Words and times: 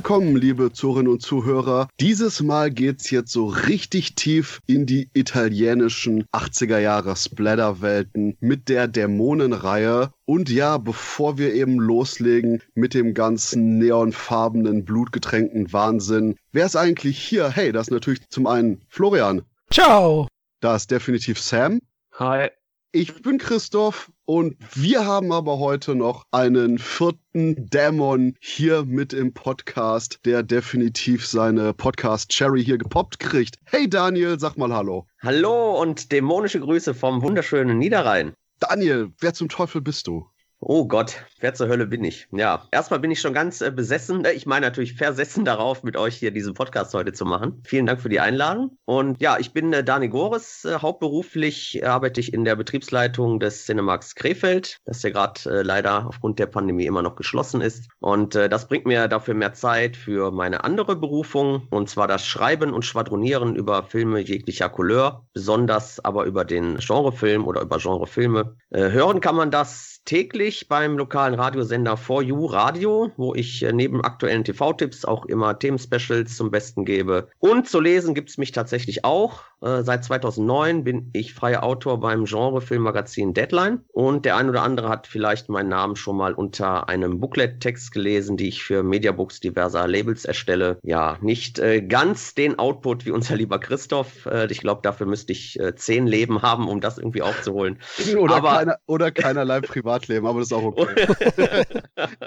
Willkommen, 0.00 0.34
liebe 0.34 0.72
Zuhörerinnen 0.72 1.12
und 1.12 1.20
Zuhörer. 1.20 1.86
Dieses 2.00 2.40
Mal 2.40 2.70
geht's 2.70 3.10
jetzt 3.10 3.32
so 3.32 3.48
richtig 3.48 4.14
tief 4.14 4.62
in 4.66 4.86
die 4.86 5.10
italienischen 5.12 6.24
80er 6.32 6.78
Jahre 6.78 7.14
Splatter-Welten 7.14 8.34
mit 8.40 8.70
der 8.70 8.88
Dämonenreihe. 8.88 10.10
Und 10.24 10.48
ja, 10.48 10.78
bevor 10.78 11.36
wir 11.36 11.52
eben 11.52 11.78
loslegen 11.78 12.62
mit 12.72 12.94
dem 12.94 13.12
ganzen 13.12 13.76
neonfarbenen, 13.76 14.86
blutgetränkten 14.86 15.70
Wahnsinn, 15.70 16.36
wer 16.50 16.64
ist 16.64 16.76
eigentlich 16.76 17.18
hier? 17.18 17.50
Hey, 17.50 17.70
das 17.70 17.88
ist 17.88 17.92
natürlich 17.92 18.26
zum 18.30 18.46
einen 18.46 18.80
Florian. 18.88 19.42
Ciao. 19.70 20.28
Da 20.60 20.76
ist 20.76 20.90
definitiv 20.90 21.38
Sam. 21.38 21.78
Hi. 22.14 22.48
Ich 22.92 23.20
bin 23.20 23.36
Christoph 23.36 24.10
und 24.30 24.56
wir 24.76 25.06
haben 25.06 25.32
aber 25.32 25.58
heute 25.58 25.96
noch 25.96 26.24
einen 26.30 26.78
vierten 26.78 27.68
Dämon 27.68 28.36
hier 28.38 28.84
mit 28.84 29.12
im 29.12 29.34
Podcast, 29.34 30.20
der 30.24 30.44
definitiv 30.44 31.26
seine 31.26 31.74
Podcast 31.74 32.30
Cherry 32.30 32.64
hier 32.64 32.78
gepoppt 32.78 33.18
kriegt. 33.18 33.56
Hey 33.64 33.90
Daniel, 33.90 34.38
sag 34.38 34.56
mal 34.56 34.72
Hallo. 34.72 35.08
Hallo 35.20 35.82
und 35.82 36.12
dämonische 36.12 36.60
Grüße 36.60 36.94
vom 36.94 37.22
wunderschönen 37.22 37.78
Niederrhein. 37.78 38.32
Daniel, 38.60 39.10
wer 39.18 39.34
zum 39.34 39.48
Teufel 39.48 39.80
bist 39.80 40.06
du? 40.06 40.28
Oh 40.62 40.86
Gott, 40.86 41.24
wer 41.40 41.54
zur 41.54 41.68
Hölle 41.68 41.86
bin 41.86 42.04
ich? 42.04 42.28
Ja, 42.32 42.68
erstmal 42.70 43.00
bin 43.00 43.10
ich 43.10 43.18
schon 43.22 43.32
ganz 43.32 43.62
äh, 43.62 43.70
besessen. 43.70 44.26
Äh, 44.26 44.32
ich 44.32 44.44
meine 44.44 44.66
natürlich 44.66 44.92
versessen 44.92 45.44
darauf, 45.46 45.82
mit 45.82 45.96
euch 45.96 46.16
hier 46.16 46.32
diesen 46.32 46.52
Podcast 46.52 46.92
heute 46.92 47.14
zu 47.14 47.24
machen. 47.24 47.62
Vielen 47.64 47.86
Dank 47.86 48.02
für 48.02 48.10
die 48.10 48.20
Einladung. 48.20 48.76
Und 48.84 49.22
ja, 49.22 49.38
ich 49.38 49.54
bin 49.54 49.72
äh, 49.72 49.82
Dani 49.82 50.08
Gores. 50.08 50.66
Äh, 50.66 50.80
hauptberuflich 50.82 51.80
arbeite 51.86 52.20
ich 52.20 52.34
in 52.34 52.44
der 52.44 52.56
Betriebsleitung 52.56 53.40
des 53.40 53.64
Cinemax 53.64 54.14
Krefeld, 54.14 54.80
das 54.84 55.02
ja 55.02 55.08
gerade 55.08 55.40
äh, 55.46 55.62
leider 55.62 56.06
aufgrund 56.06 56.38
der 56.38 56.46
Pandemie 56.46 56.84
immer 56.84 57.00
noch 57.00 57.16
geschlossen 57.16 57.62
ist. 57.62 57.88
Und 57.98 58.34
äh, 58.34 58.50
das 58.50 58.68
bringt 58.68 58.84
mir 58.84 59.08
dafür 59.08 59.32
mehr 59.32 59.54
Zeit 59.54 59.96
für 59.96 60.30
meine 60.30 60.62
andere 60.62 60.94
Berufung, 60.94 61.68
und 61.70 61.88
zwar 61.88 62.06
das 62.06 62.26
Schreiben 62.26 62.74
und 62.74 62.84
Schwadronieren 62.84 63.56
über 63.56 63.84
Filme 63.84 64.20
jeglicher 64.20 64.68
Couleur, 64.68 65.24
besonders 65.32 66.04
aber 66.04 66.26
über 66.26 66.44
den 66.44 66.76
Genrefilm 66.76 67.46
oder 67.46 67.62
über 67.62 67.78
Genrefilme. 67.78 68.56
Äh, 68.68 68.90
hören 68.90 69.22
kann 69.22 69.36
man 69.36 69.50
das 69.50 69.89
täglich 70.04 70.68
beim 70.68 70.96
lokalen 70.98 71.34
Radiosender 71.34 71.94
4U 71.94 72.52
Radio, 72.52 73.10
wo 73.16 73.34
ich 73.34 73.62
äh, 73.62 73.72
neben 73.72 74.02
aktuellen 74.02 74.44
TV-Tipps 74.44 75.04
auch 75.04 75.26
immer 75.26 75.58
Themenspecials 75.58 76.36
zum 76.36 76.50
Besten 76.50 76.84
gebe. 76.84 77.28
Und 77.38 77.68
zu 77.68 77.80
lesen 77.80 78.14
gibt 78.14 78.30
es 78.30 78.38
mich 78.38 78.52
tatsächlich 78.52 79.04
auch. 79.04 79.42
Äh, 79.60 79.82
seit 79.82 80.04
2009 80.04 80.84
bin 80.84 81.10
ich 81.12 81.34
freier 81.34 81.62
Autor 81.62 82.00
beim 82.00 82.24
Genrefilmmagazin 82.24 83.34
Deadline. 83.34 83.84
Und 83.92 84.24
der 84.24 84.36
ein 84.36 84.48
oder 84.48 84.62
andere 84.62 84.88
hat 84.88 85.06
vielleicht 85.06 85.48
meinen 85.48 85.68
Namen 85.68 85.96
schon 85.96 86.16
mal 86.16 86.32
unter 86.32 86.88
einem 86.88 87.20
Booklet-Text 87.20 87.92
gelesen, 87.92 88.36
die 88.36 88.48
ich 88.48 88.64
für 88.64 88.82
Mediabooks 88.82 89.40
diverser 89.40 89.86
Labels 89.86 90.24
erstelle. 90.24 90.78
Ja, 90.82 91.18
nicht 91.20 91.58
äh, 91.58 91.82
ganz 91.82 92.34
den 92.34 92.58
Output 92.58 93.06
wie 93.06 93.10
unser 93.10 93.36
lieber 93.36 93.58
Christoph. 93.58 94.28
Ich 94.48 94.60
glaube, 94.60 94.80
dafür 94.82 95.06
müsste 95.06 95.32
ich 95.32 95.58
zehn 95.76 96.06
Leben 96.06 96.42
haben, 96.42 96.68
um 96.68 96.80
das 96.80 96.98
irgendwie 96.98 97.22
aufzuholen. 97.22 97.78
Oder, 98.18 98.36
Aber, 98.36 98.50
keiner, 98.50 98.76
oder 98.86 99.10
keinerlei 99.10 99.60
Privatleben, 99.90 100.26
aber 100.26 100.40
das 100.40 100.48
ist 100.48 100.52
auch 100.52 100.62
okay. 100.62 101.64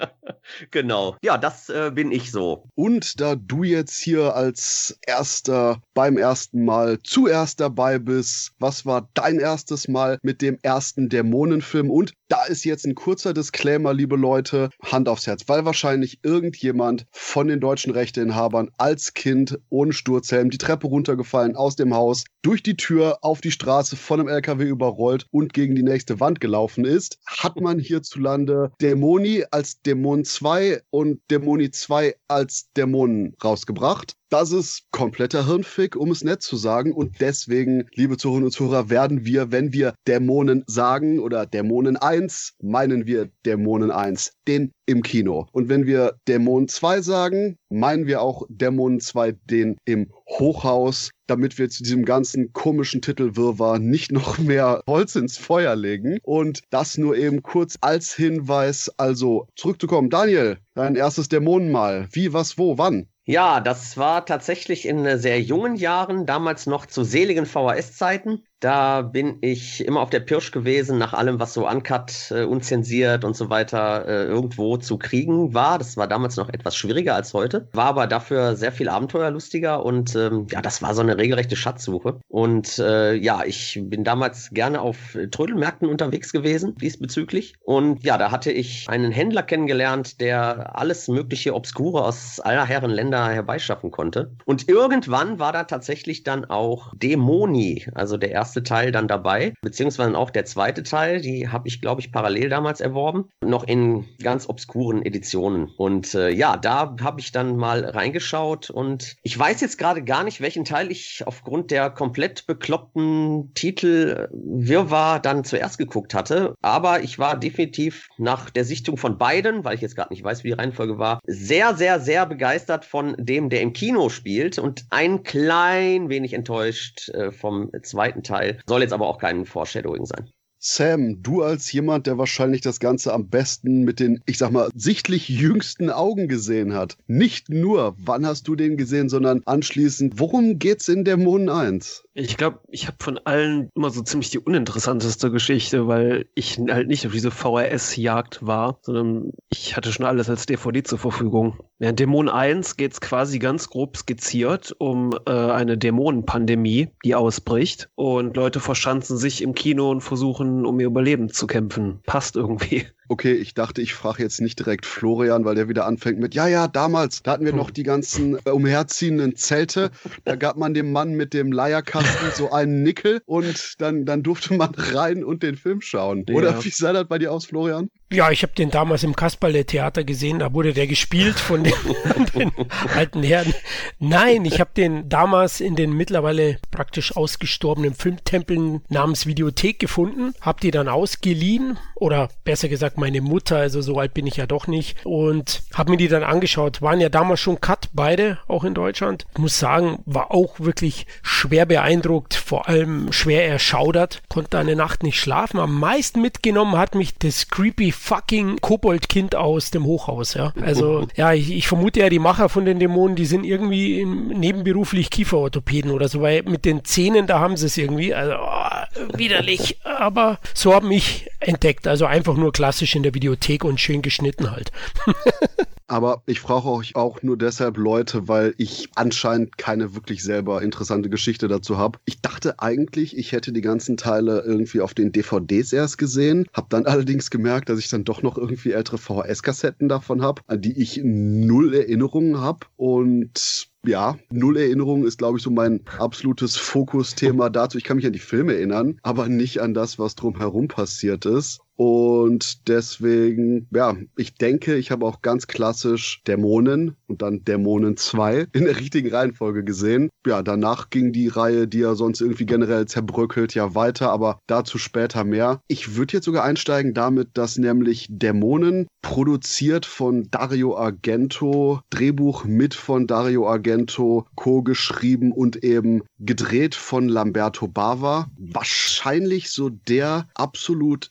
genau. 0.70 1.16
Ja, 1.22 1.38
das 1.38 1.68
äh, 1.70 1.90
bin 1.94 2.12
ich 2.12 2.30
so. 2.30 2.68
Und 2.74 3.20
da 3.20 3.34
du 3.34 3.62
jetzt 3.64 3.98
hier 3.98 4.34
als 4.34 4.98
erster 5.06 5.80
beim 5.94 6.16
ersten 6.16 6.64
Mal 6.64 6.98
zuerst 7.02 7.60
dabei 7.60 7.98
bist, 7.98 8.52
was 8.58 8.84
war 8.84 9.08
dein 9.14 9.38
erstes 9.38 9.88
Mal 9.88 10.18
mit 10.22 10.42
dem 10.42 10.58
ersten 10.62 11.08
Dämonenfilm? 11.08 11.90
Und 11.90 12.12
da 12.28 12.44
ist 12.44 12.64
jetzt 12.64 12.86
ein 12.86 12.94
kurzer 12.94 13.32
Disclaimer, 13.32 13.94
liebe 13.94 14.16
Leute, 14.16 14.70
Hand 14.82 15.08
aufs 15.08 15.26
Herz, 15.26 15.44
weil 15.46 15.64
wahrscheinlich 15.64 16.20
irgendjemand 16.22 17.06
von 17.10 17.48
den 17.48 17.60
deutschen 17.60 17.92
Rechteinhabern 17.92 18.70
als 18.76 19.14
Kind 19.14 19.58
ohne 19.70 19.92
Sturzhelm 19.92 20.50
die 20.50 20.58
Treppe 20.58 20.86
runtergefallen 20.86 21.56
aus 21.56 21.76
dem 21.76 21.94
Haus, 21.94 22.24
durch 22.42 22.62
die 22.62 22.76
Tür 22.76 23.18
auf 23.22 23.40
die 23.40 23.50
Straße 23.50 23.96
von 23.96 24.20
einem 24.20 24.28
LKW 24.28 24.64
überrollt 24.64 25.26
und 25.30 25.52
gegen 25.52 25.74
die 25.74 25.82
nächste 25.82 26.20
Wand 26.20 26.40
gelaufen 26.40 26.84
ist, 26.84 27.18
hat 27.26 27.53
man 27.60 27.78
hierzulande 27.78 28.72
Dämoni 28.80 29.44
als 29.50 29.80
Dämon 29.82 30.24
2 30.24 30.82
und 30.90 31.20
Dämoni 31.30 31.70
2 31.70 32.16
als 32.28 32.70
Dämonen 32.76 33.36
rausgebracht. 33.42 34.16
Das 34.34 34.50
ist 34.50 34.90
kompletter 34.90 35.46
Hirnfick, 35.46 35.94
um 35.94 36.10
es 36.10 36.24
nett 36.24 36.42
zu 36.42 36.56
sagen. 36.56 36.92
Und 36.92 37.20
deswegen, 37.20 37.86
liebe 37.94 38.16
Zuhörerinnen 38.16 38.46
und 38.46 38.50
Zuhörer, 38.50 38.90
werden 38.90 39.24
wir, 39.24 39.52
wenn 39.52 39.72
wir 39.72 39.94
Dämonen 40.08 40.64
sagen 40.66 41.20
oder 41.20 41.46
Dämonen 41.46 41.96
1, 41.96 42.54
meinen 42.60 43.06
wir 43.06 43.30
Dämonen 43.46 43.92
1, 43.92 44.32
den 44.48 44.72
im 44.86 45.04
Kino. 45.04 45.46
Und 45.52 45.68
wenn 45.68 45.86
wir 45.86 46.16
Dämonen 46.26 46.66
2 46.66 47.00
sagen, 47.02 47.58
meinen 47.68 48.08
wir 48.08 48.22
auch 48.22 48.42
Dämonen 48.48 48.98
2, 48.98 49.36
den 49.48 49.76
im 49.84 50.10
Hochhaus, 50.28 51.10
damit 51.28 51.56
wir 51.56 51.70
zu 51.70 51.84
diesem 51.84 52.04
ganzen 52.04 52.52
komischen 52.52 53.02
Titelwirrwarr 53.02 53.78
nicht 53.78 54.10
noch 54.10 54.38
mehr 54.38 54.82
Holz 54.88 55.14
ins 55.14 55.38
Feuer 55.38 55.76
legen. 55.76 56.18
Und 56.24 56.62
das 56.70 56.98
nur 56.98 57.16
eben 57.16 57.44
kurz 57.44 57.76
als 57.80 58.12
Hinweis. 58.12 58.90
Also 58.96 59.46
zurückzukommen. 59.54 60.10
Daniel, 60.10 60.58
dein 60.74 60.96
erstes 60.96 61.28
Dämonenmal. 61.28 62.08
Wie, 62.10 62.32
was, 62.32 62.58
wo, 62.58 62.78
wann? 62.78 63.06
Ja, 63.26 63.60
das 63.60 63.96
war 63.98 64.24
tatsächlich 64.26 64.86
in 64.86 65.18
sehr 65.18 65.40
jungen 65.40 65.76
Jahren, 65.76 66.24
damals 66.26 66.64
noch 66.66 66.86
zu 66.86 67.04
seligen 67.04 67.44
VHS-Zeiten. 67.46 68.44
Da 68.64 69.02
bin 69.02 69.36
ich 69.42 69.84
immer 69.84 70.00
auf 70.00 70.08
der 70.08 70.20
Pirsch 70.20 70.50
gewesen, 70.50 70.96
nach 70.96 71.12
allem, 71.12 71.38
was 71.38 71.52
so 71.52 71.68
uncut, 71.68 72.30
äh, 72.30 72.44
unzensiert 72.44 73.22
und 73.22 73.36
so 73.36 73.50
weiter 73.50 74.08
äh, 74.08 74.24
irgendwo 74.24 74.78
zu 74.78 74.96
kriegen 74.96 75.52
war. 75.52 75.76
Das 75.76 75.98
war 75.98 76.08
damals 76.08 76.38
noch 76.38 76.48
etwas 76.48 76.74
schwieriger 76.74 77.14
als 77.14 77.34
heute, 77.34 77.68
war 77.74 77.84
aber 77.84 78.06
dafür 78.06 78.56
sehr 78.56 78.72
viel 78.72 78.88
abenteuerlustiger 78.88 79.84
und 79.84 80.16
ähm, 80.16 80.46
ja, 80.50 80.62
das 80.62 80.80
war 80.80 80.94
so 80.94 81.02
eine 81.02 81.18
regelrechte 81.18 81.56
Schatzsuche. 81.56 82.20
Und 82.28 82.78
äh, 82.78 83.12
ja, 83.12 83.42
ich 83.44 83.78
bin 83.82 84.02
damals 84.02 84.48
gerne 84.48 84.80
auf 84.80 84.96
Trödelmärkten 85.30 85.86
unterwegs 85.86 86.32
gewesen, 86.32 86.74
diesbezüglich. 86.76 87.56
Und 87.60 88.02
ja, 88.02 88.16
da 88.16 88.30
hatte 88.30 88.50
ich 88.50 88.88
einen 88.88 89.12
Händler 89.12 89.42
kennengelernt, 89.42 90.22
der 90.22 90.78
alles 90.78 91.08
mögliche 91.08 91.54
Obskure 91.54 92.02
aus 92.02 92.40
aller 92.40 92.64
Herren 92.64 92.90
Länder 92.90 93.28
herbeischaffen 93.28 93.90
konnte. 93.90 94.32
Und 94.46 94.70
irgendwann 94.70 95.38
war 95.38 95.52
da 95.52 95.64
tatsächlich 95.64 96.22
dann 96.22 96.46
auch 96.46 96.94
Dämoni, 96.96 97.88
also 97.92 98.16
der 98.16 98.30
erste 98.30 98.53
erste 98.54 98.62
Teil 98.62 98.92
dann 98.92 99.08
dabei, 99.08 99.52
beziehungsweise 99.62 100.16
auch 100.16 100.30
der 100.30 100.44
zweite 100.44 100.84
Teil, 100.84 101.20
die 101.20 101.48
habe 101.48 101.66
ich, 101.66 101.80
glaube 101.80 102.00
ich, 102.00 102.12
parallel 102.12 102.48
damals 102.48 102.80
erworben, 102.80 103.30
noch 103.42 103.64
in 103.64 104.04
ganz 104.22 104.48
obskuren 104.48 105.04
Editionen. 105.04 105.68
Und 105.76 106.14
äh, 106.14 106.30
ja, 106.30 106.56
da 106.56 106.94
habe 107.00 107.20
ich 107.20 107.32
dann 107.32 107.56
mal 107.56 107.84
reingeschaut 107.84 108.70
und 108.70 109.16
ich 109.22 109.36
weiß 109.36 109.60
jetzt 109.60 109.76
gerade 109.76 110.04
gar 110.04 110.22
nicht, 110.22 110.40
welchen 110.40 110.64
Teil 110.64 110.92
ich 110.92 111.24
aufgrund 111.26 111.72
der 111.72 111.90
komplett 111.90 112.46
bekloppten 112.46 113.52
Titel 113.54 114.28
äh, 114.30 114.34
Wirrwarr 114.34 115.18
dann 115.18 115.42
zuerst 115.42 115.78
geguckt 115.78 116.14
hatte. 116.14 116.54
Aber 116.62 117.02
ich 117.02 117.18
war 117.18 117.36
definitiv 117.36 118.08
nach 118.18 118.50
der 118.50 118.64
Sichtung 118.64 118.96
von 118.96 119.18
beiden, 119.18 119.64
weil 119.64 119.74
ich 119.74 119.80
jetzt 119.80 119.96
gerade 119.96 120.12
nicht 120.12 120.22
weiß, 120.22 120.44
wie 120.44 120.48
die 120.48 120.54
Reihenfolge 120.54 120.98
war, 120.98 121.18
sehr, 121.26 121.74
sehr, 121.74 121.98
sehr 121.98 122.26
begeistert 122.26 122.84
von 122.84 123.16
dem, 123.18 123.50
der 123.50 123.62
im 123.62 123.72
Kino 123.72 124.10
spielt 124.10 124.60
und 124.60 124.84
ein 124.90 125.24
klein 125.24 126.08
wenig 126.08 126.34
enttäuscht 126.34 127.08
äh, 127.08 127.32
vom 127.32 127.70
zweiten 127.82 128.22
Teil 128.22 128.43
Teil. 128.44 128.58
Soll 128.66 128.82
jetzt 128.82 128.92
aber 128.92 129.06
auch 129.06 129.18
kein 129.18 129.46
Foreshadowing 129.46 130.06
sein. 130.06 130.30
Sam, 130.58 131.22
du 131.22 131.42
als 131.42 131.70
jemand, 131.72 132.06
der 132.06 132.16
wahrscheinlich 132.16 132.62
das 132.62 132.80
Ganze 132.80 133.12
am 133.12 133.28
besten 133.28 133.82
mit 133.82 134.00
den, 134.00 134.22
ich 134.24 134.38
sag 134.38 134.50
mal, 134.50 134.70
sichtlich 134.74 135.28
jüngsten 135.28 135.90
Augen 135.90 136.26
gesehen 136.26 136.72
hat. 136.72 136.96
Nicht 137.06 137.50
nur, 137.50 137.94
wann 137.98 138.24
hast 138.24 138.48
du 138.48 138.56
den 138.56 138.78
gesehen, 138.78 139.10
sondern 139.10 139.42
anschließend, 139.44 140.18
worum 140.18 140.58
geht's 140.58 140.88
in 140.88 141.04
Dämonen 141.04 141.50
1? 141.50 142.03
Ich 142.16 142.36
glaube, 142.36 142.60
ich 142.68 142.86
habe 142.86 142.96
von 143.00 143.18
allen 143.18 143.70
immer 143.74 143.90
so 143.90 144.00
ziemlich 144.00 144.30
die 144.30 144.38
uninteressanteste 144.38 145.32
Geschichte, 145.32 145.88
weil 145.88 146.26
ich 146.36 146.58
halt 146.58 146.86
nicht 146.86 147.04
auf 147.06 147.12
diese 147.12 147.32
VHS-Jagd 147.32 148.46
war, 148.46 148.78
sondern 148.82 149.32
ich 149.50 149.76
hatte 149.76 149.90
schon 149.90 150.06
alles 150.06 150.30
als 150.30 150.46
DVD 150.46 150.84
zur 150.84 150.98
Verfügung. 150.98 151.58
In 151.80 151.96
Dämon 151.96 152.28
1 152.28 152.76
geht 152.76 152.92
es 152.92 153.00
quasi 153.00 153.40
ganz 153.40 153.68
grob 153.68 153.96
skizziert 153.96 154.74
um 154.78 155.10
äh, 155.26 155.32
eine 155.32 155.76
Dämonenpandemie, 155.76 156.90
die 157.04 157.14
ausbricht 157.16 157.90
und 157.96 158.36
Leute 158.36 158.60
verschanzen 158.60 159.16
sich 159.16 159.42
im 159.42 159.54
Kino 159.54 159.90
und 159.90 160.00
versuchen, 160.00 160.66
um 160.66 160.78
ihr 160.78 160.86
Überleben 160.86 161.30
zu 161.30 161.48
kämpfen. 161.48 162.00
Passt 162.06 162.36
irgendwie. 162.36 162.86
Okay, 163.08 163.32
ich 163.32 163.54
dachte, 163.54 163.82
ich 163.82 163.94
frage 163.94 164.22
jetzt 164.22 164.40
nicht 164.40 164.58
direkt 164.58 164.86
Florian, 164.86 165.44
weil 165.44 165.54
der 165.54 165.68
wieder 165.68 165.86
anfängt 165.86 166.18
mit, 166.18 166.34
ja, 166.34 166.46
ja, 166.48 166.68
damals, 166.68 167.22
da 167.22 167.32
hatten 167.32 167.44
wir 167.44 167.52
noch 167.52 167.70
die 167.70 167.82
ganzen 167.82 168.38
äh, 168.44 168.50
umherziehenden 168.50 169.36
Zelte. 169.36 169.90
Da 170.24 170.36
gab 170.36 170.56
man 170.56 170.74
dem 170.74 170.92
Mann 170.92 171.12
mit 171.12 171.34
dem 171.34 171.52
Leierkasten 171.52 172.30
so 172.34 172.50
einen 172.50 172.82
Nickel 172.82 173.20
und 173.26 173.74
dann, 173.78 174.06
dann 174.06 174.22
durfte 174.22 174.54
man 174.54 174.74
rein 174.74 175.22
und 175.22 175.42
den 175.42 175.56
Film 175.56 175.80
schauen. 175.80 176.24
Ja. 176.28 176.34
Oder 176.34 176.64
wie 176.64 176.70
sah 176.70 176.92
das 176.92 177.06
bei 177.06 177.18
dir 177.18 177.32
aus, 177.32 177.46
Florian? 177.46 177.90
Ja, 178.14 178.30
ich 178.30 178.44
habe 178.44 178.52
den 178.54 178.70
damals 178.70 179.02
im 179.02 179.16
Kasperle-Theater 179.16 180.04
gesehen, 180.04 180.38
da 180.38 180.52
wurde 180.52 180.72
der 180.72 180.86
gespielt 180.86 181.40
von 181.40 181.64
den, 181.64 181.74
den 182.36 182.52
alten 182.94 183.24
Herren. 183.24 183.52
Nein, 183.98 184.44
ich 184.44 184.60
habe 184.60 184.70
den 184.76 185.08
damals 185.08 185.60
in 185.60 185.74
den 185.74 185.92
mittlerweile 185.92 186.58
praktisch 186.70 187.16
ausgestorbenen 187.16 187.92
Filmtempeln 187.94 188.82
namens 188.88 189.26
Videothek 189.26 189.80
gefunden, 189.80 190.32
habe 190.40 190.60
die 190.60 190.70
dann 190.70 190.86
ausgeliehen 190.86 191.76
oder 191.96 192.28
besser 192.44 192.68
gesagt 192.68 192.98
meine 192.98 193.20
Mutter, 193.20 193.56
also 193.56 193.82
so 193.82 193.98
alt 193.98 194.14
bin 194.14 194.28
ich 194.28 194.36
ja 194.36 194.46
doch 194.46 194.68
nicht 194.68 195.04
und 195.04 195.64
habe 195.74 195.90
mir 195.90 195.96
die 195.96 196.06
dann 196.06 196.22
angeschaut. 196.22 196.82
Waren 196.82 197.00
ja 197.00 197.08
damals 197.08 197.40
schon 197.40 197.60
Cut, 197.60 197.88
beide, 197.94 198.38
auch 198.46 198.62
in 198.62 198.74
Deutschland. 198.74 199.26
Ich 199.32 199.38
muss 199.38 199.58
sagen, 199.58 199.98
war 200.06 200.30
auch 200.30 200.60
wirklich 200.60 201.06
schwer 201.22 201.66
beeindruckt, 201.66 202.34
vor 202.34 202.68
allem 202.68 203.12
schwer 203.12 203.48
erschaudert, 203.48 204.22
konnte 204.28 204.58
eine 204.58 204.76
Nacht 204.76 205.02
nicht 205.02 205.18
schlafen. 205.18 205.58
Am 205.58 205.80
meisten 205.80 206.20
mitgenommen 206.20 206.76
hat 206.76 206.94
mich 206.94 207.18
das 207.18 207.48
creepy 207.48 207.90
fucking 208.04 208.60
Koboldkind 208.60 209.34
aus 209.34 209.70
dem 209.70 209.86
Hochhaus, 209.86 210.34
ja. 210.34 210.52
Also, 210.60 211.08
ja, 211.16 211.32
ich, 211.32 211.50
ich, 211.50 211.66
vermute 211.66 212.00
ja, 212.00 212.10
die 212.10 212.18
Macher 212.18 212.50
von 212.50 212.66
den 212.66 212.78
Dämonen, 212.78 213.16
die 213.16 213.24
sind 213.24 213.44
irgendwie 213.44 214.04
nebenberuflich 214.04 215.08
Kieferorthopäden 215.08 215.90
oder 215.90 216.08
so, 216.08 216.20
weil 216.20 216.42
mit 216.42 216.66
den 216.66 216.84
Zähnen, 216.84 217.26
da 217.26 217.40
haben 217.40 217.56
sie 217.56 217.64
es 217.64 217.78
irgendwie, 217.78 218.12
also, 218.12 218.34
oh, 218.34 219.16
widerlich. 219.16 219.78
Aber 219.84 220.38
so 220.52 220.74
haben 220.74 220.90
ich 220.90 221.30
entdeckt, 221.40 221.86
also 221.86 222.04
einfach 222.04 222.36
nur 222.36 222.52
klassisch 222.52 222.94
in 222.94 223.02
der 223.04 223.14
Videothek 223.14 223.64
und 223.64 223.80
schön 223.80 224.02
geschnitten 224.02 224.50
halt. 224.50 224.70
Aber 225.86 226.22
ich 226.26 226.40
frage 226.40 226.68
euch 226.68 226.96
auch 226.96 227.22
nur 227.22 227.36
deshalb 227.36 227.76
Leute, 227.76 228.26
weil 228.26 228.54
ich 228.56 228.88
anscheinend 228.94 229.58
keine 229.58 229.94
wirklich 229.94 230.22
selber 230.22 230.62
interessante 230.62 231.10
Geschichte 231.10 231.46
dazu 231.46 231.76
habe. 231.76 231.98
Ich 232.06 232.22
dachte 232.22 232.58
eigentlich, 232.58 233.16
ich 233.18 233.32
hätte 233.32 233.52
die 233.52 233.60
ganzen 233.60 233.98
Teile 233.98 234.42
irgendwie 234.46 234.80
auf 234.80 234.94
den 234.94 235.12
DVDs 235.12 235.72
erst 235.72 235.98
gesehen, 235.98 236.46
habe 236.54 236.68
dann 236.70 236.86
allerdings 236.86 237.30
gemerkt, 237.30 237.68
dass 237.68 237.78
ich 237.78 237.90
dann 237.90 238.04
doch 238.04 238.22
noch 238.22 238.38
irgendwie 238.38 238.72
ältere 238.72 238.96
VHS-Kassetten 238.96 239.88
davon 239.88 240.22
habe, 240.22 240.40
an 240.46 240.62
die 240.62 240.80
ich 240.80 241.00
null 241.02 241.74
Erinnerungen 241.74 242.40
habe 242.40 242.66
und 242.76 243.68
ja, 243.86 244.16
Null 244.30 244.56
Erinnerung 244.56 245.04
ist, 245.04 245.18
glaube 245.18 245.38
ich, 245.38 245.44
so 245.44 245.50
mein 245.50 245.82
absolutes 245.98 246.56
Fokusthema 246.56 247.50
dazu. 247.50 247.76
Ich 247.76 247.84
kann 247.84 247.96
mich 247.96 248.06
an 248.06 248.12
die 248.14 248.18
Filme 248.18 248.54
erinnern, 248.54 248.98
aber 249.02 249.28
nicht 249.28 249.60
an 249.60 249.74
das, 249.74 249.98
was 249.98 250.14
drumherum 250.14 250.68
passiert 250.68 251.26
ist. 251.26 251.60
Und 251.76 252.68
deswegen, 252.68 253.66
ja, 253.74 253.96
ich 254.16 254.34
denke, 254.36 254.76
ich 254.76 254.90
habe 254.90 255.06
auch 255.06 255.22
ganz 255.22 255.46
klassisch 255.46 256.22
Dämonen 256.26 256.96
und 257.08 257.22
dann 257.22 257.44
Dämonen 257.44 257.96
2 257.96 258.46
in 258.52 258.64
der 258.64 258.78
richtigen 258.78 259.10
Reihenfolge 259.10 259.64
gesehen. 259.64 260.10
Ja, 260.26 260.42
danach 260.42 260.90
ging 260.90 261.12
die 261.12 261.28
Reihe, 261.28 261.66
die 261.66 261.80
ja 261.80 261.94
sonst 261.94 262.20
irgendwie 262.20 262.46
generell 262.46 262.86
zerbröckelt, 262.86 263.54
ja 263.54 263.74
weiter, 263.74 264.10
aber 264.10 264.38
dazu 264.46 264.78
später 264.78 265.24
mehr. 265.24 265.60
Ich 265.66 265.96
würde 265.96 266.14
jetzt 266.14 266.26
sogar 266.26 266.44
einsteigen 266.44 266.94
damit, 266.94 267.30
dass 267.34 267.58
nämlich 267.58 268.06
Dämonen 268.08 268.86
produziert 269.02 269.84
von 269.84 270.28
Dario 270.30 270.76
Argento, 270.76 271.80
Drehbuch 271.90 272.44
mit 272.44 272.74
von 272.74 273.06
Dario 273.06 273.48
Argento, 273.48 274.26
co-geschrieben 274.34 275.30
und 275.30 275.62
eben 275.62 276.02
gedreht 276.18 276.74
von 276.74 277.08
Lamberto 277.08 277.68
Bava. 277.68 278.28
Wahrscheinlich 278.38 279.50
so 279.50 279.68
der 279.68 280.26
absolut 280.34 281.10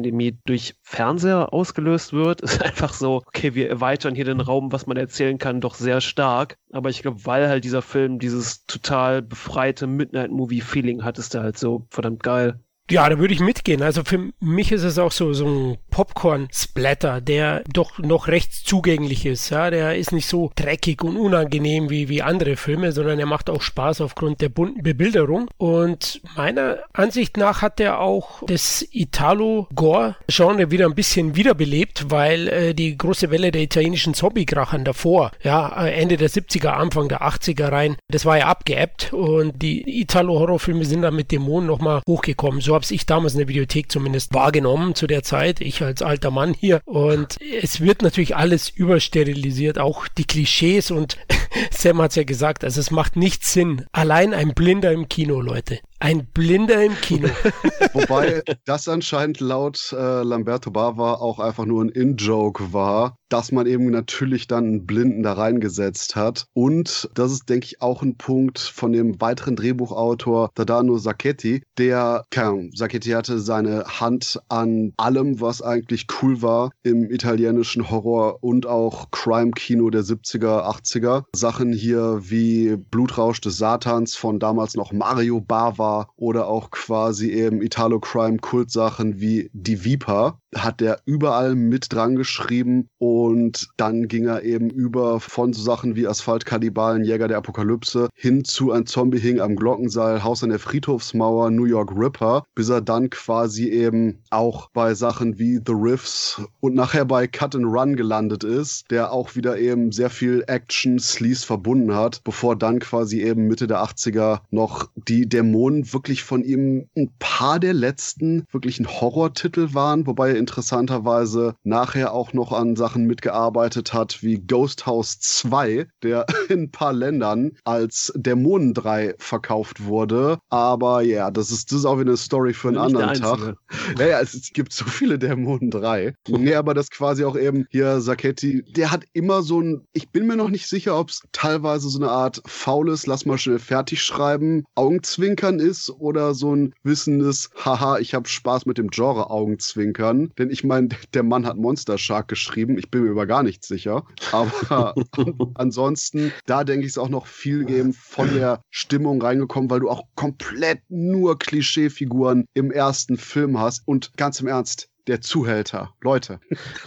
Dämonenpandemie 0.04 0.39
durch 0.46 0.75
Fernseher 0.82 1.54
ausgelöst 1.54 2.13
wird, 2.13 2.42
ist 2.48 2.62
einfach 2.62 2.94
so, 2.94 3.24
okay, 3.27 3.56
wir 3.56 3.70
erweitern 3.70 4.16
hier 4.16 4.25
den 4.25 4.42
Raum, 4.42 4.72
was 4.72 4.88
man 4.88 4.98
erzählen 4.98 5.38
kann, 5.38 5.62
doch 5.62 5.75
sehr 5.75 6.01
stark. 6.01 6.58
Aber 6.72 6.89
ich 6.89 7.01
glaube, 7.01 7.25
weil 7.25 7.48
halt 7.48 7.63
dieser 7.63 7.82
Film 7.82 8.20
dieses 8.20 8.66
total 8.66 9.22
befreite 9.22 9.88
Midnight-Movie-Feeling 9.88 11.04
hat, 11.04 11.18
ist 11.18 11.34
der 11.34 11.44
halt 11.44 11.58
so 11.58 11.88
verdammt 11.89 12.24
geil. 12.24 12.60
Ja, 12.89 13.10
da 13.10 13.20
würde 13.20 13.34
ich 13.34 13.41
mitgehen. 13.41 13.82
Also 13.82 14.03
für 14.06 14.29
mich 14.39 14.72
ist 14.72 14.84
es 14.84 14.98
auch 14.98 15.12
so, 15.12 15.34
so 15.34 15.46
ein 15.46 15.77
Popcorn-Splatter, 15.89 17.20
der 17.20 17.63
doch 17.74 18.00
noch 18.00 18.27
recht 18.27 18.53
zugänglich 18.53 19.25
ist. 19.25 19.50
Ja, 19.50 19.70
der 19.70 19.98
ist 19.98 20.13
nicht 20.13 20.27
so 20.27 20.51
dreckig 20.56 21.03
und 21.03 21.17
unangenehm 21.17 21.89
wie, 21.89 22.08
wie 22.08 22.22
andere 22.22 22.56
Filme, 22.56 22.94
sondern 22.94 23.20
er 23.20 23.25
macht 23.25 23.50
auch 23.50 23.62
Spaß 23.62 24.00
aufgrund 24.00 24.39
der 24.39 24.50
bunten 24.50 24.84
Bebilderung. 24.84 25.50
Und 25.58 26.22
meiner 26.38 26.77
Ansicht 26.94 27.36
nach 27.36 27.62
hat 27.62 27.82
er 27.82 28.00
auch 28.00 28.41
das 28.48 28.88
Italo-Gore-Genre 28.89 30.72
wieder 30.72 30.86
ein 30.86 30.96
bisschen 30.96 31.36
wiederbelebt, 31.36 32.10
weil 32.10 32.48
äh, 32.48 32.74
die 32.74 32.98
große 32.98 33.32
Welle 33.32 33.51
der 33.51 33.63
italienischen 33.63 34.13
Zombie-Krachern 34.13 34.86
davor, 34.86 35.32
ja, 35.44 35.86
Ende 35.88 36.15
der 36.15 36.29
70er, 36.29 36.70
Anfang 36.70 37.10
der 37.10 37.22
80er 37.22 37.70
rein, 37.70 37.98
das 38.08 38.24
war 38.24 38.38
ja 38.38 38.48
abgeebbt 38.48 39.12
und 39.12 39.62
die 39.62 40.01
Italo-Horrorfilme 40.01 40.86
sind 40.86 41.01
dann 41.01 41.15
mit 41.15 41.32
Dämonen 41.32 41.67
nochmal 41.67 42.01
hochgekommen. 42.08 42.62
So 42.62 42.76
habe 42.77 42.86
ich 42.93 43.05
damals 43.07 43.34
in 43.34 43.39
der 43.39 43.48
Videothek 43.48 43.91
zumindest 43.91 44.34
wahrgenommen 44.34 44.93
zu 44.93 45.07
der 45.07 45.24
Zeit, 45.24 45.62
ich 45.62 45.81
als 45.81 46.03
alter 46.03 46.29
Mann 46.29 46.53
hier. 46.53 46.81
Und 46.86 47.38
es 47.41 47.81
wird 47.81 48.03
natürlich 48.03 48.36
alles 48.36 48.69
übersterilisiert, 48.69 49.79
auch 49.79 50.07
die 50.07 50.25
Klischees 50.25 50.91
und 50.91 51.17
Sam 51.72 52.00
hat 52.01 52.12
es 52.12 52.17
ja 52.17 52.24
gesagt, 52.24 52.63
also 52.63 52.79
es 52.79 52.91
macht 52.91 53.15
nicht 53.15 53.43
Sinn. 53.43 53.86
Allein 53.91 54.34
ein 54.34 54.53
Blinder 54.53 54.91
im 54.91 55.10
Kino, 55.10 55.41
Leute. 55.41 55.79
Ein 56.00 56.27
Blinder 56.27 56.84
im 56.84 56.93
Kino. 57.01 57.29
Wobei 57.93 58.43
das 58.65 58.88
anscheinend 58.88 59.39
laut 59.39 59.91
äh, 59.98 60.22
Lamberto 60.22 60.69
Bava 60.69 61.15
auch 61.15 61.39
einfach 61.39 61.65
nur 61.65 61.84
ein 61.84 61.89
In-Joke 61.89 62.72
war, 62.74 63.17
dass 63.29 63.51
man 63.51 63.67
eben 63.67 63.89
natürlich 63.89 64.48
dann 64.48 64.65
einen 64.65 64.86
Blinden 64.86 65.24
da 65.24 65.34
reingesetzt 65.34 66.15
hat. 66.15 66.48
Und 66.53 67.10
das 67.13 67.31
ist, 67.31 67.50
denke 67.50 67.65
ich, 67.65 67.81
auch 67.81 68.01
ein 68.01 68.15
Punkt 68.15 68.60
von 68.60 68.91
dem 68.91 69.19
weiteren 69.19 69.55
Drehbuchautor 69.55 70.51
Tadano 70.55 70.98
Sacchetti, 70.98 71.63
der, 71.77 72.24
keine 72.29 72.48
Ahnung, 72.48 72.72
Sacchetti 72.74 73.10
hatte 73.12 73.39
seine 73.39 73.86
Hand 73.86 74.39
an 74.50 74.93
allem, 74.98 75.41
was 75.41 75.62
eigentlich 75.62 76.07
cool 76.22 76.41
war 76.41 76.72
im 76.84 77.10
italienischen 77.12 77.89
Horror- 77.89 78.43
und 78.43 78.65
auch 78.65 79.12
Crime-Kino 79.12 79.89
der 79.89 80.03
70er, 80.03 80.63
80er. 80.63 81.24
Sachen 81.36 81.74
hier 81.74 82.19
wie 82.22 82.75
Blutrausch 82.75 83.41
des 83.41 83.57
Satans 83.57 84.15
von 84.15 84.39
damals 84.39 84.75
noch 84.75 84.91
Mario 84.91 85.41
Bava 85.41 86.10
oder 86.15 86.48
auch 86.48 86.72
quasi 86.72 87.31
eben 87.31 87.62
Italo-Crime-Kultsachen 87.62 89.19
wie 89.19 89.50
Die 89.53 89.84
Viper 89.84 90.39
hat 90.55 90.79
der 90.79 91.01
überall 91.05 91.55
mit 91.55 91.93
dran 91.93 92.15
geschrieben 92.15 92.89
und 92.98 93.16
und 93.17 93.69
dann 93.77 94.07
ging 94.07 94.27
er 94.27 94.43
eben 94.43 94.69
über 94.69 95.19
von 95.19 95.51
so 95.51 95.62
Sachen 95.62 95.95
wie 95.95 96.07
Asphaltkannibalen, 96.07 97.03
Jäger 97.03 97.27
der 97.27 97.38
Apokalypse 97.38 98.09
hin 98.13 98.43
zu 98.43 98.71
ein 98.71 98.86
Zombie 98.86 99.19
hing 99.19 99.39
am 99.39 99.55
Glockenseil, 99.55 100.24
Haus 100.24 100.43
an 100.43 100.50
der 100.50 100.59
Friedhofsmauer, 100.59 101.50
New 101.50 101.65
York 101.65 101.91
Ripper, 101.95 102.43
bis 102.53 102.69
er 102.69 102.81
dann 102.81 103.09
quasi 103.09 103.69
eben 103.69 104.19
auch 104.29 104.69
bei 104.71 104.93
Sachen 104.93 105.39
wie 105.39 105.55
The 105.65 105.74
Riffs 105.74 106.41
und 106.59 106.75
nachher 106.75 107.05
bei 107.05 107.25
Cut 107.27 107.55
and 107.55 107.65
Run 107.65 107.95
gelandet 107.95 108.43
ist, 108.43 108.86
der 108.91 109.12
auch 109.12 109.36
wieder 109.36 109.57
eben 109.57 109.91
sehr 109.91 110.12
viel 110.12 110.43
Action, 110.47 111.00
Sleaze 111.00 111.45
verbunden 111.45 111.95
hat, 111.95 112.24
bevor 112.24 112.55
dann 112.55 112.79
quasi 112.79 113.24
eben 113.24 113.47
Mitte 113.47 113.65
der 113.65 113.83
80er 113.83 114.41
noch 114.51 114.89
die 115.07 115.27
Dämonen 115.27 115.91
wirklich 115.91 116.24
von 116.24 116.43
ihm 116.43 116.88
ein 116.95 117.09
paar 117.17 117.59
der 117.59 117.74
letzten 117.74 118.45
wirklichen 118.51 118.88
Horrortitel 118.88 119.74
waren, 119.74 120.05
wobei 120.05 120.29
er 120.29 120.38
interessanterweise 120.38 121.55
nachher 121.63 122.13
auch 122.13 122.33
noch 122.33 122.51
an 122.51 122.75
Sachen 122.75 123.07
mitgearbeitet 123.08 123.94
hat 123.94 124.22
wie 124.22 124.40
Ghost 124.40 124.86
House 124.86 125.20
2, 125.20 125.88
der 126.04 126.26
in 126.50 126.64
ein 126.64 126.72
paar 126.72 126.94
Ländern 126.94 127.52
als 127.64 128.12
Dämonen 128.16 128.74
3 128.74 129.16
verkauft 129.18 129.84
wurde. 129.86 130.40
Aber 130.50 131.02
ja, 131.02 131.32
das 131.32 131.52
ist, 131.52 131.72
das 131.72 131.80
ist 131.80 131.86
auch 131.86 132.00
wieder 132.00 132.12
eine 132.12 132.18
Story 132.18 132.54
für 132.54 132.70
einen 132.70 132.78
anderen 132.78 133.14
Tag. 133.16 133.56
Naja, 133.98 134.20
es, 134.20 134.34
es, 134.34 134.52
gibt 134.54 134.74
so 134.74 134.86
viele 134.86 135.20
Dämonen 135.20 135.72
3. 135.72 136.14
nee, 136.28 136.56
aber 136.56 136.74
das 136.74 136.90
quasi 136.90 137.24
auch 137.24 137.38
eben 137.38 137.66
hier 137.70 138.02
Saketti, 138.02 138.64
der 138.64 138.92
hat 138.92 139.06
immer 139.14 139.42
so 139.42 139.62
ein, 139.62 139.86
ich 139.94 140.10
bin 140.10 140.28
mir 140.28 140.36
noch 140.36 140.50
nicht 140.50 140.68
sicher, 140.68 140.98
ob 140.98 141.10
es 141.10 141.22
teilweise 141.32 141.90
so 141.90 142.00
eine 142.00 142.10
Art 142.10 142.42
faules, 142.46 143.08
lass 143.08 143.26
mal 143.26 143.38
schnell 143.38 143.60
fertig 143.60 144.02
schreiben, 144.02 144.64
Augenzwinkern 144.76 145.60
ist 145.60 145.90
oder 145.90 146.34
so 146.34 146.56
ein 146.56 146.74
wissendes, 146.84 147.50
haha, 147.64 148.00
ich 148.00 148.14
habe 148.14 148.28
Spaß 148.28 148.66
mit 148.66 148.78
dem 148.78 148.90
Genre 148.90 149.30
Augenzwinkern. 149.30 150.32
Denn 150.38 150.50
ich 150.50 150.64
meine, 150.64 150.90
der 151.14 151.24
Mann 151.24 151.46
hat 151.46 151.58
Monster 151.58 151.98
Shark 151.98 152.28
geschrieben, 152.28 152.78
ich 152.78 152.90
bin 152.90 152.97
mir 153.00 153.12
über 153.12 153.25
gar 153.25 153.44
nichts 153.44 153.68
sicher. 153.68 154.06
Aber 154.32 154.96
ansonsten, 155.56 156.32
da 156.46 156.63
denke 156.63 156.82
ich, 156.86 156.92
ist 156.92 156.98
auch 156.98 157.10
noch 157.10 157.27
viel 157.27 157.70
eben 157.70 157.94
von 157.94 158.34
der 158.34 158.62
Stimmung 158.70 159.22
reingekommen, 159.22 159.70
weil 159.70 159.82
du 159.82 159.89
auch 159.89 160.04
komplett 160.16 160.82
nur 160.89 161.39
Klischeefiguren 161.39 162.46
im 162.54 162.72
ersten 162.72 163.18
Film 163.18 163.60
hast. 163.60 163.88
Und 163.88 164.16
ganz 164.18 164.39
im 164.39 164.48
Ernst, 164.48 164.89
der 165.08 165.22
Zuhälter. 165.22 165.94
Leute. 166.01 166.39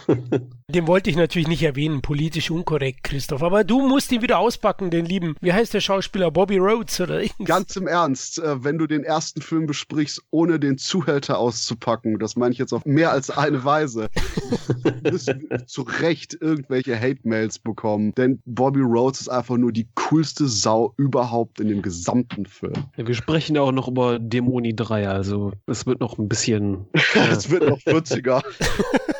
Den 0.71 0.87
wollte 0.87 1.09
ich 1.09 1.17
natürlich 1.17 1.49
nicht 1.49 1.63
erwähnen, 1.63 2.01
politisch 2.01 2.49
unkorrekt, 2.49 3.03
Christoph. 3.03 3.43
Aber 3.43 3.65
du 3.65 3.85
musst 3.85 4.09
ihn 4.13 4.21
wieder 4.21 4.39
auspacken, 4.39 4.89
den 4.89 5.05
lieben. 5.05 5.35
Wie 5.41 5.51
heißt 5.51 5.73
der 5.73 5.81
Schauspieler? 5.81 6.31
Bobby 6.31 6.59
Rhodes 6.59 7.01
oder 7.01 7.21
irgendwas? 7.21 7.45
Ganz 7.45 7.75
im 7.75 7.87
Ernst, 7.87 8.39
äh, 8.39 8.63
wenn 8.63 8.77
du 8.77 8.87
den 8.87 9.03
ersten 9.03 9.41
Film 9.41 9.65
besprichst, 9.65 10.21
ohne 10.31 10.59
den 10.59 10.77
Zuhälter 10.77 11.39
auszupacken, 11.39 12.19
das 12.19 12.37
meine 12.37 12.53
ich 12.53 12.57
jetzt 12.57 12.71
auf 12.71 12.85
mehr 12.85 13.11
als 13.11 13.29
eine 13.29 13.65
Weise, 13.65 14.09
wirst 15.03 15.27
du 15.27 15.65
zu 15.65 15.81
Recht 15.81 16.37
irgendwelche 16.39 16.97
Hate-Mails 16.97 17.59
bekommen. 17.59 18.13
Denn 18.15 18.41
Bobby 18.45 18.79
Rhodes 18.79 19.21
ist 19.21 19.29
einfach 19.29 19.57
nur 19.57 19.73
die 19.73 19.89
coolste 19.95 20.47
Sau 20.47 20.93
überhaupt 20.95 21.59
in 21.59 21.67
dem 21.67 21.81
gesamten 21.81 22.45
Film. 22.45 22.85
Ja, 22.95 23.05
wir 23.05 23.15
sprechen 23.15 23.57
ja 23.57 23.61
auch 23.61 23.73
noch 23.73 23.89
über 23.89 24.19
Dämoni 24.19 24.73
3, 24.73 25.09
also 25.09 25.51
es 25.67 25.85
wird 25.85 25.99
noch 25.99 26.17
ein 26.17 26.29
bisschen. 26.29 26.85
es 27.29 27.49
wird 27.49 27.67
noch 27.67 27.79
40er. 27.79 28.41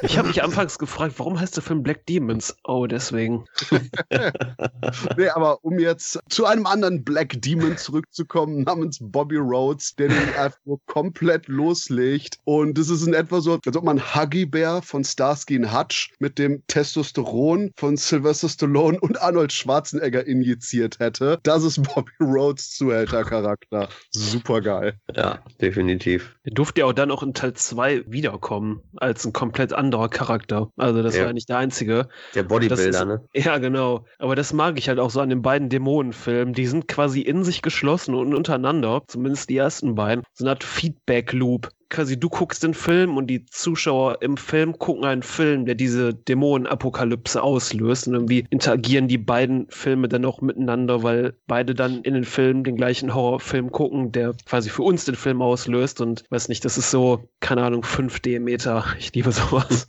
Ich 0.01 0.17
habe 0.17 0.27
mich 0.27 0.43
anfangs 0.43 0.79
gefragt, 0.79 1.15
warum 1.17 1.39
heißt 1.39 1.55
der 1.55 1.63
Film 1.63 1.84
Black 1.84 2.05
Demons? 2.05 2.55
Oh, 2.63 2.88
deswegen. 2.88 3.46
nee, 5.17 5.29
aber 5.29 5.63
um 5.63 5.79
jetzt 5.79 6.20
zu 6.29 6.46
einem 6.46 6.65
anderen 6.65 7.03
Black 7.03 7.41
Demon 7.41 7.77
zurückzukommen, 7.77 8.63
namens 8.63 9.00
Bobby 9.01 9.38
Rhodes, 9.38 9.96
der 9.96 10.10
den 10.10 10.34
einfach 10.36 10.60
nur 10.65 10.79
komplett 10.86 11.48
loslegt. 11.48 12.38
Und 12.43 12.77
es 12.77 12.89
ist 12.89 13.05
in 13.05 13.13
etwa 13.13 13.41
so, 13.41 13.60
als 13.65 13.77
ob 13.77 13.84
man 13.84 14.01
Huggy 14.01 14.46
Bear 14.46 14.81
von 14.81 15.03
Starsky 15.03 15.58
und 15.58 15.74
Hutch 15.74 16.12
mit 16.20 16.38
dem 16.38 16.63
Testosteron 16.67 17.72
von 17.77 17.98
Sylvester 17.98 18.50
Stallone 18.50 19.00
und 19.00 19.22
Arnold 19.22 19.53
Schwarzenegger 19.53 20.25
injiziert 20.25 21.00
hätte. 21.00 21.39
Das 21.43 21.63
ist 21.63 21.81
Bobby 21.84 22.12
Rhodes 22.20 22.72
Zuhälter-Charakter. 22.72 23.89
Super 24.12 24.62
geil. 24.62 24.96
Ja, 25.15 25.39
definitiv. 25.62 26.36
Er 26.43 26.53
durfte 26.53 26.81
ja 26.81 26.88
auch 26.88 26.93
dann 26.93 27.12
auch 27.12 27.24
in 27.24 27.34
Teil 27.34 27.53
2 27.53 28.05
wiederkommen, 28.08 28.81
als 28.98 29.25
ein 29.25 29.34
komplett 29.34 29.74
anderer 29.74 29.90
Charakter. 30.10 30.69
Also 30.77 31.03
das 31.03 31.15
ja. 31.15 31.25
war 31.25 31.33
nicht 31.33 31.50
der 31.50 31.57
einzige. 31.57 32.07
Der 32.36 32.43
Bodybuilder, 32.43 32.89
ist, 32.89 33.05
ne? 33.05 33.24
Ja, 33.33 33.57
genau. 33.57 34.05
Aber 34.19 34.36
das 34.36 34.53
mag 34.53 34.77
ich 34.77 34.89
halt 34.89 35.00
auch 35.00 35.10
so 35.10 35.21
an 35.21 35.29
den 35.29 35.41
beiden 35.41 35.69
Dämonenfilmen. 35.69 36.53
Die 36.53 36.67
sind 36.67 36.88
quasi 36.88 37.21
in 37.21 37.43
sich 37.43 37.62
geschlossen 37.62 38.15
und 38.15 38.33
untereinander, 38.33 39.03
zumindest 39.07 39.50
die 39.50 39.57
ersten 39.57 39.95
beiden. 39.95 40.24
So 40.33 40.45
eine 40.45 40.51
Art 40.51 40.63
Feedback-Loop 40.63 41.69
quasi 41.91 42.19
du 42.19 42.29
guckst 42.29 42.63
den 42.63 42.74
Film 42.74 43.17
und 43.17 43.27
die 43.27 43.45
Zuschauer 43.45 44.21
im 44.21 44.38
Film 44.38 44.79
gucken 44.79 45.05
einen 45.05 45.21
Film, 45.21 45.65
der 45.65 45.75
diese 45.75 46.13
Dämonenapokalypse 46.13 47.43
auslöst 47.43 48.07
und 48.07 48.15
irgendwie 48.15 48.45
interagieren 48.50 49.07
die 49.07 49.19
beiden 49.19 49.67
Filme 49.69 50.07
dann 50.07 50.25
auch 50.25 50.41
miteinander, 50.41 51.03
weil 51.03 51.36
beide 51.45 51.75
dann 51.75 52.01
in 52.01 52.15
den 52.15 52.24
Film 52.24 52.63
den 52.63 52.77
gleichen 52.77 53.13
Horrorfilm 53.13 53.71
gucken, 53.71 54.12
der 54.12 54.33
quasi 54.45 54.69
für 54.69 54.83
uns 54.83 55.05
den 55.05 55.15
Film 55.15 55.41
auslöst 55.41 56.01
und 56.01 56.24
weiß 56.29 56.48
nicht, 56.48 56.65
das 56.65 56.77
ist 56.77 56.89
so, 56.89 57.29
keine 57.41 57.63
Ahnung, 57.63 57.83
5D-Meter. 57.83 58.86
Ich 58.98 59.13
liebe 59.13 59.31
sowas. 59.31 59.86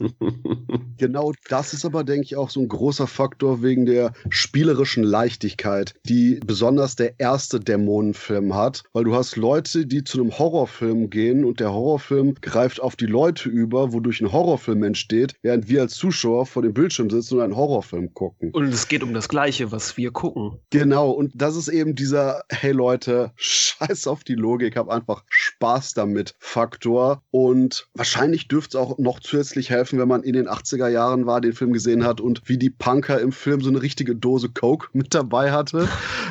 genau 0.97 1.31
das 1.49 1.73
ist 1.73 1.85
aber, 1.85 2.03
denke 2.03 2.25
ich, 2.25 2.35
auch 2.35 2.49
so 2.49 2.59
ein 2.59 2.67
großer 2.67 3.07
Faktor 3.07 3.63
wegen 3.63 3.85
der 3.85 4.13
spielerischen 4.29 5.03
Leichtigkeit, 5.03 5.93
die 6.05 6.39
besonders 6.45 6.95
der 6.95 7.19
erste 7.19 7.59
Dämonenfilm 7.59 8.53
hat, 8.53 8.83
weil 8.91 9.05
du 9.05 9.15
hast 9.15 9.37
Leute, 9.37 9.85
die 9.85 10.03
zu 10.03 10.19
einem 10.19 10.37
Horrorfilm 10.37 11.09
gehen 11.09 11.45
und 11.45 11.59
der 11.59 11.71
Horror 11.71 11.92
Horrorfilm 11.93 12.35
greift 12.41 12.81
auf 12.81 12.95
die 12.95 13.05
Leute 13.05 13.49
über, 13.49 13.93
wodurch 13.93 14.19
ein 14.21 14.31
Horrorfilm 14.31 14.81
entsteht, 14.81 15.35
während 15.43 15.67
wir 15.67 15.81
als 15.81 15.93
Zuschauer 15.93 16.47
vor 16.47 16.63
dem 16.63 16.73
Bildschirm 16.73 17.11
sitzen 17.11 17.35
und 17.35 17.41
einen 17.43 17.55
Horrorfilm 17.55 18.15
gucken. 18.15 18.49
Und 18.51 18.73
es 18.73 18.87
geht 18.87 19.03
um 19.03 19.13
das 19.13 19.29
Gleiche, 19.29 19.71
was 19.71 19.95
wir 19.95 20.09
gucken. 20.09 20.59
Genau, 20.71 21.11
und 21.11 21.31
das 21.35 21.55
ist 21.55 21.67
eben 21.67 21.93
dieser, 21.93 22.43
hey 22.49 22.71
Leute, 22.71 23.31
scheiß 23.35 24.07
auf 24.07 24.23
die 24.23 24.33
Logik, 24.33 24.75
hab 24.75 24.89
einfach 24.89 25.23
Spaß 25.29 25.93
damit 25.93 26.33
Faktor. 26.39 27.21
Und 27.29 27.87
wahrscheinlich 27.93 28.47
dürfte 28.47 28.77
es 28.77 28.83
auch 28.83 28.97
noch 28.97 29.19
zusätzlich 29.19 29.69
helfen, 29.69 29.99
wenn 29.99 30.07
man 30.07 30.23
in 30.23 30.33
den 30.33 30.47
80er 30.47 30.87
Jahren 30.87 31.27
war, 31.27 31.41
den 31.41 31.53
Film 31.53 31.73
gesehen 31.73 32.03
hat 32.05 32.21
und 32.21 32.41
wie 32.45 32.57
die 32.57 32.71
Punker 32.71 33.19
im 33.19 33.31
Film 33.31 33.61
so 33.61 33.69
eine 33.69 33.83
richtige 33.83 34.15
Dose 34.15 34.49
Coke 34.49 34.87
mit 34.93 35.13
dabei 35.13 35.51
hatte. 35.51 35.87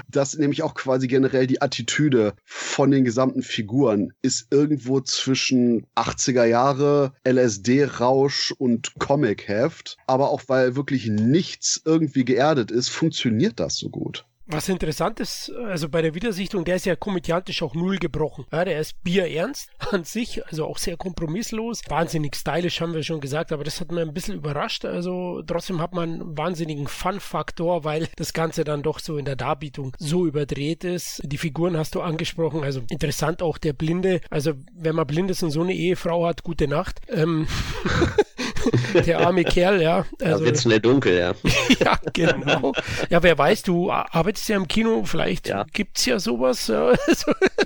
Das 0.09 0.37
nämlich 0.37 0.65
auch 0.65 0.75
quasi 0.75 1.07
generell 1.07 1.47
die 1.47 1.63
Attitüde 1.63 2.35
von 2.45 2.91
den 2.91 3.05
gesamten 3.05 3.43
Figuren 3.43 4.13
ist 4.23 4.49
irgendwo 4.51 5.01
zwischen 5.01 5.52
zwischen 5.53 5.87
80er 5.97 6.45
Jahre 6.45 7.13
LSD-Rausch 7.29 8.53
und 8.53 8.95
Comic-Heft. 8.99 9.99
Aber 10.07 10.31
auch 10.31 10.43
weil 10.47 10.77
wirklich 10.77 11.09
nichts 11.09 11.83
irgendwie 11.85 12.25
geerdet 12.25 12.71
ist, 12.71 12.89
funktioniert 12.89 13.61
das 13.61 13.77
so 13.77 13.91
gut. 13.91 14.25
Was 14.53 14.69
interessant 14.69 15.19
ist, 15.19 15.51
also 15.67 15.89
bei 15.89 16.03
der 16.03 16.15
Wiedersichtung, 16.15 16.65
der 16.67 16.77
ist 16.77 16.85
ja 16.85 16.95
komödiantisch 16.95 17.63
auch 17.63 17.75
null 17.75 17.97
gebrochen. 17.97 18.45
Ja, 18.53 18.67
der 18.67 18.79
ist 18.79 19.03
bierernst 19.03 19.71
an 19.91 20.05
sich, 20.05 20.47
also 20.47 20.67
auch 20.67 20.77
sehr 20.77 20.99
kompromisslos. 20.99 21.81
Wahnsinnig 21.89 22.37
stylisch, 22.37 22.83
haben 22.83 22.93
wir 22.93 23.03
schon 23.03 23.23
gesagt, 23.23 23.51
aber 23.51 23.65
das 23.65 23.81
hat 23.81 23.91
mir 23.91 24.03
ein 24.03 24.13
bisschen 24.13 24.35
überrascht. 24.35 24.85
Also 24.85 25.43
trotzdem 25.47 25.81
hat 25.81 25.95
man 25.95 26.21
einen 26.21 26.39
wahnsinnigen 26.39 26.87
Fun-Faktor, 26.87 27.85
weil 27.85 28.09
das 28.17 28.35
Ganze 28.35 28.65
dann 28.65 28.83
doch 28.83 28.99
so 28.99 29.17
in 29.17 29.25
der 29.25 29.37
Darbietung 29.37 29.97
so 29.99 30.27
überdreht 30.27 30.85
ist. 30.85 31.23
Die 31.25 31.39
Figuren 31.39 31.79
hast 31.79 31.95
du 31.95 32.03
angesprochen, 32.03 32.63
also 32.63 32.83
interessant 32.91 33.41
auch 33.41 33.57
der 33.57 33.73
Blinde. 33.73 34.21
Also 34.29 34.53
wenn 34.75 34.95
man 34.95 35.07
blind 35.07 35.31
ist 35.31 35.43
und 35.43 35.51
so 35.51 35.63
eine 35.63 35.73
Ehefrau 35.73 36.27
hat, 36.27 36.43
gute 36.43 36.69
Nacht. 36.69 37.01
Ähm 37.09 37.47
der 39.07 39.21
arme 39.21 39.45
Kerl, 39.45 39.81
ja. 39.81 40.05
Also, 40.21 40.39
da 40.39 40.45
wird 40.45 40.59
schnell 40.59 40.81
dunkel, 40.81 41.19
ja. 41.19 41.35
ja, 41.81 41.99
genau. 42.13 42.73
Ja, 43.11 43.23
wer 43.23 43.37
weiß, 43.37 43.63
du 43.63 43.91
arbeitest 43.91 44.49
ja 44.49 44.57
im 44.57 44.69
Kino, 44.69 45.05
vielleicht 45.05 45.49
ja. 45.49 45.65
es 45.95 46.07
ja 46.07 46.19
sowas. 46.19 46.71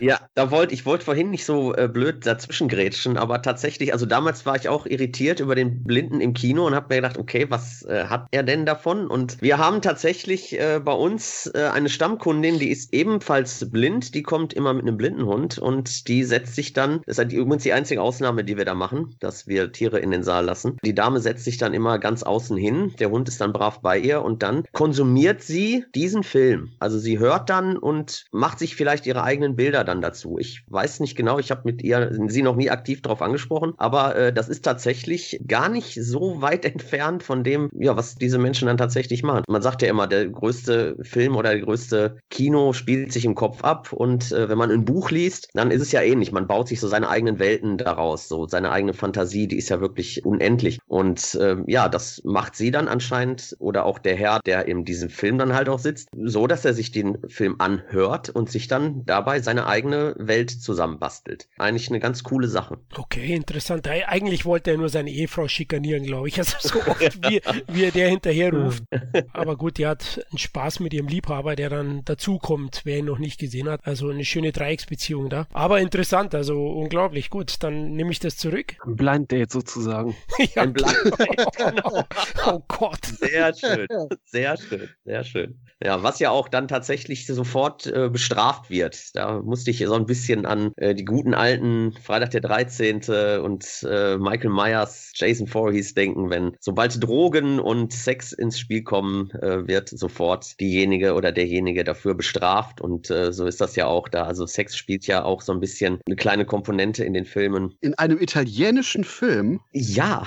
ja, 0.00 0.18
da 0.34 0.50
wollte 0.50 0.74
ich 0.74 0.86
wollte 0.86 1.04
vorhin 1.04 1.30
nicht 1.30 1.44
so 1.44 1.74
äh, 1.74 1.88
blöd 1.88 2.26
dazwischen 2.26 2.68
grätschen, 2.68 3.16
aber 3.16 3.42
tatsächlich, 3.42 3.92
also 3.92 4.06
damals 4.06 4.46
war 4.46 4.56
ich 4.56 4.68
auch 4.68 4.86
irritiert 4.86 5.40
über 5.40 5.54
den 5.54 5.84
Blinden 5.84 6.20
im 6.20 6.34
Kino 6.34 6.66
und 6.66 6.74
habe 6.74 6.94
mir 6.94 7.02
gedacht, 7.02 7.18
okay, 7.18 7.46
was 7.48 7.82
äh, 7.82 8.04
hat 8.04 8.26
er 8.30 8.42
denn 8.42 8.66
davon? 8.66 9.06
Und 9.06 9.40
wir 9.40 9.58
haben 9.58 9.82
tatsächlich 9.82 10.58
äh, 10.58 10.80
bei 10.82 10.92
uns 10.92 11.50
äh, 11.54 11.70
eine 11.72 11.88
Stammkundin, 11.88 12.58
die 12.58 12.70
ist 12.70 12.92
ebenfalls 12.92 13.70
blind, 13.70 14.14
die 14.14 14.22
kommt 14.22 14.52
immer 14.52 14.72
mit 14.74 14.82
einem 14.82 14.96
Blindenhund 14.96 15.58
und 15.58 16.08
die 16.08 16.24
setzt 16.24 16.54
sich 16.54 16.72
dann, 16.72 17.02
das 17.06 17.18
ist 17.18 17.32
übrigens 17.32 17.62
die 17.62 17.72
einzige 17.72 18.02
Ausnahme, 18.02 18.44
die 18.44 18.56
wir 18.56 18.64
da 18.64 18.74
machen, 18.74 19.14
dass 19.20 19.46
wir 19.46 19.72
Tiere 19.72 19.98
in 19.98 20.10
den 20.10 20.22
Saal 20.22 20.44
lassen. 20.44 20.76
Die 20.86 20.94
Dame 20.94 21.18
setzt 21.18 21.42
sich 21.42 21.58
dann 21.58 21.74
immer 21.74 21.98
ganz 21.98 22.22
außen 22.22 22.56
hin, 22.56 22.94
der 23.00 23.10
Hund 23.10 23.26
ist 23.26 23.40
dann 23.40 23.52
brav 23.52 23.80
bei 23.80 23.98
ihr 23.98 24.22
und 24.22 24.44
dann 24.44 24.62
konsumiert 24.70 25.42
sie 25.42 25.84
diesen 25.96 26.22
Film. 26.22 26.70
Also 26.78 27.00
sie 27.00 27.18
hört 27.18 27.50
dann 27.50 27.76
und 27.76 28.26
macht 28.30 28.60
sich 28.60 28.76
vielleicht 28.76 29.04
ihre 29.04 29.24
eigenen 29.24 29.56
Bilder 29.56 29.82
dann 29.82 30.00
dazu. 30.00 30.38
Ich 30.38 30.62
weiß 30.68 31.00
nicht 31.00 31.16
genau, 31.16 31.40
ich 31.40 31.50
habe 31.50 31.62
mit 31.64 31.82
ihr 31.82 32.16
sie 32.28 32.42
noch 32.42 32.54
nie 32.54 32.70
aktiv 32.70 33.02
darauf 33.02 33.20
angesprochen, 33.20 33.72
aber 33.78 34.14
äh, 34.14 34.32
das 34.32 34.48
ist 34.48 34.64
tatsächlich 34.64 35.40
gar 35.48 35.68
nicht 35.68 35.98
so 36.00 36.40
weit 36.40 36.64
entfernt 36.72 37.24
von 37.24 37.42
dem, 37.42 37.68
ja, 37.72 37.96
was 37.96 38.14
diese 38.14 38.38
Menschen 38.38 38.68
dann 38.68 38.78
tatsächlich 38.78 39.24
machen. 39.24 39.42
Man 39.48 39.62
sagt 39.62 39.82
ja 39.82 39.88
immer, 39.88 40.06
der 40.06 40.28
größte 40.28 40.98
Film 41.02 41.34
oder 41.34 41.50
der 41.50 41.62
größte 41.62 42.18
Kino 42.30 42.74
spielt 42.74 43.12
sich 43.12 43.24
im 43.24 43.34
Kopf 43.34 43.64
ab 43.64 43.92
und 43.92 44.30
äh, 44.30 44.48
wenn 44.48 44.56
man 44.56 44.70
ein 44.70 44.84
Buch 44.84 45.10
liest, 45.10 45.48
dann 45.54 45.72
ist 45.72 45.82
es 45.82 45.90
ja 45.90 46.02
ähnlich. 46.02 46.30
Man 46.30 46.46
baut 46.46 46.68
sich 46.68 46.78
so 46.78 46.86
seine 46.86 47.08
eigenen 47.08 47.40
Welten 47.40 47.76
daraus, 47.76 48.28
so 48.28 48.46
seine 48.46 48.70
eigene 48.70 48.94
Fantasie, 48.94 49.48
die 49.48 49.58
ist 49.58 49.68
ja 49.68 49.80
wirklich 49.80 50.24
unendlich 50.24 50.75
tatsächlich. 50.76 50.80
Und 50.86 51.38
ähm, 51.40 51.64
ja, 51.66 51.88
das 51.88 52.22
macht 52.24 52.56
sie 52.56 52.70
dann 52.70 52.88
anscheinend 52.88 53.56
oder 53.58 53.84
auch 53.84 53.98
der 53.98 54.16
Herr, 54.16 54.40
der 54.44 54.66
in 54.66 54.84
diesem 54.84 55.10
Film 55.10 55.38
dann 55.38 55.54
halt 55.54 55.68
auch 55.68 55.78
sitzt, 55.78 56.08
so, 56.16 56.46
dass 56.46 56.64
er 56.64 56.74
sich 56.74 56.92
den 56.92 57.18
Film 57.28 57.56
anhört 57.58 58.30
und 58.30 58.50
sich 58.50 58.68
dann 58.68 59.04
dabei 59.04 59.40
seine 59.40 59.66
eigene 59.66 60.14
Welt 60.18 60.50
zusammenbastelt. 60.50 61.48
Eigentlich 61.58 61.88
eine 61.88 62.00
ganz 62.00 62.22
coole 62.22 62.48
Sache. 62.48 62.78
Okay, 62.96 63.34
interessant. 63.34 63.88
Eigentlich 63.88 64.44
wollte 64.44 64.72
er 64.72 64.78
nur 64.78 64.88
seine 64.88 65.10
Ehefrau 65.10 65.48
schikanieren, 65.48 66.04
glaube 66.04 66.28
ich. 66.28 66.36
Also 66.46 66.68
so 66.68 66.78
oft, 66.80 67.00
wie, 67.28 67.40
wie 67.72 67.84
er 67.84 67.90
der 67.90 68.10
hinterher 68.10 68.52
ruft. 68.52 68.84
Aber 69.32 69.56
gut, 69.56 69.78
die 69.78 69.86
hat 69.86 70.24
einen 70.30 70.38
Spaß 70.38 70.80
mit 70.80 70.92
ihrem 70.92 71.08
Liebhaber, 71.08 71.56
der 71.56 71.70
dann 71.70 72.04
dazukommt, 72.04 72.82
wer 72.84 72.98
ihn 72.98 73.06
noch 73.06 73.18
nicht 73.18 73.40
gesehen 73.40 73.68
hat. 73.68 73.80
Also 73.84 74.10
eine 74.10 74.24
schöne 74.24 74.52
Dreiecksbeziehung 74.52 75.30
da. 75.30 75.46
Aber 75.54 75.80
interessant, 75.80 76.34
also 76.34 76.66
unglaublich. 76.66 77.30
Gut, 77.30 77.54
dann 77.60 77.92
nehme 77.92 78.12
ich 78.12 78.20
das 78.20 78.36
zurück. 78.36 78.74
Ein 78.84 78.96
Blind 78.96 79.32
Date 79.32 79.50
sozusagen. 79.50 80.14
ja, 80.54 80.65
Ein 80.66 80.74
Date, 80.74 81.56
genau. 81.56 82.04
oh 82.46 82.62
Gott. 82.66 83.04
Sehr 83.06 83.54
schön, 83.54 83.86
sehr 84.24 84.56
schön, 84.56 84.88
sehr 85.04 85.24
schön. 85.24 85.60
Ja, 85.84 86.02
was 86.02 86.18
ja 86.20 86.30
auch 86.30 86.48
dann 86.48 86.68
tatsächlich 86.68 87.26
sofort 87.26 87.86
äh, 87.86 88.08
bestraft 88.08 88.70
wird. 88.70 89.14
Da 89.14 89.40
musste 89.42 89.70
ich 89.70 89.84
so 89.86 89.94
ein 89.94 90.06
bisschen 90.06 90.46
an 90.46 90.72
äh, 90.76 90.94
die 90.94 91.04
guten 91.04 91.34
alten 91.34 91.92
Freitag 92.02 92.30
der 92.30 92.40
13. 92.40 93.02
und 93.42 93.86
äh, 93.88 94.16
Michael 94.16 94.50
Myers, 94.50 95.12
Jason 95.14 95.46
Voorhees 95.46 95.92
denken, 95.92 96.30
wenn 96.30 96.56
sobald 96.60 97.02
Drogen 97.02 97.60
und 97.60 97.92
Sex 97.92 98.32
ins 98.32 98.58
Spiel 98.58 98.82
kommen, 98.84 99.30
äh, 99.32 99.68
wird 99.68 99.90
sofort 99.90 100.58
diejenige 100.60 101.12
oder 101.12 101.30
derjenige 101.30 101.84
dafür 101.84 102.14
bestraft. 102.14 102.80
Und 102.80 103.10
äh, 103.10 103.32
so 103.32 103.46
ist 103.46 103.60
das 103.60 103.76
ja 103.76 103.86
auch 103.86 104.08
da. 104.08 104.24
Also 104.24 104.46
Sex 104.46 104.76
spielt 104.76 105.06
ja 105.06 105.24
auch 105.24 105.42
so 105.42 105.52
ein 105.52 105.60
bisschen 105.60 106.00
eine 106.06 106.16
kleine 106.16 106.46
Komponente 106.46 107.04
in 107.04 107.12
den 107.12 107.26
Filmen. 107.26 107.74
In 107.82 107.94
einem 107.94 108.18
italienischen 108.18 109.04
Film? 109.04 109.60
Ja. 109.72 110.26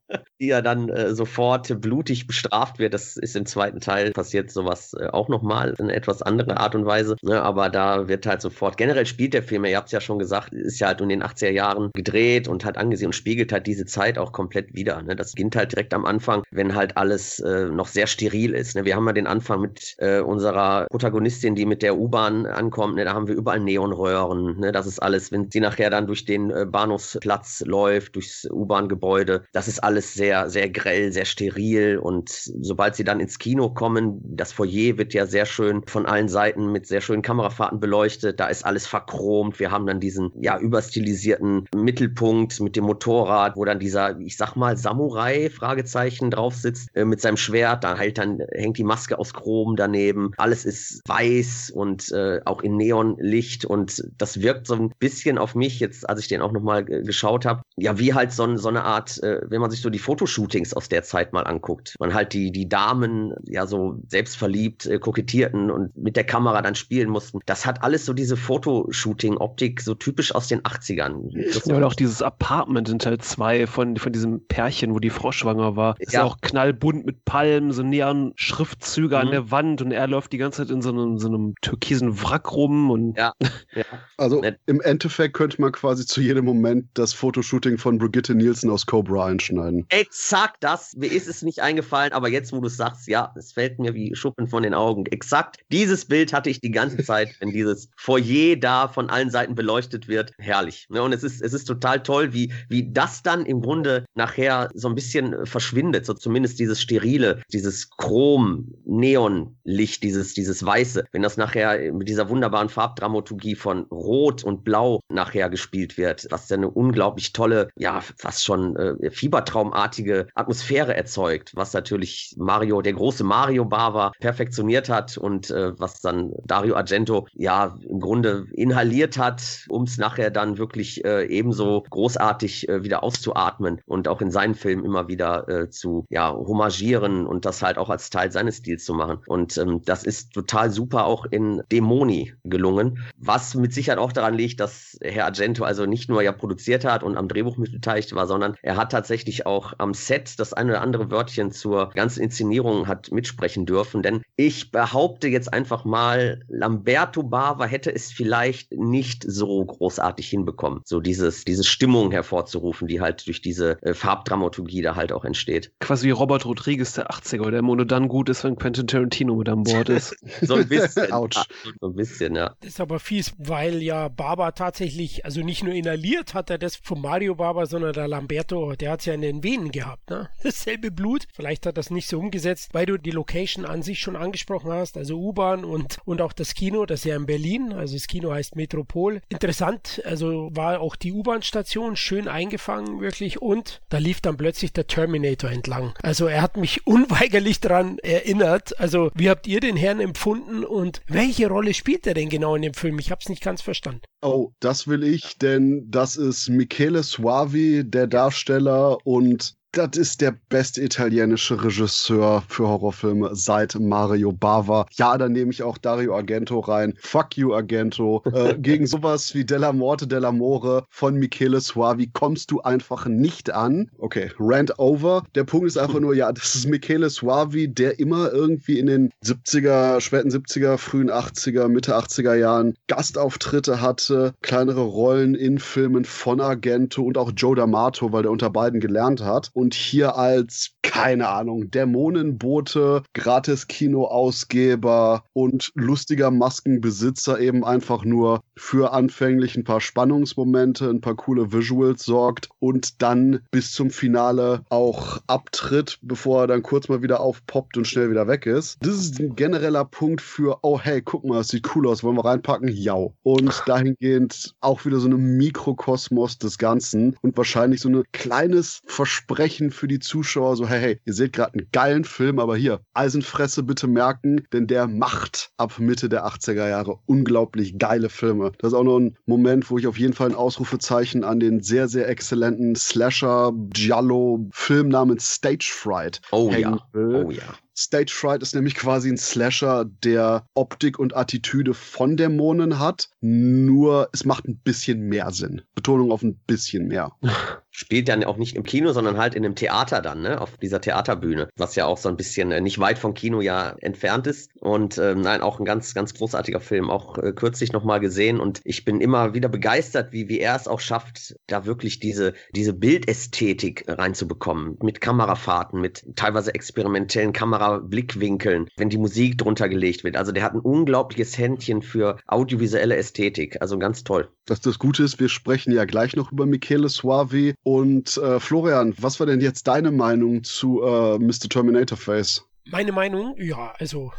die 0.41 0.47
ja 0.47 0.61
dann 0.61 0.89
äh, 0.89 1.13
sofort 1.13 1.79
blutig 1.81 2.27
bestraft 2.27 2.79
wird. 2.79 2.93
Das 2.93 3.15
ist 3.15 3.35
im 3.35 3.45
zweiten 3.45 3.79
Teil 3.79 4.11
passiert 4.11 4.51
sowas 4.51 4.93
äh, 4.99 5.07
auch 5.07 5.29
nochmal 5.29 5.75
in 5.77 5.89
etwas 5.89 6.21
andere 6.21 6.57
Art 6.57 6.73
und 6.75 6.85
Weise. 6.85 7.15
Ne? 7.21 7.41
Aber 7.41 7.69
da 7.69 8.07
wird 8.07 8.25
halt 8.25 8.41
sofort, 8.41 8.75
generell 8.77 9.05
spielt 9.05 9.33
der 9.33 9.43
Film, 9.43 9.65
ihr 9.65 9.77
habt 9.77 9.87
es 9.87 9.91
ja 9.91 10.01
schon 10.01 10.19
gesagt, 10.19 10.53
ist 10.53 10.79
ja 10.79 10.87
halt 10.87 11.01
in 11.01 11.09
den 11.09 11.23
80er 11.23 11.51
Jahren 11.51 11.91
gedreht 11.93 12.47
und 12.47 12.65
hat 12.65 12.77
angesehen 12.77 13.09
und 13.09 13.13
spiegelt 13.13 13.51
halt 13.51 13.67
diese 13.67 13.85
Zeit 13.85 14.17
auch 14.17 14.31
komplett 14.31 14.73
wieder. 14.73 15.01
Ne? 15.03 15.15
Das 15.15 15.33
beginnt 15.33 15.55
halt 15.55 15.71
direkt 15.73 15.93
am 15.93 16.05
Anfang, 16.05 16.43
wenn 16.51 16.75
halt 16.75 16.97
alles 16.97 17.39
äh, 17.39 17.65
noch 17.65 17.87
sehr 17.87 18.07
steril 18.07 18.55
ist. 18.55 18.75
Ne? 18.75 18.83
Wir 18.83 18.95
haben 18.95 19.05
ja 19.05 19.13
den 19.13 19.27
Anfang 19.27 19.61
mit 19.61 19.93
äh, 19.99 20.21
unserer 20.21 20.87
Protagonistin, 20.89 21.53
die 21.53 21.67
mit 21.67 21.83
der 21.83 21.97
U-Bahn 21.97 22.47
ankommt. 22.47 22.95
Ne? 22.95 23.05
Da 23.05 23.13
haben 23.13 23.27
wir 23.27 23.35
überall 23.35 23.59
Neonröhren. 23.59 24.59
Ne? 24.59 24.71
Das 24.71 24.87
ist 24.87 24.99
alles, 24.99 25.31
wenn 25.31 25.51
sie 25.51 25.59
nachher 25.59 25.91
dann 25.91 26.07
durch 26.07 26.25
den 26.25 26.49
äh, 26.49 26.65
Bahnhofsplatz 26.65 27.63
läuft, 27.67 28.15
durchs 28.15 28.47
U-Bahn-Gebäude, 28.49 29.43
das 29.53 29.67
ist 29.67 29.83
alles 29.83 30.00
sehr 30.01 30.31
sehr, 30.31 30.49
sehr 30.49 30.69
grell, 30.69 31.11
sehr 31.11 31.25
steril. 31.25 31.97
Und 31.97 32.29
sobald 32.29 32.95
sie 32.95 33.03
dann 33.03 33.19
ins 33.19 33.37
Kino 33.37 33.69
kommen, 33.69 34.21
das 34.23 34.53
Foyer 34.53 34.97
wird 34.97 35.13
ja 35.13 35.25
sehr 35.25 35.45
schön 35.45 35.83
von 35.87 36.05
allen 36.05 36.29
Seiten 36.29 36.71
mit 36.71 36.87
sehr 36.87 37.01
schönen 37.01 37.21
Kamerafahrten 37.21 37.79
beleuchtet. 37.79 38.39
Da 38.39 38.47
ist 38.47 38.65
alles 38.65 38.87
verchromt. 38.87 39.59
Wir 39.59 39.71
haben 39.71 39.85
dann 39.85 39.99
diesen, 39.99 40.31
ja, 40.41 40.57
überstilisierten 40.57 41.65
Mittelpunkt 41.75 42.59
mit 42.61 42.75
dem 42.75 42.85
Motorrad, 42.85 43.57
wo 43.57 43.65
dann 43.65 43.79
dieser, 43.79 44.19
ich 44.19 44.37
sag 44.37 44.55
mal, 44.55 44.77
Samurai, 44.77 45.49
Fragezeichen, 45.49 46.31
drauf 46.31 46.55
sitzt, 46.55 46.95
äh, 46.95 47.03
mit 47.03 47.19
seinem 47.19 47.37
Schwert. 47.37 47.83
Da 47.83 47.97
halt 47.97 48.17
dann 48.17 48.39
hängt 48.53 48.77
die 48.77 48.83
Maske 48.83 49.19
aus 49.19 49.33
Chrom 49.33 49.75
daneben. 49.75 50.31
Alles 50.37 50.65
ist 50.65 51.01
weiß 51.07 51.71
und 51.71 52.11
äh, 52.11 52.39
auch 52.45 52.61
in 52.61 52.77
Neonlicht. 52.77 53.65
Und 53.65 54.03
das 54.17 54.41
wirkt 54.41 54.67
so 54.67 54.75
ein 54.75 54.93
bisschen 54.99 55.37
auf 55.37 55.55
mich 55.55 55.79
jetzt, 55.79 56.07
als 56.09 56.21
ich 56.21 56.27
den 56.27 56.41
auch 56.41 56.51
nochmal 56.51 56.89
äh, 56.89 57.01
geschaut 57.03 57.45
habe. 57.45 57.63
Ja, 57.75 57.99
wie 57.99 58.13
halt 58.13 58.31
so, 58.31 58.55
so 58.55 58.69
eine 58.69 58.83
Art, 58.83 59.21
äh, 59.23 59.41
wenn 59.49 59.61
man 59.61 59.71
sich 59.71 59.81
so 59.81 59.89
die 59.91 59.99
Fotos 59.99 60.21
Fotoshootings 60.21 60.73
aus 60.73 60.89
der 60.89 61.03
Zeit 61.03 61.33
mal 61.33 61.43
anguckt. 61.43 61.95
Man 61.99 62.13
halt 62.13 62.33
die, 62.33 62.51
die 62.51 62.69
Damen 62.69 63.33
ja 63.43 63.65
so 63.65 63.99
selbstverliebt 64.07 64.85
äh, 64.85 64.99
kokettierten 64.99 65.71
und 65.71 65.95
mit 65.97 66.15
der 66.15 66.23
Kamera 66.23 66.61
dann 66.61 66.75
spielen 66.75 67.09
mussten. 67.09 67.39
Das 67.45 67.65
hat 67.65 67.83
alles 67.83 68.05
so 68.05 68.13
diese 68.13 68.37
Fotoshooting-Optik 68.37 69.81
so 69.81 69.95
typisch 69.95 70.33
aus 70.33 70.47
den 70.47 70.61
80ern. 70.61 71.31
Das 71.53 71.65
ja, 71.65 71.75
und 71.75 71.83
auch 71.83 71.95
dieses 71.95 72.21
Apartment 72.21 72.89
in 72.89 72.99
Teil 72.99 73.17
2 73.17 73.67
von, 73.67 73.97
von 73.97 74.11
diesem 74.11 74.45
Pärchen, 74.47 74.93
wo 74.93 74.99
die 74.99 75.09
Frau 75.09 75.31
schwanger 75.31 75.75
war. 75.75 75.95
Ist 75.99 76.13
ja. 76.13 76.21
ja 76.21 76.25
auch 76.25 76.37
knallbunt 76.41 77.05
mit 77.05 77.25
Palmen, 77.25 77.71
so 77.71 77.83
näheren 77.83 78.33
Schriftzüge 78.35 79.15
mhm. 79.15 79.21
an 79.21 79.31
der 79.31 79.51
Wand 79.51 79.81
und 79.81 79.91
er 79.91 80.07
läuft 80.07 80.33
die 80.33 80.37
ganze 80.37 80.63
Zeit 80.63 80.71
in 80.71 80.81
so 80.81 80.89
einem, 80.89 81.17
so 81.17 81.27
einem 81.27 81.55
türkisen 81.61 82.21
Wrack 82.21 82.51
rum 82.51 82.91
und. 82.91 83.17
Ja. 83.17 83.33
ja. 83.75 83.85
Also 84.17 84.41
im 84.65 84.81
Endeffekt 84.81 85.33
könnte 85.33 85.59
man 85.61 85.71
quasi 85.71 86.05
zu 86.05 86.21
jedem 86.21 86.45
Moment 86.45 86.87
das 86.93 87.13
Fotoshooting 87.13 87.77
von 87.77 87.97
Brigitte 87.97 88.35
Nielsen 88.35 88.69
aus 88.69 88.85
Cobra 88.85 89.25
einschneiden. 89.25 89.80
Ex 89.89 90.21
exakt 90.21 90.63
das. 90.63 90.95
Mir 90.95 91.11
ist 91.11 91.27
es 91.27 91.41
nicht 91.41 91.61
eingefallen, 91.61 92.13
aber 92.13 92.29
jetzt, 92.29 92.53
wo 92.53 92.59
du 92.59 92.67
es 92.67 92.77
sagst, 92.77 93.07
ja, 93.07 93.33
es 93.35 93.53
fällt 93.53 93.79
mir 93.79 93.95
wie 93.95 94.15
Schuppen 94.15 94.47
von 94.47 94.63
den 94.63 94.73
Augen. 94.73 95.05
Exakt 95.07 95.59
dieses 95.71 96.05
Bild 96.05 96.31
hatte 96.31 96.49
ich 96.49 96.61
die 96.61 96.71
ganze 96.71 96.97
Zeit, 97.03 97.35
wenn 97.39 97.51
dieses 97.51 97.89
Foyer 97.97 98.55
da 98.55 98.87
von 98.87 99.09
allen 99.09 99.31
Seiten 99.31 99.55
beleuchtet 99.55 100.07
wird. 100.07 100.31
Herrlich. 100.37 100.87
Ne? 100.89 101.01
Und 101.01 101.11
es 101.11 101.23
ist, 101.23 101.41
es 101.41 101.53
ist 101.53 101.65
total 101.65 102.03
toll, 102.03 102.33
wie, 102.33 102.53
wie 102.69 102.91
das 102.91 103.23
dann 103.23 103.45
im 103.45 103.61
Grunde 103.61 104.05
nachher 104.13 104.69
so 104.73 104.87
ein 104.87 104.95
bisschen 104.95 105.45
verschwindet. 105.45 106.05
So 106.05 106.13
zumindest 106.13 106.59
dieses 106.59 106.81
sterile, 106.81 107.41
dieses 107.51 107.89
Chrom-Neon-Licht, 107.89 110.03
dieses, 110.03 110.33
dieses 110.33 110.65
Weiße. 110.65 111.05
Wenn 111.11 111.23
das 111.23 111.37
nachher 111.37 111.91
mit 111.93 112.07
dieser 112.07 112.29
wunderbaren 112.29 112.69
Farbdramaturgie 112.69 113.55
von 113.55 113.83
Rot 113.91 114.43
und 114.43 114.63
Blau 114.63 115.01
nachher 115.09 115.49
gespielt 115.49 115.97
wird, 115.97 116.27
was 116.29 116.47
ja 116.49 116.57
eine 116.57 116.69
unglaublich 116.69 117.33
tolle, 117.33 117.69
ja, 117.75 118.01
fast 118.17 118.45
schon 118.45 118.75
äh, 118.75 119.09
fiebertraumartige 119.09 119.60
richtige 119.69 120.27
Atmosphäre 120.35 120.95
erzeugt, 120.95 121.51
was 121.55 121.73
natürlich 121.73 122.35
Mario, 122.37 122.81
der 122.81 122.93
große 122.93 123.23
Mario 123.23 123.65
Bava, 123.65 124.11
perfektioniert 124.19 124.89
hat 124.89 125.17
und 125.17 125.49
äh, 125.51 125.77
was 125.79 126.01
dann 126.01 126.31
Dario 126.45 126.75
Argento 126.75 127.27
ja 127.33 127.75
im 127.87 127.99
Grunde 127.99 128.47
inhaliert 128.53 129.17
hat, 129.17 129.65
um 129.69 129.83
es 129.83 129.97
nachher 129.97 130.31
dann 130.31 130.57
wirklich 130.57 131.03
äh, 131.05 131.25
ebenso 131.25 131.83
großartig 131.89 132.69
äh, 132.69 132.83
wieder 132.83 133.03
auszuatmen 133.03 133.81
und 133.85 134.07
auch 134.07 134.21
in 134.21 134.31
seinen 134.31 134.55
Filmen 134.55 134.85
immer 134.85 135.07
wieder 135.07 135.47
äh, 135.47 135.69
zu 135.69 136.05
ja, 136.09 136.33
homagieren 136.33 137.25
und 137.25 137.45
das 137.45 137.61
halt 137.61 137.77
auch 137.77 137.89
als 137.89 138.09
Teil 138.09 138.31
seines 138.31 138.57
Stils 138.57 138.85
zu 138.85 138.93
machen. 138.93 139.19
Und 139.27 139.57
ähm, 139.57 139.81
das 139.85 140.03
ist 140.03 140.33
total 140.33 140.71
super 140.71 141.05
auch 141.05 141.25
in 141.25 141.61
Dämoni 141.71 142.33
gelungen, 142.43 142.99
was 143.17 143.55
mit 143.55 143.73
Sicherheit 143.73 143.99
auch 143.99 144.11
daran 144.11 144.33
liegt, 144.33 144.59
dass 144.59 144.97
Herr 145.01 145.25
Argento 145.25 145.63
also 145.63 145.85
nicht 145.85 146.09
nur 146.09 146.21
ja 146.21 146.31
produziert 146.31 146.85
hat 146.85 147.03
und 147.03 147.17
am 147.17 147.27
Drehbuch 147.27 147.57
mit 147.57 147.71
beteiligt 147.71 148.13
war, 148.15 148.27
sondern 148.27 148.55
er 148.61 148.77
hat 148.77 148.91
tatsächlich 148.91 149.45
auch 149.45 149.50
am 149.77 149.93
Set 149.93 150.39
das 150.39 150.53
eine 150.53 150.71
oder 150.71 150.81
andere 150.81 151.11
Wörtchen 151.11 151.51
zur 151.51 151.89
ganzen 151.89 152.21
Inszenierung 152.21 152.87
hat 152.87 153.11
mitsprechen 153.11 153.65
dürfen. 153.65 154.01
Denn 154.03 154.21
ich 154.35 154.71
behaupte 154.71 155.27
jetzt 155.27 155.51
einfach 155.53 155.85
mal, 155.85 156.43
Lamberto 156.47 157.23
Bava 157.23 157.65
hätte 157.65 157.93
es 157.93 158.11
vielleicht 158.11 158.71
nicht 158.71 159.23
so 159.27 159.63
großartig 159.63 160.29
hinbekommen, 160.29 160.81
so 160.85 160.99
dieses, 160.99 161.45
diese 161.45 161.63
Stimmung 161.63 162.11
hervorzurufen, 162.11 162.87
die 162.87 163.01
halt 163.01 163.27
durch 163.27 163.41
diese 163.41 163.81
äh, 163.81 163.93
Farbdramaturgie 163.93 164.81
da 164.81 164.95
halt 164.95 165.11
auch 165.11 165.25
entsteht. 165.25 165.71
Quasi 165.79 166.07
wie 166.07 166.11
Robert 166.11 166.45
Rodriguez 166.45 166.93
der 166.93 167.09
80er, 167.09 167.51
der 167.51 167.61
nur 167.61 167.85
dann 167.85 168.07
gut 168.07 168.29
ist, 168.29 168.43
wenn 168.43 168.55
Quentin 168.55 168.87
Tarantino 168.87 169.35
mit 169.35 169.49
an 169.49 169.63
Bord 169.63 169.89
ist. 169.89 170.15
so 170.41 170.55
ein 170.55 170.67
bisschen. 170.67 171.11
Autsch. 171.11 171.41
So 171.79 171.87
ein 171.87 171.95
bisschen, 171.95 172.35
ja. 172.35 172.55
Das 172.61 172.73
ist 172.73 172.79
aber 172.79 172.99
fies, 172.99 173.33
weil 173.37 173.81
ja 173.81 174.07
Baba 174.07 174.51
tatsächlich, 174.51 175.25
also 175.25 175.41
nicht 175.41 175.63
nur 175.63 175.73
inhaliert 175.73 176.33
hat 176.33 176.49
er 176.49 176.57
das 176.57 176.75
von 176.75 177.01
Mario 177.01 177.35
Baba, 177.35 177.65
sondern 177.65 177.93
der 177.93 178.07
Lamberto, 178.07 178.75
der 178.75 178.91
hat 178.91 178.99
es 178.99 179.05
ja 179.05 179.13
in 179.13 179.21
den 179.21 179.40
Venen 179.43 179.71
gehabt 179.71 180.09
ne? 180.09 180.29
Dasselbe 180.43 180.91
Blut. 180.91 181.27
Vielleicht 181.33 181.65
hat 181.65 181.77
das 181.77 181.89
nicht 181.89 182.07
so 182.07 182.19
umgesetzt, 182.19 182.69
weil 182.73 182.85
du 182.85 182.97
die 182.97 183.11
Location 183.11 183.65
an 183.65 183.81
sich 183.81 183.99
schon 183.99 184.15
angesprochen 184.15 184.71
hast, 184.71 184.97
also 184.97 185.19
U-Bahn 185.19 185.63
und, 185.63 185.97
und 186.05 186.21
auch 186.21 186.33
das 186.33 186.53
Kino, 186.53 186.85
das 186.85 187.01
ist 187.01 187.05
ja 187.05 187.15
in 187.15 187.25
Berlin, 187.25 187.73
also 187.73 187.95
das 187.95 188.07
Kino 188.07 188.31
heißt 188.31 188.55
Metropol. 188.55 189.21
Interessant, 189.29 190.01
also 190.05 190.49
war 190.53 190.81
auch 190.81 190.95
die 190.95 191.13
U-Bahn-Station 191.13 191.95
schön 191.95 192.27
eingefangen, 192.27 193.01
wirklich, 193.01 193.41
und 193.41 193.81
da 193.89 193.97
lief 193.97 194.21
dann 194.21 194.37
plötzlich 194.37 194.73
der 194.73 194.87
Terminator 194.87 195.49
entlang. 195.49 195.93
Also 196.03 196.27
er 196.27 196.41
hat 196.41 196.57
mich 196.57 196.85
unweigerlich 196.91 197.59
daran 197.59 197.97
erinnert. 197.99 198.79
Also, 198.79 199.11
wie 199.15 199.29
habt 199.29 199.47
ihr 199.47 199.59
den 199.59 199.77
Herrn 199.77 199.99
empfunden 199.99 200.63
und 200.63 201.01
welche 201.07 201.47
Rolle 201.47 201.73
spielt 201.73 202.05
er 202.07 202.13
denn 202.13 202.29
genau 202.29 202.55
in 202.55 202.61
dem 202.61 202.73
Film? 202.73 202.99
Ich 202.99 203.11
habe 203.11 203.19
es 203.21 203.29
nicht 203.29 203.43
ganz 203.43 203.61
verstanden. 203.61 204.01
Oh, 204.23 204.53
das 204.59 204.87
will 204.87 205.03
ich, 205.03 205.37
denn 205.39 205.89
das 205.89 206.15
ist 206.15 206.47
Michele 206.47 207.01
Suavi, 207.01 207.83
der 207.83 208.05
Darsteller, 208.05 209.05
und 209.05 209.55
das 209.73 209.95
ist 209.95 210.19
der 210.19 210.35
beste 210.49 210.81
italienische 210.81 211.63
Regisseur 211.63 212.43
für 212.49 212.67
Horrorfilme 212.67 213.29
seit 213.33 213.79
Mario 213.79 214.33
Bava. 214.33 214.85
Ja, 214.91 215.17
dann 215.17 215.31
nehme 215.31 215.51
ich 215.51 215.63
auch 215.63 215.77
Dario 215.77 216.15
Argento 216.15 216.59
rein. 216.59 216.93
Fuck 216.99 217.37
you, 217.37 217.53
Argento. 217.53 218.21
Äh, 218.33 218.55
gegen 218.59 218.85
sowas 218.85 219.33
wie 219.33 219.45
Della 219.45 219.71
Morte 219.71 220.05
dell'Amore 220.05 220.83
von 220.89 221.15
Michele 221.15 221.61
Suavi 221.61 222.09
kommst 222.11 222.51
du 222.51 222.61
einfach 222.61 223.05
nicht 223.05 223.53
an. 223.53 223.89
Okay, 223.97 224.31
rant 224.39 224.77
over. 224.77 225.23
Der 225.35 225.45
Punkt 225.45 225.67
ist 225.67 225.77
einfach 225.77 226.01
nur, 226.01 226.15
ja, 226.15 226.31
das 226.33 226.55
ist 226.55 226.67
Michele 226.67 227.09
Suavi, 227.09 227.69
der 227.69 227.97
immer 227.99 228.31
irgendwie 228.31 228.77
in 228.77 228.87
den 228.87 229.11
70er, 229.23 230.01
späten 230.01 230.29
70er, 230.29 230.77
frühen 230.77 231.09
80er, 231.09 231.69
Mitte 231.69 231.95
80er 231.95 232.35
Jahren 232.35 232.75
Gastauftritte 232.87 233.79
hatte, 233.79 234.33
kleinere 234.41 234.81
Rollen 234.81 235.33
in 235.33 235.59
Filmen 235.59 236.03
von 236.03 236.41
Argento 236.41 237.03
und 237.03 237.17
auch 237.17 237.31
Joe 237.35 237.55
D'Amato, 237.55 238.11
weil 238.11 238.23
der 238.23 238.31
unter 238.31 238.49
beiden 238.49 238.81
gelernt 238.81 239.23
hat. 239.23 239.49
Und 239.53 239.60
hier 239.69 240.15
als, 240.15 240.71
keine 240.81 241.29
Ahnung, 241.29 241.71
Dämonenbote, 241.71 243.03
Gratis-Kino-Ausgeber 243.13 245.23
und 245.33 245.71
lustiger 245.75 246.31
Maskenbesitzer 246.31 247.39
eben 247.39 247.63
einfach 247.63 248.03
nur 248.03 248.41
für 248.57 248.93
anfänglich 248.93 249.55
ein 249.55 249.63
paar 249.63 249.81
Spannungsmomente, 249.81 250.89
ein 250.89 251.01
paar 251.01 251.15
coole 251.15 251.53
Visuals 251.53 252.03
sorgt 252.03 252.49
und 252.59 253.01
dann 253.01 253.41
bis 253.51 253.71
zum 253.71 253.89
Finale 253.89 254.63
auch 254.69 255.19
abtritt, 255.27 255.99
bevor 256.01 256.41
er 256.41 256.47
dann 256.47 256.63
kurz 256.63 256.89
mal 256.89 257.01
wieder 257.01 257.19
aufpoppt 257.19 257.77
und 257.77 257.87
schnell 257.87 258.09
wieder 258.09 258.27
weg 258.27 258.45
ist. 258.45 258.77
Das 258.81 258.95
ist 258.95 259.19
ein 259.19 259.35
genereller 259.35 259.85
Punkt 259.85 260.21
für, 260.21 260.59
oh 260.61 260.79
hey, 260.79 261.01
guck 261.01 261.23
mal, 261.23 261.37
das 261.37 261.49
sieht 261.49 261.75
cool 261.75 261.87
aus, 261.87 262.03
wollen 262.03 262.17
wir 262.17 262.25
reinpacken? 262.25 262.69
Ja. 262.69 262.97
Und 263.23 263.63
dahingehend 263.65 264.55
auch 264.61 264.85
wieder 264.85 264.99
so 264.99 265.07
eine 265.07 265.17
Mikrokosmos 265.17 266.37
des 266.37 266.57
Ganzen 266.57 267.15
und 267.21 267.37
wahrscheinlich 267.37 267.81
so 267.81 267.89
ein 267.89 268.03
kleines 268.11 268.81
Versprechen 268.85 269.50
für 269.71 269.87
die 269.87 269.99
Zuschauer, 269.99 270.55
so 270.55 270.67
hey, 270.67 270.79
hey, 270.79 270.99
ihr 271.05 271.13
seht 271.13 271.33
gerade 271.33 271.53
einen 271.53 271.67
geilen 271.71 272.05
Film, 272.05 272.39
aber 272.39 272.55
hier, 272.55 272.81
Eisenfresse 272.93 273.63
bitte 273.63 273.87
merken, 273.87 274.47
denn 274.53 274.67
der 274.67 274.87
macht 274.87 275.51
ab 275.57 275.77
Mitte 275.79 276.09
der 276.09 276.25
80er 276.25 276.69
Jahre 276.69 276.99
unglaublich 277.05 277.77
geile 277.77 278.09
Filme. 278.09 278.51
Das 278.59 278.71
ist 278.71 278.77
auch 278.77 278.83
noch 278.83 278.99
ein 278.99 279.17
Moment, 279.25 279.69
wo 279.69 279.77
ich 279.77 279.87
auf 279.87 279.97
jeden 279.97 280.13
Fall 280.13 280.29
ein 280.29 280.35
Ausrufezeichen 280.35 281.23
an 281.23 281.39
den 281.39 281.61
sehr, 281.61 281.87
sehr 281.87 282.07
exzellenten 282.07 282.75
Slasher 282.75 283.51
Giallo 283.73 284.47
Film 284.51 284.89
namens 284.89 285.35
Stage 285.35 285.71
Fright 285.71 286.21
oh, 286.31 286.51
ja. 286.51 286.77
Will. 286.93 287.25
Oh 287.25 287.31
ja. 287.31 287.43
Stage 287.81 288.11
Fright 288.13 288.43
ist 288.43 288.53
nämlich 288.53 288.75
quasi 288.75 289.09
ein 289.09 289.17
Slasher, 289.17 289.85
der 289.85 290.45
Optik 290.53 290.99
und 290.99 291.15
Attitüde 291.15 291.73
von 291.73 292.15
Dämonen 292.15 292.77
hat, 292.77 293.09
nur 293.21 294.09
es 294.13 294.23
macht 294.23 294.47
ein 294.47 294.57
bisschen 294.57 295.01
mehr 295.09 295.31
Sinn. 295.31 295.63
Betonung 295.73 296.11
auf 296.11 296.21
ein 296.21 296.35
bisschen 296.45 296.87
mehr. 296.87 297.11
Spielt 297.73 298.09
dann 298.09 298.23
auch 298.25 298.37
nicht 298.37 298.55
im 298.55 298.63
Kino, 298.63 298.91
sondern 298.91 299.17
halt 299.17 299.33
in 299.33 299.45
einem 299.45 299.55
Theater 299.55 300.01
dann, 300.01 300.21
ne? 300.21 300.41
Auf 300.41 300.57
dieser 300.57 300.81
Theaterbühne, 300.81 301.47
was 301.55 301.75
ja 301.75 301.85
auch 301.85 301.97
so 301.97 302.09
ein 302.09 302.17
bisschen 302.17 302.51
äh, 302.51 302.59
nicht 302.59 302.79
weit 302.79 302.99
vom 302.99 303.13
Kino 303.13 303.39
ja 303.39 303.75
entfernt 303.79 304.27
ist. 304.27 304.51
Und 304.59 304.97
ähm, 304.97 305.21
nein, 305.21 305.41
auch 305.41 305.57
ein 305.57 305.65
ganz, 305.65 305.93
ganz 305.93 306.13
großartiger 306.13 306.59
Film. 306.59 306.89
Auch 306.89 307.17
äh, 307.17 307.31
kürzlich 307.31 307.71
nochmal 307.71 308.01
gesehen 308.01 308.41
und 308.41 308.59
ich 308.65 308.83
bin 308.83 308.99
immer 308.99 309.33
wieder 309.33 309.47
begeistert, 309.47 310.11
wie, 310.11 310.27
wie 310.27 310.39
er 310.39 310.55
es 310.55 310.67
auch 310.67 310.81
schafft, 310.81 311.35
da 311.47 311.65
wirklich 311.65 311.99
diese, 311.99 312.33
diese 312.53 312.73
Bildästhetik 312.73 313.85
reinzubekommen. 313.87 314.77
Mit 314.81 314.99
Kamerafahrten, 314.99 315.79
mit 315.79 316.05
teilweise 316.17 316.53
experimentellen 316.53 317.31
Kamerablickwinkeln, 317.71 318.67
wenn 318.77 318.89
die 318.89 318.97
Musik 318.97 319.37
drunter 319.37 319.69
gelegt 319.69 320.03
wird. 320.03 320.17
Also 320.17 320.31
der 320.31 320.43
hat 320.43 320.53
ein 320.53 320.59
unglaubliches 320.59 321.37
Händchen 321.37 321.81
für 321.81 322.17
audiovisuelle 322.27 322.95
Ästhetik. 322.95 323.61
Also 323.61 323.79
ganz 323.79 324.03
toll. 324.03 324.29
Dass 324.45 324.61
das 324.61 324.79
Gute 324.79 325.03
ist, 325.03 325.19
wir 325.19 325.29
sprechen 325.29 325.71
ja 325.71 325.85
gleich 325.85 326.15
noch 326.15 326.31
über 326.31 326.45
Michele 326.45 326.89
Suavi 326.89 327.55
und 327.63 328.17
äh, 328.17 328.39
Florian, 328.39 328.93
was 328.99 329.19
war 329.19 329.27
denn 329.27 329.41
jetzt 329.41 329.67
deine 329.67 329.91
Meinung 329.91 330.43
zu 330.43 330.81
äh, 330.81 331.17
Mr. 331.19 331.49
Terminator 331.49 331.97
Face? 331.97 332.45
Meine 332.71 332.93
Meinung, 332.93 333.35
ja, 333.37 333.73
also. 333.79 334.13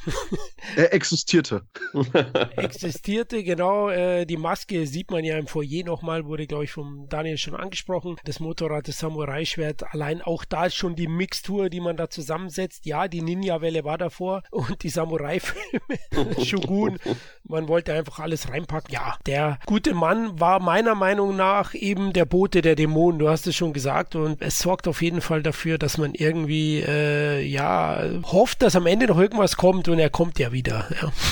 er 0.77 0.93
existierte. 0.93 1.63
existierte, 2.57 3.43
genau. 3.43 3.89
Äh, 3.89 4.27
die 4.27 4.37
Maske 4.37 4.87
sieht 4.87 5.11
man 5.11 5.25
ja 5.25 5.39
im 5.39 5.47
Foyer 5.47 5.85
nochmal, 5.85 6.27
wurde, 6.27 6.47
glaube 6.47 6.65
ich, 6.65 6.71
vom 6.71 7.09
Daniel 7.09 7.39
schon 7.39 7.55
angesprochen. 7.55 8.17
Das 8.25 8.41
Motorrad, 8.41 8.89
das 8.89 8.99
Samurai-Schwert, 8.99 9.95
allein 9.95 10.21
auch 10.21 10.45
da 10.45 10.67
ist 10.67 10.75
schon 10.75 10.97
die 10.97 11.09
Mixtur, 11.09 11.71
die 11.71 11.81
man 11.81 11.97
da 11.97 12.11
zusammensetzt. 12.11 12.85
Ja, 12.85 13.09
die 13.09 13.23
Ninja-Welle 13.23 13.85
war 13.85 13.97
davor 13.97 14.43
und 14.51 14.83
die 14.83 14.91
Samurai-Filme, 14.91 15.99
Shogun. 16.45 16.99
Man 17.45 17.69
wollte 17.69 17.95
einfach 17.95 18.19
alles 18.19 18.51
reinpacken. 18.51 18.93
Ja, 18.93 19.17
der 19.27 19.59
gute 19.65 19.95
Mann 19.95 20.39
war 20.39 20.61
meiner 20.61 20.95
Meinung 20.95 21.37
nach 21.37 21.75
eben 21.75 22.13
der 22.13 22.27
Bote 22.27 22.61
der 22.61 22.77
Dämonen. 22.77 23.19
Du 23.19 23.31
hast 23.31 23.47
es 23.47 23.57
schon 23.57 23.73
gesagt 23.73 24.15
und 24.15 24.43
es 24.43 24.59
sorgt 24.59 24.89
auf 24.89 25.01
jeden 25.01 25.23
Fall 25.23 25.43
dafür, 25.43 25.79
dass 25.79 25.97
man 25.97 26.15
irgendwie, 26.15 26.81
äh, 26.81 27.41
ja, 27.41 28.21
hofft, 28.43 28.61
dass 28.61 28.75
am 28.75 28.87
Ende 28.87 29.07
noch 29.07 29.21
irgendwas 29.21 29.57
kommt 29.57 29.87
und 29.87 30.01
er 30.01 30.11
kommt 30.11 30.41
ja 30.41 30.51
wieder. 30.51 30.89
Ja. 31.01 31.13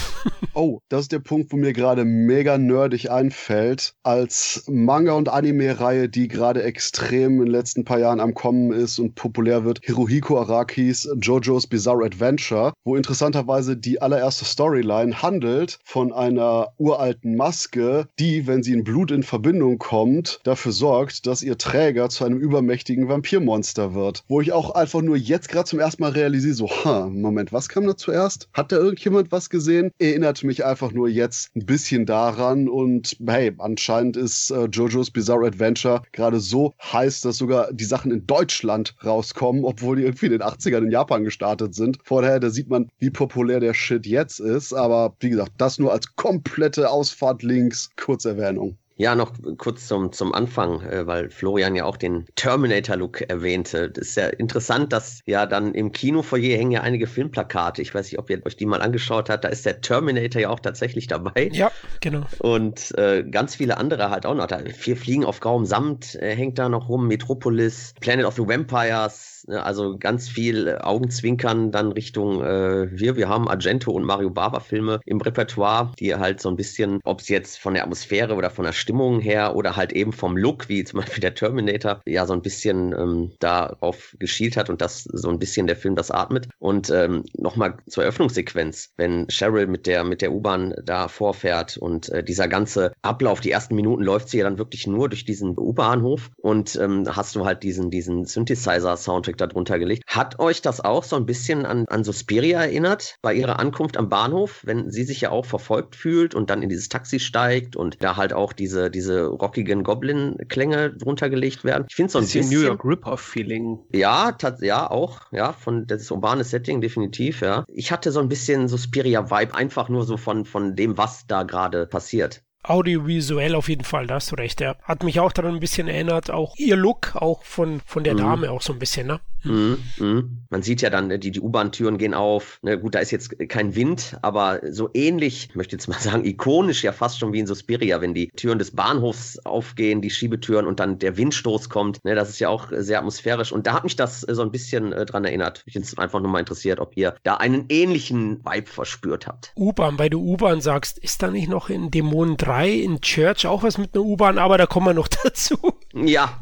Oh, 0.52 0.80
das 0.88 1.02
ist 1.02 1.12
der 1.12 1.20
Punkt, 1.20 1.52
wo 1.52 1.56
mir 1.56 1.72
gerade 1.72 2.04
mega 2.04 2.58
nerdig 2.58 3.10
einfällt. 3.10 3.94
Als 4.02 4.64
Manga- 4.66 5.14
und 5.14 5.28
Anime-Reihe, 5.28 6.08
die 6.08 6.26
gerade 6.26 6.64
extrem 6.64 7.34
in 7.34 7.44
den 7.46 7.52
letzten 7.52 7.84
paar 7.84 8.00
Jahren 8.00 8.18
am 8.18 8.34
Kommen 8.34 8.72
ist 8.72 8.98
und 8.98 9.14
populär 9.14 9.64
wird, 9.64 9.80
Hirohiko 9.84 10.40
Arakis 10.40 11.08
JoJo's 11.20 11.68
Bizarre 11.68 12.04
Adventure, 12.04 12.72
wo 12.84 12.96
interessanterweise 12.96 13.76
die 13.76 14.02
allererste 14.02 14.44
Storyline 14.44 15.22
handelt 15.22 15.78
von 15.84 16.12
einer 16.12 16.72
uralten 16.78 17.36
Maske, 17.36 18.08
die, 18.18 18.48
wenn 18.48 18.64
sie 18.64 18.72
in 18.72 18.82
Blut 18.82 19.12
in 19.12 19.22
Verbindung 19.22 19.78
kommt, 19.78 20.40
dafür 20.42 20.72
sorgt, 20.72 21.28
dass 21.28 21.42
ihr 21.42 21.58
Träger 21.58 22.08
zu 22.08 22.24
einem 22.24 22.38
übermächtigen 22.38 23.08
Vampirmonster 23.08 23.94
wird. 23.94 24.24
Wo 24.28 24.40
ich 24.40 24.52
auch 24.52 24.72
einfach 24.72 25.00
nur 25.00 25.16
jetzt 25.16 25.48
gerade 25.48 25.66
zum 25.66 25.78
ersten 25.78 26.02
Mal 26.02 26.12
realisiere, 26.12 26.54
so, 26.54 26.68
ha, 26.68 26.89
Moment, 27.10 27.52
was 27.52 27.68
kam 27.68 27.86
da 27.86 27.96
zuerst? 27.96 28.48
Hat 28.52 28.72
da 28.72 28.76
irgendjemand 28.76 29.32
was 29.32 29.50
gesehen? 29.50 29.90
Erinnert 29.98 30.42
mich 30.44 30.64
einfach 30.64 30.92
nur 30.92 31.08
jetzt 31.08 31.54
ein 31.54 31.66
bisschen 31.66 32.06
daran 32.06 32.68
und 32.68 33.16
hey, 33.26 33.52
anscheinend 33.58 34.16
ist 34.16 34.50
äh, 34.50 34.64
JoJo's 34.64 35.10
Bizarre 35.10 35.46
Adventure 35.46 36.02
gerade 36.12 36.40
so 36.40 36.74
heiß, 36.82 37.20
dass 37.20 37.36
sogar 37.36 37.72
die 37.72 37.84
Sachen 37.84 38.10
in 38.10 38.26
Deutschland 38.26 38.94
rauskommen, 39.04 39.64
obwohl 39.64 39.96
die 39.96 40.02
irgendwie 40.02 40.26
in 40.26 40.32
den 40.32 40.42
80ern 40.42 40.84
in 40.84 40.90
Japan 40.90 41.24
gestartet 41.24 41.74
sind. 41.74 41.98
Vorher, 42.04 42.40
da 42.40 42.50
sieht 42.50 42.68
man, 42.68 42.88
wie 42.98 43.10
populär 43.10 43.60
der 43.60 43.74
Shit 43.74 44.06
jetzt 44.06 44.40
ist, 44.40 44.72
aber 44.72 45.14
wie 45.20 45.30
gesagt, 45.30 45.52
das 45.58 45.78
nur 45.78 45.92
als 45.92 46.16
komplette 46.16 46.90
Ausfahrt 46.90 47.42
links, 47.42 47.90
Kurzerwähnung. 47.96 48.79
Ja, 49.00 49.14
noch 49.14 49.32
kurz 49.56 49.86
zum, 49.86 50.12
zum 50.12 50.34
Anfang, 50.34 50.82
äh, 50.82 51.06
weil 51.06 51.30
Florian 51.30 51.74
ja 51.74 51.86
auch 51.86 51.96
den 51.96 52.26
Terminator-Look 52.36 53.22
erwähnte. 53.22 53.88
Das 53.88 54.08
ist 54.08 54.16
ja 54.18 54.26
interessant, 54.26 54.92
dass 54.92 55.22
ja 55.24 55.46
dann 55.46 55.72
im 55.72 55.90
Kinofoyer 55.90 56.58
hängen 56.58 56.72
ja 56.72 56.82
einige 56.82 57.06
Filmplakate. 57.06 57.80
Ich 57.80 57.94
weiß 57.94 58.12
nicht, 58.12 58.18
ob 58.18 58.28
ihr 58.28 58.44
euch 58.44 58.58
die 58.58 58.66
mal 58.66 58.82
angeschaut 58.82 59.30
habt. 59.30 59.44
Da 59.44 59.48
ist 59.48 59.64
der 59.64 59.80
Terminator 59.80 60.42
ja 60.42 60.50
auch 60.50 60.60
tatsächlich 60.60 61.06
dabei. 61.06 61.48
Ja, 61.50 61.72
genau. 62.02 62.26
Und 62.40 62.94
äh, 62.98 63.24
ganz 63.24 63.54
viele 63.54 63.78
andere 63.78 64.10
halt 64.10 64.26
auch 64.26 64.34
noch. 64.34 64.48
Da, 64.48 64.58
vier 64.58 64.98
Fliegen 64.98 65.24
auf 65.24 65.40
grauem 65.40 65.64
Samt 65.64 66.16
äh, 66.16 66.36
hängt 66.36 66.58
da 66.58 66.68
noch 66.68 66.90
rum. 66.90 67.08
Metropolis, 67.08 67.94
Planet 68.00 68.26
of 68.26 68.34
the 68.34 68.46
Vampires, 68.46 69.39
Ne, 69.50 69.64
also 69.64 69.98
ganz 69.98 70.28
viel 70.28 70.78
Augenzwinkern 70.78 71.72
dann 71.72 71.90
Richtung 71.90 72.40
äh, 72.40 72.88
wir. 72.96 73.16
Wir 73.16 73.28
haben 73.28 73.48
Argento 73.48 73.90
und 73.90 74.04
Mario 74.04 74.30
Bava 74.30 74.60
Filme 74.60 75.00
im 75.06 75.20
Repertoire, 75.20 75.90
die 75.98 76.14
halt 76.14 76.40
so 76.40 76.48
ein 76.48 76.54
bisschen, 76.54 77.00
ob 77.02 77.20
es 77.20 77.28
jetzt 77.28 77.58
von 77.58 77.74
der 77.74 77.82
Atmosphäre 77.82 78.36
oder 78.36 78.50
von 78.50 78.64
der 78.64 78.72
Stimmung 78.72 79.18
her 79.18 79.56
oder 79.56 79.74
halt 79.74 79.92
eben 79.92 80.12
vom 80.12 80.36
Look, 80.36 80.68
wie 80.68 80.84
zum 80.84 81.00
Beispiel 81.00 81.20
der 81.20 81.34
Terminator, 81.34 82.00
ja 82.06 82.26
so 82.26 82.32
ein 82.32 82.42
bisschen 82.42 82.92
ähm, 82.92 83.32
darauf 83.40 84.14
geschielt 84.20 84.56
hat 84.56 84.70
und 84.70 84.80
das 84.80 85.02
so 85.02 85.28
ein 85.28 85.40
bisschen 85.40 85.66
der 85.66 85.74
Film 85.74 85.96
das 85.96 86.12
atmet. 86.12 86.46
Und 86.60 86.88
ähm, 86.90 87.24
nochmal 87.36 87.74
zur 87.88 88.04
Eröffnungssequenz, 88.04 88.92
wenn 88.98 89.26
Cheryl 89.26 89.66
mit 89.66 89.88
der, 89.88 90.04
mit 90.04 90.22
der 90.22 90.32
U-Bahn 90.32 90.74
da 90.84 91.08
vorfährt 91.08 91.76
und 91.76 92.08
äh, 92.10 92.22
dieser 92.22 92.46
ganze 92.46 92.92
Ablauf, 93.02 93.40
die 93.40 93.50
ersten 93.50 93.74
Minuten 93.74 94.04
läuft 94.04 94.28
sie 94.28 94.38
ja 94.38 94.44
dann 94.44 94.58
wirklich 94.58 94.86
nur 94.86 95.08
durch 95.08 95.24
diesen 95.24 95.58
U-Bahnhof 95.58 96.30
und 96.36 96.76
ähm, 96.76 97.04
hast 97.08 97.34
du 97.34 97.44
halt 97.44 97.64
diesen, 97.64 97.90
diesen 97.90 98.26
Synthesizer-Soundtrack 98.26 99.00
Soundtrack 99.00 99.39
darunter 99.40 99.78
gelegt. 99.78 100.04
Hat 100.06 100.38
euch 100.38 100.62
das 100.62 100.80
auch 100.80 101.04
so 101.04 101.16
ein 101.16 101.26
bisschen 101.26 101.66
an, 101.66 101.86
an 101.88 102.04
Suspiria 102.04 102.60
erinnert 102.60 103.16
bei 103.22 103.34
ihrer 103.34 103.58
Ankunft 103.58 103.96
am 103.96 104.08
Bahnhof, 104.08 104.60
wenn 104.64 104.90
sie 104.90 105.04
sich 105.04 105.20
ja 105.20 105.30
auch 105.30 105.44
verfolgt 105.44 105.96
fühlt 105.96 106.34
und 106.34 106.50
dann 106.50 106.62
in 106.62 106.68
dieses 106.68 106.88
Taxi 106.88 107.20
steigt 107.20 107.76
und 107.76 108.02
da 108.02 108.16
halt 108.16 108.32
auch 108.32 108.52
diese, 108.52 108.90
diese 108.90 109.26
rockigen 109.26 109.84
Goblin-Klänge 109.84 110.94
drunter 110.94 111.30
gelegt 111.30 111.64
werden? 111.64 111.86
Ich 111.88 111.94
finde 111.96 112.12
so 112.12 112.18
ein 112.18 112.24
bisschen. 112.24 112.48
New 112.50 112.66
York 112.66 112.84
Rip-Off-Feeling. 112.84 113.78
Ja, 113.92 114.36
ja, 114.60 114.90
auch, 114.90 115.20
ja, 115.32 115.52
von 115.52 115.86
das 115.86 116.10
urbane 116.10 116.44
Setting 116.44 116.80
definitiv, 116.80 117.40
ja. 117.40 117.64
Ich 117.68 117.92
hatte 117.92 118.12
so 118.12 118.20
ein 118.20 118.28
bisschen 118.28 118.68
Suspiria-Vibe, 118.68 119.54
einfach 119.54 119.88
nur 119.88 120.04
so 120.04 120.16
von, 120.16 120.44
von 120.44 120.76
dem, 120.76 120.98
was 120.98 121.26
da 121.26 121.42
gerade 121.42 121.86
passiert. 121.86 122.42
Audiovisuell 122.62 123.54
auf 123.54 123.68
jeden 123.68 123.84
Fall, 123.84 124.06
da 124.06 124.16
hast 124.16 124.32
du 124.32 124.36
recht, 124.36 124.60
ja. 124.60 124.76
Hat 124.82 125.02
mich 125.02 125.18
auch 125.18 125.32
daran 125.32 125.54
ein 125.54 125.60
bisschen 125.60 125.88
erinnert, 125.88 126.30
auch 126.30 126.54
ihr 126.56 126.76
Look, 126.76 127.16
auch 127.16 127.42
von, 127.44 127.80
von 127.86 128.04
der 128.04 128.14
mhm. 128.14 128.18
Dame 128.18 128.50
auch 128.50 128.62
so 128.62 128.72
ein 128.72 128.78
bisschen, 128.78 129.06
ne? 129.06 129.20
Mhm, 129.44 129.78
mhm. 129.98 130.40
Man 130.50 130.62
sieht 130.62 130.82
ja 130.82 130.90
dann, 130.90 131.08
die, 131.20 131.30
die 131.30 131.40
U-Bahn-Türen 131.40 131.98
gehen 131.98 132.14
auf. 132.14 132.58
Ne, 132.62 132.78
gut, 132.78 132.94
da 132.94 132.98
ist 132.98 133.10
jetzt 133.10 133.36
kein 133.48 133.74
Wind, 133.74 134.18
aber 134.22 134.60
so 134.70 134.90
ähnlich, 134.94 135.48
ich 135.50 135.54
möchte 135.54 135.76
jetzt 135.76 135.88
mal 135.88 135.98
sagen, 136.00 136.24
ikonisch 136.24 136.82
ja 136.82 136.92
fast 136.92 137.18
schon 137.18 137.32
wie 137.32 137.38
in 137.38 137.46
Suspiria, 137.46 138.00
wenn 138.00 138.14
die 138.14 138.28
Türen 138.28 138.58
des 138.58 138.72
Bahnhofs 138.72 139.38
aufgehen, 139.44 140.02
die 140.02 140.10
Schiebetüren 140.10 140.66
und 140.66 140.80
dann 140.80 140.98
der 140.98 141.16
Windstoß 141.16 141.68
kommt. 141.68 142.04
Ne, 142.04 142.14
das 142.14 142.28
ist 142.30 142.40
ja 142.40 142.48
auch 142.48 142.68
sehr 142.72 142.98
atmosphärisch. 142.98 143.52
Und 143.52 143.66
da 143.66 143.74
hat 143.74 143.84
mich 143.84 143.96
das 143.96 144.20
so 144.20 144.42
ein 144.42 144.50
bisschen 144.50 144.92
äh, 144.92 145.06
dran 145.06 145.24
erinnert. 145.24 145.62
Ich 145.66 145.74
bin 145.74 145.84
einfach 145.96 146.20
nur 146.20 146.30
mal 146.30 146.40
interessiert, 146.40 146.80
ob 146.80 146.96
ihr 146.96 147.14
da 147.22 147.36
einen 147.36 147.66
ähnlichen 147.68 148.44
Vibe 148.44 148.66
verspürt 148.66 149.26
habt. 149.26 149.52
U-Bahn, 149.56 149.98
weil 149.98 150.10
du 150.10 150.20
U-Bahn 150.20 150.60
sagst, 150.60 150.98
ist 150.98 151.22
da 151.22 151.30
nicht 151.30 151.48
noch 151.48 151.70
in 151.70 151.90
Dämonen 151.90 152.36
3 152.36 152.70
in 152.70 153.00
Church 153.00 153.46
auch 153.46 153.62
was 153.62 153.78
mit 153.78 153.94
einer 153.94 154.04
U-Bahn, 154.04 154.38
aber 154.38 154.58
da 154.58 154.66
kommen 154.66 154.86
wir 154.86 154.94
noch 154.94 155.08
dazu. 155.24 155.56
Ja. 155.94 156.38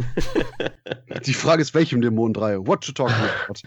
Die 1.25 1.35
Frage 1.35 1.63
ist, 1.63 1.75
welchem 1.75 2.01
Dämon 2.01 2.33
3? 2.33 2.67
What 2.67 2.88
you 2.89 2.95
talking 2.95 3.15
about? 3.15 3.61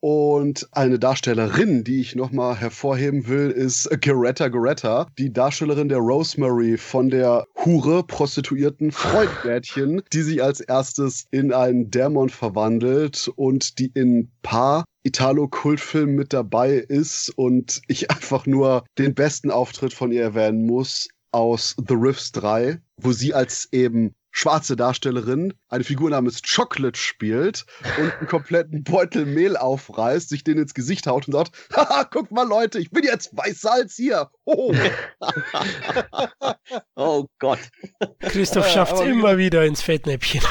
Und 0.00 0.68
eine 0.72 0.98
Darstellerin, 0.98 1.82
die 1.82 2.02
ich 2.02 2.14
nochmal 2.14 2.56
hervorheben 2.56 3.26
will, 3.26 3.50
ist 3.50 3.88
Geretta 4.02 4.48
Geretta, 4.48 5.06
die 5.16 5.32
Darstellerin 5.32 5.88
der 5.88 5.96
Rosemary 5.96 6.76
von 6.76 7.08
der 7.08 7.46
Hure, 7.64 8.04
Prostituierten 8.04 8.92
Freudbärtchen, 8.92 10.02
die 10.12 10.20
sich 10.20 10.42
als 10.42 10.60
erstes 10.60 11.24
in 11.30 11.54
einen 11.54 11.90
Dämon 11.90 12.28
verwandelt 12.28 13.32
und 13.36 13.78
die 13.78 13.90
in 13.94 14.30
paar 14.42 14.84
Italo-Kultfilmen 15.04 16.16
mit 16.16 16.34
dabei 16.34 16.74
ist 16.74 17.30
und 17.36 17.80
ich 17.88 18.10
einfach 18.10 18.44
nur 18.44 18.84
den 18.98 19.14
besten 19.14 19.50
Auftritt 19.50 19.94
von 19.94 20.12
ihr 20.12 20.22
erwähnen 20.22 20.66
muss 20.66 21.08
aus 21.32 21.74
The 21.78 21.94
Riffs 21.94 22.30
3, 22.32 22.78
wo 23.00 23.12
sie 23.12 23.32
als 23.32 23.68
eben 23.72 24.14
schwarze 24.36 24.74
Darstellerin 24.74 25.54
eine 25.68 25.84
Figur 25.84 26.10
namens 26.10 26.42
Chocolate 26.42 26.98
spielt 26.98 27.66
und 27.98 28.12
einen 28.12 28.26
kompletten 28.26 28.82
Beutel 28.82 29.26
Mehl 29.26 29.56
aufreißt, 29.56 30.28
sich 30.28 30.42
den 30.42 30.58
ins 30.58 30.74
Gesicht 30.74 31.06
haut 31.06 31.28
und 31.28 31.34
sagt, 31.34 31.52
haha, 31.74 32.02
guckt 32.02 32.32
mal 32.32 32.46
Leute, 32.46 32.80
ich 32.80 32.90
bin 32.90 33.04
jetzt 33.04 33.30
weißer 33.36 33.72
als 33.72 33.94
hier. 33.94 34.30
Oh, 34.46 34.74
oh 36.96 37.26
Gott. 37.38 37.60
Christoph 38.20 38.68
schafft 38.68 38.94
es 38.94 39.00
immer 39.00 39.38
wieder 39.38 39.64
ins 39.64 39.80
Fettnäpfchen. 39.80 40.42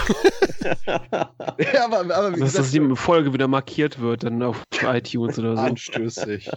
ja, 0.85 1.85
aber, 1.85 1.99
aber 1.99 2.35
wie 2.35 2.39
dass, 2.39 2.53
dass 2.53 2.71
die 2.71 2.81
Folge 2.95 3.33
wieder 3.33 3.47
markiert 3.47 3.99
wird, 3.99 4.23
dann 4.23 4.41
auf 4.41 4.63
iTunes 4.81 5.37
oder 5.37 5.55
so. 5.55 5.61
Anstößig. 5.61 6.49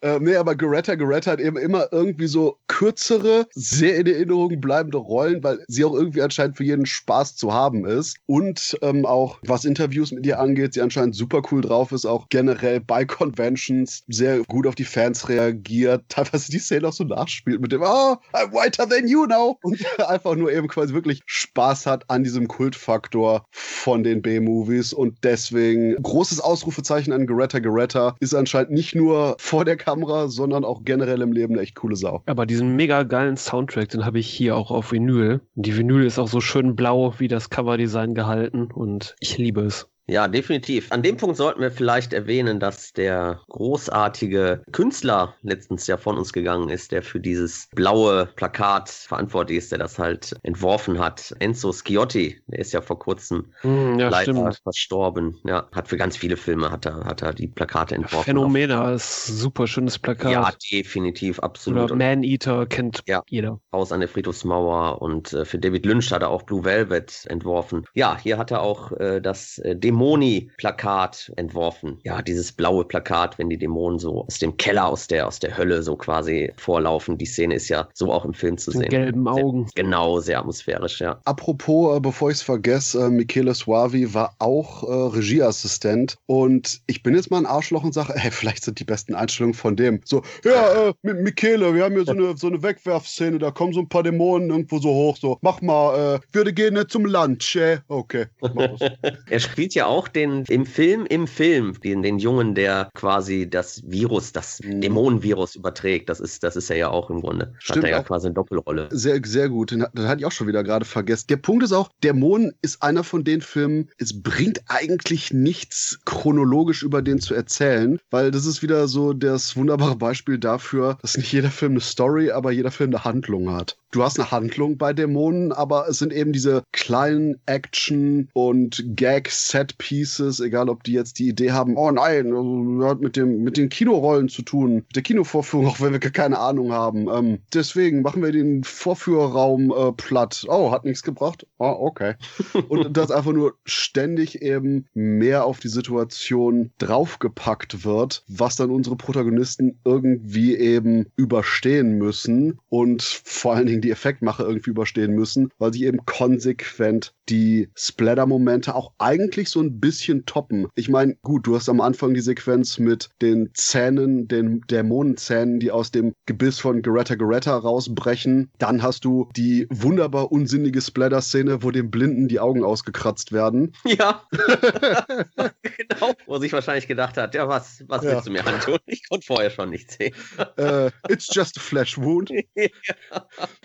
äh, 0.00 0.18
nee, 0.20 0.36
aber 0.36 0.56
Goretta 0.56 0.94
Goretta 0.94 1.32
hat 1.32 1.40
eben 1.40 1.56
immer 1.56 1.88
irgendwie 1.92 2.26
so 2.26 2.58
kürzere, 2.66 3.46
sehr 3.52 3.96
in 3.98 4.06
Erinnerung 4.06 4.60
bleibende 4.60 4.98
Rollen, 4.98 5.42
weil 5.42 5.64
sie 5.68 5.84
auch 5.84 5.94
irgendwie 5.94 6.22
anscheinend 6.22 6.56
für 6.56 6.64
jeden 6.64 6.86
Spaß 6.86 7.36
zu 7.36 7.52
haben 7.52 7.86
ist. 7.86 8.16
Und 8.26 8.78
ähm, 8.82 9.04
auch 9.04 9.38
was 9.46 9.64
Interviews 9.64 10.12
mit 10.12 10.26
ihr 10.26 10.40
angeht, 10.40 10.74
sie 10.74 10.80
anscheinend 10.80 11.14
super 11.14 11.42
cool 11.50 11.60
drauf 11.60 11.92
ist, 11.92 12.06
auch 12.06 12.28
generell 12.28 12.80
bei 12.80 13.04
Conventions 13.04 14.02
sehr 14.08 14.40
gut 14.44 14.66
auf 14.66 14.74
die 14.74 14.84
Fans 14.84 15.28
reagiert, 15.28 16.04
teilweise 16.08 16.53
die 16.54 16.60
Szene 16.60 16.88
auch 16.88 16.92
so 16.92 17.04
nachspielt 17.04 17.60
mit 17.60 17.72
dem, 17.72 17.82
oh, 17.82 18.16
I'm 18.32 18.52
whiter 18.52 18.88
than 18.88 19.08
you 19.08 19.26
now. 19.26 19.58
Und 19.62 19.84
einfach 20.08 20.36
nur 20.36 20.52
eben 20.52 20.68
quasi 20.68 20.94
wirklich 20.94 21.22
Spaß 21.26 21.86
hat 21.86 22.08
an 22.08 22.24
diesem 22.24 22.48
Kultfaktor 22.48 23.44
von 23.50 24.02
den 24.02 24.22
B-Movies 24.22 24.92
und 24.92 25.18
deswegen 25.24 25.96
großes 26.02 26.40
Ausrufezeichen 26.40 27.12
an 27.12 27.26
Geretta 27.26 27.58
Geretta 27.58 28.16
ist 28.20 28.34
anscheinend 28.34 28.70
nicht 28.70 28.94
nur 28.94 29.36
vor 29.38 29.64
der 29.64 29.76
Kamera, 29.76 30.28
sondern 30.28 30.64
auch 30.64 30.82
generell 30.84 31.20
im 31.22 31.32
Leben 31.32 31.54
eine 31.54 31.62
echt 31.62 31.74
coole 31.74 31.96
Sau. 31.96 32.22
Aber 32.26 32.46
diesen 32.46 32.76
mega 32.76 33.02
geilen 33.02 33.36
Soundtrack, 33.36 33.88
den 33.88 34.04
habe 34.04 34.18
ich 34.18 34.28
hier 34.28 34.56
auch 34.56 34.70
auf 34.70 34.92
Vinyl. 34.92 35.40
Die 35.54 35.76
Vinyl 35.76 36.04
ist 36.04 36.18
auch 36.18 36.28
so 36.28 36.40
schön 36.40 36.76
blau 36.76 37.14
wie 37.18 37.28
das 37.28 37.50
Coverdesign 37.50 38.14
gehalten 38.14 38.68
und 38.72 39.16
ich 39.20 39.38
liebe 39.38 39.62
es. 39.62 39.88
Ja, 40.06 40.28
definitiv. 40.28 40.92
An 40.92 41.02
dem 41.02 41.16
Punkt 41.16 41.36
sollten 41.36 41.60
wir 41.60 41.70
vielleicht 41.70 42.12
erwähnen, 42.12 42.60
dass 42.60 42.92
der 42.92 43.40
großartige 43.48 44.62
Künstler 44.70 45.34
letztens 45.42 45.86
ja 45.86 45.96
von 45.96 46.18
uns 46.18 46.32
gegangen 46.32 46.68
ist, 46.68 46.92
der 46.92 47.02
für 47.02 47.20
dieses 47.20 47.68
blaue 47.74 48.26
Plakat 48.36 48.90
verantwortlich 48.90 49.58
ist, 49.58 49.72
der 49.72 49.78
das 49.78 49.98
halt 49.98 50.36
entworfen 50.42 50.98
hat. 50.98 51.34
Enzo 51.38 51.72
Schiotti, 51.72 52.40
der 52.48 52.58
ist 52.58 52.72
ja 52.72 52.82
vor 52.82 52.98
kurzem 52.98 53.52
mm, 53.62 53.98
ja, 53.98 54.08
leider 54.10 54.34
stimmt. 54.34 54.60
verstorben. 54.62 55.40
Ja, 55.44 55.68
hat 55.72 55.88
für 55.88 55.96
ganz 55.96 56.16
viele 56.16 56.36
Filme 56.36 56.70
hat 56.70 56.84
er, 56.84 57.04
hat 57.04 57.22
er 57.22 57.32
die 57.32 57.48
Plakate 57.48 57.94
entworfen. 57.94 58.24
Phänomena 58.24 58.92
ist 58.92 59.26
super 59.26 59.66
schönes 59.66 59.98
Plakat. 59.98 60.32
Ja, 60.32 60.52
definitiv, 60.70 61.38
absolut. 61.38 61.84
Oder 61.84 61.96
Man 61.96 62.22
Eater 62.22 62.66
kennt 62.66 63.02
ja, 63.06 63.22
jeder. 63.28 63.58
Haus 63.72 63.90
an 63.90 64.00
der 64.00 64.08
Friedhofsmauer 64.08 65.00
und 65.00 65.32
äh, 65.32 65.46
für 65.46 65.58
David 65.58 65.86
Lynch 65.86 66.12
hat 66.12 66.22
er 66.22 66.28
auch 66.28 66.42
Blue 66.42 66.64
Velvet 66.64 67.24
entworfen. 67.28 67.86
Ja, 67.94 68.18
hier 68.22 68.36
hat 68.36 68.50
er 68.50 68.60
auch 68.60 68.92
äh, 68.92 69.20
das 69.20 69.58
äh, 69.58 69.74
Dämoni-Plakat 69.94 71.32
entworfen. 71.36 71.98
Ja, 72.02 72.20
dieses 72.20 72.52
blaue 72.52 72.84
Plakat, 72.84 73.38
wenn 73.38 73.48
die 73.48 73.58
Dämonen 73.58 73.98
so 73.98 74.24
aus 74.26 74.38
dem 74.38 74.56
Keller, 74.56 74.88
aus 74.88 75.06
der, 75.06 75.26
aus 75.26 75.38
der 75.38 75.56
Hölle 75.56 75.82
so 75.82 75.96
quasi 75.96 76.52
vorlaufen. 76.56 77.16
Die 77.16 77.26
Szene 77.26 77.54
ist 77.54 77.68
ja 77.68 77.88
so 77.94 78.12
auch 78.12 78.24
im 78.24 78.34
Film 78.34 78.58
zu 78.58 78.72
sehen. 78.72 78.88
gelben 78.88 79.26
Augen. 79.28 79.66
Sehr, 79.74 79.84
genau, 79.84 80.18
sehr 80.18 80.40
atmosphärisch, 80.40 81.00
ja. 81.00 81.20
Apropos, 81.24 81.96
äh, 81.96 82.00
bevor 82.00 82.30
ich 82.30 82.38
es 82.38 82.42
vergesse, 82.42 83.06
äh, 83.06 83.10
Michele 83.10 83.54
Suavi 83.54 84.12
war 84.12 84.34
auch 84.40 84.82
äh, 84.82 85.16
Regieassistent 85.16 86.16
und 86.26 86.80
ich 86.86 87.02
bin 87.02 87.14
jetzt 87.14 87.30
mal 87.30 87.38
ein 87.38 87.46
Arschloch 87.46 87.84
und 87.84 87.94
sage, 87.94 88.14
hey, 88.16 88.30
vielleicht 88.32 88.64
sind 88.64 88.80
die 88.80 88.84
besten 88.84 89.14
Einstellungen 89.14 89.54
von 89.54 89.76
dem. 89.76 90.00
So, 90.04 90.22
ja, 90.44 90.88
äh, 90.88 90.94
Michele, 91.02 91.74
wir 91.74 91.84
haben 91.84 91.94
hier 91.94 92.04
so 92.04 92.12
eine, 92.12 92.36
so 92.36 92.48
eine 92.48 92.62
Wegwerfszene, 92.62 93.38
da 93.38 93.52
kommen 93.52 93.72
so 93.72 93.80
ein 93.80 93.88
paar 93.88 94.02
Dämonen 94.02 94.50
irgendwo 94.50 94.78
so 94.78 94.88
hoch, 94.88 95.16
so, 95.16 95.38
mach 95.40 95.60
mal, 95.60 96.16
äh, 96.16 96.20
würde 96.32 96.52
gehen 96.52 96.74
zum 96.88 97.06
Lunch, 97.06 97.56
äh? 97.56 97.78
Okay. 97.88 98.26
er 99.30 99.40
spielt 99.40 99.74
ja 99.74 99.83
auch 99.86 100.08
den 100.08 100.44
im 100.48 100.66
Film, 100.66 101.06
im 101.06 101.26
Film, 101.26 101.78
den, 101.82 102.02
den 102.02 102.18
Jungen, 102.18 102.54
der 102.54 102.90
quasi 102.94 103.48
das 103.48 103.82
Virus, 103.86 104.32
das 104.32 104.60
mhm. 104.62 104.80
Dämonenvirus 104.80 105.56
überträgt. 105.56 106.08
Das 106.08 106.20
ist, 106.20 106.42
das 106.42 106.56
ist 106.56 106.70
er 106.70 106.76
ja 106.76 106.88
auch 106.88 107.10
im 107.10 107.20
Grunde. 107.20 107.54
Stimmt, 107.58 107.84
Hat 107.84 107.90
er 107.90 107.98
ja 107.98 108.02
quasi 108.02 108.26
eine 108.26 108.34
Doppelrolle. 108.34 108.88
Sehr, 108.90 109.20
sehr 109.24 109.48
gut. 109.48 109.70
Den, 109.70 109.86
den 109.92 110.08
hatte 110.08 110.20
ich 110.20 110.26
auch 110.26 110.32
schon 110.32 110.46
wieder 110.46 110.62
gerade 110.62 110.84
vergessen. 110.84 111.26
Der 111.28 111.36
Punkt 111.36 111.62
ist 111.62 111.72
auch, 111.72 111.88
Dämonen 112.02 112.52
ist 112.62 112.82
einer 112.82 113.04
von 113.04 113.24
den 113.24 113.40
Filmen, 113.40 113.90
es 113.98 114.22
bringt 114.22 114.62
eigentlich 114.68 115.32
nichts 115.32 115.98
chronologisch 116.04 116.82
über 116.82 117.02
den 117.02 117.20
zu 117.20 117.34
erzählen, 117.34 117.98
weil 118.10 118.30
das 118.30 118.46
ist 118.46 118.62
wieder 118.62 118.88
so 118.88 119.12
das 119.12 119.56
wunderbare 119.56 119.96
Beispiel 119.96 120.38
dafür, 120.38 120.98
dass 121.02 121.16
nicht 121.16 121.32
jeder 121.32 121.50
Film 121.50 121.72
eine 121.72 121.80
Story, 121.80 122.30
aber 122.30 122.52
jeder 122.52 122.70
Film 122.70 122.90
eine 122.90 123.04
Handlung 123.04 123.52
hat 123.52 123.76
du 123.94 124.02
hast 124.02 124.18
eine 124.18 124.30
Handlung 124.30 124.76
bei 124.76 124.92
Dämonen, 124.92 125.52
aber 125.52 125.88
es 125.88 125.98
sind 125.98 126.12
eben 126.12 126.32
diese 126.32 126.64
kleinen 126.72 127.36
Action- 127.46 128.28
und 128.32 128.82
Gag-Set-Pieces, 128.96 130.40
egal 130.40 130.68
ob 130.68 130.82
die 130.82 130.92
jetzt 130.92 131.20
die 131.20 131.28
Idee 131.28 131.52
haben, 131.52 131.76
oh 131.76 131.90
nein, 131.92 132.26
also, 132.26 132.88
hat 132.88 133.00
mit, 133.00 133.16
dem, 133.16 133.44
mit 133.44 133.56
den 133.56 133.68
Kinorollen 133.68 134.28
zu 134.28 134.42
tun, 134.42 134.74
mit 134.74 134.96
der 134.96 135.02
Kinovorführung, 135.02 135.66
auch 135.68 135.80
wenn 135.80 135.92
wir 135.92 136.00
keine 136.00 136.38
Ahnung 136.40 136.72
haben. 136.72 137.08
Ähm, 137.08 137.38
deswegen 137.52 138.02
machen 138.02 138.22
wir 138.22 138.32
den 138.32 138.64
Vorführraum 138.64 139.70
äh, 139.70 139.92
platt. 139.92 140.44
Oh, 140.48 140.72
hat 140.72 140.84
nichts 140.84 141.02
gebracht? 141.02 141.46
Oh, 141.58 141.76
okay. 141.78 142.14
und 142.68 142.96
das 142.96 143.12
einfach 143.12 143.32
nur 143.32 143.54
ständig 143.64 144.42
eben 144.42 144.86
mehr 144.94 145.44
auf 145.44 145.60
die 145.60 145.68
Situation 145.68 146.72
draufgepackt 146.78 147.84
wird, 147.84 148.24
was 148.26 148.56
dann 148.56 148.70
unsere 148.70 148.96
Protagonisten 148.96 149.78
irgendwie 149.84 150.56
eben 150.56 151.06
überstehen 151.16 151.96
müssen 151.98 152.58
und 152.68 153.02
vor 153.02 153.54
allen 153.54 153.66
Dingen 153.66 153.83
die 153.84 153.90
Effektmache 153.90 154.42
irgendwie 154.42 154.70
überstehen 154.70 155.12
müssen, 155.12 155.50
weil 155.58 155.72
sie 155.72 155.84
eben 155.84 156.04
konsequent 156.06 157.14
die 157.28 157.68
Splatter-Momente 157.76 158.74
auch 158.74 158.92
eigentlich 158.98 159.48
so 159.50 159.60
ein 159.60 159.80
bisschen 159.80 160.26
toppen. 160.26 160.66
Ich 160.74 160.88
meine, 160.88 161.16
gut, 161.22 161.46
du 161.46 161.56
hast 161.56 161.68
am 161.68 161.80
Anfang 161.80 162.14
die 162.14 162.20
Sequenz 162.20 162.78
mit 162.78 163.10
den 163.22 163.50
Zähnen, 163.54 164.28
den 164.28 164.62
Dämonenzähnen, 164.70 165.60
die 165.60 165.70
aus 165.70 165.90
dem 165.90 166.14
Gebiss 166.26 166.58
von 166.58 166.82
Geretta 166.82 167.14
Geretta 167.14 167.56
rausbrechen. 167.56 168.50
Dann 168.58 168.82
hast 168.82 169.04
du 169.04 169.28
die 169.36 169.66
wunderbar 169.70 170.32
unsinnige 170.32 170.80
Splatter-Szene, 170.80 171.62
wo 171.62 171.70
dem 171.70 171.90
Blinden 171.90 172.28
die 172.28 172.40
Augen 172.40 172.64
ausgekratzt 172.64 173.32
werden. 173.32 173.72
Ja. 173.84 174.22
genau. 175.62 176.14
Wo 176.34 176.40
sich 176.40 176.52
wahrscheinlich 176.52 176.88
gedacht 176.88 177.16
hat, 177.16 177.32
ja, 177.36 177.46
was, 177.46 177.84
was 177.86 178.02
ja. 178.02 178.10
willst 178.10 178.26
du 178.26 178.32
mir 178.32 178.44
antun? 178.44 178.78
Ich 178.86 179.08
konnte 179.08 179.24
vorher 179.24 179.50
schon 179.50 179.70
nichts 179.70 179.94
sehen. 179.94 180.12
uh, 180.58 180.90
it's 181.08 181.32
just 181.32 181.56
a 181.56 181.60
flesh 181.60 181.96
wound. 181.96 182.28
ja. 182.56 182.66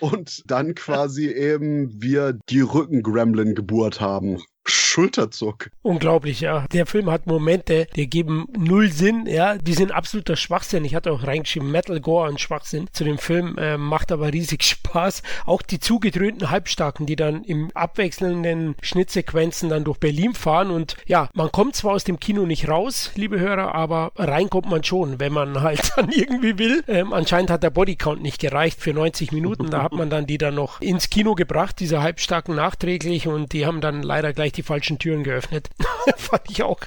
Und 0.01 0.43
dann 0.45 0.75
quasi 0.75 1.31
eben 1.31 1.99
wir 1.99 2.37
die 2.47 2.61
Rücken-Gremlin-Geburt 2.61 3.99
haben. 3.99 4.43
Schulterzuck. 4.69 5.71
Unglaublich, 5.81 6.41
ja. 6.41 6.65
Der 6.71 6.85
Film 6.85 7.09
hat 7.09 7.27
Momente, 7.27 7.87
die 7.95 8.09
geben 8.09 8.47
null 8.57 8.91
Sinn, 8.91 9.25
ja. 9.27 9.57
Die 9.57 9.73
sind 9.73 9.91
absoluter 9.91 10.35
Schwachsinn. 10.35 10.85
Ich 10.85 10.95
hatte 10.95 11.11
auch 11.11 11.25
reingeschrieben, 11.25 11.71
Metal 11.71 11.99
Gore 11.99 12.29
und 12.29 12.39
Schwachsinn 12.39 12.87
zu 12.91 13.03
dem 13.03 13.17
Film, 13.17 13.57
äh, 13.57 13.77
macht 13.77 14.11
aber 14.11 14.31
riesig 14.33 14.63
Spaß. 14.89 15.23
Auch 15.45 15.61
die 15.61 15.79
zugedröhnten 15.79 16.49
Halbstarken, 16.49 17.05
die 17.05 17.15
dann 17.15 17.43
im 17.43 17.71
abwechselnden 17.73 18.75
Schnittsequenzen 18.81 19.69
dann 19.69 19.83
durch 19.83 19.97
Berlin 19.97 20.33
fahren 20.33 20.71
und 20.71 20.97
ja, 21.05 21.29
man 21.33 21.51
kommt 21.51 21.75
zwar 21.75 21.93
aus 21.93 22.03
dem 22.03 22.19
Kino 22.19 22.45
nicht 22.45 22.67
raus, 22.67 23.11
liebe 23.15 23.39
Hörer, 23.39 23.73
aber 23.75 24.11
rein 24.15 24.49
kommt 24.49 24.69
man 24.69 24.83
schon, 24.83 25.19
wenn 25.19 25.33
man 25.33 25.61
halt 25.61 25.91
dann 25.95 26.09
irgendwie 26.09 26.57
will. 26.57 26.83
Ähm, 26.87 27.13
anscheinend 27.13 27.51
hat 27.51 27.63
der 27.63 27.69
Bodycount 27.69 28.21
nicht 28.21 28.39
gereicht 28.39 28.81
für 28.81 28.93
90 28.93 29.31
Minuten. 29.31 29.69
Da 29.69 29.83
hat 29.83 29.93
man 29.93 30.09
dann 30.09 30.25
die 30.25 30.37
dann 30.37 30.55
noch 30.55 30.81
ins 30.81 31.09
Kino 31.09 31.35
gebracht, 31.35 31.79
diese 31.79 32.01
Halbstarken 32.01 32.55
nachträglich 32.55 33.27
und 33.27 33.53
die 33.53 33.65
haben 33.65 33.81
dann 33.81 34.03
leider 34.03 34.33
gleich 34.33 34.51
die 34.51 34.58
falsche 34.63 34.79
falschen 34.79 34.97
Türen 34.97 35.23
geöffnet. 35.23 35.69
Fand 36.17 36.43
ich 36.49 36.63
auch, 36.63 36.79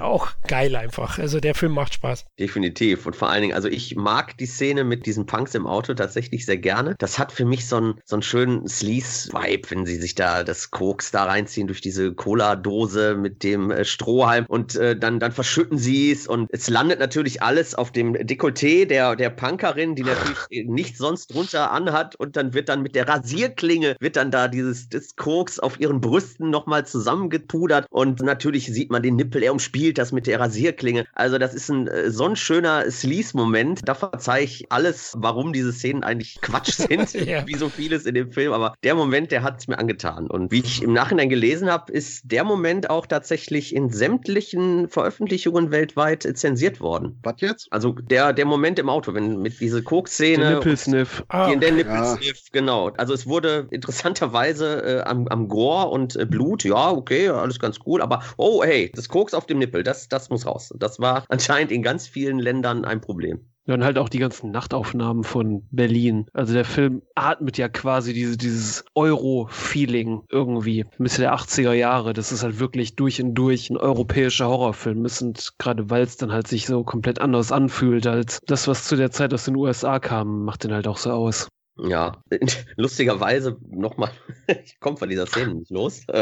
auch 0.00 0.28
geil 0.46 0.76
einfach. 0.76 1.18
Also 1.18 1.40
der 1.40 1.54
Film 1.54 1.72
macht 1.72 1.94
Spaß. 1.94 2.26
Definitiv. 2.38 3.06
Und 3.06 3.16
vor 3.16 3.30
allen 3.30 3.40
Dingen, 3.42 3.54
also 3.54 3.68
ich 3.68 3.96
mag 3.96 4.36
die 4.36 4.46
Szene 4.46 4.84
mit 4.84 5.06
diesen 5.06 5.24
Punks 5.24 5.54
im 5.54 5.66
Auto 5.66 5.94
tatsächlich 5.94 6.44
sehr 6.44 6.58
gerne. 6.58 6.94
Das 6.98 7.18
hat 7.18 7.32
für 7.32 7.46
mich 7.46 7.66
so 7.66 7.76
einen, 7.76 7.94
so 8.04 8.16
einen 8.16 8.22
schönen 8.22 8.68
Sleaze-Vibe, 8.68 9.70
wenn 9.70 9.86
sie 9.86 9.96
sich 9.96 10.14
da 10.14 10.44
das 10.44 10.70
Koks 10.70 11.10
da 11.10 11.24
reinziehen 11.24 11.66
durch 11.66 11.80
diese 11.80 12.12
Cola-Dose 12.12 13.14
mit 13.14 13.42
dem 13.42 13.70
äh, 13.70 13.84
Strohhalm 13.84 14.44
und 14.46 14.76
äh, 14.76 14.96
dann, 14.96 15.18
dann 15.18 15.32
verschütten 15.32 15.78
sie 15.78 16.12
es 16.12 16.26
und 16.26 16.48
es 16.50 16.68
landet 16.68 17.00
natürlich 17.00 17.42
alles 17.42 17.74
auf 17.74 17.92
dem 17.92 18.14
Dekolleté 18.14 18.84
der, 18.84 19.16
der 19.16 19.30
Punkerin, 19.30 19.94
die 19.94 20.02
natürlich 20.02 20.38
nichts 20.68 20.98
sonst 20.98 21.32
drunter 21.32 21.70
anhat 21.70 22.14
und 22.16 22.36
dann 22.36 22.52
wird 22.52 22.68
dann 22.68 22.82
mit 22.82 22.94
der 22.94 23.08
Rasierklinge 23.08 23.96
wird 24.00 24.16
dann 24.16 24.30
da 24.30 24.48
dieses 24.48 24.88
das 24.90 25.16
Koks 25.16 25.58
auf 25.58 25.80
ihren 25.80 26.00
Brüsten 26.00 26.50
nochmal 26.50 26.84
zusammengepudert 27.08 27.86
und 27.90 28.20
natürlich 28.20 28.66
sieht 28.66 28.90
man 28.90 29.02
den 29.02 29.16
Nippel, 29.16 29.42
er 29.42 29.52
umspielt 29.52 29.98
das 29.98 30.12
mit 30.12 30.26
der 30.26 30.40
Rasierklinge. 30.40 31.06
Also 31.14 31.38
das 31.38 31.54
ist 31.54 31.70
ein 31.70 31.88
äh, 31.88 32.10
so 32.10 32.24
ein 32.24 32.36
schöner 32.36 32.90
Sleaze-Moment. 32.90 33.80
Da 33.84 33.94
verzeih 33.94 34.42
ich 34.42 34.70
alles, 34.70 35.14
warum 35.16 35.52
diese 35.52 35.72
Szenen 35.72 36.04
eigentlich 36.04 36.40
Quatsch 36.40 36.72
sind, 36.72 37.12
ja. 37.14 37.46
wie 37.46 37.54
so 37.54 37.68
vieles 37.68 38.06
in 38.06 38.14
dem 38.14 38.32
Film. 38.32 38.52
Aber 38.52 38.74
der 38.84 38.94
Moment, 38.94 39.30
der 39.30 39.42
hat 39.42 39.60
es 39.60 39.68
mir 39.68 39.78
angetan. 39.78 40.28
Und 40.28 40.50
wie 40.52 40.60
ich 40.60 40.82
im 40.82 40.92
Nachhinein 40.92 41.28
gelesen 41.28 41.70
habe, 41.70 41.92
ist 41.92 42.30
der 42.30 42.44
Moment 42.44 42.90
auch 42.90 43.06
tatsächlich 43.06 43.74
in 43.74 43.90
sämtlichen 43.90 44.88
Veröffentlichungen 44.88 45.70
weltweit 45.70 46.28
zensiert 46.36 46.80
worden. 46.80 47.18
Was 47.22 47.40
jetzt? 47.40 47.68
Also 47.70 47.92
der, 47.92 48.32
der 48.32 48.44
Moment 48.44 48.78
im 48.78 48.88
Auto, 48.88 49.14
wenn 49.14 49.40
mit 49.40 49.60
diese 49.60 49.82
Koks-Szene. 49.82 50.44
Der 50.44 50.54
Nippelsniff. 50.56 51.24
Ah, 51.28 51.54
der 51.54 51.72
Nippelsniff, 51.72 52.42
ja. 52.44 52.50
genau. 52.52 52.90
Also 52.96 53.14
es 53.14 53.26
wurde 53.26 53.66
interessanterweise 53.70 54.82
äh, 54.82 55.00
am, 55.08 55.26
am 55.28 55.48
Gore 55.48 55.88
und 55.88 56.16
äh, 56.16 56.26
Blut, 56.26 56.64
ja, 56.64 56.90
okay, 56.98 57.28
alles 57.28 57.58
ganz 57.58 57.78
cool, 57.86 58.02
aber 58.02 58.22
oh, 58.36 58.62
hey, 58.62 58.90
das 58.94 59.08
Koks 59.08 59.34
auf 59.34 59.46
dem 59.46 59.58
Nippel, 59.58 59.82
das, 59.82 60.08
das 60.08 60.30
muss 60.30 60.46
raus. 60.46 60.72
Das 60.78 60.98
war 61.00 61.24
anscheinend 61.28 61.72
in 61.72 61.82
ganz 61.82 62.06
vielen 62.06 62.38
Ländern 62.38 62.84
ein 62.84 63.00
Problem. 63.00 63.40
Ja, 63.68 63.74
und 63.74 63.84
halt 63.84 63.98
auch 63.98 64.08
die 64.08 64.18
ganzen 64.18 64.50
Nachtaufnahmen 64.50 65.24
von 65.24 65.68
Berlin. 65.70 66.24
Also 66.32 66.54
der 66.54 66.64
Film 66.64 67.02
atmet 67.14 67.58
ja 67.58 67.68
quasi 67.68 68.14
diese, 68.14 68.38
dieses 68.38 68.82
Euro-Feeling 68.94 70.22
irgendwie. 70.30 70.86
Mitte 70.96 71.20
der 71.20 71.34
80er 71.34 71.74
Jahre. 71.74 72.14
Das 72.14 72.32
ist 72.32 72.42
halt 72.42 72.60
wirklich 72.60 72.96
durch 72.96 73.20
und 73.20 73.34
durch 73.34 73.68
ein 73.68 73.76
europäischer 73.76 74.48
Horrorfilm. 74.48 75.06
Und 75.20 75.52
gerade 75.58 75.90
weil 75.90 76.02
es 76.02 76.16
dann 76.16 76.32
halt 76.32 76.48
sich 76.48 76.64
so 76.64 76.82
komplett 76.82 77.20
anders 77.20 77.52
anfühlt 77.52 78.06
als 78.06 78.40
das, 78.46 78.68
was 78.68 78.84
zu 78.84 78.96
der 78.96 79.10
Zeit 79.10 79.34
aus 79.34 79.44
den 79.44 79.56
USA 79.56 79.98
kam, 79.98 80.44
macht 80.44 80.64
den 80.64 80.72
halt 80.72 80.88
auch 80.88 80.96
so 80.96 81.10
aus. 81.10 81.48
Ja, 81.80 82.22
lustigerweise 82.76 83.56
nochmal, 83.70 84.10
ich 84.64 84.80
komme 84.80 84.96
von 84.96 85.08
dieser 85.08 85.26
Szene 85.26 85.54
nicht 85.54 85.70
los. 85.70 86.02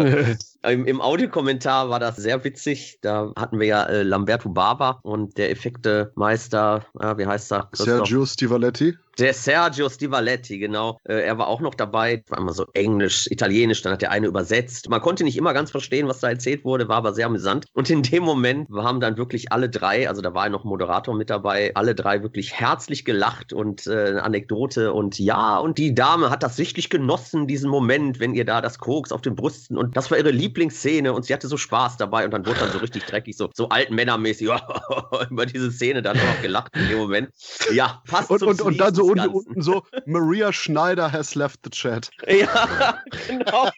Äh, 0.63 0.73
im, 0.73 0.85
Im 0.85 1.01
Audiokommentar 1.01 1.91
war 1.91 2.01
das 2.01 2.17
sehr 2.17 2.43
witzig. 2.43 2.99
Da 3.01 3.33
hatten 3.37 3.61
wir 3.61 3.67
ja 3.67 3.85
äh, 3.85 4.03
Lamberto 4.03 4.49
Barber 4.49 5.01
und 5.03 5.39
der 5.39 5.51
Effektemeister, 5.51 6.85
äh, 6.99 7.17
wie 7.17 7.27
heißt 7.27 7.53
er? 7.53 7.69
Sergio 7.73 8.27
Stivaletti. 8.27 8.97
Der 9.19 9.33
Sergio 9.33 9.89
Stivaletti, 9.89 10.59
genau. 10.59 10.99
Äh, 11.05 11.23
er 11.23 11.39
war 11.39 11.49
auch 11.49 11.63
noch 11.63 11.75
dabei. 11.75 12.23
War 12.29 12.39
immer 12.39 12.53
so 12.53 12.67
Englisch, 12.75 13.27
Italienisch, 13.31 13.81
dann 13.81 13.95
hat 13.95 14.03
der 14.03 14.11
eine 14.11 14.27
übersetzt. 14.27 14.91
Man 14.91 15.01
konnte 15.01 15.25
nicht 15.25 15.39
immer 15.39 15.55
ganz 15.55 15.71
verstehen, 15.71 16.07
was 16.07 16.21
da 16.21 16.29
erzählt 16.29 16.65
wurde, 16.65 16.89
war 16.89 16.97
aber 16.97 17.15
sehr 17.15 17.27
amüsant. 17.27 17.65
Und 17.73 17.89
in 17.89 18.03
dem 18.03 18.25
Moment 18.25 18.69
haben 18.71 19.01
dann 19.01 19.17
wirklich 19.17 19.53
alle 19.53 19.71
drei, 19.71 20.07
also 20.07 20.21
da 20.21 20.35
war 20.35 20.47
noch 20.51 20.65
ein 20.65 20.69
Moderator 20.69 21.15
mit 21.15 21.31
dabei, 21.31 21.73
alle 21.75 21.95
drei 21.95 22.23
wirklich 22.23 22.53
herzlich 22.53 23.07
gelacht 23.07 23.55
und 23.55 23.87
äh, 23.87 24.07
eine 24.07 24.23
Anekdote 24.23 24.93
und 24.93 25.19
ja, 25.19 25.57
und 25.59 25.79
die 25.79 25.95
Dame 25.95 26.29
hat 26.29 26.43
das 26.43 26.57
sichtlich 26.57 26.91
genossen, 26.91 27.47
diesen 27.47 27.71
Moment, 27.71 28.21
wenn 28.21 28.35
ihr 28.35 28.45
da 28.45 28.61
das 28.61 28.79
Koks 28.79 29.13
auf 29.13 29.23
den 29.23 29.35
Brüsten 29.35 29.79
und 29.79 29.97
das 29.97 30.11
war 30.11 30.19
ihre 30.19 30.31
Lieblingsszene 30.31 31.13
und 31.15 31.25
sie 31.25 31.33
hatte 31.33 31.49
so 31.49 31.57
Spaß 31.57 31.97
dabei 31.97 32.27
und 32.27 32.33
dann 32.33 32.45
wurde 32.45 32.61
dann 32.61 32.71
so 32.71 32.79
richtig 32.79 33.05
dreckig, 33.05 33.37
so, 33.37 33.49
so 33.55 33.71
alten 33.71 33.97
über 35.31 35.47
diese 35.47 35.73
Szene 35.73 36.03
dann 36.03 36.17
noch 36.17 36.43
gelacht 36.43 36.77
in 36.77 36.89
dem 36.89 36.99
Moment. 36.99 37.31
Ja, 37.73 38.03
passt 38.07 38.31
und, 38.31 38.43
und, 38.43 38.61
und 38.61 38.79
dann 38.79 38.95
so 38.95 39.06
unten, 39.11 39.31
unten 39.31 39.63
so, 39.63 39.83
Maria 40.07 40.53
Schneider 40.53 41.09
has 41.09 41.35
left 41.35 41.63
the 41.63 41.71
chat. 41.71 42.11
Ja, 42.29 42.99
genau. 43.29 43.71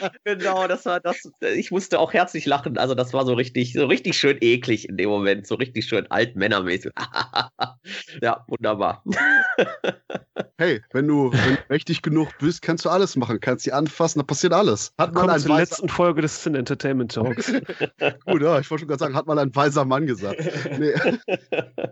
genau, 0.24 0.66
das 0.66 0.86
war 0.86 1.00
das. 1.00 1.30
Ich 1.54 1.70
musste 1.70 1.98
auch 1.98 2.12
herzlich 2.12 2.46
lachen. 2.46 2.78
Also, 2.78 2.94
das 2.94 3.12
war 3.12 3.24
so 3.24 3.34
richtig, 3.34 3.72
so 3.72 3.86
richtig 3.86 4.18
schön 4.18 4.38
eklig 4.40 4.88
in 4.88 4.96
dem 4.96 5.10
Moment. 5.10 5.46
So 5.46 5.54
richtig 5.54 5.86
schön 5.86 6.10
altmännermäßig. 6.10 6.92
ja, 8.22 8.44
wunderbar. 8.48 9.02
hey, 10.58 10.82
wenn 10.92 11.06
du, 11.06 11.32
wenn 11.32 11.56
du 11.56 11.62
mächtig 11.68 12.02
genug 12.02 12.28
bist, 12.38 12.62
kannst 12.62 12.84
du 12.84 12.90
alles 12.90 13.16
machen. 13.16 13.40
Kannst 13.40 13.64
sie 13.64 13.72
anfassen, 13.72 14.20
da 14.20 14.24
passiert 14.24 14.52
alles. 14.52 14.92
Hat 14.98 15.14
man 15.14 15.38
zur 15.38 15.56
letzten 15.56 15.88
Folge 15.88 16.22
des 16.22 16.42
Sin 16.42 16.54
Entertainment 16.54 17.12
Talks. 17.12 17.52
Gut, 18.26 18.42
ja, 18.42 18.58
ich 18.58 18.70
wollte 18.70 18.80
schon 18.80 18.88
gerade 18.88 18.98
sagen, 18.98 19.14
hat 19.14 19.26
mal 19.26 19.38
ein 19.38 19.54
weiser 19.54 19.84
Mann 19.84 20.06
gesagt. 20.06 20.40
Nee, 20.78 20.94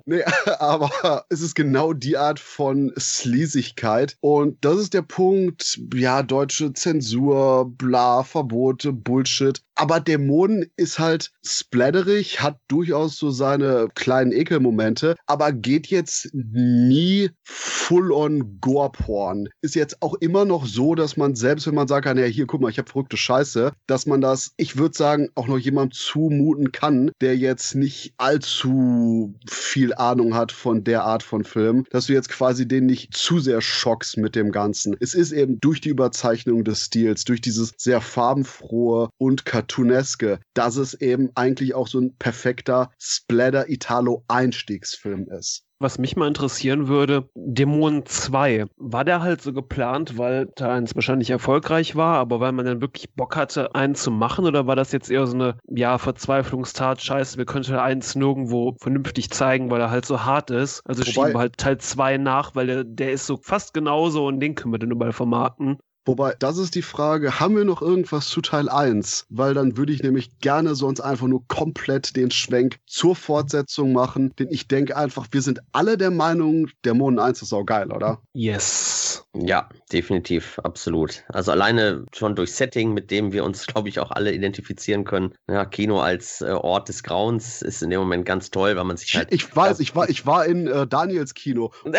nee 0.07 0.23
aber 0.59 1.25
es 1.29 1.41
ist 1.41 1.55
genau 1.55 1.93
die 1.93 2.17
Art 2.17 2.41
von 2.41 2.93
Sleasigkeit. 2.99 4.17
Und 4.21 4.65
das 4.65 4.79
ist 4.79 4.95
der 4.95 5.03
Punkt, 5.03 5.81
ja, 5.95 6.23
deutsche 6.23 6.73
Zensur, 6.73 7.71
bla, 7.79 8.23
Verbote, 8.25 8.93
Bullshit. 8.93 9.63
Aber 9.81 10.01
Dämonen 10.01 10.67
ist 10.75 10.99
halt 10.99 11.31
splatterig, 11.47 12.43
hat 12.43 12.59
durchaus 12.67 13.17
so 13.17 13.31
seine 13.31 13.87
kleinen 13.95 14.33
Ekelmomente, 14.33 15.15
aber 15.27 15.53
geht 15.53 15.87
jetzt 15.87 16.31
nie 16.33 17.31
full-on 17.45 18.59
Gore-Porn. 18.61 19.49
Ist 19.63 19.77
jetzt 19.77 20.03
auch 20.03 20.15
immer 20.15 20.45
noch 20.45 20.67
so, 20.67 20.97
dass 20.97 21.17
man 21.17 21.37
selbst, 21.37 21.69
wenn 21.69 21.77
man 21.77 21.87
sagt, 21.87 22.07
ja, 22.07 22.25
hier, 22.25 22.47
guck 22.47 22.61
mal, 22.61 22.71
ich 22.71 22.79
habe 22.79 22.91
verrückte 22.91 23.17
Scheiße, 23.17 23.73
dass 23.87 24.07
man 24.07 24.21
das, 24.21 24.51
ich 24.57 24.79
würde 24.79 24.99
sagen, 24.99 25.29
auch 25.37 25.47
noch 25.47 25.59
jemandem 25.59 25.93
zumuten 25.93 26.73
kann, 26.73 27.13
der 27.21 27.37
jetzt 27.37 27.77
nicht 27.77 28.15
allzu 28.17 29.37
viel 29.49 29.95
Ahnung 29.95 30.35
hat 30.35 30.51
von 30.51 30.83
der 30.83 31.05
Art 31.05 31.23
von 31.23 31.45
Film, 31.45 31.85
dass 31.91 32.07
du 32.07 32.15
jetzt 32.15 32.31
quasi 32.31 32.67
den 32.67 32.87
nicht 32.87 33.17
zu 33.17 33.39
sehr 33.39 33.61
schockst 33.61 34.17
mit 34.17 34.35
dem 34.35 34.51
Ganzen. 34.51 34.97
Es 34.99 35.15
ist 35.15 35.31
eben 35.31 35.61
durch 35.61 35.81
die 35.81 35.91
Überzeichnung 35.91 36.65
des 36.65 36.87
Stils, 36.87 37.23
durch 37.23 37.41
dieses 37.41 37.75
sehr 37.77 38.01
farbenfrohe 38.01 39.11
und 39.19 39.45
cartooneske, 39.69 40.41
dass 40.55 40.77
es 40.77 40.95
eben 40.95 41.31
eigentlich 41.35 41.75
auch 41.75 41.87
so 41.87 42.01
ein 42.01 42.17
perfekter 42.17 42.91
Splatter-Italo-Einstiegsfilm 42.99 45.29
ist. 45.31 45.65
Was 45.81 45.99
mich 45.99 46.17
mal 46.17 46.27
interessieren 46.27 46.89
würde, 46.89 47.29
Dämonen 47.37 48.05
2, 48.05 48.67
war 48.79 49.05
der 49.05 49.23
halt 49.23 49.41
so 49.41 49.53
geplant, 49.53 50.19
weil 50.19 50.49
Teil 50.57 50.71
1 50.71 50.97
wahrscheinlich 50.97 51.31
erfolgreich 51.31 51.95
war, 51.95 52.19
aber 52.19 52.41
weil 52.41 52.51
man 52.51 52.67
dann 52.67 52.81
wirklich 52.81 53.15
Bock 53.15 53.37
hatte, 53.37 53.77
einen 53.77 53.95
zu 53.95 54.11
machen? 54.11 54.45
Oder 54.45 54.67
war 54.67 54.75
das 54.75 54.91
jetzt 54.91 55.09
eher 55.09 55.25
so 55.29 55.35
eine, 55.35 55.57
ja, 55.69 55.99
Verzweiflungstat, 55.99 57.01
scheiße, 57.01 57.39
wir 57.39 57.45
könnten 57.45 57.71
Teil 57.71 57.79
1 57.79 58.17
nirgendwo 58.17 58.75
vernünftig 58.81 59.31
zeigen, 59.31 59.71
weil 59.71 59.81
er 59.81 59.93
halt 59.93 60.05
so 60.05 60.25
hart 60.25 60.51
ist. 60.51 60.83
Also 60.85 61.03
Wobei, 61.03 61.13
schieben 61.13 61.35
wir 61.35 61.39
halt 61.39 61.59
Teil 61.59 61.79
2 61.79 62.19
nach, 62.19 62.57
weil 62.57 62.67
der, 62.67 62.83
der 62.83 63.13
ist 63.13 63.27
so 63.27 63.37
fast 63.37 63.73
genauso 63.73 64.27
und 64.27 64.41
den 64.41 64.57
können 64.57 64.75
wir 64.75 64.81
dann 64.81 64.91
überall 64.91 65.13
vermarkten. 65.13 65.79
Wobei, 66.09 66.35
das 66.39 66.57
ist 66.57 66.75
die 66.75 66.81
Frage, 66.81 67.39
haben 67.39 67.55
wir 67.55 67.67
noch 67.67 67.83
irgendwas 67.83 68.29
zu 68.29 68.41
Teil 68.41 68.71
1? 68.71 69.27
Weil 69.29 69.53
dann 69.53 69.77
würde 69.77 69.93
ich 69.93 70.03
nämlich 70.03 70.39
gerne 70.39 70.75
sonst 70.75 71.01
einfach 71.01 71.27
nur 71.27 71.47
komplett 71.49 72.17
den 72.17 72.31
Schwenk 72.31 72.79
zur 72.87 73.15
Fortsetzung 73.15 73.93
machen, 73.93 74.33
denn 74.39 74.49
ich 74.51 74.69
denke 74.69 74.97
einfach, 74.97 75.27
wir 75.33 75.43
sind 75.43 75.61
alle 75.73 75.99
der 75.99 76.11
Meinung, 76.11 76.69
Dämonen 76.87 77.19
1 77.19 77.43
ist 77.43 77.53
auch 77.53 77.67
geil, 77.67 77.93
oder? 77.93 78.23
Yes. 78.33 79.27
Ja, 79.35 79.69
definitiv, 79.93 80.59
absolut. 80.61 81.25
Also 81.29 81.53
alleine 81.53 82.07
schon 82.13 82.35
durch 82.35 82.55
Setting, 82.55 82.95
mit 82.95 83.11
dem 83.11 83.33
wir 83.33 83.45
uns, 83.45 83.67
glaube 83.67 83.89
ich, 83.89 84.01
auch 84.01 84.11
alle 84.11 84.33
identifizieren 84.33 85.05
können. 85.05 85.35
Ja, 85.49 85.65
Kino 85.65 86.01
als 86.01 86.41
äh, 86.41 86.53
Ort 86.53 86.89
des 86.89 87.03
Grauens 87.03 87.63
ist 87.63 87.83
in 87.83 87.91
dem 87.91 88.01
Moment 88.01 88.25
ganz 88.25 88.51
toll, 88.51 88.77
weil 88.77 88.85
man 88.85 88.97
sich 88.97 89.15
halt. 89.15 89.29
Ich 89.31 89.55
weiß, 89.55 89.81
ich 89.81 89.95
war, 89.95 90.09
ich 90.09 90.27
war 90.27 90.47
in 90.47 90.67
äh, 90.67 90.87
Daniels 90.87 91.35
Kino. 91.35 91.73
Kino 91.85 91.95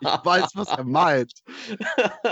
ich 0.00 0.24
weiß, 0.24 0.50
was 0.54 0.68
er 0.68 0.84
meint. 0.84 1.32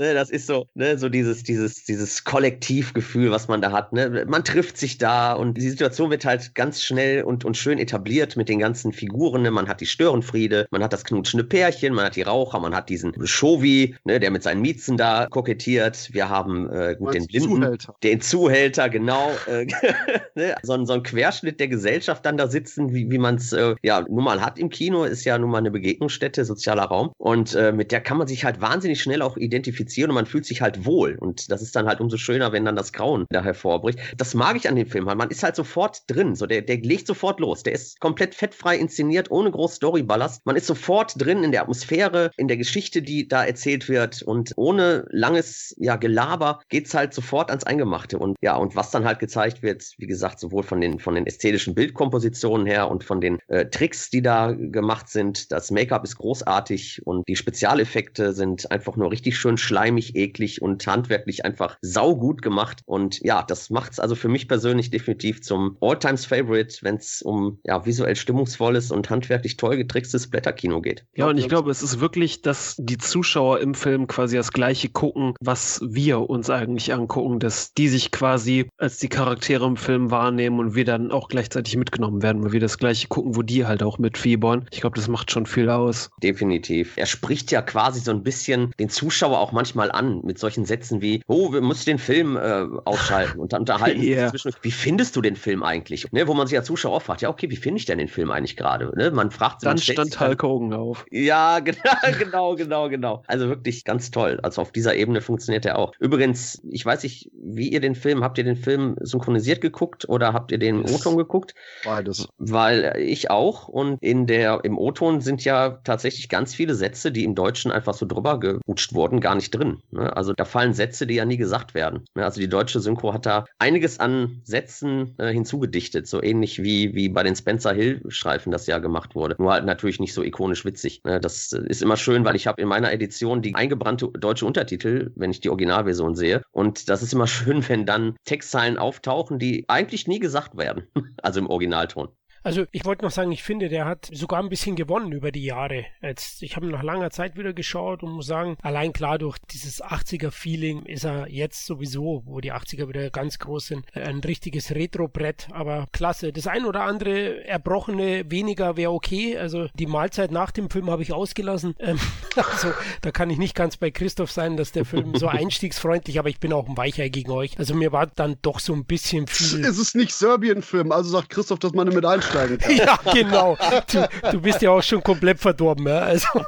ne, 0.00 0.14
das 0.14 0.30
ist 0.30 0.46
so, 0.46 0.66
ne, 0.74 0.98
so 0.98 1.08
dieses, 1.08 1.42
dieses, 1.44 1.84
dieses 1.84 2.24
Kollektivgefühl, 2.24 3.30
was 3.30 3.46
man 3.46 3.60
da 3.60 3.70
hat. 3.70 3.92
Ne? 3.92 4.24
Man 4.26 4.42
trifft 4.42 4.78
sich 4.78 4.98
da 4.98 5.34
und 5.34 5.58
die 5.58 5.68
Situation 5.68 6.10
wird 6.10 6.24
halt 6.24 6.54
ganz 6.54 6.82
schnell 6.82 7.22
und, 7.22 7.44
und 7.44 7.56
schön 7.56 7.78
etabliert 7.78 8.36
mit 8.36 8.48
den 8.48 8.58
ganzen 8.58 8.92
Figuren. 8.92 9.42
Ne? 9.42 9.50
Man 9.50 9.68
hat 9.68 9.80
die 9.80 9.86
Störenfriede, 9.86 10.66
man 10.70 10.82
hat 10.82 10.92
das 10.92 11.04
knutschende 11.04 11.44
Pärchen, 11.44 11.94
man 11.94 12.06
hat 12.06 12.16
die 12.16 12.22
Raucher, 12.22 12.58
man 12.58 12.74
hat 12.74 12.88
diesen 12.88 13.14
Shovi, 13.26 13.94
ne, 14.04 14.18
der 14.18 14.30
mit 14.30 14.42
seinen 14.42 14.62
Miezen 14.62 14.96
da 14.96 15.26
kokettiert. 15.30 16.08
Wir 16.12 16.28
haben 16.28 16.70
äh, 16.70 16.96
gut 16.98 17.14
den 17.14 17.26
Blinden, 17.26 17.62
Zuhälter. 17.62 17.94
den 18.02 18.20
Zuhälter, 18.22 18.88
genau. 18.88 19.30
Äh, 19.46 19.66
ne? 20.34 20.54
so, 20.62 20.82
so 20.84 20.94
ein 20.94 21.02
Querschnitt 21.02 21.60
der 21.60 21.68
Gesellschaft 21.68 22.24
dann 22.24 22.38
da 22.38 22.48
sitzen, 22.48 22.94
wie, 22.94 23.10
wie 23.10 23.18
man 23.18 23.34
es 23.34 23.52
äh, 23.52 23.74
ja 23.82 24.00
nun 24.00 24.24
mal 24.24 24.40
hat 24.40 24.58
im 24.58 24.70
Kino, 24.70 25.04
ist 25.04 25.24
ja 25.24 25.36
nun 25.36 25.50
mal 25.50 25.58
eine 25.58 25.70
Begegnungsstätte, 25.70 26.46
sozialer 26.46 26.84
Raum. 26.84 27.12
Und 27.18 27.54
äh, 27.54 27.72
mit 27.72 27.92
der 27.92 28.00
kann 28.00 28.16
man 28.16 28.26
sich 28.26 28.46
halt 28.46 28.62
wahnsinnig 28.62 29.02
schnell 29.02 29.20
auch 29.20 29.36
identifizieren 29.36 29.89
identifizieren 29.90 30.10
und 30.10 30.14
man 30.14 30.26
fühlt 30.26 30.46
sich 30.46 30.60
halt 30.60 30.84
wohl. 30.84 31.16
Und 31.18 31.50
das 31.50 31.62
ist 31.62 31.74
dann 31.76 31.86
halt 31.86 32.00
umso 32.00 32.16
schöner, 32.16 32.52
wenn 32.52 32.64
dann 32.64 32.76
das 32.76 32.92
Grauen 32.92 33.26
da 33.30 33.42
hervorbricht. 33.42 33.98
Das 34.16 34.34
mag 34.34 34.56
ich 34.56 34.68
an 34.68 34.76
dem 34.76 34.86
Film 34.86 35.08
halt. 35.08 35.18
Man 35.18 35.30
ist 35.30 35.42
halt 35.42 35.56
sofort 35.56 36.02
drin. 36.06 36.34
So, 36.34 36.46
der, 36.46 36.62
der 36.62 36.78
legt 36.78 37.06
sofort 37.06 37.40
los. 37.40 37.62
Der 37.62 37.72
ist 37.72 38.00
komplett 38.00 38.34
fettfrei 38.34 38.76
inszeniert, 38.76 39.30
ohne 39.30 39.50
groß 39.50 39.76
Storyballast. 39.76 40.46
Man 40.46 40.56
ist 40.56 40.66
sofort 40.66 41.14
drin 41.16 41.44
in 41.44 41.52
der 41.52 41.62
Atmosphäre, 41.62 42.30
in 42.36 42.48
der 42.48 42.56
Geschichte, 42.56 43.02
die 43.02 43.28
da 43.28 43.44
erzählt 43.44 43.88
wird. 43.88 44.22
Und 44.22 44.52
ohne 44.56 45.06
langes 45.10 45.74
ja, 45.78 45.96
Gelaber 45.96 46.60
geht's 46.68 46.94
halt 46.94 47.14
sofort 47.14 47.50
ans 47.50 47.64
Eingemachte. 47.64 48.18
Und 48.18 48.36
ja, 48.40 48.56
und 48.56 48.76
was 48.76 48.90
dann 48.90 49.04
halt 49.04 49.18
gezeigt 49.18 49.62
wird, 49.62 49.92
wie 49.98 50.06
gesagt, 50.06 50.40
sowohl 50.40 50.62
von 50.62 50.80
den, 50.80 50.98
von 50.98 51.14
den 51.14 51.26
ästhetischen 51.26 51.74
Bildkompositionen 51.74 52.66
her 52.66 52.90
und 52.90 53.04
von 53.04 53.20
den 53.20 53.38
äh, 53.48 53.66
Tricks, 53.66 54.10
die 54.10 54.22
da 54.22 54.52
gemacht 54.52 55.08
sind. 55.08 55.52
Das 55.52 55.70
Make-up 55.70 56.04
ist 56.04 56.16
großartig 56.16 57.06
und 57.06 57.26
die 57.28 57.36
Spezialeffekte 57.36 58.32
sind 58.32 58.70
einfach 58.70 58.96
nur 58.96 59.10
richtig 59.10 59.38
schön 59.38 59.58
schleimig, 59.70 60.16
eklig 60.16 60.60
und 60.62 60.84
handwerklich 60.84 61.44
einfach 61.44 61.78
saugut 61.80 62.42
gemacht. 62.42 62.80
Und 62.86 63.20
ja, 63.20 63.44
das 63.44 63.70
macht 63.70 63.92
es 63.92 64.00
also 64.00 64.16
für 64.16 64.26
mich 64.26 64.48
persönlich 64.48 64.90
definitiv 64.90 65.42
zum 65.42 65.76
Alltimes 65.80 66.24
Favorite, 66.24 66.78
wenn 66.82 66.96
es 66.96 67.22
um 67.22 67.60
ja, 67.64 67.86
visuell 67.86 68.16
stimmungsvolles 68.16 68.90
und 68.90 69.08
handwerklich 69.10 69.56
toll 69.56 69.76
getrickstes 69.76 70.28
Blätterkino 70.28 70.80
geht. 70.80 71.04
Ja, 71.14 71.28
und 71.28 71.38
ich 71.38 71.48
glaube, 71.48 71.70
es 71.70 71.84
ist 71.84 72.00
wirklich, 72.00 72.42
dass 72.42 72.74
die 72.80 72.98
Zuschauer 72.98 73.60
im 73.60 73.74
Film 73.74 74.08
quasi 74.08 74.36
das 74.36 74.50
Gleiche 74.50 74.88
gucken, 74.88 75.34
was 75.40 75.80
wir 75.84 76.28
uns 76.28 76.50
eigentlich 76.50 76.92
angucken, 76.92 77.38
dass 77.38 77.72
die 77.72 77.86
sich 77.86 78.10
quasi 78.10 78.66
als 78.76 78.96
die 78.96 79.08
Charaktere 79.08 79.64
im 79.66 79.76
Film 79.76 80.10
wahrnehmen 80.10 80.58
und 80.58 80.74
wir 80.74 80.84
dann 80.84 81.12
auch 81.12 81.28
gleichzeitig 81.28 81.76
mitgenommen 81.76 82.22
werden, 82.22 82.42
weil 82.42 82.50
wir 82.50 82.60
das 82.60 82.76
Gleiche 82.76 83.06
gucken, 83.06 83.36
wo 83.36 83.42
die 83.42 83.66
halt 83.66 83.84
auch 83.84 83.98
mitfiebern. 83.98 84.66
Ich 84.72 84.80
glaube, 84.80 84.96
das 84.96 85.06
macht 85.06 85.30
schon 85.30 85.46
viel 85.46 85.70
aus. 85.70 86.10
Definitiv. 86.20 86.94
Er 86.96 87.06
spricht 87.06 87.52
ja 87.52 87.62
quasi 87.62 88.00
so 88.00 88.10
ein 88.10 88.24
bisschen 88.24 88.72
den 88.80 88.88
Zuschauer 88.88 89.38
auch 89.38 89.52
manchmal 89.60 89.92
an 89.92 90.22
mit 90.24 90.38
solchen 90.38 90.64
Sätzen 90.64 91.02
wie, 91.02 91.22
oh, 91.26 91.52
wir 91.52 91.60
müssen 91.60 91.84
den 91.84 91.98
Film 91.98 92.34
äh, 92.36 92.66
ausschalten 92.86 93.38
und 93.38 93.52
dann 93.52 93.60
unterhalten 93.60 94.00
yeah. 94.02 94.32
Wie 94.62 94.70
findest 94.70 95.16
du 95.16 95.20
den 95.20 95.36
Film 95.36 95.62
eigentlich? 95.62 96.10
Ne, 96.12 96.26
wo 96.26 96.32
man 96.32 96.46
sich 96.46 96.56
als 96.56 96.66
Zuschauer 96.66 96.96
auch 96.96 97.02
fragt, 97.02 97.20
ja, 97.20 97.28
okay, 97.28 97.50
wie 97.50 97.56
finde 97.56 97.78
ich 97.78 97.84
denn 97.84 97.98
den 97.98 98.08
Film 98.08 98.30
eigentlich 98.30 98.56
gerade? 98.56 98.90
Ne, 98.96 99.10
man 99.10 99.30
fragt 99.30 99.62
Dann 99.66 99.76
stand 99.76 100.18
Hulk 100.18 100.42
Hogan 100.42 100.72
auf. 100.72 101.04
Ja, 101.10 101.58
genau, 101.58 101.76
genau, 102.18 102.54
genau, 102.54 102.88
genau. 102.88 103.22
Also 103.26 103.48
wirklich 103.48 103.84
ganz 103.84 104.10
toll. 104.10 104.40
Also 104.42 104.62
auf 104.62 104.72
dieser 104.72 104.94
Ebene 104.94 105.20
funktioniert 105.20 105.66
er 105.66 105.78
auch. 105.78 105.92
Übrigens, 105.98 106.62
ich 106.70 106.86
weiß 106.86 107.02
nicht, 107.02 107.30
wie 107.34 107.68
ihr 107.68 107.80
den 107.80 107.94
Film, 107.94 108.24
habt 108.24 108.38
ihr 108.38 108.44
den 108.44 108.56
Film 108.56 108.96
synchronisiert 109.00 109.60
geguckt 109.60 110.08
oder 110.08 110.32
habt 110.32 110.52
ihr 110.52 110.58
den 110.58 110.86
O-Ton 110.86 111.18
geguckt? 111.18 111.54
Beides. 111.84 112.28
Weil 112.38 112.94
ich 112.96 113.30
auch 113.30 113.68
und 113.68 113.98
in 114.02 114.26
der, 114.26 114.60
im 114.64 114.78
O-Ton 114.78 115.20
sind 115.20 115.44
ja 115.44 115.80
tatsächlich 115.84 116.30
ganz 116.30 116.54
viele 116.54 116.74
Sätze, 116.74 117.12
die 117.12 117.24
im 117.24 117.34
Deutschen 117.34 117.70
einfach 117.70 117.92
so 117.92 118.06
drüber 118.06 118.40
gerutscht 118.40 118.94
wurden, 118.94 119.20
gar 119.20 119.34
nicht 119.34 119.49
drin. 119.50 119.78
Ne? 119.90 120.14
Also 120.16 120.32
da 120.32 120.44
fallen 120.44 120.72
Sätze, 120.72 121.06
die 121.06 121.14
ja 121.14 121.24
nie 121.24 121.36
gesagt 121.36 121.74
werden. 121.74 122.04
Ne? 122.14 122.24
Also 122.24 122.40
die 122.40 122.48
deutsche 122.48 122.80
Synchro 122.80 123.12
hat 123.12 123.26
da 123.26 123.44
einiges 123.58 124.00
an 124.00 124.40
Sätzen 124.44 125.14
äh, 125.18 125.32
hinzugedichtet, 125.32 126.06
so 126.06 126.22
ähnlich 126.22 126.62
wie, 126.62 126.94
wie 126.94 127.08
bei 127.08 127.22
den 127.22 127.36
Spencer 127.36 127.72
Hill-Streifen 127.72 128.52
das 128.52 128.66
ja 128.66 128.78
gemacht 128.78 129.14
wurde. 129.14 129.36
Nur 129.38 129.52
halt 129.52 129.64
natürlich 129.64 130.00
nicht 130.00 130.14
so 130.14 130.22
ikonisch 130.22 130.64
witzig. 130.64 131.02
Ne? 131.04 131.20
Das 131.20 131.52
äh, 131.52 131.62
ist 131.66 131.82
immer 131.82 131.96
schön, 131.96 132.24
weil 132.24 132.36
ich 132.36 132.46
habe 132.46 132.60
in 132.62 132.68
meiner 132.68 132.92
Edition 132.92 133.42
die 133.42 133.54
eingebrannte 133.54 134.08
deutsche 134.08 134.46
Untertitel, 134.46 135.12
wenn 135.16 135.30
ich 135.30 135.40
die 135.40 135.50
Originalversion 135.50 136.14
sehe. 136.14 136.42
Und 136.52 136.88
das 136.88 137.02
ist 137.02 137.12
immer 137.12 137.26
schön, 137.26 137.66
wenn 137.68 137.86
dann 137.86 138.16
Textzeilen 138.24 138.78
auftauchen, 138.78 139.38
die 139.38 139.64
eigentlich 139.68 140.06
nie 140.06 140.18
gesagt 140.18 140.56
werden. 140.56 140.84
also 141.22 141.40
im 141.40 141.48
Originalton. 141.48 142.08
Also 142.42 142.64
ich 142.72 142.84
wollte 142.84 143.04
noch 143.04 143.10
sagen, 143.10 143.32
ich 143.32 143.42
finde, 143.42 143.68
der 143.68 143.84
hat 143.84 144.08
sogar 144.12 144.42
ein 144.42 144.48
bisschen 144.48 144.76
gewonnen 144.76 145.12
über 145.12 145.30
die 145.30 145.44
Jahre. 145.44 145.84
Jetzt, 146.00 146.42
ich 146.42 146.56
habe 146.56 146.66
nach 146.68 146.82
langer 146.82 147.10
Zeit 147.10 147.36
wieder 147.36 147.52
geschaut 147.52 148.02
und 148.02 148.12
muss 148.12 148.26
sagen, 148.26 148.56
allein 148.62 148.92
klar 148.92 149.18
durch 149.18 149.38
dieses 149.50 149.82
80er-Feeling 149.82 150.86
ist 150.86 151.04
er 151.04 151.28
jetzt 151.28 151.66
sowieso, 151.66 152.22
wo 152.24 152.40
die 152.40 152.52
80er 152.52 152.88
wieder 152.88 153.10
ganz 153.10 153.38
groß 153.38 153.66
sind, 153.66 153.84
ein 153.94 154.20
richtiges 154.20 154.70
Retro-Brett. 154.70 155.48
Aber 155.52 155.86
klasse. 155.92 156.32
Das 156.32 156.46
ein 156.46 156.64
oder 156.64 156.82
andere 156.82 157.44
Erbrochene 157.44 158.30
weniger 158.30 158.76
wäre 158.76 158.92
okay. 158.92 159.36
Also 159.36 159.68
die 159.74 159.86
Mahlzeit 159.86 160.30
nach 160.30 160.50
dem 160.50 160.70
Film 160.70 160.90
habe 160.90 161.02
ich 161.02 161.12
ausgelassen. 161.12 161.74
Ähm, 161.78 161.98
also 162.36 162.72
da 163.02 163.10
kann 163.10 163.28
ich 163.28 163.38
nicht 163.38 163.54
ganz 163.54 163.76
bei 163.76 163.90
Christoph 163.90 164.30
sein, 164.30 164.56
dass 164.56 164.72
der 164.72 164.86
Film 164.86 165.14
so 165.14 165.26
einstiegsfreundlich, 165.28 166.18
aber 166.18 166.30
ich 166.30 166.40
bin 166.40 166.52
auch 166.52 166.68
ein 166.68 166.76
Weichei 166.76 167.10
gegen 167.10 167.32
euch. 167.32 167.58
Also 167.58 167.74
mir 167.74 167.92
war 167.92 168.06
dann 168.06 168.36
doch 168.40 168.60
so 168.60 168.72
ein 168.72 168.86
bisschen 168.86 169.26
viel. 169.26 169.64
Es 169.64 169.78
ist 169.78 169.94
nicht 169.94 170.14
Serbien-Film, 170.14 170.90
also 170.90 171.10
sagt 171.10 171.28
Christoph, 171.28 171.58
dass 171.58 171.72
man 171.72 171.86
damit 171.86 172.06
einsteigt 172.06 172.29
einsteigen 172.30 172.58
kann. 172.58 172.76
Ja, 172.76 172.98
genau. 173.12 173.56
Du, 173.90 174.08
du 174.30 174.40
bist 174.40 174.62
ja 174.62 174.70
auch 174.70 174.82
schon 174.82 175.02
komplett 175.02 175.38
verdorben, 175.38 175.86
ja. 175.86 175.98
Also. 176.00 176.28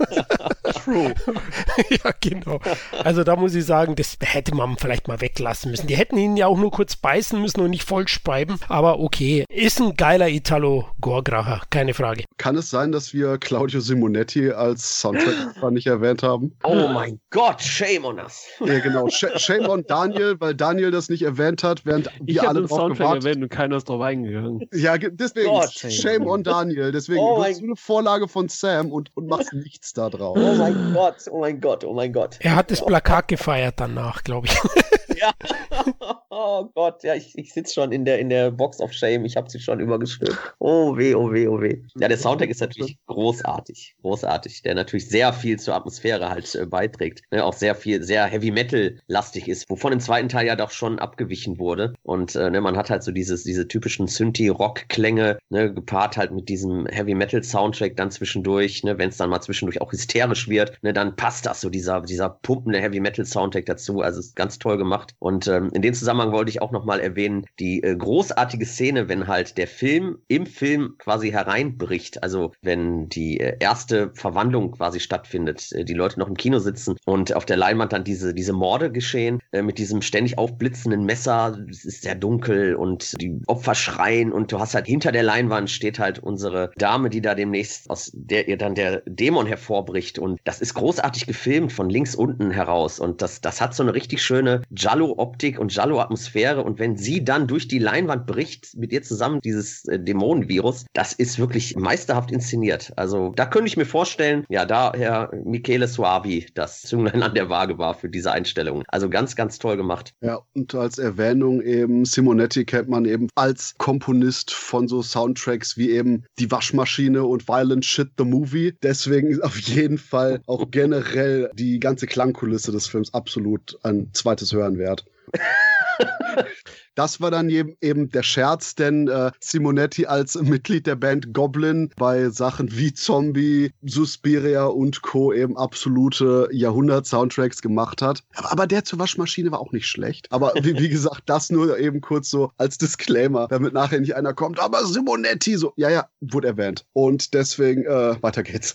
True. 0.84 1.14
ja, 1.90 2.10
genau. 2.20 2.60
Also 3.04 3.24
da 3.24 3.36
muss 3.36 3.54
ich 3.54 3.64
sagen, 3.64 3.94
das 3.96 4.16
hätte 4.20 4.54
man 4.54 4.76
vielleicht 4.76 5.08
mal 5.08 5.20
weglassen 5.20 5.70
müssen. 5.70 5.86
Die 5.86 5.96
hätten 5.96 6.16
ihn 6.16 6.36
ja 6.36 6.46
auch 6.46 6.58
nur 6.58 6.70
kurz 6.70 6.96
beißen 6.96 7.40
müssen 7.40 7.60
und 7.60 7.70
nicht 7.70 7.84
voll 7.84 8.08
spreiben. 8.08 8.58
Aber 8.68 9.00
okay, 9.00 9.44
ist 9.48 9.80
ein 9.80 9.94
geiler 9.94 10.28
Italo-Gorgracher, 10.28 11.62
keine 11.70 11.94
Frage. 11.94 12.24
Kann 12.38 12.56
es 12.56 12.70
sein, 12.70 12.92
dass 12.92 13.12
wir 13.12 13.38
Claudio 13.38 13.80
Simonetti 13.80 14.50
als 14.50 15.00
Soundtrack 15.00 15.70
nicht 15.72 15.86
erwähnt 15.86 16.22
haben? 16.22 16.56
Oh 16.64 16.88
mein 16.88 17.20
Gott, 17.30 17.62
shame 17.62 18.04
on 18.04 18.18
us. 18.18 18.46
Ja, 18.72 18.78
genau. 18.78 19.08
Shame 19.08 19.68
on 19.68 19.84
Daniel, 19.86 20.36
weil 20.40 20.54
Daniel 20.54 20.90
das 20.90 21.08
nicht 21.08 21.22
erwähnt 21.22 21.62
hat, 21.62 21.84
während 21.84 22.08
ich 22.26 22.36
wir 22.36 22.48
alle 22.48 22.60
drauf 22.60 22.70
Soundtrack 22.70 22.98
gewartet. 22.98 23.24
erwähnt 23.24 23.42
und 23.42 23.48
keiner 23.50 23.76
ist 23.76 23.88
drauf 23.88 24.00
eingegangen. 24.00 24.60
Ja, 24.72 24.96
deswegen. 24.96 25.48
Gott. 25.48 25.70
Shame 25.72 26.26
on 26.26 26.42
Daniel. 26.42 26.92
Deswegen 26.92 27.20
oh 27.20 27.36
du 27.36 27.44
hast 27.44 27.62
eine 27.62 27.76
Vorlage 27.76 28.28
von 28.28 28.48
Sam 28.48 28.90
und, 28.92 29.10
und 29.14 29.26
machst 29.26 29.52
nichts 29.52 29.92
da 29.92 30.08
drauf. 30.10 30.36
Oh 30.40 30.54
mein 30.54 30.71
Gott, 30.94 31.16
oh 31.30 31.40
mein 31.40 31.60
Gott, 31.60 31.84
oh 31.84 31.92
mein 31.92 32.12
Gott. 32.12 32.38
Er 32.40 32.56
hat 32.56 32.70
das 32.70 32.84
Plakat 32.84 33.28
gefeiert 33.28 33.74
danach, 33.78 34.22
glaube 34.22 34.46
ich. 34.46 34.56
ja. 35.22 35.32
Oh 36.34 36.64
Gott, 36.74 37.04
ja, 37.04 37.14
ich, 37.14 37.36
ich 37.36 37.52
sitze 37.52 37.74
schon 37.74 37.92
in 37.92 38.06
der, 38.06 38.18
in 38.18 38.30
der 38.30 38.50
Box 38.50 38.80
of 38.80 38.92
Shame. 38.92 39.26
Ich 39.26 39.36
habe 39.36 39.50
sie 39.50 39.60
schon 39.60 39.80
übergestülpt. 39.80 40.38
Oh 40.58 40.96
weh, 40.96 41.14
oh 41.14 41.30
weh, 41.30 41.46
oh 41.46 41.60
weh. 41.60 41.82
Ja, 41.96 42.08
der 42.08 42.16
Soundtrack 42.16 42.48
ist 42.48 42.62
natürlich 42.62 42.96
großartig. 43.06 43.96
Großartig. 44.00 44.62
Der 44.62 44.74
natürlich 44.74 45.10
sehr 45.10 45.34
viel 45.34 45.58
zur 45.58 45.74
Atmosphäre 45.74 46.30
halt 46.30 46.54
äh, 46.54 46.64
beiträgt. 46.64 47.20
Ne, 47.30 47.44
auch 47.44 47.52
sehr 47.52 47.74
viel, 47.74 48.02
sehr 48.02 48.24
Heavy 48.24 48.50
Metal-lastig 48.50 49.46
ist, 49.46 49.68
wovon 49.68 49.92
im 49.92 50.00
zweiten 50.00 50.30
Teil 50.30 50.46
ja 50.46 50.56
doch 50.56 50.70
schon 50.70 50.98
abgewichen 50.98 51.58
wurde. 51.58 51.92
Und 52.02 52.34
äh, 52.34 52.48
ne, 52.48 52.62
man 52.62 52.78
hat 52.78 52.88
halt 52.88 53.02
so 53.02 53.12
dieses, 53.12 53.44
diese 53.44 53.68
typischen 53.68 54.08
Synthi-Rock-Klänge, 54.08 55.38
ne, 55.50 55.74
gepaart 55.74 56.16
halt 56.16 56.32
mit 56.32 56.48
diesem 56.48 56.86
Heavy 56.86 57.14
Metal-Soundtrack 57.14 57.94
dann 57.96 58.10
zwischendurch, 58.10 58.84
ne, 58.84 58.96
wenn 58.96 59.10
es 59.10 59.18
dann 59.18 59.28
mal 59.28 59.42
zwischendurch 59.42 59.82
auch 59.82 59.92
hysterisch 59.92 60.48
wird, 60.48 60.82
ne, 60.82 60.94
dann 60.94 61.14
passt 61.14 61.44
das 61.44 61.60
so, 61.60 61.68
dieser, 61.68 62.00
dieser 62.00 62.30
pumpende 62.30 62.80
Heavy 62.80 63.00
Metal-Soundtrack 63.00 63.66
dazu. 63.66 64.00
Also 64.00 64.20
ist 64.20 64.34
ganz 64.34 64.58
toll 64.58 64.78
gemacht. 64.78 65.11
Und 65.18 65.46
ähm, 65.48 65.70
in 65.72 65.82
dem 65.82 65.94
Zusammenhang 65.94 66.32
wollte 66.32 66.50
ich 66.50 66.62
auch 66.62 66.72
nochmal 66.72 67.00
erwähnen, 67.00 67.46
die 67.58 67.82
äh, 67.82 67.96
großartige 67.96 68.66
Szene, 68.66 69.08
wenn 69.08 69.26
halt 69.28 69.58
der 69.58 69.66
Film 69.66 70.18
im 70.28 70.46
Film 70.46 70.94
quasi 70.98 71.30
hereinbricht. 71.30 72.22
Also 72.22 72.52
wenn 72.62 73.08
die 73.08 73.40
äh, 73.40 73.56
erste 73.60 74.12
Verwandlung 74.14 74.72
quasi 74.72 75.00
stattfindet, 75.00 75.72
äh, 75.72 75.84
die 75.84 75.94
Leute 75.94 76.18
noch 76.18 76.28
im 76.28 76.36
Kino 76.36 76.58
sitzen 76.58 76.96
und 77.04 77.34
auf 77.34 77.46
der 77.46 77.56
Leinwand 77.56 77.92
dann 77.92 78.04
diese, 78.04 78.34
diese 78.34 78.52
Morde 78.52 78.90
geschehen, 78.90 79.40
äh, 79.52 79.62
mit 79.62 79.78
diesem 79.78 80.02
ständig 80.02 80.38
aufblitzenden 80.38 81.04
Messer. 81.04 81.58
Es 81.70 81.84
ist 81.84 82.02
sehr 82.02 82.14
dunkel 82.14 82.74
und 82.74 83.20
die 83.20 83.40
Opfer 83.46 83.74
schreien 83.74 84.32
und 84.32 84.52
du 84.52 84.58
hast 84.58 84.74
halt 84.74 84.86
hinter 84.86 85.12
der 85.12 85.22
Leinwand 85.22 85.70
steht 85.70 85.98
halt 85.98 86.18
unsere 86.18 86.70
Dame, 86.76 87.10
die 87.10 87.20
da 87.20 87.34
demnächst 87.34 87.90
aus 87.90 88.10
der 88.14 88.48
ihr 88.48 88.56
dann 88.56 88.74
der 88.74 89.02
Dämon 89.06 89.46
hervorbricht. 89.46 90.18
Und 90.18 90.40
das 90.44 90.60
ist 90.60 90.74
großartig 90.74 91.26
gefilmt 91.26 91.72
von 91.72 91.90
links 91.90 92.14
unten 92.14 92.50
heraus. 92.50 92.98
Und 92.98 93.22
das, 93.22 93.40
das 93.40 93.60
hat 93.60 93.74
so 93.74 93.82
eine 93.82 93.94
richtig 93.94 94.22
schöne 94.22 94.62
Jallo-Optik 95.02 95.58
und 95.58 95.74
Jallo-Atmosphäre. 95.74 96.62
Und 96.62 96.78
wenn 96.78 96.96
sie 96.96 97.24
dann 97.24 97.46
durch 97.46 97.68
die 97.68 97.78
Leinwand 97.78 98.26
bricht, 98.26 98.76
mit 98.76 98.92
ihr 98.92 99.02
zusammen 99.02 99.40
dieses 99.40 99.84
äh, 99.86 99.98
Dämonenvirus, 99.98 100.86
das 100.92 101.12
ist 101.12 101.38
wirklich 101.38 101.76
meisterhaft 101.76 102.30
inszeniert. 102.30 102.92
Also 102.96 103.32
da 103.34 103.46
könnte 103.46 103.66
ich 103.66 103.76
mir 103.76 103.84
vorstellen, 103.84 104.44
ja, 104.48 104.64
da 104.64 104.92
Herr 104.94 105.30
Michele 105.44 105.88
Suavi 105.88 106.46
das 106.54 106.82
Zünglein 106.82 107.22
an 107.22 107.34
der 107.34 107.48
Waage 107.48 107.78
war 107.78 107.94
für 107.94 108.08
diese 108.08 108.32
Einstellung. 108.32 108.84
Also 108.88 109.10
ganz, 109.10 109.36
ganz 109.36 109.58
toll 109.58 109.76
gemacht. 109.76 110.14
Ja, 110.20 110.40
und 110.54 110.74
als 110.74 110.98
Erwähnung 110.98 111.60
eben, 111.62 112.04
Simonetti 112.04 112.64
kennt 112.64 112.88
man 112.88 113.04
eben 113.04 113.28
als 113.34 113.74
Komponist 113.78 114.52
von 114.52 114.88
so 114.88 115.02
Soundtracks 115.02 115.76
wie 115.76 115.90
eben 115.90 116.24
Die 116.38 116.50
Waschmaschine 116.50 117.24
und 117.24 117.48
Violent 117.48 117.84
Shit 117.84 118.10
the 118.18 118.24
Movie. 118.24 118.74
Deswegen 118.82 119.28
ist 119.28 119.42
auf 119.42 119.58
jeden 119.58 119.98
Fall 119.98 120.40
auch 120.46 120.70
generell 120.70 121.50
die 121.54 121.80
ganze 121.80 122.06
Klangkulisse 122.06 122.72
des 122.72 122.86
Films 122.86 123.12
absolut 123.14 123.78
ein 123.82 124.10
zweites 124.12 124.52
Hören 124.52 124.78
wert 124.78 124.81
wert. 124.82 125.04
Das 126.94 127.20
war 127.20 127.30
dann 127.30 127.48
eben 127.48 128.10
der 128.10 128.22
Scherz, 128.22 128.74
denn 128.74 129.08
äh, 129.08 129.30
Simonetti 129.40 130.06
als 130.06 130.34
Mitglied 130.40 130.86
der 130.86 130.96
Band 130.96 131.32
Goblin 131.32 131.90
bei 131.96 132.28
Sachen 132.28 132.76
wie 132.76 132.92
Zombie, 132.92 133.72
Suspiria 133.82 134.66
und 134.66 135.02
Co. 135.02 135.32
eben 135.32 135.56
absolute 135.56 136.48
Jahrhundert-Soundtracks 136.52 137.62
gemacht 137.62 138.02
hat. 138.02 138.22
Aber, 138.34 138.52
aber, 138.52 138.66
der 138.66 138.84
zur 138.84 138.98
Waschmaschine 138.98 139.50
war 139.50 139.60
auch 139.60 139.72
nicht 139.72 139.86
schlecht. 139.86 140.30
Aber 140.30 140.52
wie, 140.60 140.78
wie, 140.78 140.88
gesagt, 140.92 141.22
das 141.26 141.50
nur 141.50 141.78
eben 141.78 142.00
kurz 142.00 142.28
so 142.28 142.52
als 142.58 142.76
Disclaimer, 142.76 143.48
damit 143.48 143.72
nachher 143.72 144.00
nicht 144.00 144.14
einer 144.14 144.34
kommt, 144.34 144.60
aber 144.60 144.84
Simonetti 144.84 145.56
so, 145.56 145.72
ja, 145.76 145.88
ja, 145.88 146.08
wurde 146.20 146.48
erwähnt. 146.48 146.84
Und 146.92 147.32
deswegen, 147.32 147.84
äh, 147.86 148.22
weiter 148.22 148.42
geht's. 148.42 148.74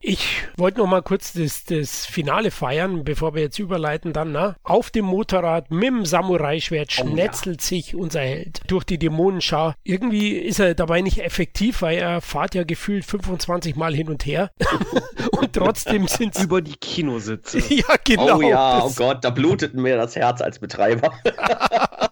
Ich 0.00 0.44
wollte 0.56 0.78
noch 0.78 0.86
mal 0.86 1.02
kurz 1.02 1.34
das, 1.34 1.64
das 1.64 2.06
Finale 2.06 2.50
feiern, 2.50 3.04
bevor 3.04 3.34
wir 3.34 3.42
jetzt 3.42 3.58
überleiten 3.58 4.12
dann, 4.14 4.32
na? 4.32 4.56
Auf 4.62 4.90
dem 4.90 5.04
Motorrad 5.04 5.70
mit 5.70 5.88
dem 5.88 6.04
Samurai-Schwert 6.06 6.92
schnetzelt 6.92 7.49
wechselt 7.50 7.60
sich 7.62 7.94
unser 7.94 8.20
Held 8.20 8.60
durch 8.68 8.84
die 8.84 8.98
Dämonenschar. 8.98 9.74
Irgendwie 9.82 10.36
ist 10.36 10.60
er 10.60 10.74
dabei 10.74 11.00
nicht 11.00 11.18
effektiv, 11.18 11.82
weil 11.82 11.98
er 11.98 12.20
fahrt 12.20 12.54
ja 12.54 12.64
gefühlt 12.64 13.04
25 13.04 13.76
Mal 13.76 13.94
hin 13.94 14.08
und 14.08 14.24
her. 14.24 14.50
und 15.32 15.52
trotzdem 15.52 16.06
sind 16.06 16.36
es. 16.36 16.44
Über 16.44 16.60
die 16.60 16.76
Kinositze. 16.76 17.58
ja, 17.68 17.96
genau. 18.04 18.38
Oh 18.38 18.42
ja, 18.42 18.84
oh 18.84 18.92
Gott, 18.94 19.24
da 19.24 19.30
blutet 19.30 19.74
mir 19.74 19.96
das 19.96 20.16
Herz 20.16 20.40
als 20.40 20.58
Betreiber. 20.58 21.12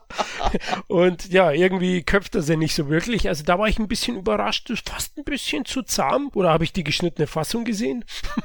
und 0.86 1.30
ja, 1.30 1.50
irgendwie 1.50 2.02
köpft 2.02 2.34
er 2.34 2.42
sie 2.42 2.56
nicht 2.56 2.74
so 2.74 2.88
wirklich. 2.88 3.28
Also 3.28 3.44
da 3.44 3.58
war 3.58 3.68
ich 3.68 3.78
ein 3.78 3.88
bisschen 3.88 4.16
überrascht. 4.16 4.70
Das 4.70 4.78
ist 4.78 4.88
fast 4.88 5.18
ein 5.18 5.24
bisschen 5.24 5.64
zu 5.64 5.82
zahm. 5.82 6.30
Oder 6.34 6.50
habe 6.50 6.64
ich 6.64 6.72
die 6.72 6.84
geschnittene 6.84 7.26
Fassung 7.26 7.64
gesehen? 7.64 8.04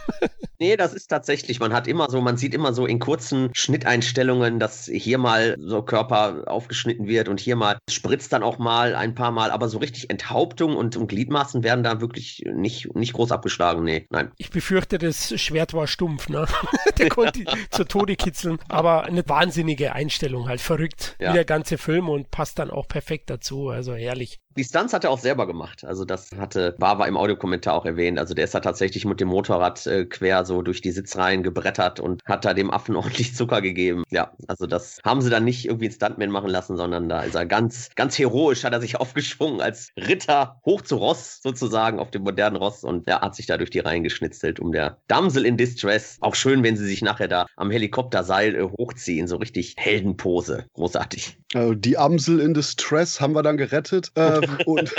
nee, 0.60 0.76
das 0.76 0.94
ist 0.94 1.08
tatsächlich. 1.08 1.60
Man 1.60 1.74
hat 1.74 1.88
immer 1.88 2.10
so, 2.10 2.22
man 2.22 2.38
sieht 2.38 2.54
immer 2.54 2.74
so 2.74 2.86
in 2.86 3.00
kurzen 3.00 3.50
Schnitteinstellungen, 3.54 4.60
dass 4.60 4.86
hier 4.86 5.18
mal 5.18 5.56
so 5.60 5.82
Körper 5.82 6.44
aufgeschnitten 6.48 7.08
wird 7.08 7.30
und 7.30 7.40
hier 7.40 7.56
mal 7.56 7.78
spritzt 7.90 8.34
dann 8.34 8.44
auch 8.44 8.58
mal 8.58 8.96
ein 8.96 9.16
paar 9.16 9.32
Mal. 9.32 9.52
Aber 9.52 9.70
so 9.70 9.78
richtig 9.78 10.10
Enthauptung 10.10 10.76
und, 10.76 10.98
und 10.98 11.08
Gliedmaßen 11.08 11.64
werden 11.64 11.84
da 11.84 12.02
wirklich 12.02 12.44
nicht, 12.54 12.96
nicht 12.96 13.14
groß 13.14 13.32
abgeschlagen. 13.32 13.84
Nee, 13.84 14.08
nein. 14.10 14.32
Ich 14.38 14.50
befürchte, 14.50 14.98
das 14.98 15.40
Schwert 15.40 15.74
war 15.74 15.88
stumpf, 15.88 16.30
ne? 16.30 16.46
Der 16.98 17.10
konnte 17.10 17.44
zu 17.72 17.84
Tode 17.86 18.16
kitzeln. 18.16 18.60
Aber 18.70 19.04
eine 19.04 19.28
wahnsinnige 19.28 19.94
Einstellung, 19.94 20.48
halt 20.48 20.62
verrückt. 20.62 21.16
Ja. 21.20 21.30
Wie 21.30 21.34
der 21.34 21.46
ganze 21.46 21.78
Film 21.78 21.93
Film 21.94 22.10
und 22.10 22.32
passt 22.32 22.58
dann 22.58 22.72
auch 22.72 22.88
perfekt 22.88 23.30
dazu. 23.30 23.70
Also 23.70 23.94
herrlich. 23.94 24.40
Die 24.56 24.64
Stunts 24.64 24.94
hat 24.94 25.04
er 25.04 25.10
auch 25.10 25.20
selber 25.20 25.48
gemacht. 25.48 25.84
Also 25.84 26.06
das 26.06 26.30
hatte 26.38 26.76
Bava 26.78 27.06
im 27.06 27.18
Audiokommentar 27.18 27.74
auch 27.74 27.86
erwähnt. 27.86 28.20
Also 28.20 28.34
der 28.34 28.46
ist 28.46 28.54
da 28.54 28.60
tatsächlich 28.60 29.06
mit 29.06 29.20
dem 29.20 29.28
Motorrad 29.30 29.86
äh, 29.88 30.06
quer 30.06 30.46
so 30.46 30.62
durch 30.62 30.82
die 30.82 30.92
Sitzreihen 30.92 31.44
gebrettert 31.44 32.00
und 32.00 32.22
hat 32.26 32.46
da 32.46 32.54
dem 32.54 32.72
Affen 32.72 32.96
ordentlich 33.04 33.36
Zucker 33.36 33.62
gegeben. 33.62 34.04
Ja, 34.10 34.32
also 34.48 34.68
das 34.68 35.00
haben 35.04 35.22
sie 35.22 35.30
dann 35.30 35.44
nicht 35.44 35.66
irgendwie 35.66 35.86
einen 35.86 35.96
Stuntman 35.96 36.30
machen 36.30 36.50
lassen, 36.50 36.78
sondern 36.78 37.10
da 37.10 37.22
ist 37.22 37.36
er 37.36 37.46
ganz, 37.46 37.90
ganz 37.96 38.18
heroisch, 38.18 38.64
hat 38.64 38.74
er 38.74 38.82
sich 38.82 38.96
aufgeschwungen 39.00 39.62
als 39.62 39.90
Ritter 39.98 40.60
hoch 40.66 40.82
zu 40.82 40.98
Ross 40.98 41.40
sozusagen 41.42 42.00
auf 42.00 42.12
dem 42.12 42.24
modernen 42.24 42.56
Ross 42.56 42.84
und 42.84 43.08
er 43.08 43.22
hat 43.22 43.36
sich 43.36 43.48
da 43.48 43.58
durch 43.58 43.70
die 43.70 43.80
Reihen 43.80 44.04
geschnitzelt, 44.04 44.60
um 44.60 44.72
der 44.72 44.98
Damsel 45.08 45.46
in 45.46 45.58
Distress. 45.58 46.18
Auch 46.22 46.36
schön, 46.36 46.64
wenn 46.64 46.78
sie 46.78 46.86
sich 46.86 47.02
nachher 47.02 47.28
da 47.28 47.48
am 47.56 47.72
Helikopterseil 47.72 48.56
äh, 48.56 48.64
hochziehen, 48.64 49.28
so 49.28 49.38
richtig 49.38 49.76
Heldenpose. 49.78 50.66
Großartig. 50.74 51.38
Also 51.54 51.74
die 51.74 51.98
Amsel 51.98 52.40
in 52.40 52.54
Distress 52.54 53.22
haben 53.22 53.34
wir 53.34 53.44
dann 53.44 53.58
gerettet. 53.58 54.12
Äh, 54.16 54.43
und, 54.66 54.94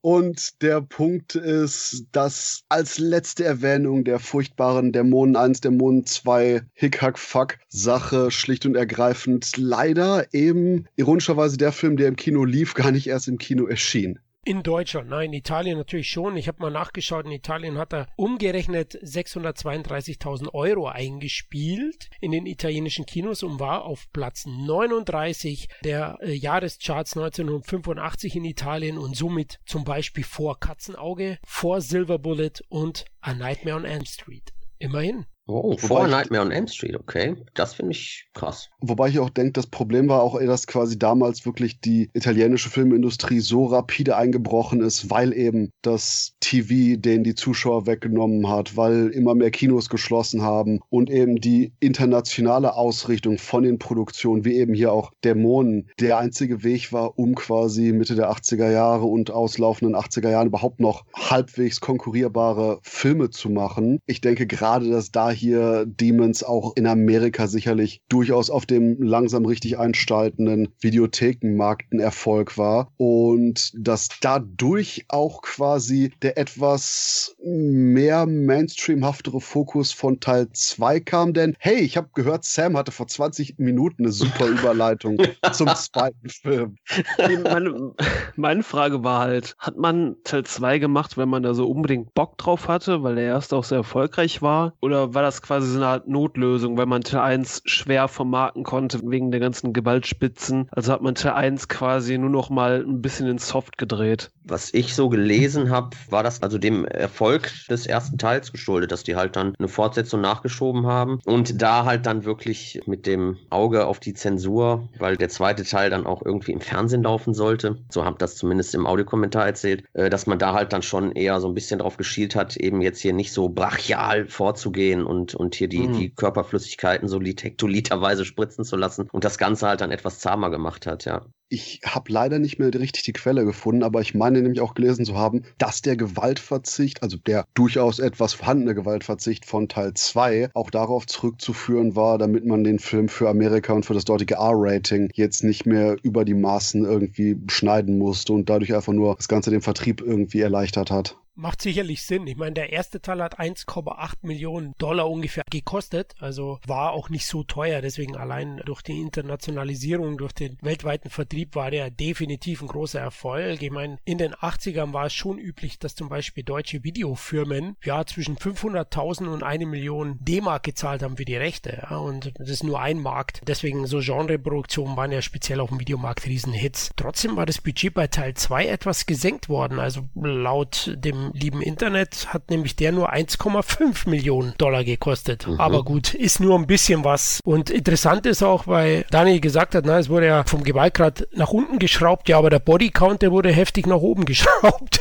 und 0.00 0.62
der 0.62 0.80
Punkt 0.80 1.34
ist, 1.34 2.06
dass 2.12 2.62
als 2.68 2.98
letzte 2.98 3.44
Erwähnung 3.44 4.04
der 4.04 4.18
furchtbaren 4.18 4.92
Dämonen 4.92 5.36
1, 5.36 5.60
Dämonen 5.60 6.06
2 6.06 6.62
Hick-Hack-Fuck-Sache 6.74 8.30
schlicht 8.30 8.66
und 8.66 8.76
ergreifend 8.76 9.56
leider 9.56 10.32
eben 10.32 10.86
ironischerweise 10.96 11.56
der 11.56 11.72
Film, 11.72 11.96
der 11.96 12.08
im 12.08 12.16
Kino 12.16 12.44
lief, 12.44 12.74
gar 12.74 12.90
nicht 12.90 13.06
erst 13.06 13.28
im 13.28 13.38
Kino 13.38 13.66
erschien. 13.66 14.18
In 14.44 14.64
Deutschland, 14.64 15.08
nein, 15.08 15.32
Italien 15.32 15.78
natürlich 15.78 16.10
schon. 16.10 16.36
Ich 16.36 16.48
habe 16.48 16.60
mal 16.60 16.70
nachgeschaut, 16.72 17.26
in 17.26 17.30
Italien 17.30 17.78
hat 17.78 17.92
er 17.92 18.08
umgerechnet 18.16 18.96
632.000 19.00 20.52
Euro 20.52 20.88
eingespielt 20.88 22.10
in 22.20 22.32
den 22.32 22.46
italienischen 22.46 23.06
Kinos 23.06 23.44
und 23.44 23.60
war 23.60 23.84
auf 23.84 24.10
Platz 24.12 24.44
39 24.44 25.68
der 25.84 26.18
äh, 26.20 26.32
Jahrescharts 26.32 27.16
1985 27.16 28.34
in 28.34 28.44
Italien 28.44 28.98
und 28.98 29.16
somit 29.16 29.60
zum 29.64 29.84
Beispiel 29.84 30.24
vor 30.24 30.58
Katzenauge, 30.58 31.38
vor 31.46 31.80
Silver 31.80 32.18
Bullet 32.18 32.64
und 32.68 33.04
A 33.20 33.34
Nightmare 33.34 33.76
on 33.76 33.84
Elm 33.84 34.06
Street. 34.06 34.52
Immerhin. 34.80 35.26
Oh, 35.46 35.76
vor 35.76 36.06
Nightmare 36.06 36.44
on 36.44 36.52
Elm 36.52 36.68
Street, 36.68 36.96
okay. 36.96 37.34
Das 37.54 37.74
finde 37.74 37.92
ich 37.92 38.28
krass. 38.32 38.70
Wobei 38.80 39.08
ich 39.08 39.18
auch 39.18 39.30
denke, 39.30 39.52
das 39.52 39.66
Problem 39.66 40.08
war 40.08 40.22
auch, 40.22 40.38
dass 40.38 40.68
quasi 40.68 40.98
damals 40.98 41.44
wirklich 41.44 41.80
die 41.80 42.10
italienische 42.12 42.70
Filmindustrie 42.70 43.40
so 43.40 43.66
rapide 43.66 44.16
eingebrochen 44.16 44.80
ist, 44.80 45.10
weil 45.10 45.32
eben 45.32 45.72
das 45.82 46.34
TV 46.40 46.96
den 47.00 47.24
die 47.24 47.34
Zuschauer 47.34 47.86
weggenommen 47.86 48.48
hat, 48.48 48.76
weil 48.76 49.08
immer 49.08 49.34
mehr 49.34 49.50
Kinos 49.50 49.88
geschlossen 49.88 50.42
haben 50.42 50.80
und 50.90 51.10
eben 51.10 51.36
die 51.36 51.72
internationale 51.80 52.74
Ausrichtung 52.74 53.38
von 53.38 53.64
den 53.64 53.80
Produktionen, 53.80 54.44
wie 54.44 54.54
eben 54.54 54.74
hier 54.74 54.92
auch 54.92 55.10
Dämonen, 55.24 55.90
der 55.98 56.18
einzige 56.18 56.62
Weg 56.62 56.92
war, 56.92 57.18
um 57.18 57.34
quasi 57.34 57.92
Mitte 57.92 58.14
der 58.14 58.30
80er 58.30 58.70
Jahre 58.70 59.06
und 59.06 59.32
auslaufenden 59.32 59.96
80er 59.96 60.30
Jahren 60.30 60.46
überhaupt 60.46 60.78
noch 60.78 61.04
halbwegs 61.14 61.80
konkurrierbare 61.80 62.78
Filme 62.82 63.30
zu 63.30 63.50
machen. 63.50 63.98
Ich 64.06 64.20
denke 64.20 64.46
gerade, 64.46 64.88
dass 64.88 65.10
da 65.10 65.31
hier 65.32 65.84
Demons 65.86 66.42
auch 66.44 66.76
in 66.76 66.86
Amerika 66.86 67.46
sicherlich 67.46 68.02
durchaus 68.08 68.50
auf 68.50 68.66
dem 68.66 69.02
langsam 69.02 69.46
richtig 69.46 69.78
einstaltenden 69.78 70.68
Videothekenmarkt 70.80 71.92
ein 71.92 72.00
Erfolg 72.00 72.58
war 72.58 72.92
und 72.96 73.72
dass 73.76 74.08
dadurch 74.20 75.06
auch 75.08 75.42
quasi 75.42 76.12
der 76.22 76.38
etwas 76.38 77.34
mehr 77.42 78.26
Mainstreamhaftere 78.26 79.40
Fokus 79.40 79.92
von 79.92 80.20
Teil 80.20 80.48
2 80.52 81.00
kam, 81.00 81.32
denn 81.32 81.54
hey, 81.58 81.80
ich 81.80 81.96
habe 81.96 82.08
gehört, 82.14 82.44
Sam 82.44 82.76
hatte 82.76 82.92
vor 82.92 83.06
20 83.06 83.58
Minuten 83.58 84.04
eine 84.04 84.12
super 84.12 84.46
Überleitung 84.46 85.18
zum 85.52 85.68
zweiten 85.68 86.28
Film. 86.28 86.76
Meine, 87.18 87.92
meine 88.36 88.62
Frage 88.62 89.04
war 89.04 89.20
halt, 89.20 89.54
hat 89.58 89.76
man 89.76 90.16
Teil 90.24 90.44
2 90.44 90.78
gemacht, 90.78 91.16
wenn 91.16 91.28
man 91.28 91.42
da 91.42 91.54
so 91.54 91.68
unbedingt 91.68 92.14
Bock 92.14 92.38
drauf 92.38 92.68
hatte, 92.68 93.02
weil 93.02 93.14
der 93.14 93.24
erste 93.24 93.56
auch 93.56 93.64
sehr 93.64 93.78
erfolgreich 93.78 94.42
war? 94.42 94.74
Oder 94.80 95.14
war 95.14 95.21
war 95.22 95.28
das 95.28 95.40
quasi 95.40 95.68
so 95.68 95.76
eine 95.76 95.86
Art 95.86 96.08
Notlösung, 96.08 96.76
weil 96.76 96.86
man 96.86 97.02
Teil 97.02 97.20
1 97.20 97.62
schwer 97.64 98.08
vermarkten 98.08 98.64
konnte 98.64 98.98
wegen 99.04 99.30
der 99.30 99.38
ganzen 99.38 99.72
Gewaltspitzen. 99.72 100.68
Also 100.72 100.92
hat 100.92 101.00
man 101.00 101.14
Teil 101.14 101.34
1 101.34 101.68
quasi 101.68 102.18
nur 102.18 102.28
noch 102.28 102.50
mal 102.50 102.84
ein 102.84 103.02
bisschen 103.02 103.28
in 103.28 103.38
Soft 103.38 103.78
gedreht. 103.78 104.32
Was 104.42 104.74
ich 104.74 104.96
so 104.96 105.08
gelesen 105.08 105.70
habe, 105.70 105.90
war 106.10 106.24
das 106.24 106.42
also 106.42 106.58
dem 106.58 106.84
Erfolg 106.84 107.52
des 107.70 107.86
ersten 107.86 108.18
Teils 108.18 108.50
geschuldet, 108.50 108.90
dass 108.90 109.04
die 109.04 109.14
halt 109.14 109.36
dann 109.36 109.54
eine 109.56 109.68
Fortsetzung 109.68 110.20
nachgeschoben 110.20 110.86
haben 110.86 111.20
und 111.24 111.62
da 111.62 111.84
halt 111.84 112.06
dann 112.06 112.24
wirklich 112.24 112.80
mit 112.86 113.06
dem 113.06 113.36
Auge 113.50 113.86
auf 113.86 114.00
die 114.00 114.14
Zensur, 114.14 114.88
weil 114.98 115.16
der 115.16 115.28
zweite 115.28 115.62
Teil 115.62 115.90
dann 115.90 116.04
auch 116.04 116.22
irgendwie 116.24 116.50
im 116.50 116.60
Fernsehen 116.60 117.04
laufen 117.04 117.32
sollte. 117.32 117.78
So 117.90 118.04
haben 118.04 118.16
das 118.18 118.34
zumindest 118.34 118.74
im 118.74 118.86
Audiokommentar 118.86 119.46
erzählt, 119.46 119.84
äh, 119.92 120.10
dass 120.10 120.26
man 120.26 120.40
da 120.40 120.52
halt 120.52 120.72
dann 120.72 120.82
schon 120.82 121.12
eher 121.12 121.40
so 121.40 121.46
ein 121.46 121.54
bisschen 121.54 121.78
drauf 121.78 121.96
geschielt 121.96 122.34
hat, 122.34 122.56
eben 122.56 122.82
jetzt 122.82 122.98
hier 123.00 123.12
nicht 123.12 123.32
so 123.32 123.48
brachial 123.48 124.26
vorzugehen 124.26 125.04
und, 125.12 125.34
und 125.34 125.54
hier 125.54 125.68
die, 125.68 125.86
mhm. 125.86 125.92
die 125.92 126.10
Körperflüssigkeiten 126.10 127.06
so 127.06 127.20
hektoliterweise 127.20 128.24
spritzen 128.32 128.64
zu 128.64 128.76
lassen 128.76 129.08
und 129.12 129.24
das 129.24 129.38
Ganze 129.38 129.68
halt 129.68 129.80
dann 129.80 129.90
etwas 129.90 130.18
zahmer 130.18 130.50
gemacht 130.50 130.86
hat, 130.86 131.04
ja. 131.04 131.26
Ich 131.48 131.82
habe 131.84 132.10
leider 132.10 132.38
nicht 132.38 132.58
mehr 132.58 132.72
richtig 132.72 133.02
die 133.02 133.12
Quelle 133.12 133.44
gefunden, 133.44 133.82
aber 133.82 134.00
ich 134.00 134.14
meine 134.14 134.40
nämlich 134.40 134.62
auch 134.62 134.72
gelesen 134.72 135.04
zu 135.04 135.18
haben, 135.18 135.42
dass 135.58 135.82
der 135.82 135.96
Gewaltverzicht, 135.96 137.02
also 137.02 137.18
der 137.18 137.44
durchaus 137.52 137.98
etwas 137.98 138.32
vorhandene 138.32 138.74
Gewaltverzicht 138.74 139.44
von 139.44 139.68
Teil 139.68 139.92
2, 139.92 140.48
auch 140.54 140.70
darauf 140.70 141.06
zurückzuführen 141.06 141.94
war, 141.94 142.16
damit 142.16 142.46
man 142.46 142.64
den 142.64 142.78
Film 142.78 143.10
für 143.10 143.28
Amerika 143.28 143.74
und 143.74 143.84
für 143.84 143.92
das 143.92 144.06
dortige 144.06 144.36
R-Rating 144.36 145.10
jetzt 145.12 145.44
nicht 145.44 145.66
mehr 145.66 145.96
über 146.02 146.24
die 146.24 146.32
Maßen 146.32 146.86
irgendwie 146.86 147.38
schneiden 147.48 147.98
musste 147.98 148.32
und 148.32 148.48
dadurch 148.48 148.74
einfach 148.74 148.94
nur 148.94 149.14
das 149.16 149.28
Ganze 149.28 149.50
den 149.50 149.60
Vertrieb 149.60 150.00
irgendwie 150.00 150.40
erleichtert 150.40 150.90
hat 150.90 151.18
macht 151.34 151.62
sicherlich 151.62 152.02
Sinn. 152.02 152.26
Ich 152.26 152.36
meine, 152.36 152.52
der 152.52 152.72
erste 152.72 153.00
Teil 153.00 153.22
hat 153.22 153.38
1,8 153.38 154.14
Millionen 154.22 154.74
Dollar 154.78 155.10
ungefähr 155.10 155.44
gekostet, 155.50 156.14
also 156.20 156.58
war 156.66 156.92
auch 156.92 157.08
nicht 157.08 157.26
so 157.26 157.42
teuer. 157.42 157.80
Deswegen 157.80 158.16
allein 158.16 158.60
durch 158.64 158.82
die 158.82 159.00
Internationalisierung, 159.00 160.18
durch 160.18 160.32
den 160.32 160.58
weltweiten 160.60 161.10
Vertrieb 161.10 161.54
war 161.54 161.70
der 161.70 161.90
definitiv 161.90 162.62
ein 162.62 162.68
großer 162.68 163.00
Erfolg. 163.00 163.62
Ich 163.62 163.70
meine, 163.70 163.98
in 164.04 164.18
den 164.18 164.34
80ern 164.34 164.92
war 164.92 165.06
es 165.06 165.14
schon 165.14 165.38
üblich, 165.38 165.78
dass 165.78 165.94
zum 165.94 166.08
Beispiel 166.08 166.44
deutsche 166.44 166.84
Videofirmen 166.84 167.76
ja 167.84 168.04
zwischen 168.04 168.36
500.000 168.36 169.26
und 169.26 169.42
eine 169.42 169.66
Million 169.66 170.18
D-Mark 170.20 170.64
gezahlt 170.64 171.02
haben 171.02 171.16
für 171.16 171.24
die 171.24 171.36
Rechte. 171.36 171.86
Ja, 171.90 171.96
und 171.96 172.32
das 172.36 172.50
ist 172.50 172.64
nur 172.64 172.80
ein 172.80 173.00
Markt. 173.00 173.40
Deswegen 173.46 173.86
so 173.86 174.00
Genreproduktionen 174.00 174.96
waren 174.96 175.12
ja 175.12 175.22
speziell 175.22 175.60
auf 175.60 175.70
dem 175.70 175.80
Videomarkt 175.80 176.26
Riesenhits. 176.26 176.90
Trotzdem 176.96 177.36
war 177.36 177.46
das 177.46 177.60
Budget 177.60 177.94
bei 177.94 178.06
Teil 178.06 178.34
2 178.34 178.66
etwas 178.66 179.06
gesenkt 179.06 179.48
worden. 179.48 179.78
Also 179.78 180.08
laut 180.14 180.92
dem 180.96 181.21
lieben 181.32 181.62
Internet 181.62 182.32
hat 182.32 182.50
nämlich 182.50 182.76
der 182.76 182.92
nur 182.92 183.12
1,5 183.12 184.08
Millionen 184.08 184.54
Dollar 184.58 184.84
gekostet. 184.84 185.46
Mhm. 185.46 185.60
Aber 185.60 185.84
gut, 185.84 186.14
ist 186.14 186.40
nur 186.40 186.58
ein 186.58 186.66
bisschen 186.66 187.04
was. 187.04 187.40
Und 187.44 187.70
interessant 187.70 188.26
ist 188.26 188.42
auch, 188.42 188.66
weil 188.66 189.04
Daniel 189.10 189.40
gesagt 189.40 189.74
hat, 189.74 189.84
na, 189.86 189.98
es 189.98 190.08
wurde 190.08 190.26
ja 190.26 190.44
vom 190.44 190.64
Gewaltgrad 190.64 191.28
nach 191.32 191.50
unten 191.50 191.78
geschraubt, 191.78 192.28
ja, 192.28 192.38
aber 192.38 192.50
der 192.50 192.58
Bodycount, 192.58 193.22
der 193.22 193.32
wurde 193.32 193.52
heftig 193.52 193.86
nach 193.86 193.96
oben 193.96 194.24
geschraubt. 194.32 195.00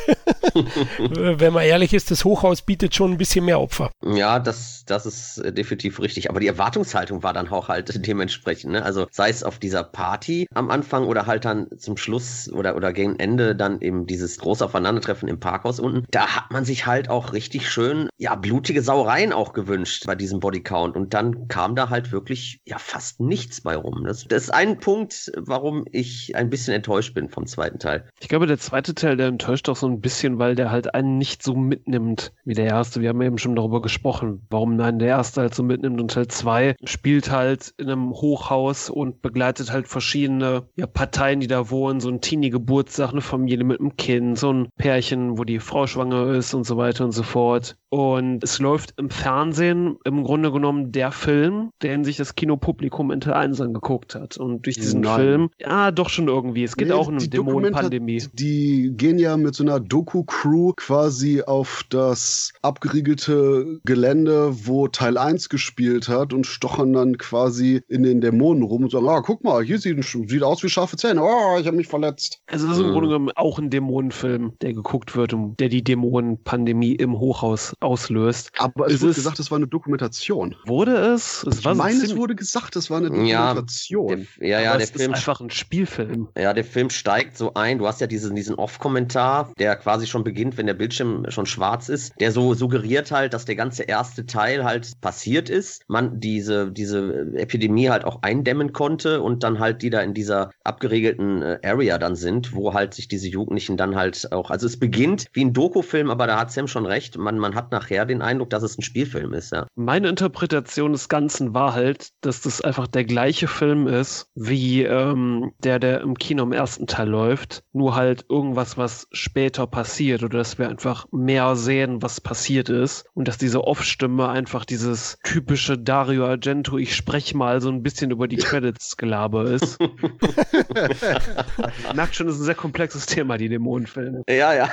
Wenn 1.00 1.54
man 1.54 1.64
ehrlich 1.64 1.94
ist, 1.94 2.12
das 2.12 2.26
Hochhaus 2.26 2.62
bietet 2.62 2.96
schon 2.96 3.12
ein 3.12 3.18
bisschen 3.18 3.46
mehr 3.46 3.60
Opfer. 3.60 3.92
Ja, 4.04 4.40
das, 4.40 4.84
das 4.86 5.06
ist 5.06 5.38
äh, 5.40 5.54
definitiv 5.54 6.00
richtig. 6.00 6.30
Aber 6.30 6.40
die 6.40 6.48
Erwartungshaltung 6.48 7.24
war 7.24 7.34
dann 7.34 7.48
auch 7.50 7.70
halt 7.70 8.06
dementsprechend. 8.08 8.74
Ne? 8.74 8.84
Also 8.84 9.08
sei 9.12 9.30
es 9.30 9.44
auf 9.44 9.60
dieser 9.60 9.84
Party 9.84 10.48
am 10.54 10.70
Anfang 10.70 11.06
oder 11.06 11.26
halt 11.26 11.46
dann 11.46 11.68
zum 11.78 11.98
Schluss 11.98 12.52
oder, 12.52 12.76
oder 12.76 12.94
gegen 12.94 13.18
Ende 13.20 13.56
dann 13.56 13.82
eben 13.82 14.08
dieses 14.08 14.38
große 14.40 14.66
Aufeinandertreffen 14.66 15.30
im 15.30 15.40
Parkhaus 15.40 15.80
unten. 15.80 16.06
Da 16.12 16.36
hat 16.36 16.52
man 16.52 16.66
sich 16.66 16.86
halt 16.86 17.10
auch 17.10 17.34
richtig 17.34 17.70
schön, 17.70 18.10
ja, 18.18 18.36
blutige 18.36 18.82
Sauereien 18.82 19.34
auch 19.34 19.54
gewünscht 19.54 20.06
bei 20.06 20.16
diesem 20.16 20.40
Bodycount. 20.40 20.96
Und 20.96 21.14
dann 21.14 21.48
kam 21.48 21.76
da 21.76 21.90
halt 21.90 22.12
wirklich, 22.12 22.62
ja, 22.66 22.78
fast 22.78 23.20
nichts 23.20 23.62
bei 23.62 23.76
rum. 23.76 24.04
Das, 24.06 24.26
das 24.28 24.44
ist 24.44 24.50
ein 24.50 24.80
Punkt, 24.80 25.32
warum 25.38 25.86
ich 25.92 26.36
ein 26.36 26.50
bisschen 26.50 26.74
enttäuscht 26.74 27.14
bin 27.14 27.30
vom 27.30 27.46
zweiten 27.46 27.80
Teil. 27.80 28.08
Ich 28.20 28.28
glaube, 28.28 28.48
der 28.48 28.60
zweite 28.60 28.94
Teil, 28.94 29.18
der 29.18 29.28
enttäuscht 29.28 29.70
auch 29.70 29.76
so 29.76 29.88
ein 29.88 30.02
bisschen, 30.02 30.38
weil 30.38 30.56
der 30.56 30.70
halt 30.70 30.94
einen 30.94 31.18
nicht 31.18 31.44
so 31.44 31.56
mitnimmt 31.56 32.34
wie 32.44 32.54
der 32.54 32.66
erste. 32.66 33.02
Wir 33.02 33.10
haben 33.10 33.22
eben 33.22 33.38
schon 33.38 33.56
darüber 33.56 33.82
gesprochen, 33.82 34.46
warum 34.50 34.76
nein 34.76 35.00
der 35.00 35.08
erste 35.08 35.42
halt 35.42 35.56
so 35.56 35.64
mitnimmt 35.64 36.00
und 36.02 36.12
Teil 36.12 36.28
2 36.28 36.76
spielt 36.84 37.32
halt 37.32 37.74
in 37.78 37.90
einem 37.90 38.12
Hochhaus 38.12 38.90
und 38.90 39.22
begleitet 39.22 39.72
halt 39.72 39.88
verschiedene 39.88 40.68
ja, 40.76 40.88
Parteien, 40.88 41.40
die 41.40 41.48
da 41.48 41.70
wohnen, 41.70 42.00
so 42.00 42.10
ein 42.10 42.22
Teenie-Geburtstag, 42.22 43.12
eine 43.12 43.22
Familie 43.22 43.64
mit 43.64 43.80
einem 43.80 43.96
Kind, 43.96 44.38
so 44.38 44.52
ein 44.52 44.70
Pärchen, 44.78 45.38
wo 45.38 45.44
die 45.44 45.60
Frau 45.60 45.88
schwanger 46.02 46.34
ist 46.34 46.54
und 46.54 46.66
so 46.66 46.78
weiter 46.78 47.06
und 47.06 47.12
so 47.12 47.24
fort. 47.24 47.76
Und 47.90 48.42
es 48.42 48.60
läuft 48.60 48.94
im 48.98 49.10
Fernsehen 49.10 49.98
im 50.06 50.24
Grunde 50.24 50.52
genommen 50.54 50.94
der 50.94 51.12
Film, 51.12 51.72
den 51.84 52.06
sich 52.06 52.16
das 52.16 52.36
Kinopublikum 52.36 53.12
in 53.12 53.20
Teil 53.20 53.34
1 53.34 53.60
angeguckt 53.60 54.16
hat. 54.16 54.38
Und 54.38 54.66
durch 54.66 54.78
diesen 54.78 55.02
Nein. 55.02 55.20
Film, 55.20 55.50
ja, 55.60 55.92
doch 55.92 56.08
schon 56.08 56.30
irgendwie. 56.30 56.64
Es 56.64 56.78
geht 56.78 56.88
nee, 56.88 56.94
auch 56.94 57.10
um 57.10 57.18
eine 57.18 57.28
Dämonenpandemie. 57.28 58.24
Die 58.32 58.94
gehen 58.96 59.20
ja 59.20 59.36
mit 59.36 59.56
so 59.56 59.64
einer 59.64 59.82
Doku-Crew 59.82 60.72
quasi 60.78 61.42
auf 61.42 61.84
das 61.90 62.54
abgeriegelte 62.62 63.82
Gelände, 63.84 64.54
wo 64.66 64.88
Teil 64.88 65.18
1 65.18 65.50
gespielt 65.50 66.08
hat 66.08 66.32
und 66.32 66.48
stochern 66.48 66.94
dann 66.94 67.18
quasi 67.18 67.82
in 67.90 68.04
den 68.04 68.22
Dämonen 68.22 68.64
rum 68.64 68.84
und 68.84 68.92
sagen, 68.92 69.10
ah, 69.10 69.20
guck 69.20 69.44
mal, 69.44 69.66
hier 69.66 69.80
sieht, 69.80 70.02
sieht 70.02 70.44
aus 70.44 70.64
wie 70.64 70.70
scharfe 70.70 70.96
Zähne. 70.96 71.22
Oh, 71.22 71.60
ich 71.60 71.68
habe 71.68 71.76
mich 71.76 71.88
verletzt. 71.88 72.42
Also 72.48 72.68
das 72.68 72.78
ist 72.78 72.84
im 72.84 72.90
mhm. 72.90 72.94
Grunde 72.94 73.10
genommen 73.10 73.32
auch 73.36 73.60
ein 73.60 73.70
Dämonenfilm, 73.70 74.54
der 74.62 74.74
geguckt 74.74 75.14
wird, 75.18 75.36
der 75.60 75.68
die 75.68 75.84
Dämonenpandemie 75.92 76.94
im 76.94 77.20
Hochhaus 77.20 77.76
auslöst. 77.82 78.52
Aber 78.58 78.88
es, 78.88 78.96
es 78.96 79.02
wurde 79.02 79.14
gesagt, 79.14 79.40
es 79.40 79.52
war 79.52 79.58
eine 79.58 79.68
Dokumentation. 79.68 80.56
Wurde 80.66 80.96
es? 80.96 81.44
es 81.44 81.60
ich 81.60 81.66
meine, 81.66 82.02
es 82.02 82.16
wurde 82.16 82.36
gesagt, 82.36 82.78
es 82.78 82.90
war 82.90 83.00
eine 83.00 83.10
Dokumentation. 83.10 84.20
Ja, 84.20 84.26
der, 84.40 84.50
ja, 84.50 84.62
ja 84.62 84.78
der 84.78 84.88
Film 84.88 85.12
ist 85.12 85.18
einfach 85.18 85.42
ein 85.42 85.50
Spielfilm. 85.50 86.30
Ja, 86.38 86.54
der 86.54 86.64
Film 86.64 86.90
steigt 86.90 87.38
so 87.38 87.54
ein. 87.56 87.80
Du 87.80 87.88
hast 87.88 88.00
ja 88.00 88.08
diesen, 88.08 88.36
diesen 88.36 88.56
Off-Kommentar, 88.56 89.52
der 89.60 89.76
quasi 89.76 90.08
schon 90.08 90.24
beginnt, 90.24 90.58
wenn 90.58 90.66
der 90.66 90.74
Bildschirm 90.76 91.26
schon 91.30 91.46
schwarz 91.46 91.90
ist, 91.90 92.14
der 92.20 92.32
so 92.32 92.54
suggeriert 92.54 93.12
halt, 93.12 93.34
dass 93.34 93.44
der 93.44 93.56
ganze 93.56 93.84
erste 93.84 94.26
Teil 94.26 94.64
halt 94.64 95.02
passiert 95.02 95.50
ist. 95.50 95.84
Man 95.88 96.22
diese, 96.22 96.72
diese 96.72 97.34
Epidemie 97.36 97.90
halt 97.90 98.06
auch 98.06 98.22
eindämmen 98.22 98.72
konnte 98.72 99.22
und 99.22 99.44
dann 99.44 99.60
halt 99.60 99.82
die 99.82 99.90
da 99.90 100.00
in 100.02 100.14
dieser 100.14 100.52
abgeregelten 100.64 101.42
äh, 101.42 101.60
Area 101.64 101.98
dann 101.98 102.16
sind, 102.16 102.56
wo 102.56 102.74
halt 102.74 102.94
sich 102.94 103.10
diese 103.10 103.28
Jugendlichen 103.28 103.76
dann 103.76 103.96
halt 103.96 104.32
auch, 104.32 104.52
also 104.52 104.68
es 104.68 104.80
beginnt 104.80 105.26
wie 105.34 105.44
ein 105.44 105.54
Doku-Film, 105.82 106.10
aber 106.10 106.28
da 106.28 106.40
hat 106.40 106.52
Sam 106.52 106.68
schon 106.68 106.86
recht. 106.86 107.18
Man, 107.18 107.40
man 107.40 107.56
hat 107.56 107.72
nachher 107.72 108.06
den 108.06 108.22
Eindruck, 108.22 108.52
dass 108.52 108.64
es 108.64 108.78
ein 108.78 108.82
Spielfilm 108.82 109.34
ist, 109.34 109.52
ja. 109.52 109.68
Meine 109.76 110.08
Interpretation 110.10 110.92
des 110.92 111.08
Ganzen 111.10 111.54
war 111.54 111.74
halt, 111.74 112.10
dass 112.22 112.42
das 112.42 112.62
einfach 112.62 112.88
der 112.88 113.06
gleiche 113.06 113.48
Film 113.48 113.88
ist, 113.88 114.28
wie 114.36 114.84
ähm, 114.84 115.54
der, 115.64 115.80
der 115.80 116.02
im 116.02 116.18
Kino 116.18 116.44
im 116.44 116.54
ersten 116.54 116.88
Teil 116.88 117.10
läuft. 117.10 117.64
Nur 117.74 117.96
halt 117.96 118.26
irgendwas, 118.30 118.78
was 118.78 119.08
später 119.12 119.68
passiert 119.68 120.24
oder 120.24 120.38
dass 120.38 120.58
wir 120.58 120.70
einfach 120.70 121.06
mehr 121.12 121.56
sehen, 121.56 122.02
was 122.02 122.22
passiert 122.22 122.70
ist. 122.70 123.06
Und 123.14 123.28
dass 123.28 123.38
diese 123.38 123.64
Off-Stimme 123.64 124.30
einfach 124.30 124.66
dieses 124.66 125.18
typische 125.24 125.78
Dario 125.78 126.26
Argento, 126.26 126.78
ich 126.78 126.96
spreche 126.96 127.38
mal 127.38 127.62
so 127.62 127.70
ein 127.70 127.84
bisschen 127.84 128.12
über 128.12 128.28
die 128.28 128.36
Credits 128.38 128.98
Gelaber 128.98 129.46
ist. 129.46 129.80
Merkt 131.96 132.16
schon, 132.16 132.28
das 132.28 132.36
ist 132.36 132.42
ein 132.42 132.46
sehr 132.46 132.56
komplexes 132.56 133.06
Thema, 133.06 133.38
die 133.38 133.48
Dämonenfilme. 133.50 134.24
Ja, 134.30 134.54
ja. 134.54 134.70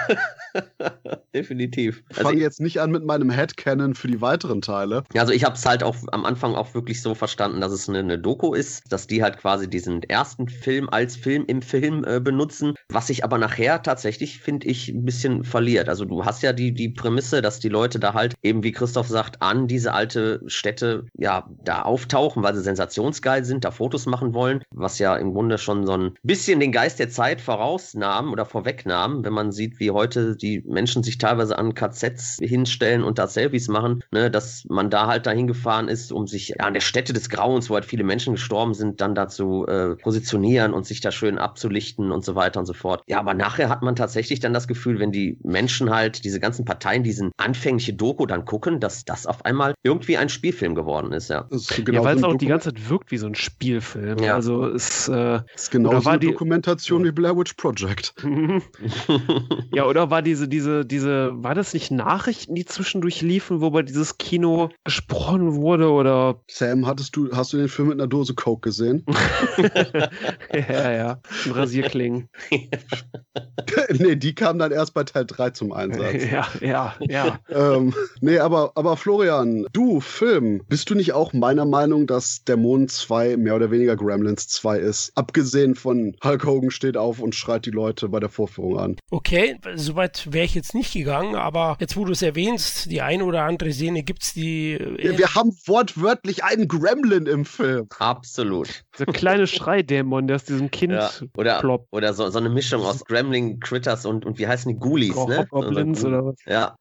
Definitiv. 1.34 2.03
Ich 2.11 2.16
fange 2.16 2.28
also 2.28 2.40
jetzt 2.40 2.61
nicht 2.61 2.80
an 2.80 2.90
mit 2.90 3.05
meinem 3.05 3.30
Headcanon 3.30 3.94
für 3.94 4.09
die 4.09 4.20
weiteren 4.20 4.61
Teile. 4.61 5.05
Also 5.14 5.32
ich 5.32 5.44
habe 5.44 5.55
es 5.55 5.64
halt 5.64 5.82
auch 5.82 5.96
am 6.12 6.24
Anfang 6.24 6.55
auch 6.55 6.74
wirklich 6.74 7.03
so 7.03 7.14
verstanden, 7.14 7.61
dass 7.61 7.72
es 7.72 7.88
eine, 7.88 7.99
eine, 7.99 8.18
Doku 8.18 8.55
ist, 8.55 8.90
dass 8.90 9.07
die 9.07 9.22
halt 9.22 9.38
quasi 9.38 9.68
diesen 9.68 10.03
ersten 10.03 10.49
Film 10.49 10.88
als 10.88 11.16
Film 11.16 11.44
im 11.46 11.62
Film 11.62 12.05
äh, 12.05 12.20
benutzen, 12.20 12.74
was 12.88 13.09
sich 13.09 13.24
aber 13.24 13.38
nachher 13.38 13.82
tatsächlich, 13.82 14.40
finde 14.40 14.66
ich, 14.66 14.88
ein 14.88 15.05
bisschen 15.05 15.44
verliert. 15.44 15.88
Also 15.88 16.05
du 16.05 16.24
hast 16.24 16.42
ja 16.42 16.53
die, 16.53 16.72
die 16.72 16.88
Prämisse, 16.88 17.42
dass 17.42 17.61
die 17.61 17.68
Leute 17.68 17.99
da 17.99 18.14
halt 18.14 18.34
eben, 18.42 18.62
wie 18.64 18.72
Christoph 18.72 19.09
sagt, 19.09 19.40
an 19.42 19.68
diese 19.68 19.92
alte 19.92 20.40
Stätte 20.46 21.07
ja 21.16 21.49
da 21.64 21.82
auftauchen, 21.82 22.42
weil 22.42 22.55
sie 22.55 22.62
sensationsgeil 22.62 23.44
sind, 23.44 23.64
da 23.64 23.70
Fotos 23.70 24.07
machen 24.07 24.34
wollen, 24.34 24.62
was 24.70 24.99
ja 24.99 25.16
im 25.16 25.32
Grunde 25.32 25.59
schon 25.59 25.86
so 25.86 25.92
ein 25.92 26.14
bisschen 26.22 26.61
den 26.61 26.72
Geist 26.72 26.99
der 26.99 27.11
Zeit 27.11 27.40
vorausnahm 27.40 28.32
oder 28.32 28.44
vorwegnahm, 28.44 29.24
wenn 29.24 29.32
man 29.32 29.53
sieht, 29.53 29.78
wie 29.78 29.90
heute 29.90 30.36
die 30.36 30.62
Menschen 30.66 30.88
sich 31.03 31.18
teilweise 31.18 31.59
an 31.59 31.74
KZs 31.74 32.39
hinstellen 32.41 33.03
und 33.03 33.18
da 33.18 33.26
Selfies 33.26 33.68
machen, 33.68 34.03
ne, 34.11 34.30
dass 34.30 34.64
man 34.68 34.91
da 34.91 35.07
halt 35.07 35.26
dahin 35.26 35.47
gefahren 35.47 35.89
ist, 35.89 36.12
um 36.12 36.26
sich 36.26 36.49
ja, 36.49 36.57
an 36.66 36.74
der 36.74 36.80
Stätte 36.80 37.12
des 37.12 37.28
Grauens, 37.28 37.70
wo 37.70 37.74
halt 37.74 37.84
viele 37.84 38.05
Menschen 38.05 38.34
gestorben 38.34 38.74
sind, 38.74 39.01
dann 39.01 39.14
dazu 39.14 39.66
äh, 39.66 39.97
positionieren 39.97 40.72
und 40.72 40.86
sich 40.86 41.01
da 41.01 41.11
schön 41.11 41.39
abzulichten 41.39 42.12
und 42.12 42.24
so 42.24 42.34
weiter 42.34 42.61
und 42.61 42.66
so 42.66 42.74
fort. 42.74 43.03
Ja, 43.07 43.18
aber 43.18 43.34
nachher 43.34 43.68
hat 43.68 43.82
man 43.82 43.97
tatsächlich 43.97 44.41
dann 44.41 44.53
das 44.53 44.68
Gefühl, 44.68 44.99
wenn 44.99 45.12
die 45.12 45.39
Menschen 45.43 45.91
halt, 45.91 46.24
diese 46.24 46.41
ganzen 46.41 46.64
Parteien, 46.64 47.03
diesen 47.03 47.32
anfängliche 47.36 47.93
Doku 47.93 48.26
dann 48.26 48.45
gucken, 48.45 48.80
dass 48.80 49.05
das 49.05 49.26
auf 49.26 49.45
einmal 49.45 49.74
irgendwie 49.82 50.16
ein 50.16 50.28
Spielfilm 50.28 50.74
geworden 50.74 51.12
ist, 51.12 51.30
ja. 51.30 51.47
Ist 51.51 51.84
genau 51.84 52.01
ja, 52.01 52.05
weil 52.05 52.16
es 52.16 52.22
auch 52.22 52.36
die 52.36 52.47
ganze 52.47 52.72
Zeit 52.72 52.89
wirkt 52.89 53.11
wie 53.11 53.18
so 53.18 53.26
ein 53.26 53.34
Spielfilm. 53.34 54.18
Ja. 54.18 54.34
Also 54.34 54.66
es 54.66 55.09
äh, 55.09 55.41
ist 55.55 55.70
genau 55.70 56.01
so 56.01 56.09
eine 56.09 56.18
die 56.18 56.26
Dokumentation 56.26 57.05
wie 57.05 57.12
Blair 57.12 57.36
Witch 57.36 57.55
Project. 57.55 58.14
ja, 59.72 59.86
oder 59.86 60.11
war 60.11 60.22
diese, 60.22 60.49
diese, 60.49 60.77
diese, 60.84 61.30
war 61.42 61.54
das 61.54 61.74
nicht 61.74 61.90
Nachrichten, 61.90 62.54
die 62.54 62.64
zwischendurch 62.64 63.22
liefen, 63.22 63.60
wobei 63.60 63.82
dieses 63.82 64.18
Kino 64.18 64.70
gesprochen 64.84 65.54
wurde 65.54 65.90
oder? 65.90 66.40
Sam, 66.48 66.86
hattest 66.86 67.16
du, 67.16 67.30
hast 67.32 67.52
du 67.52 67.56
den 67.56 67.68
Film 67.68 67.88
mit 67.88 68.00
einer 68.00 68.08
Dose 68.08 68.34
Coke 68.34 68.68
gesehen? 68.68 69.04
ja, 70.52 70.92
ja. 70.92 71.20
Ein 71.44 71.52
Rasierklingen. 71.52 72.28
nee, 73.90 74.16
die 74.16 74.34
kam 74.34 74.58
dann 74.58 74.72
erst 74.72 74.94
bei 74.94 75.04
Teil 75.04 75.26
3 75.26 75.50
zum 75.50 75.72
Einsatz. 75.72 76.24
Ja, 76.30 76.48
ja, 76.60 76.94
ja. 77.00 77.38
ähm, 77.48 77.94
nee, 78.20 78.38
aber, 78.38 78.72
aber 78.74 78.96
Florian, 78.96 79.66
du, 79.72 80.00
Film, 80.00 80.62
bist 80.68 80.90
du 80.90 80.94
nicht 80.94 81.12
auch 81.12 81.32
meiner 81.32 81.64
Meinung, 81.64 82.06
dass 82.06 82.44
Dämonen 82.44 82.88
2 82.88 83.36
mehr 83.36 83.56
oder 83.56 83.70
weniger 83.70 83.96
Gremlins 83.96 84.48
2 84.48 84.78
ist? 84.78 85.12
Abgesehen 85.14 85.74
von 85.74 86.16
Hulk 86.22 86.44
Hogan 86.44 86.70
steht 86.70 86.96
auf 86.96 87.20
und 87.20 87.34
schreit 87.34 87.66
die 87.66 87.70
Leute 87.70 88.08
bei 88.08 88.20
der 88.20 88.28
Vorführung 88.28 88.78
an. 88.78 88.96
Okay, 89.10 89.58
soweit 89.74 90.32
wäre 90.32 90.44
ich 90.44 90.54
jetzt 90.59 90.74
nicht 90.74 90.92
gegangen, 90.92 91.34
aber 91.34 91.76
jetzt, 91.80 91.96
wo 91.96 92.04
du 92.04 92.12
es 92.12 92.22
erwähnst, 92.22 92.90
die 92.90 93.00
eine 93.00 93.24
oder 93.24 93.44
andere 93.44 93.72
Szene 93.72 94.02
gibt 94.02 94.22
es, 94.22 94.34
die. 94.34 94.72
Äh, 94.72 95.12
ja, 95.12 95.18
wir 95.18 95.34
haben 95.34 95.56
wortwörtlich 95.66 96.44
einen 96.44 96.68
Gremlin 96.68 97.26
im 97.26 97.44
Film. 97.44 97.86
Absolut. 97.98 98.84
So 98.96 99.04
kleine 99.06 99.46
Schreidämon, 99.46 100.26
der 100.26 100.36
aus 100.36 100.44
diesem 100.44 100.70
Kind 100.70 100.92
ja, 100.92 101.11
oder, 101.36 101.61
ploppt. 101.61 101.88
Oder 101.92 102.12
so, 102.12 102.28
so 102.30 102.38
eine 102.38 102.48
Mischung 102.48 102.82
aus 102.82 103.04
Gremlin, 103.04 103.61
Critters 103.61 104.04
und, 104.04 104.26
und 104.26 104.38
wie 104.38 104.46
heißen 104.46 104.72
die 104.72 104.78
Ghoulies, 104.78 105.16
oh, 105.16 105.26
ne? 105.26 105.46
Goblins 105.48 106.04
oder 106.04 106.24
was? 106.24 106.36
Ja. 106.46 106.76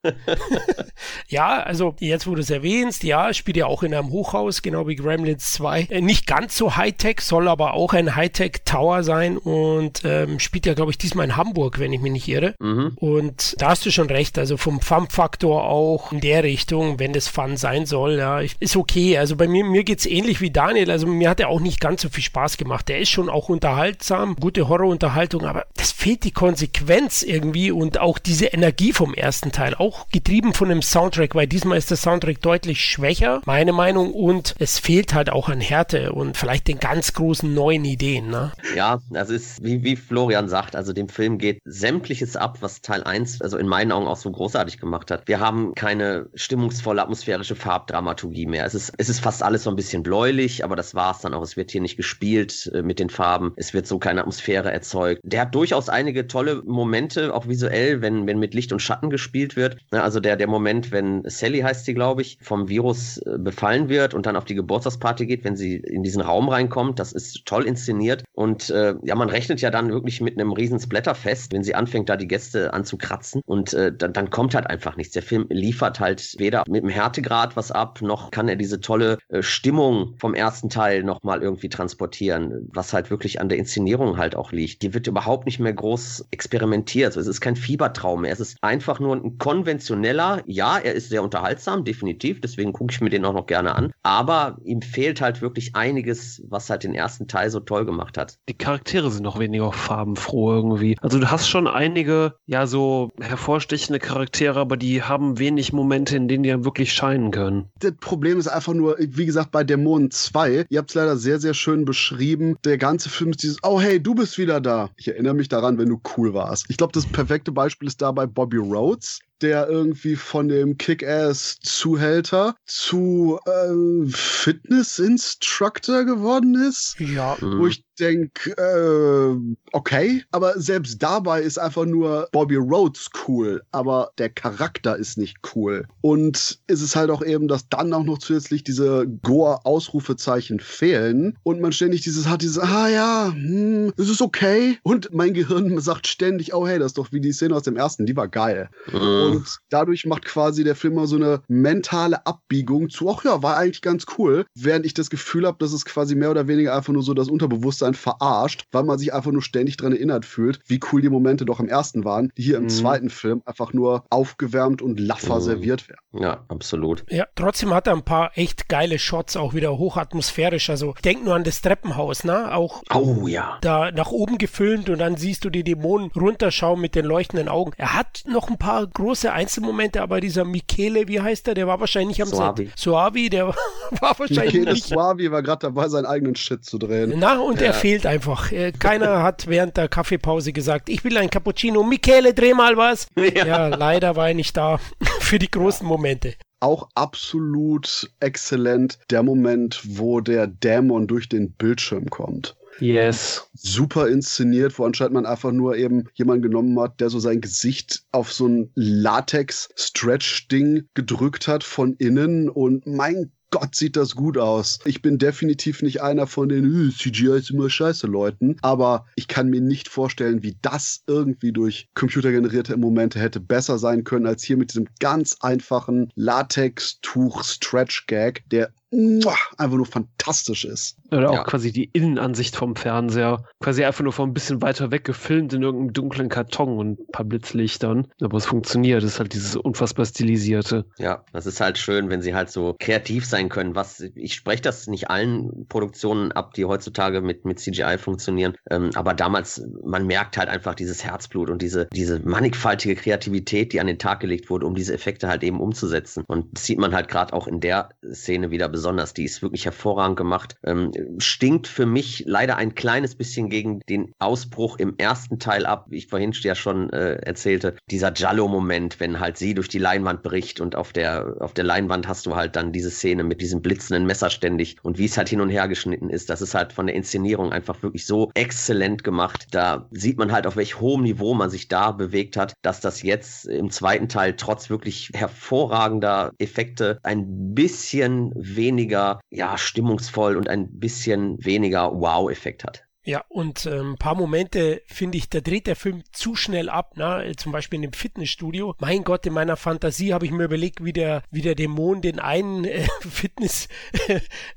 ja, 1.28 1.62
also 1.64 1.96
jetzt, 2.00 2.28
wo 2.28 2.36
du 2.36 2.42
es 2.42 2.50
erwähnst, 2.50 3.04
ja, 3.04 3.34
spielt 3.34 3.58
ja 3.58 3.66
auch 3.68 3.84
in 3.84 3.94
einem 3.94 4.10
Hochhaus, 4.10 4.62
genau 4.62 4.88
wie 4.88 4.96
Gremlins 4.96 5.54
2. 5.54 5.84
Äh, 5.84 6.02
nicht 6.02 6.28
ganz 6.28 6.58
so 6.58 6.76
Hightech, 6.76 7.22
soll 7.22 7.48
aber 7.48 7.74
auch 7.74 7.94
ein 7.94 8.16
Hightech-Tower 8.16 9.04
sein 9.04 9.38
und 9.38 10.02
ähm, 10.04 10.40
spielt 10.40 10.66
ja, 10.66 10.74
glaube 10.74 10.92
ich, 10.92 10.98
diesmal 10.98 11.26
in 11.26 11.38
Hamburg, 11.38 11.80
wenn 11.80 11.94
ich 11.94 12.02
mich 12.02 12.12
nicht 12.12 12.28
irre. 12.28 12.56
Mhm. 12.60 12.94
Und 12.96 13.56
da 13.62 13.67
hast 13.68 13.86
du 13.86 13.92
schon 13.92 14.10
recht, 14.10 14.38
also 14.40 14.58
vom 14.58 14.82
Fun-Faktor 14.82 15.64
auch 15.64 16.12
in 16.12 16.20
der 16.22 16.44
Richtung, 16.44 17.00
wenn 17.00 17.14
das 17.14 17.28
Fun 17.28 17.56
sein 17.56 17.86
soll, 17.86 18.18
ja, 18.18 18.40
ist 18.40 18.76
okay. 18.76 19.18
Also 19.18 19.36
bei 19.36 19.48
mir, 19.48 19.64
mir 19.64 19.84
geht 19.84 20.00
es 20.00 20.06
ähnlich 20.06 20.42
wie 20.42 20.52
Daniel, 20.52 20.90
also 20.90 21.06
mir 21.06 21.30
hat 21.30 21.40
er 21.40 21.50
auch 21.50 21.60
nicht 21.60 21.80
ganz 21.80 22.02
so 22.02 22.10
viel 22.10 22.24
Spaß 22.24 22.58
gemacht. 22.58 22.90
Der 22.90 23.00
ist 23.00 23.10
schon 23.10 23.30
auch 23.30 23.50
unterhaltsam, 23.50 24.36
gute 24.36 24.68
Horrorunterhaltung, 24.68 25.46
aber 25.46 25.66
das 25.76 25.92
fehlt 25.92 26.24
die 26.24 26.32
Kon 26.32 26.48
Konsequenz 26.48 27.24
irgendwie 27.24 27.72
und 27.72 28.00
auch 28.00 28.20
diese 28.20 28.46
Energie 28.46 28.94
vom 28.94 29.14
ersten 29.14 29.52
Teil, 29.52 29.76
auch 29.76 30.08
getrieben 30.10 30.54
von 30.54 30.70
dem 30.70 30.82
Soundtrack, 30.82 31.36
weil 31.36 31.46
diesmal 31.46 31.78
ist 31.78 31.90
der 31.90 31.98
Soundtrack 31.98 32.42
deutlich 32.42 32.86
schwächer, 32.86 33.42
meine 33.46 33.74
Meinung, 33.74 34.14
und 34.14 34.56
es 34.58 34.80
fehlt 34.80 35.14
halt 35.14 35.30
auch 35.30 35.50
an 35.50 35.60
Härte 35.60 36.14
und 36.14 36.38
vielleicht 36.38 36.70
den 36.70 36.80
ganz 36.80 37.12
großen 37.12 37.54
neuen 37.54 37.84
Ideen. 37.84 38.30
Ne? 38.30 38.54
Ja, 38.78 39.00
das 39.10 39.30
ist, 39.30 39.62
wie, 39.62 39.84
wie 39.84 39.98
Florian 39.98 40.48
sagt, 40.48 40.78
also 40.78 40.94
dem 40.94 41.10
Film 41.10 41.38
geht 41.38 41.60
sämtliches 41.66 42.38
ab, 42.38 42.60
was 42.62 42.82
Teil 42.82 43.04
1, 43.04 43.42
also 43.42 43.57
in 43.58 43.68
meinen 43.68 43.92
Augen 43.92 44.08
auch 44.08 44.18
so 44.18 44.32
großartig 44.32 44.80
gemacht 44.80 45.12
hat. 45.12 45.28
Wir 45.28 45.40
haben 45.40 45.74
keine 45.76 46.30
stimmungsvolle 46.36 47.02
atmosphärische 47.02 47.56
Farbdramaturgie 47.56 48.46
mehr. 48.46 48.66
Es 48.66 48.76
ist, 48.76 48.94
es 48.98 49.10
ist 49.10 49.20
fast 49.20 49.44
alles 49.44 49.64
so 49.64 49.70
ein 49.70 49.76
bisschen 49.76 50.04
bläulich, 50.04 50.64
aber 50.64 50.76
das 50.76 50.96
war 50.96 51.12
es 51.12 51.20
dann 51.20 51.34
auch. 51.34 51.42
Es 51.42 51.58
wird 51.58 51.72
hier 51.72 51.82
nicht 51.82 51.98
gespielt 51.98 52.72
äh, 52.74 52.82
mit 52.82 53.00
den 53.00 53.10
Farben. 53.10 53.54
Es 53.56 53.74
wird 53.74 53.88
so 53.88 54.00
keine 54.00 54.22
Atmosphäre 54.22 54.72
erzeugt. 54.72 55.22
Der 55.24 55.42
hat 55.42 55.56
durchaus 55.56 55.90
einige 55.90 56.28
tolle 56.28 56.64
Momente, 56.66 57.34
auch 57.34 57.48
visuell, 57.48 58.02
wenn, 58.02 58.28
wenn 58.28 58.40
mit 58.40 58.54
Licht 58.54 58.72
und 58.72 58.82
Schatten 58.82 59.10
gespielt 59.10 59.56
wird. 59.56 59.78
Ne, 59.92 60.04
also 60.04 60.20
der, 60.20 60.36
der 60.36 60.48
Moment, 60.48 60.92
wenn 60.92 61.24
Sally 61.26 61.60
heißt 61.60 61.86
sie, 61.86 61.94
glaube 61.94 62.22
ich, 62.22 62.38
vom 62.42 62.70
Virus 62.70 63.18
äh, 63.20 63.38
befallen 63.38 63.90
wird 63.90 64.14
und 64.14 64.26
dann 64.26 64.36
auf 64.36 64.46
die 64.46 64.56
Geburtstagsparty 64.56 65.26
geht, 65.26 65.44
wenn 65.44 65.56
sie 65.56 65.76
in 65.76 66.04
diesen 66.04 66.22
Raum 66.22 66.50
reinkommt, 66.50 67.00
das 67.00 67.12
ist 67.12 67.46
toll 67.46 67.66
inszeniert. 67.66 68.24
Und 68.34 68.70
äh, 68.70 68.96
ja, 69.04 69.16
man 69.16 69.30
rechnet 69.30 69.62
ja 69.62 69.70
dann 69.70 69.90
wirklich 69.90 70.22
mit 70.22 70.40
einem 70.40 70.52
riesen 70.52 70.80
Splatterfest, 70.80 71.54
wenn 71.54 71.64
sie 71.64 71.76
anfängt, 71.76 72.10
da 72.10 72.18
die 72.18 72.28
Gäste 72.28 72.74
anzukratzen. 72.74 73.42
Und 73.48 73.74
äh, 73.74 73.96
dann, 73.96 74.12
dann 74.12 74.30
kommt 74.30 74.54
halt 74.56 74.70
einfach 74.70 74.98
nichts. 74.98 75.14
Der 75.14 75.24
Film 75.24 75.46
liefert 75.50 76.02
halt 76.02 76.36
weder 76.38 76.66
mit 76.68 76.84
dem 76.84 76.90
Härtegrad 76.90 77.56
was 77.56 77.72
ab, 77.72 78.02
noch 78.02 78.30
kann 78.30 78.50
er 78.50 78.58
diese 78.58 78.82
tolle 78.82 79.18
äh, 79.30 79.42
Stimmung 79.42 80.16
vom 80.18 80.34
ersten 80.34 80.70
Teil 80.70 81.04
nochmal 81.04 81.42
irgendwie 81.42 81.70
transportieren, 81.70 82.70
was 82.74 82.92
halt 82.92 83.10
wirklich 83.10 83.40
an 83.40 83.48
der 83.48 83.58
Inszenierung 83.58 84.18
halt 84.18 84.36
auch 84.36 84.52
liegt. 84.52 84.82
Die 84.82 84.94
wird 84.94 85.08
überhaupt 85.08 85.46
nicht 85.46 85.60
mehr 85.60 85.72
groß 85.72 86.28
experimentiert. 86.32 87.08
Also 87.08 87.22
es 87.22 87.28
ist 87.28 87.40
kein 87.40 87.56
Fiebertraum 87.56 88.22
mehr. 88.22 88.34
Es 88.34 88.42
ist 88.42 88.58
einfach 88.62 89.00
nur 89.00 89.16
ein 89.16 89.38
konventioneller, 89.38 90.44
ja, 90.46 90.78
er 90.78 90.94
ist 90.94 91.08
sehr 91.08 91.24
unterhaltsam, 91.24 91.86
definitiv, 91.86 92.42
deswegen 92.42 92.74
gucke 92.74 92.92
ich 92.92 93.00
mir 93.00 93.10
den 93.10 93.24
auch 93.24 93.34
noch 93.34 93.48
gerne 93.48 93.76
an. 93.76 93.94
Aber 94.04 94.58
ihm 94.66 94.82
fehlt 94.82 95.22
halt 95.22 95.42
wirklich 95.42 95.74
einiges, 95.74 96.44
was 96.50 96.70
halt 96.70 96.84
den 96.84 96.94
ersten 96.94 97.30
Teil 97.30 97.50
so 97.50 97.62
toll 97.62 97.86
gemacht 97.86 98.18
hat. 98.18 98.38
Die 98.50 98.58
Charaktere 98.58 99.10
sind 99.10 99.24
noch 99.24 99.40
weniger 99.40 99.72
farbenfroh 99.72 100.52
irgendwie. 100.52 100.98
Also 101.02 101.18
du 101.18 101.32
hast 101.32 101.48
schon 101.48 101.68
einige, 101.68 102.36
ja, 102.46 102.68
so 102.68 103.10
hervorstechende 103.38 104.00
Charaktere, 104.00 104.60
aber 104.60 104.78
die 104.78 105.04
haben 105.04 105.38
wenig 105.38 105.72
Momente, 105.72 106.18
in 106.18 106.28
denen 106.28 106.44
die 106.44 106.50
dann 106.50 106.66
wirklich 106.66 106.92
scheinen 106.92 107.32
können. 107.32 107.70
Das 107.80 107.94
Problem 108.00 108.40
ist 108.40 108.48
einfach 108.48 108.74
nur, 108.74 108.98
wie 109.00 109.28
gesagt, 109.28 109.52
bei 109.52 109.64
Dämonen 109.64 110.10
2, 110.10 110.66
ihr 110.70 110.80
habt 110.80 110.90
es 110.90 110.96
leider 110.96 111.18
sehr, 111.18 111.40
sehr 111.40 111.54
schön 111.54 111.86
beschrieben. 111.86 112.56
Der 112.66 112.80
ganze 112.80 113.10
Film 113.10 113.30
ist 113.30 113.44
dieses, 113.44 113.58
oh 113.64 113.80
hey, 113.80 114.02
du 114.02 114.16
bist 114.16 114.40
wieder 114.40 114.60
da. 114.60 114.90
Ich 114.98 115.08
erinnere 115.08 115.36
mich 115.36 115.50
daran, 115.50 115.78
wenn 115.78 115.90
du 115.90 116.02
cool 116.18 116.34
warst. 116.34 116.66
Ich 116.70 116.78
glaube, 116.78 116.94
das 116.94 117.06
perfekte 117.06 117.52
Beispiel 117.52 117.88
ist 117.88 118.02
dabei 118.02 118.26
Bobby 118.26 118.58
Rhodes 118.58 119.20
der 119.42 119.68
irgendwie 119.68 120.16
von 120.16 120.48
dem 120.48 120.78
Kick-Ass-Zuhälter 120.78 122.56
zu 122.66 123.40
äh, 123.46 124.10
Fitness-Instructor 124.10 126.06
geworden 126.06 126.56
ist. 126.56 126.96
Ja. 127.00 127.38
Wo 127.42 127.68
ich 127.68 127.84
denke, 128.00 128.52
äh, 128.58 129.56
okay, 129.72 130.24
aber 130.32 130.60
selbst 130.60 131.02
dabei 131.02 131.42
ist 131.42 131.58
einfach 131.58 131.86
nur 131.86 132.28
Bobby 132.32 132.56
Rhodes 132.56 133.10
cool, 133.28 133.62
aber 133.72 134.12
der 134.18 134.30
Charakter 134.30 134.96
ist 134.96 135.18
nicht 135.18 135.38
cool. 135.56 135.88
Und 136.02 136.60
ist 136.68 136.82
es 136.82 136.96
halt 136.96 137.10
auch 137.10 137.24
eben, 137.24 137.48
dass 137.48 137.70
dann 137.70 137.94
auch 137.94 138.04
noch 138.04 138.20
zusätzlich 138.20 138.64
diese 138.64 139.08
Gore-Ausrufezeichen 139.24 140.60
fehlen 140.60 141.38
und 141.44 141.62
man 141.62 141.72
ständig 141.72 142.02
dieses 142.02 142.28
hat, 142.28 142.42
dieses, 142.42 142.60
ah 142.60 142.88
ja, 142.88 143.32
hm, 143.34 143.94
es 143.98 144.10
ist 144.10 144.22
okay. 144.22 144.78
Und 144.84 145.14
mein 145.14 145.34
Gehirn 145.34 145.80
sagt 145.80 146.08
ständig, 146.08 146.54
oh 146.54 146.68
hey, 146.68 146.80
das 146.80 146.88
ist 146.88 146.98
doch 146.98 147.12
wie 147.12 147.22
die 147.22 147.34
Szene 147.34 147.56
aus 147.56 147.64
dem 147.64 147.78
ersten, 147.78 148.06
die 148.06 148.16
war 148.16 148.28
geil. 148.28 148.70
Mhm. 148.92 149.27
Und 149.30 149.58
dadurch 149.70 150.06
macht 150.06 150.26
quasi 150.26 150.64
der 150.64 150.76
Film 150.76 150.96
mal 150.96 151.08
so 151.08 151.16
eine 151.16 151.42
mentale 151.48 152.26
Abbiegung 152.26 152.90
zu, 152.90 153.10
ach 153.10 153.24
ja, 153.24 153.42
war 153.44 153.58
eigentlich 153.58 153.82
ganz 153.82 154.06
cool. 154.18 154.46
Während 154.56 154.86
ich 154.86 154.94
das 154.94 155.10
Gefühl 155.10 155.46
habe, 155.46 155.58
dass 155.60 155.74
es 155.74 155.86
quasi 155.86 156.16
mehr 156.16 156.32
oder 156.32 156.48
weniger 156.48 156.76
einfach 156.76 156.94
nur 156.94 157.04
so 157.04 157.14
das 157.14 157.30
Unterbewusstsein 157.30 157.94
verarscht, 157.94 158.66
weil 158.72 158.84
man 158.84 158.98
sich 158.98 159.14
einfach 159.14 159.32
nur 159.32 159.42
ständig 159.42 159.78
daran 159.78 159.94
erinnert 159.94 160.26
fühlt, 160.26 160.60
wie 160.68 160.80
cool 160.92 161.02
die 161.02 161.10
Momente 161.10 161.46
doch 161.46 161.60
im 161.60 161.68
ersten 161.68 162.06
waren, 162.06 162.32
die 162.38 162.44
hier 162.44 162.58
im 162.58 162.64
mhm. 162.64 162.70
zweiten 162.70 163.10
Film 163.10 163.42
einfach 163.46 163.74
nur 163.74 164.04
aufgewärmt 164.10 164.82
und 164.82 165.00
laffer 165.00 165.36
mhm. 165.36 165.42
serviert 165.42 165.90
werden. 165.90 166.02
Ja, 166.14 166.46
absolut. 166.48 167.04
Ja, 167.10 167.26
trotzdem 167.36 167.74
hat 167.74 167.88
er 167.88 167.94
ein 167.94 168.04
paar 168.04 168.32
echt 168.36 168.70
geile 168.70 169.00
Shots, 169.00 169.36
auch 169.36 169.54
wieder 169.54 169.78
hochatmosphärisch. 169.78 170.70
Also 170.70 170.94
denk 171.04 171.24
nur 171.24 171.36
an 171.36 171.44
das 171.44 171.62
Treppenhaus, 171.62 172.24
ne? 172.24 172.56
Auch 172.56 172.82
oh, 172.94 173.28
ja. 173.28 173.58
da 173.62 173.92
nach 173.92 174.12
oben 174.12 174.38
gefilmt 174.38 174.90
und 174.90 175.00
dann 175.00 175.18
siehst 175.18 175.46
du 175.46 175.50
die 175.50 175.64
Dämonen 175.64 176.12
runterschauen 176.16 176.80
mit 176.80 176.96
den 176.96 177.06
leuchtenden 177.06 177.50
Augen. 177.50 177.72
Er 177.78 177.94
hat 177.94 178.24
noch 178.28 178.50
ein 178.50 178.58
paar 178.58 178.86
große 178.88 179.17
Einzelmomente, 179.26 180.02
aber 180.02 180.22
dieser 180.22 180.46
Michele, 180.46 181.08
wie 181.08 181.20
heißt 181.20 181.48
er, 181.48 181.54
der 181.54 181.68
war 181.68 181.80
wahrscheinlich 181.80 182.22
am 182.22 182.28
Suavi. 182.28 182.66
Set. 182.66 182.80
Suavi, 182.80 183.30
der 183.30 183.48
war 184.00 184.20
wahrscheinlich 184.20 184.54
Michele 184.54 184.74
nicht. 184.74 184.86
Suavi 184.86 185.32
war 185.32 185.42
gerade 185.44 185.68
dabei, 185.68 185.88
seinen 185.88 186.06
eigenen 186.06 186.36
Shit 186.36 186.66
zu 186.66 186.78
drehen. 186.78 187.14
Na, 187.18 187.40
und 187.40 187.62
ja. 187.62 187.68
er 187.68 187.74
fehlt 187.74 188.06
einfach. 188.06 188.52
Äh, 188.52 188.72
keiner 188.72 189.24
hat 189.24 189.48
während 189.48 189.78
der 189.78 189.88
Kaffeepause 189.88 190.54
gesagt, 190.54 190.90
ich 190.90 191.04
will 191.04 191.18
ein 191.18 191.30
Cappuccino. 191.30 191.84
Michele, 191.84 192.34
dreh 192.34 192.54
mal 192.54 192.78
was. 192.78 193.08
Ja, 193.38 193.46
ja 193.46 193.68
leider 193.68 194.16
war 194.16 194.30
er 194.30 194.34
nicht 194.34 194.56
da 194.56 194.80
für 195.20 195.38
die 195.38 195.52
großen 195.52 195.86
Momente 195.86 196.36
auch 196.60 196.90
absolut 196.96 198.10
exzellent 198.20 198.98
der 199.12 199.22
Moment, 199.22 199.82
wo 199.86 200.22
der 200.22 200.48
Dämon 200.48 201.08
durch 201.08 201.30
den 201.30 201.52
Bildschirm 201.52 202.10
kommt. 202.10 202.57
Yes. 202.80 203.50
Super 203.54 204.08
inszeniert, 204.08 204.78
wo 204.78 204.86
anscheinend 204.86 205.14
man 205.14 205.26
einfach 205.26 205.52
nur 205.52 205.78
eben 205.78 206.04
jemanden 206.14 206.44
genommen 206.44 206.80
hat, 206.80 207.00
der 207.00 207.10
so 207.10 207.18
sein 207.20 207.42
Gesicht 207.42 208.04
auf 208.12 208.32
so 208.32 208.48
ein 208.48 208.70
Latex-Stretch-Ding 208.76 210.88
gedrückt 210.94 211.48
hat 211.48 211.64
von 211.64 211.96
innen 211.96 212.50
und 212.50 212.86
mein 212.86 213.32
Gott, 213.50 213.76
sieht 213.76 213.96
das 213.96 214.14
gut 214.14 214.38
aus. 214.38 214.80
Ich 214.84 215.02
bin 215.02 215.18
definitiv 215.18 215.82
nicht 215.82 216.02
einer 216.02 216.28
von 216.28 216.50
den 216.50 216.92
CGI 216.92 217.38
ist 217.38 217.50
immer 217.50 217.70
scheiße 217.70 218.06
Leuten, 218.06 218.58
aber 218.62 219.06
ich 219.16 219.30
kann 219.30 219.50
mir 219.50 219.62
nicht 219.62 219.88
vorstellen, 219.88 220.44
wie 220.44 220.58
das 220.62 221.04
irgendwie 221.08 221.54
durch 221.54 221.88
computergenerierte 221.94 222.76
Momente 222.76 223.22
hätte 223.22 223.40
besser 223.40 223.78
sein 223.78 224.04
können 224.04 224.28
als 224.28 224.44
hier 224.44 224.58
mit 224.58 224.72
diesem 224.72 224.90
ganz 225.00 225.38
einfachen 225.40 226.12
Latex-Tuch-Stretch-Gag, 226.16 228.44
der 228.50 228.74
einfach 228.92 229.76
nur 229.76 229.86
fantastisch 229.86 230.64
ist. 230.64 230.98
Oder 231.12 231.30
auch 231.30 231.36
ja. 231.36 231.44
quasi 231.44 231.72
die 231.72 231.90
Innenansicht 231.92 232.56
vom 232.56 232.76
Fernseher. 232.76 233.44
Quasi 233.60 233.84
einfach 233.84 234.04
nur 234.04 234.14
von 234.14 234.30
ein 234.30 234.34
bisschen 234.34 234.62
weiter 234.62 234.92
weg 234.92 235.04
gefilmt 235.04 235.54
in 235.54 235.62
irgendeinem 235.62 235.94
dunklen 235.94 236.30
Karton 236.30 236.78
und 236.78 237.00
ein 237.00 237.12
paar 237.12 237.26
Blitzlichtern. 237.26 238.08
Aber 238.22 238.38
es 238.38 238.46
funktioniert. 238.46 239.04
Es 239.04 239.14
ist 239.14 239.20
halt 239.20 239.34
dieses 239.34 239.56
unfassbar 239.58 240.06
stilisierte. 240.06 240.86
Ja, 240.98 241.24
das 241.34 241.46
ist 241.46 241.60
halt 241.60 241.78
schön, 241.78 242.10
wenn 242.10 242.22
sie 242.22 242.34
halt 242.34 242.50
so 242.50 242.76
kreativ 242.80 243.26
sein 243.26 243.50
können. 243.50 243.76
Was, 243.76 244.00
ich 244.00 244.34
spreche 244.34 244.62
das 244.62 244.88
nicht 244.88 245.10
allen 245.10 245.66
Produktionen 245.68 246.32
ab, 246.32 246.54
die 246.54 246.66
heutzutage 246.66 247.22
mit, 247.22 247.44
mit 247.46 247.60
CGI 247.60 247.98
funktionieren. 247.98 248.56
Ähm, 248.70 248.92
aber 248.96 249.14
damals, 249.14 249.66
man 249.84 250.08
merkt 250.08 250.38
halt 250.38 250.48
einfach 250.48 250.76
dieses 250.76 251.04
Herzblut 251.04 251.50
und 251.50 251.62
diese, 251.62 251.88
diese 251.94 252.20
mannigfaltige 252.20 252.96
Kreativität, 252.96 253.74
die 253.74 253.82
an 253.82 253.88
den 253.88 254.00
Tag 254.00 254.22
gelegt 254.22 254.50
wurde, 254.50 254.66
um 254.66 254.76
diese 254.76 254.94
Effekte 254.94 255.28
halt 255.28 255.44
eben 255.44 255.60
umzusetzen. 255.60 256.24
Und 256.28 256.56
das 256.58 256.66
sieht 256.66 256.80
man 256.80 256.96
halt 256.96 257.10
gerade 257.10 257.34
auch 257.34 257.48
in 257.48 257.60
der 257.60 257.90
Szene 258.14 258.50
wieder 258.50 258.70
besonders. 258.78 259.16
Die 259.16 259.24
ist 259.24 259.42
wirklich 259.42 259.66
hervorragend 259.66 260.18
gemacht. 260.18 260.56
Ähm, 260.64 260.92
stinkt 261.18 261.68
für 261.68 261.88
mich 261.88 262.24
leider 262.28 262.58
ein 262.58 262.76
kleines 262.76 263.16
bisschen 263.16 263.50
gegen 263.50 263.80
den 263.90 264.14
Ausbruch 264.20 264.78
im 264.78 264.96
ersten 265.00 265.40
Teil 265.40 265.66
ab, 265.66 265.88
wie 265.90 265.98
ich 265.98 266.08
vorhin 266.08 266.32
ja 266.34 266.54
schon 266.54 266.92
äh, 266.92 267.16
erzählte. 267.16 267.76
Dieser 267.90 268.14
Jallo-Moment, 268.14 269.00
wenn 269.00 269.20
halt 269.20 269.38
sie 269.38 269.56
durch 269.56 269.68
die 269.68 269.80
Leinwand 269.80 270.22
bricht 270.22 270.62
und 270.62 270.76
auf 270.76 270.94
der, 270.94 271.38
auf 271.40 271.56
der 271.56 271.64
Leinwand 271.64 272.08
hast 272.08 272.28
du 272.28 272.36
halt 272.36 272.56
dann 272.56 272.72
diese 272.72 272.92
Szene 272.92 273.24
mit 273.24 273.42
diesem 273.42 273.64
blitzenden 273.64 274.06
Messer 274.06 274.30
ständig 274.30 274.78
und 274.84 275.00
wie 275.00 275.06
es 275.06 275.18
halt 275.18 275.30
hin 275.30 275.42
und 275.42 275.50
her 275.50 275.68
geschnitten 275.68 276.12
ist. 276.12 276.30
Das 276.30 276.44
ist 276.44 276.54
halt 276.54 276.72
von 276.72 276.86
der 276.86 276.96
Inszenierung 276.96 277.52
einfach 277.52 277.82
wirklich 277.82 278.06
so 278.06 278.30
exzellent 278.36 279.04
gemacht. 279.04 279.48
Da 279.52 279.88
sieht 279.90 280.20
man 280.20 280.32
halt, 280.32 280.46
auf 280.46 280.56
welch 280.56 280.80
hohem 280.80 281.02
Niveau 281.02 281.34
man 281.34 281.50
sich 281.50 281.68
da 281.68 281.92
bewegt 281.92 282.38
hat, 282.38 282.54
dass 282.62 282.80
das 282.80 283.02
jetzt 283.02 283.48
im 283.48 283.72
zweiten 283.72 284.08
Teil 284.08 284.36
trotz 284.36 284.70
wirklich 284.70 285.10
hervorragender 285.16 286.34
Effekte 286.38 287.00
ein 287.02 287.56
bisschen 287.56 288.32
weniger 288.36 288.67
weniger, 288.68 289.20
ja, 289.30 289.58
stimmungsvoll 289.58 290.36
und 290.36 290.50
ein 290.50 290.80
bisschen 290.80 291.44
weniger 291.44 291.92
Wow-Effekt 291.94 292.64
hat. 292.66 292.87
Ja, 293.08 293.24
und 293.30 293.66
äh, 293.66 293.80
ein 293.80 293.96
paar 293.96 294.16
Momente 294.16 294.82
finde 294.86 295.18
ich, 295.18 295.30
da 295.30 295.40
dreht 295.40 295.66
der 295.66 295.78
Film 295.78 296.04
zu 296.12 296.36
schnell 296.36 296.68
ab, 296.68 296.98
ne? 296.98 297.32
zum 297.38 297.54
Beispiel 297.54 297.78
in 297.78 297.84
dem 297.84 297.94
Fitnessstudio. 297.94 298.76
Mein 298.80 299.06
Gott, 299.06 299.26
in 299.26 299.32
meiner 299.32 299.56
Fantasie 299.56 300.14
habe 300.14 300.26
ich 300.26 300.32
mir 300.34 300.44
überlegt, 300.44 300.84
wie 300.84 300.92
der, 300.92 301.24
wie 301.32 301.42
der 301.42 301.56
Dämon 301.56 302.02
den 302.02 302.20
einen 302.20 302.66
äh, 302.66 302.86
Fitness, 303.10 303.70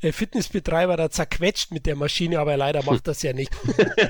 äh, 0.00 0.10
Fitnessbetreiber 0.10 0.96
da 0.96 1.10
zerquetscht 1.10 1.70
mit 1.70 1.86
der 1.86 1.94
Maschine, 1.94 2.40
aber 2.40 2.56
leider 2.56 2.82
macht 2.82 3.06
das 3.06 3.22
ja 3.22 3.32
nicht. 3.32 3.52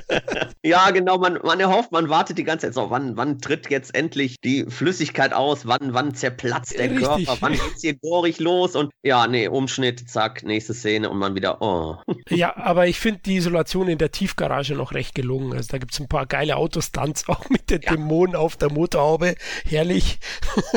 ja, 0.63 0.91
genau, 0.91 1.19
man, 1.19 1.39
man 1.45 1.61
erhofft, 1.61 1.93
man 1.93 2.09
wartet 2.09 2.39
die 2.39 2.45
ganze 2.45 2.69
Zeit 2.69 2.75
so, 2.75 2.89
wann, 2.89 3.19
wann 3.19 3.41
tritt 3.41 3.69
jetzt 3.69 3.95
endlich 3.95 4.41
die 4.41 4.65
Flüssigkeit 4.71 5.35
aus, 5.35 5.67
wann, 5.67 5.93
wann 5.93 6.15
zerplatzt 6.15 6.79
der 6.79 6.91
Richtig. 6.91 7.07
Körper, 7.07 7.37
wann 7.41 7.53
geht's 7.53 7.83
hier 7.83 7.99
gorig 7.99 8.41
los 8.41 8.75
und 8.75 8.91
ja, 9.03 9.27
nee, 9.27 9.49
Umschnitt, 9.49 10.09
zack, 10.09 10.45
nächste 10.45 10.73
Szene 10.73 11.11
und 11.11 11.19
man 11.19 11.35
wieder, 11.35 11.61
oh. 11.61 11.97
ja, 12.31 12.57
aber 12.57 12.87
ich 12.87 12.99
finde 12.99 13.21
die 13.27 13.37
Isolation 13.37 13.89
in 13.89 13.99
der 13.99 14.11
Tiefe 14.11 14.30
Tiefgarage 14.31 14.75
noch 14.75 14.93
recht 14.93 15.15
gelungen. 15.15 15.53
Also 15.53 15.69
da 15.73 15.79
gibt 15.79 15.93
es 15.93 16.01
ein 16.01 16.09
paar 16.09 16.27
geile 16.27 16.57
Autostunts, 16.57 17.29
auch 17.29 17.49
mit 17.51 17.71
den 17.71 17.83
ja. 17.83 17.93
Dämonen 17.93 18.37
auf 18.37 18.57
der 18.57 18.71
Motorhaube. 18.71 19.35
Herrlich. 19.65 20.19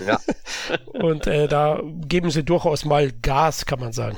Ja. 0.06 0.20
und 0.94 1.28
äh, 1.28 1.48
da 1.48 1.82
geben 2.08 2.32
sie 2.32 2.44
durchaus 2.44 2.86
mal 2.86 3.12
Gas, 3.22 3.66
kann 3.66 3.80
man 3.80 3.94
sagen. 3.94 4.18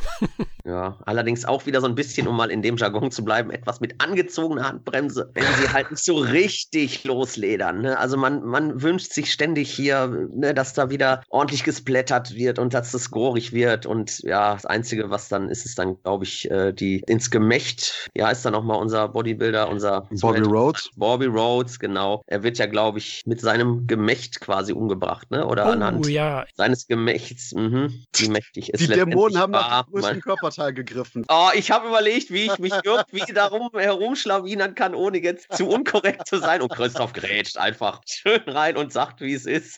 Ja, 0.66 0.98
allerdings 1.06 1.46
auch 1.46 1.68
wieder 1.68 1.80
so 1.80 1.88
ein 1.88 1.94
bisschen, 1.94 2.28
um 2.28 2.36
mal 2.36 2.50
in 2.50 2.64
dem 2.64 2.76
Jargon 2.76 3.12
zu 3.12 3.24
bleiben, 3.24 3.52
etwas 3.52 3.82
mit 3.82 4.02
angezogener 4.02 4.68
Handbremse, 4.68 5.30
wenn 5.36 5.44
sie 5.62 5.72
halt 5.72 5.92
nicht 5.92 6.04
so 6.04 6.16
richtig 6.16 7.04
losledern. 7.04 7.82
Ne? 7.82 8.00
Also 8.00 8.18
man, 8.18 8.44
man 8.44 8.82
wünscht 8.82 9.14
sich 9.14 9.32
ständig 9.32 9.70
hier, 9.70 10.28
ne, 10.34 10.56
dass 10.56 10.74
da 10.74 10.90
wieder 10.90 11.22
ordentlich 11.30 11.64
gesplättert 11.64 12.34
wird 12.34 12.58
und 12.58 12.74
dass 12.74 12.92
das 12.92 13.12
gorig 13.12 13.54
wird. 13.54 13.86
Und 13.86 14.20
ja, 14.24 14.56
das 14.56 14.66
Einzige, 14.66 15.12
was 15.12 15.30
dann 15.30 15.50
ist, 15.50 15.66
ist 15.66 15.78
dann, 15.78 16.02
glaube 16.02 16.24
ich, 16.24 16.50
äh, 16.50 16.74
die 16.74 17.04
ins 17.08 17.30
Gemächt. 17.30 18.10
Ja, 18.16 18.32
ist 18.32 18.44
dann 18.44 18.54
nochmal 18.54 18.82
unser 18.82 19.08
Bodybuilder, 19.10 19.70
unser 19.70 20.08
Bobby 20.20 20.40
Rhodes. 20.40 20.90
Bobby 20.96 21.26
Rhodes, 21.28 21.78
genau. 21.78 22.24
Er 22.26 22.42
wird 22.42 22.58
ja, 22.58 22.66
glaube 22.66 22.98
ich, 22.98 23.22
mit 23.28 23.40
seinem 23.40 23.86
Gemächt 23.86 24.42
quasi 24.42 24.74
umgebracht, 24.74 25.30
ne? 25.30 25.46
Oder 25.46 25.68
oh, 25.68 25.72
anhand 25.72 26.08
ja. 26.08 26.44
seines 26.56 26.88
Gemächts. 26.88 27.54
Mhm. 27.54 28.04
Wie 28.16 28.30
mächtig 28.30 28.74
ist 28.74 28.82
Die 28.82 28.88
Dämonen 28.88 29.38
haben 29.38 29.52
nach 29.52 29.84
dem 29.84 29.94
größten 29.94 30.22
Körperteil 30.56 30.74
gegriffen. 30.74 31.26
Oh, 31.30 31.50
ich 31.54 31.72
habe 31.72 31.88
überlegt, 31.88 32.32
wie 32.32 32.46
ich 32.46 32.58
mich 32.60 32.74
irgendwie 32.84 33.34
darum 33.34 33.70
herumschlawinern 33.74 34.76
kann, 34.76 34.96
ohne 34.96 35.22
jetzt 35.22 35.54
zu 35.54 35.68
unkorrekt 35.68 36.28
zu 36.28 36.38
sein. 36.38 36.62
Und 36.62 36.72
Christoph 36.72 37.14
grätscht 37.14 37.58
einfach 37.58 38.02
schön 38.06 38.42
rein 38.48 38.78
und 38.78 38.92
sagt, 38.92 39.22
wie 39.22 39.34
es 39.34 39.46
ist. 39.46 39.78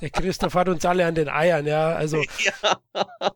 Der 0.00 0.10
Christoph 0.10 0.54
hat 0.54 0.68
uns 0.68 0.84
alle 0.84 1.06
an 1.06 1.14
den 1.14 1.28
Eiern, 1.28 1.66
ja. 1.66 1.94
Also. 1.94 2.22
Ja. 2.38 2.78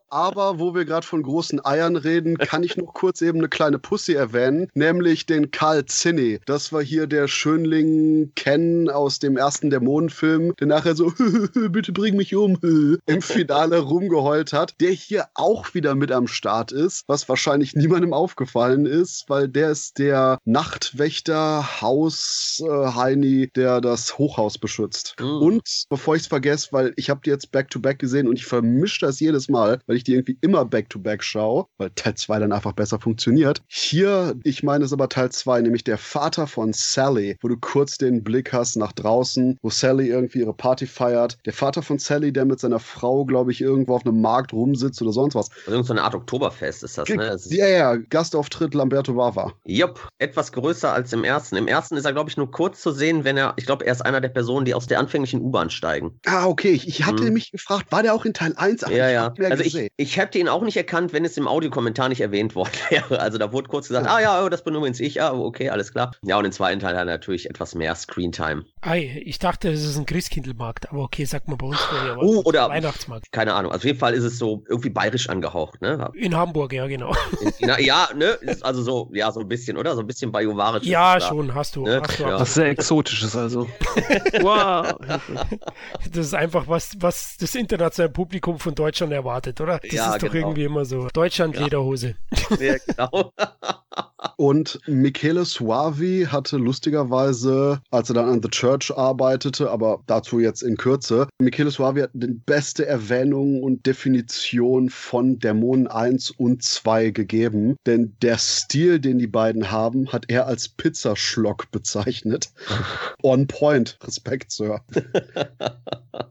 Aber 0.08 0.58
wo 0.58 0.74
wir 0.74 0.84
gerade 0.84 1.06
von 1.06 1.22
großen 1.22 1.64
Eiern 1.64 1.96
reden, 1.96 2.36
kann 2.38 2.62
ich 2.62 2.76
noch 2.76 2.92
kurz 2.94 3.20
eben 3.22 3.38
eine 3.38 3.48
kleine 3.48 3.78
Pussy 3.78 4.14
erwähnen, 4.14 4.68
nämlich 4.74 5.26
den 5.26 5.50
Karl 5.50 5.84
Zinni. 5.84 6.40
Das 6.46 6.72
war 6.72 6.82
hier 6.82 7.06
der 7.06 7.28
Schönling 7.28 8.32
Ken 8.34 8.88
aus 8.88 9.18
dem 9.18 9.36
ersten 9.36 9.70
Dämonenfilm, 9.70 10.54
der 10.58 10.66
nachher 10.66 10.96
so, 10.96 11.12
bitte 11.70 11.92
bring 11.92 12.16
mich 12.16 12.34
um, 12.34 12.58
im 13.06 13.22
Finale 13.22 13.78
rumgeheult 13.78 14.52
hat, 14.52 14.74
der 14.80 14.90
hier 14.90 15.28
auch 15.34 15.74
wieder 15.74 15.94
mit 15.94 16.10
am 16.10 16.26
Start 16.26 16.72
ist, 16.72 17.04
was 17.06 17.28
wahrscheinlich 17.28 17.74
niemandem 17.74 18.12
aufgefallen 18.12 18.86
ist, 18.86 19.24
weil 19.28 19.48
der 19.48 19.70
ist 19.70 19.98
der 19.98 20.38
Nachtwächter 20.44 21.80
Haus 21.80 22.62
äh, 22.64 22.94
Heini, 22.94 23.50
der 23.54 23.80
das 23.80 24.18
Hochhaus 24.18 24.58
beschützt. 24.58 25.16
Mhm. 25.20 25.26
Und 25.26 25.84
bevor 25.88 26.09
ich 26.16 26.22
es 26.22 26.28
vergesse, 26.28 26.68
weil 26.72 26.92
ich 26.96 27.10
habe 27.10 27.20
die 27.24 27.30
jetzt 27.30 27.52
back-to-back 27.52 27.96
-back 27.96 28.00
gesehen 28.00 28.28
und 28.28 28.36
ich 28.36 28.46
vermische 28.46 29.06
das 29.06 29.20
jedes 29.20 29.48
Mal, 29.48 29.80
weil 29.86 29.96
ich 29.96 30.04
die 30.04 30.14
irgendwie 30.14 30.38
immer 30.40 30.64
back-to-back 30.64 31.20
-back 31.20 31.22
schaue, 31.22 31.66
weil 31.78 31.90
Teil 31.94 32.14
2 32.14 32.38
dann 32.38 32.52
einfach 32.52 32.72
besser 32.72 32.98
funktioniert. 32.98 33.62
Hier, 33.68 34.34
ich 34.44 34.62
meine 34.62 34.84
es 34.84 34.92
aber 34.92 35.08
Teil 35.08 35.30
2, 35.30 35.62
nämlich 35.62 35.84
der 35.84 35.98
Vater 35.98 36.46
von 36.46 36.72
Sally, 36.72 37.36
wo 37.40 37.48
du 37.48 37.56
kurz 37.56 37.98
den 37.98 38.22
Blick 38.22 38.52
hast 38.52 38.76
nach 38.76 38.92
draußen, 38.92 39.58
wo 39.62 39.70
Sally 39.70 40.08
irgendwie 40.08 40.40
ihre 40.40 40.54
Party 40.54 40.86
feiert. 40.86 41.38
Der 41.46 41.52
Vater 41.52 41.82
von 41.82 41.98
Sally, 41.98 42.32
der 42.32 42.44
mit 42.44 42.60
seiner 42.60 42.80
Frau, 42.80 43.24
glaube 43.24 43.52
ich, 43.52 43.60
irgendwo 43.60 43.94
auf 43.94 44.06
einem 44.06 44.20
Markt 44.20 44.52
rumsitzt 44.52 45.00
oder 45.02 45.12
sonst 45.12 45.34
was. 45.34 45.50
Also 45.50 45.70
irgend 45.72 45.86
so 45.86 45.92
eine 45.92 46.02
Art 46.02 46.14
Oktoberfest 46.14 46.82
ist 46.82 46.98
das, 46.98 47.08
ne? 47.08 47.16
Das 47.16 47.50
ja, 47.52 47.66
ja, 47.68 47.96
Gastauftritt 47.96 48.74
Lamberto 48.74 49.14
Bava. 49.14 49.52
Jupp, 49.64 50.08
etwas 50.18 50.52
größer 50.52 50.92
als 50.92 51.12
im 51.12 51.24
ersten. 51.24 51.56
Im 51.56 51.68
ersten 51.68 51.96
ist 51.96 52.04
er, 52.04 52.12
glaube 52.12 52.30
ich, 52.30 52.36
nur 52.36 52.50
kurz 52.50 52.80
zu 52.80 52.92
sehen, 52.92 53.24
wenn 53.24 53.36
er, 53.36 53.54
ich 53.56 53.66
glaube, 53.66 53.84
er 53.86 53.92
ist 53.92 54.02
einer 54.02 54.20
der 54.20 54.28
Personen, 54.28 54.64
die 54.64 54.74
aus 54.74 54.86
der 54.86 54.98
anfänglichen 54.98 55.40
U-Bahn 55.40 55.70
steigen. 55.70 55.99
Ah, 56.26 56.46
okay. 56.46 56.70
Ich, 56.70 56.88
ich 56.88 57.04
hatte 57.04 57.24
hm. 57.24 57.32
mich 57.32 57.52
gefragt, 57.52 57.90
war 57.90 58.02
der 58.02 58.14
auch 58.14 58.24
in 58.24 58.34
Teil 58.34 58.54
1? 58.56 58.84
Ach, 58.84 58.90
ja, 58.90 59.10
ja. 59.10 59.32
Also 59.48 59.62
ich, 59.62 59.90
ich 59.96 60.16
hätte 60.16 60.38
ihn 60.38 60.48
auch 60.48 60.62
nicht 60.62 60.76
erkannt, 60.76 61.12
wenn 61.12 61.24
es 61.24 61.36
im 61.36 61.48
Audiokommentar 61.48 62.08
nicht 62.08 62.20
erwähnt 62.20 62.54
worden 62.54 62.72
wäre. 62.90 63.20
Also 63.20 63.38
da 63.38 63.52
wurde 63.52 63.68
kurz 63.68 63.88
gesagt, 63.88 64.06
ja. 64.06 64.14
ah 64.14 64.20
ja, 64.20 64.44
oh, 64.44 64.48
das 64.48 64.64
bin 64.64 64.74
übrigens 64.74 65.00
ich. 65.00 65.22
Ah, 65.22 65.32
okay, 65.32 65.70
alles 65.70 65.92
klar. 65.92 66.12
Ja, 66.22 66.38
und 66.38 66.44
im 66.44 66.52
zweiten 66.52 66.80
Teil 66.80 66.94
hat 66.94 67.02
er 67.02 67.04
natürlich 67.06 67.48
etwas 67.48 67.74
mehr 67.74 67.94
Screentime. 67.94 68.64
Ei, 68.82 69.22
ich 69.24 69.38
dachte, 69.38 69.70
das 69.70 69.82
ist 69.82 69.96
ein 69.96 70.06
Christkindlmarkt, 70.06 70.90
aber 70.90 71.02
okay, 71.02 71.24
sag 71.24 71.48
mal 71.48 71.56
bei 71.56 71.66
uns. 71.66 71.78
Ja, 71.92 72.16
oh, 72.18 72.42
oder 72.44 72.68
Weihnachtsmarkt. 72.68 73.32
Keine 73.32 73.54
Ahnung. 73.54 73.72
Also 73.72 73.80
auf 73.80 73.84
jeden 73.84 73.98
Fall 73.98 74.14
ist 74.14 74.24
es 74.24 74.38
so 74.38 74.64
irgendwie 74.68 74.90
bayerisch 74.90 75.28
angehaucht, 75.28 75.80
ne? 75.80 76.10
In 76.14 76.36
Hamburg, 76.36 76.72
ja, 76.72 76.86
genau. 76.86 77.14
In, 77.40 77.68
in, 77.68 77.84
ja, 77.84 78.08
ne? 78.14 78.38
Also 78.60 78.82
so, 78.82 79.10
ja, 79.12 79.32
so 79.32 79.40
ein 79.40 79.48
bisschen, 79.48 79.76
oder? 79.76 79.94
So 79.94 80.00
ein 80.00 80.06
bisschen 80.06 80.32
bajovarisch. 80.32 80.84
Ja, 80.84 81.20
schon, 81.20 81.54
hast 81.54 81.76
du. 81.76 81.84
Ne? 81.84 82.02
Hast 82.02 82.18
du 82.18 82.24
ja. 82.24 82.40
Was 82.40 82.54
sehr 82.54 82.66
Exotisches 82.66 83.36
also. 83.36 83.66
wow. 84.40 84.94
Das 86.12 86.26
ist 86.26 86.34
einfach 86.34 86.68
was, 86.68 86.96
was 87.00 87.36
das 87.38 87.54
internationale 87.54 88.12
Publikum 88.12 88.58
von 88.58 88.74
Deutschland 88.74 89.12
erwartet, 89.12 89.60
oder? 89.60 89.78
Das 89.78 89.92
ja, 89.92 90.14
ist 90.14 90.22
doch 90.22 90.30
genau. 90.30 90.48
irgendwie 90.48 90.64
immer 90.64 90.84
so. 90.84 91.08
Deutschland. 91.12 91.56
Lederhose. 91.56 92.16
Ja, 92.58 92.76
genau. 92.86 93.32
Und 94.36 94.80
Michele 94.86 95.44
Suavi 95.44 96.26
hatte 96.30 96.56
lustigerweise, 96.56 97.80
als 97.90 98.10
er 98.10 98.14
dann 98.14 98.28
an 98.28 98.42
The 98.42 98.48
Church 98.48 98.92
arbeitete, 98.96 99.70
aber 99.70 100.02
dazu 100.06 100.40
jetzt 100.40 100.62
in 100.62 100.76
Kürze, 100.76 101.28
Michele 101.38 101.70
Suavi 101.70 102.00
hat 102.00 102.10
die 102.14 102.26
beste 102.28 102.86
Erwähnung 102.86 103.62
und 103.62 103.86
Definition 103.86 104.90
von 104.90 105.38
Dämonen 105.38 105.86
1 105.86 106.30
und 106.30 106.62
2 106.62 107.10
gegeben. 107.10 107.76
Denn 107.86 108.16
der 108.22 108.38
Stil, 108.38 109.00
den 109.00 109.18
die 109.18 109.26
beiden 109.26 109.70
haben, 109.70 110.12
hat 110.12 110.26
er 110.28 110.46
als 110.46 110.68
Pizzaschlock 110.68 111.70
bezeichnet. 111.70 112.52
On 113.22 113.46
point. 113.46 113.98
Respekt, 114.04 114.52
Sir. 114.52 114.80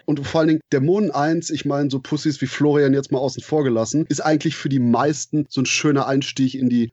und 0.05 0.26
vor 0.26 0.41
allen 0.41 0.47
Dingen 0.47 0.62
Dämonen 0.72 1.12
1, 1.12 1.49
ich 1.49 1.66
meine, 1.66 1.89
so 1.89 1.99
Pussys 1.99 2.41
wie 2.41 2.47
Florian 2.47 2.93
jetzt 2.93 3.12
mal 3.12 3.20
außen 3.20 3.43
vor 3.43 3.64
gelassen, 3.64 4.05
ist 4.10 4.22
eigentlich 4.22 4.55
für 4.55 4.70
die 4.70 4.80
meisten 4.80 5.45
so 5.49 5.62
ein 5.62 5.66
schöner 5.66 6.07
Einstieg 6.07 6.55
in 6.55 6.70
die 6.70 6.91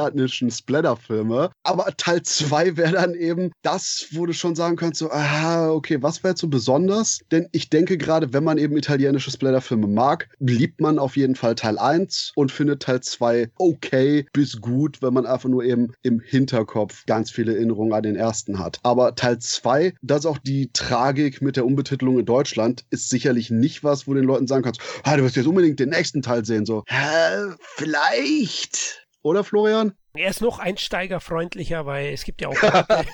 italienischen 0.00 0.50
Splatter-Filme. 0.50 1.50
Aber 1.62 1.86
Teil 1.96 2.22
2 2.22 2.76
wäre 2.76 2.92
dann 2.92 3.14
eben 3.14 3.52
das, 3.62 4.06
wo 4.12 4.26
du 4.26 4.32
schon 4.32 4.54
sagen 4.54 4.76
könntest, 4.76 5.00
so, 5.00 5.10
ah, 5.10 5.70
okay, 5.70 6.02
was 6.02 6.24
wäre 6.24 6.36
so 6.36 6.48
besonders? 6.48 7.20
Denn 7.30 7.48
ich 7.52 7.70
denke 7.70 7.98
gerade, 7.98 8.32
wenn 8.32 8.44
man 8.44 8.58
eben 8.58 8.76
italienische 8.76 9.30
Splatter-Filme 9.30 9.86
mag, 9.86 10.28
liebt 10.38 10.80
man 10.80 10.98
auf 10.98 11.16
jeden 11.16 11.34
Fall 11.34 11.54
Teil 11.54 11.78
1 11.78 12.32
und 12.34 12.52
findet 12.52 12.82
Teil 12.82 13.00
2 13.00 13.50
okay 13.58 14.26
bis 14.32 14.60
gut, 14.60 15.02
wenn 15.02 15.14
man 15.14 15.26
einfach 15.26 15.48
nur 15.48 15.64
eben 15.64 15.92
im 16.02 16.20
Hinterkopf 16.20 17.04
ganz 17.06 17.30
viele 17.30 17.54
Erinnerungen 17.54 17.92
an 17.92 18.02
den 18.02 18.16
ersten 18.16 18.58
hat. 18.58 18.78
Aber 18.82 19.14
Teil 19.14 19.38
2, 19.38 19.94
das 20.02 20.20
ist 20.20 20.26
auch 20.26 20.38
die 20.38 20.70
Tragik 20.72 21.42
mit 21.42 21.56
der 21.56 21.66
Umbetitelung 21.66 22.18
in 22.18 22.26
Deutschland, 22.26 22.84
ist 22.90 23.10
sicherlich 23.10 23.50
nicht 23.50 23.84
was, 23.84 24.06
wo 24.06 24.14
den 24.14 24.24
Leuten 24.24 24.46
sagen 24.46 24.62
kannst, 24.62 24.80
ah, 25.02 25.16
du 25.16 25.24
wirst 25.24 25.36
jetzt 25.36 25.46
unbedingt 25.46 25.80
den 25.80 25.90
nächsten 25.90 26.22
Teil 26.22 26.44
sehen. 26.44 26.64
So, 26.66 26.84
Hä, 26.86 27.54
vielleicht. 27.76 29.06
Oder 29.22 29.44
Florian? 29.44 29.94
Er 30.14 30.28
ist 30.28 30.40
noch 30.40 30.58
einsteigerfreundlicher, 30.58 31.86
weil 31.86 32.12
es 32.12 32.24
gibt 32.24 32.40
ja 32.40 32.48
auch 32.48 32.62
Leute, 32.62 33.06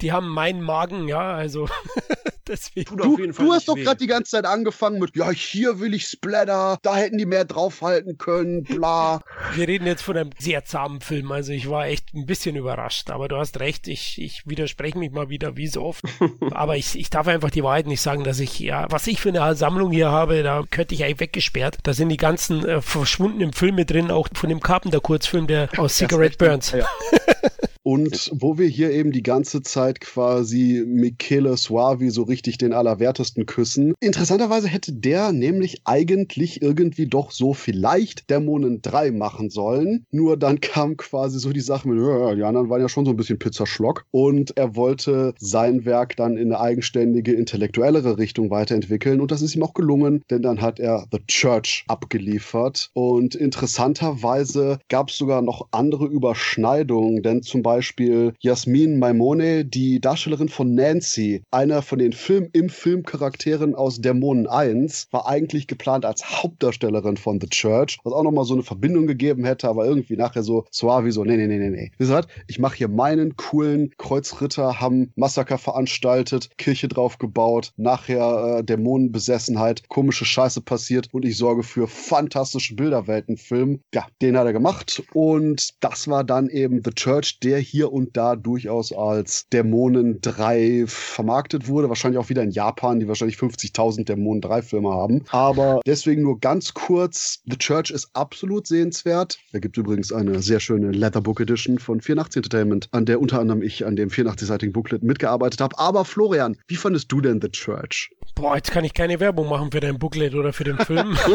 die 0.00 0.10
haben 0.10 0.28
meinen 0.28 0.60
Magen, 0.60 1.06
ja, 1.06 1.34
also 1.34 1.68
deswegen. 2.48 2.96
Du, 2.96 3.16
du 3.16 3.52
hast 3.52 3.68
doch 3.68 3.76
gerade 3.76 3.98
die 3.98 4.08
ganze 4.08 4.32
Zeit 4.32 4.44
angefangen 4.44 4.98
mit, 4.98 5.14
ja, 5.14 5.30
hier 5.30 5.78
will 5.78 5.94
ich 5.94 6.06
Splatter, 6.06 6.78
da 6.82 6.96
hätten 6.96 7.16
die 7.16 7.26
mehr 7.26 7.44
draufhalten 7.44 8.18
können, 8.18 8.64
bla. 8.64 9.22
Wir 9.54 9.68
reden 9.68 9.86
jetzt 9.86 10.02
von 10.02 10.16
einem 10.16 10.30
sehr 10.36 10.64
zahmen 10.64 11.00
Film, 11.00 11.30
also 11.30 11.52
ich 11.52 11.70
war 11.70 11.86
echt 11.86 12.12
ein 12.12 12.26
bisschen 12.26 12.56
überrascht, 12.56 13.10
aber 13.10 13.28
du 13.28 13.36
hast 13.36 13.60
recht, 13.60 13.86
ich, 13.86 14.20
ich 14.20 14.42
widerspreche 14.46 14.98
mich 14.98 15.12
mal 15.12 15.28
wieder, 15.28 15.56
wie 15.56 15.68
so 15.68 15.84
oft. 15.84 16.04
aber 16.50 16.76
ich, 16.76 16.98
ich 16.98 17.10
darf 17.10 17.28
einfach 17.28 17.50
die 17.50 17.62
Wahrheit 17.62 17.86
nicht 17.86 18.00
sagen, 18.00 18.24
dass 18.24 18.40
ich, 18.40 18.58
ja, 18.58 18.86
was 18.90 19.06
ich 19.06 19.20
für 19.20 19.28
eine 19.28 19.54
Sammlung 19.54 19.92
hier 19.92 20.10
habe, 20.10 20.42
da 20.42 20.64
könnte 20.68 20.94
ich 20.94 21.04
eigentlich 21.04 21.20
weggesperrt. 21.20 21.78
Da 21.84 21.94
sind 21.94 22.08
die 22.08 22.16
ganzen 22.16 22.64
äh, 22.64 22.82
verschwundenen 22.82 23.52
Filme 23.52 23.84
drin, 23.84 24.10
auch 24.10 24.28
von 24.34 24.48
dem 24.48 24.60
Carpenter-Kurzfilm, 24.60 25.46
der 25.46 25.68
aus 25.78 25.99
Cigarette 26.00 26.38
Burns. 26.38 26.74
Und 27.90 28.30
wo 28.32 28.56
wir 28.56 28.68
hier 28.68 28.92
eben 28.92 29.10
die 29.10 29.24
ganze 29.24 29.62
Zeit 29.62 30.00
quasi 30.00 30.84
Michele 30.86 31.56
Suavi 31.56 32.10
so 32.10 32.22
richtig 32.22 32.56
den 32.56 32.72
Allerwertesten 32.72 33.46
küssen. 33.46 33.94
Interessanterweise 33.98 34.68
hätte 34.68 34.92
der 34.92 35.32
nämlich 35.32 35.80
eigentlich 35.86 36.62
irgendwie 36.62 37.08
doch 37.08 37.32
so 37.32 37.52
vielleicht 37.52 38.30
Dämonen 38.30 38.80
3 38.80 39.10
machen 39.10 39.50
sollen. 39.50 40.06
Nur 40.12 40.36
dann 40.36 40.60
kam 40.60 40.96
quasi 40.98 41.40
so 41.40 41.52
die 41.52 41.58
Sache 41.58 41.88
mit, 41.88 42.00
ja, 42.00 42.32
die 42.36 42.44
anderen 42.44 42.70
waren 42.70 42.80
ja 42.80 42.88
schon 42.88 43.06
so 43.06 43.10
ein 43.10 43.16
bisschen 43.16 43.40
Pizzaschlock. 43.40 44.04
Und 44.12 44.56
er 44.56 44.76
wollte 44.76 45.34
sein 45.40 45.84
Werk 45.84 46.14
dann 46.14 46.36
in 46.36 46.52
eine 46.52 46.60
eigenständige, 46.60 47.32
intellektuellere 47.32 48.18
Richtung 48.18 48.50
weiterentwickeln. 48.50 49.20
Und 49.20 49.32
das 49.32 49.42
ist 49.42 49.56
ihm 49.56 49.64
auch 49.64 49.74
gelungen, 49.74 50.22
denn 50.30 50.42
dann 50.42 50.60
hat 50.60 50.78
er 50.78 51.08
The 51.10 51.18
Church 51.26 51.84
abgeliefert. 51.88 52.90
Und 52.92 53.34
interessanterweise 53.34 54.78
gab 54.88 55.08
es 55.08 55.16
sogar 55.16 55.42
noch 55.42 55.66
andere 55.72 56.06
Überschneidungen, 56.06 57.24
denn 57.24 57.42
zum 57.42 57.64
Beispiel 57.64 57.79
Beispiel 57.80 58.34
Jasmin 58.40 58.98
Maimone, 58.98 59.64
die 59.64 60.02
Darstellerin 60.02 60.50
von 60.50 60.74
Nancy, 60.74 61.44
einer 61.50 61.80
von 61.80 61.98
den 61.98 62.12
Film 62.12 62.50
im 62.52 62.68
Film 62.68 63.04
Charakteren 63.04 63.74
aus 63.74 64.02
Dämonen 64.02 64.46
1, 64.46 65.08
war 65.12 65.26
eigentlich 65.26 65.66
geplant 65.66 66.04
als 66.04 66.42
Hauptdarstellerin 66.42 67.16
von 67.16 67.40
The 67.40 67.48
Church, 67.48 67.98
was 68.04 68.12
auch 68.12 68.22
nochmal 68.22 68.44
so 68.44 68.52
eine 68.52 68.64
Verbindung 68.64 69.06
gegeben 69.06 69.46
hätte, 69.46 69.66
aber 69.66 69.86
irgendwie 69.86 70.18
nachher 70.18 70.42
so, 70.42 70.66
wie 70.70 71.10
so, 71.10 71.24
nee, 71.24 71.38
nee, 71.38 71.46
nee, 71.46 71.56
nee, 71.56 71.70
nee. 71.70 71.90
Wie 71.96 72.04
gesagt, 72.04 72.28
ich 72.48 72.58
mache 72.58 72.76
hier 72.76 72.88
meinen 72.88 73.34
coolen 73.36 73.94
Kreuzritter, 73.96 74.78
haben 74.78 75.10
Massaker 75.16 75.56
veranstaltet, 75.56 76.50
Kirche 76.58 76.86
drauf 76.86 77.16
gebaut, 77.16 77.72
nachher 77.78 78.58
äh, 78.58 78.62
Dämonenbesessenheit, 78.62 79.88
komische 79.88 80.26
Scheiße 80.26 80.60
passiert 80.60 81.08
und 81.12 81.24
ich 81.24 81.38
sorge 81.38 81.62
für 81.62 81.88
fantastische 81.88 82.74
Bilderweltenfilm. 82.74 83.80
Ja, 83.94 84.06
den 84.20 84.36
hat 84.36 84.44
er 84.44 84.52
gemacht 84.52 85.02
und 85.14 85.70
das 85.80 86.08
war 86.08 86.24
dann 86.24 86.50
eben 86.50 86.82
The 86.84 86.90
Church, 86.90 87.40
der 87.40 87.59
hier 87.60 87.92
und 87.92 88.16
da 88.16 88.36
durchaus 88.36 88.92
als 88.92 89.48
Dämonen 89.48 90.20
3 90.20 90.84
vermarktet 90.86 91.68
wurde. 91.68 91.88
Wahrscheinlich 91.88 92.18
auch 92.18 92.28
wieder 92.28 92.42
in 92.42 92.50
Japan, 92.50 93.00
die 93.00 93.08
wahrscheinlich 93.08 93.36
50.000 93.36 94.04
Dämonen 94.04 94.40
3 94.40 94.62
Filme 94.62 94.90
haben. 94.90 95.24
Aber 95.30 95.80
deswegen 95.86 96.22
nur 96.22 96.40
ganz 96.40 96.74
kurz. 96.74 97.40
The 97.46 97.56
Church 97.56 97.90
ist 97.90 98.10
absolut 98.14 98.66
sehenswert. 98.66 99.38
Da 99.52 99.58
gibt 99.58 99.76
übrigens 99.76 100.12
eine 100.12 100.40
sehr 100.42 100.60
schöne 100.60 100.90
Leatherbook 100.90 101.40
Edition 101.40 101.78
von 101.78 102.00
84 102.00 102.36
Entertainment, 102.36 102.88
an 102.92 103.06
der 103.06 103.20
unter 103.20 103.40
anderem 103.40 103.62
ich 103.62 103.86
an 103.86 103.96
dem 103.96 104.08
84-seitigen 104.08 104.72
Booklet 104.72 105.02
mitgearbeitet 105.02 105.60
habe. 105.60 105.78
Aber 105.78 106.04
Florian, 106.04 106.56
wie 106.68 106.76
fandest 106.76 107.12
du 107.12 107.20
denn 107.20 107.40
The 107.40 107.48
Church? 107.48 108.10
Boah, 108.34 108.56
jetzt 108.56 108.70
kann 108.70 108.84
ich 108.84 108.94
keine 108.94 109.20
Werbung 109.20 109.48
machen 109.48 109.70
für 109.70 109.80
dein 109.80 109.98
Booklet 109.98 110.34
oder 110.34 110.52
für 110.52 110.64
den 110.64 110.78
Film. 110.78 111.16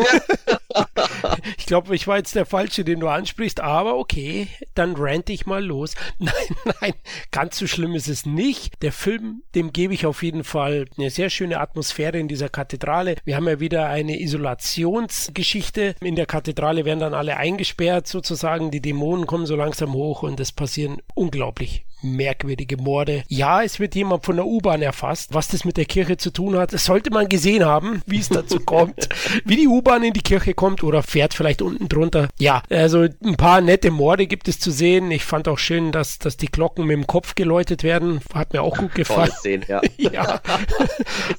ich 1.58 1.66
glaube, 1.66 1.96
ich 1.96 2.08
war 2.08 2.18
jetzt 2.18 2.36
der 2.36 2.46
Falsche, 2.46 2.84
den 2.84 3.00
du 3.00 3.08
ansprichst, 3.08 3.60
aber 3.60 3.98
okay, 3.98 4.48
dann 4.74 4.96
rante 4.96 5.34
ich 5.34 5.46
mal 5.46 5.64
los. 5.64 5.96
Nein, 6.20 6.34
nein, 6.82 6.94
ganz 7.32 7.58
so 7.58 7.68
schlimm 7.68 7.94
ist 7.96 8.08
es 8.08 8.26
nicht. 8.26 8.82
Der 8.82 8.92
Film, 8.92 9.44
dem 9.54 9.74
gebe 9.74 9.94
ich 9.94 10.06
auf 10.06 10.24
jeden 10.24 10.44
Fall 10.44 10.86
eine 10.98 11.10
sehr 11.10 11.30
schöne 11.30 11.60
Atmosphäre 11.60 12.18
in 12.18 12.28
dieser 12.28 12.50
Kathedrale. 12.50 13.16
Wir 13.26 13.36
haben 13.36 13.48
ja 13.48 13.60
wieder 13.60 13.88
eine 13.88 14.20
Isolationsgeschichte. 14.20 15.96
In 16.02 16.16
der 16.16 16.26
Kathedrale 16.26 16.86
werden 16.86 17.00
dann 17.00 17.14
alle 17.14 17.38
eingesperrt 17.38 18.08
sozusagen. 18.08 18.72
Die 18.72 18.82
Dämonen 18.82 19.28
kommen 19.28 19.46
so 19.46 19.56
langsam 19.56 19.94
hoch 19.94 20.24
und 20.24 20.40
es 20.40 20.52
passieren 20.52 21.02
unglaublich 21.14 21.86
merkwürdige 22.06 22.78
Morde. 22.78 23.24
Ja, 23.28 23.64
es 23.64 23.80
wird 23.80 23.96
jemand 23.96 24.26
von 24.26 24.36
der 24.36 24.46
U-Bahn 24.46 24.82
erfasst. 24.82 25.34
Was 25.34 25.48
das 25.48 25.66
mit 25.66 25.78
der 25.78 25.86
Kirche 25.86 26.18
zu 26.18 26.32
tun 26.32 26.56
hat, 26.58 26.74
das 26.74 26.86
sollte 26.86 27.12
man 27.12 27.28
gesehen 27.28 27.66
haben, 27.66 28.02
wie 28.06 28.20
es 28.20 28.30
dazu 28.30 28.60
kommt. 28.60 29.10
Wie 29.44 29.56
die 29.56 29.68
U-Bahn 29.68 30.04
in 30.04 30.14
die 30.14 30.22
Kirche 30.22 30.54
kommt 30.54 30.84
oder 30.84 31.04
fährt 31.04 31.34
vielleicht 31.34 31.62
unten 31.62 31.90
drunter. 31.90 32.30
Ja, 32.40 32.64
also 32.70 33.02
ein 33.02 33.36
paar 33.38 33.62
nette 33.62 33.92
Morde 33.92 34.28
gibt 34.28 34.48
es 34.48 34.60
zu 34.60 34.72
sehen. 34.72 35.12
Ich 35.12 35.24
fand 35.24 35.48
auch 35.48 35.60
schön, 35.60 35.92
dass, 35.92 36.20
dass 36.20 36.38
die 36.38 36.48
Glocken 36.48 36.86
mit 36.86 36.96
dem 36.96 37.08
Kopf 37.08 37.36
geläutet 37.36 37.84
werden. 37.84 38.22
Hat 38.34 38.54
mir 38.54 38.62
auch 38.62 38.78
gut 38.78 38.96
gefallen. 38.96 39.32
Szene, 39.40 39.66
ja. 39.68 39.82
ja. 39.98 40.42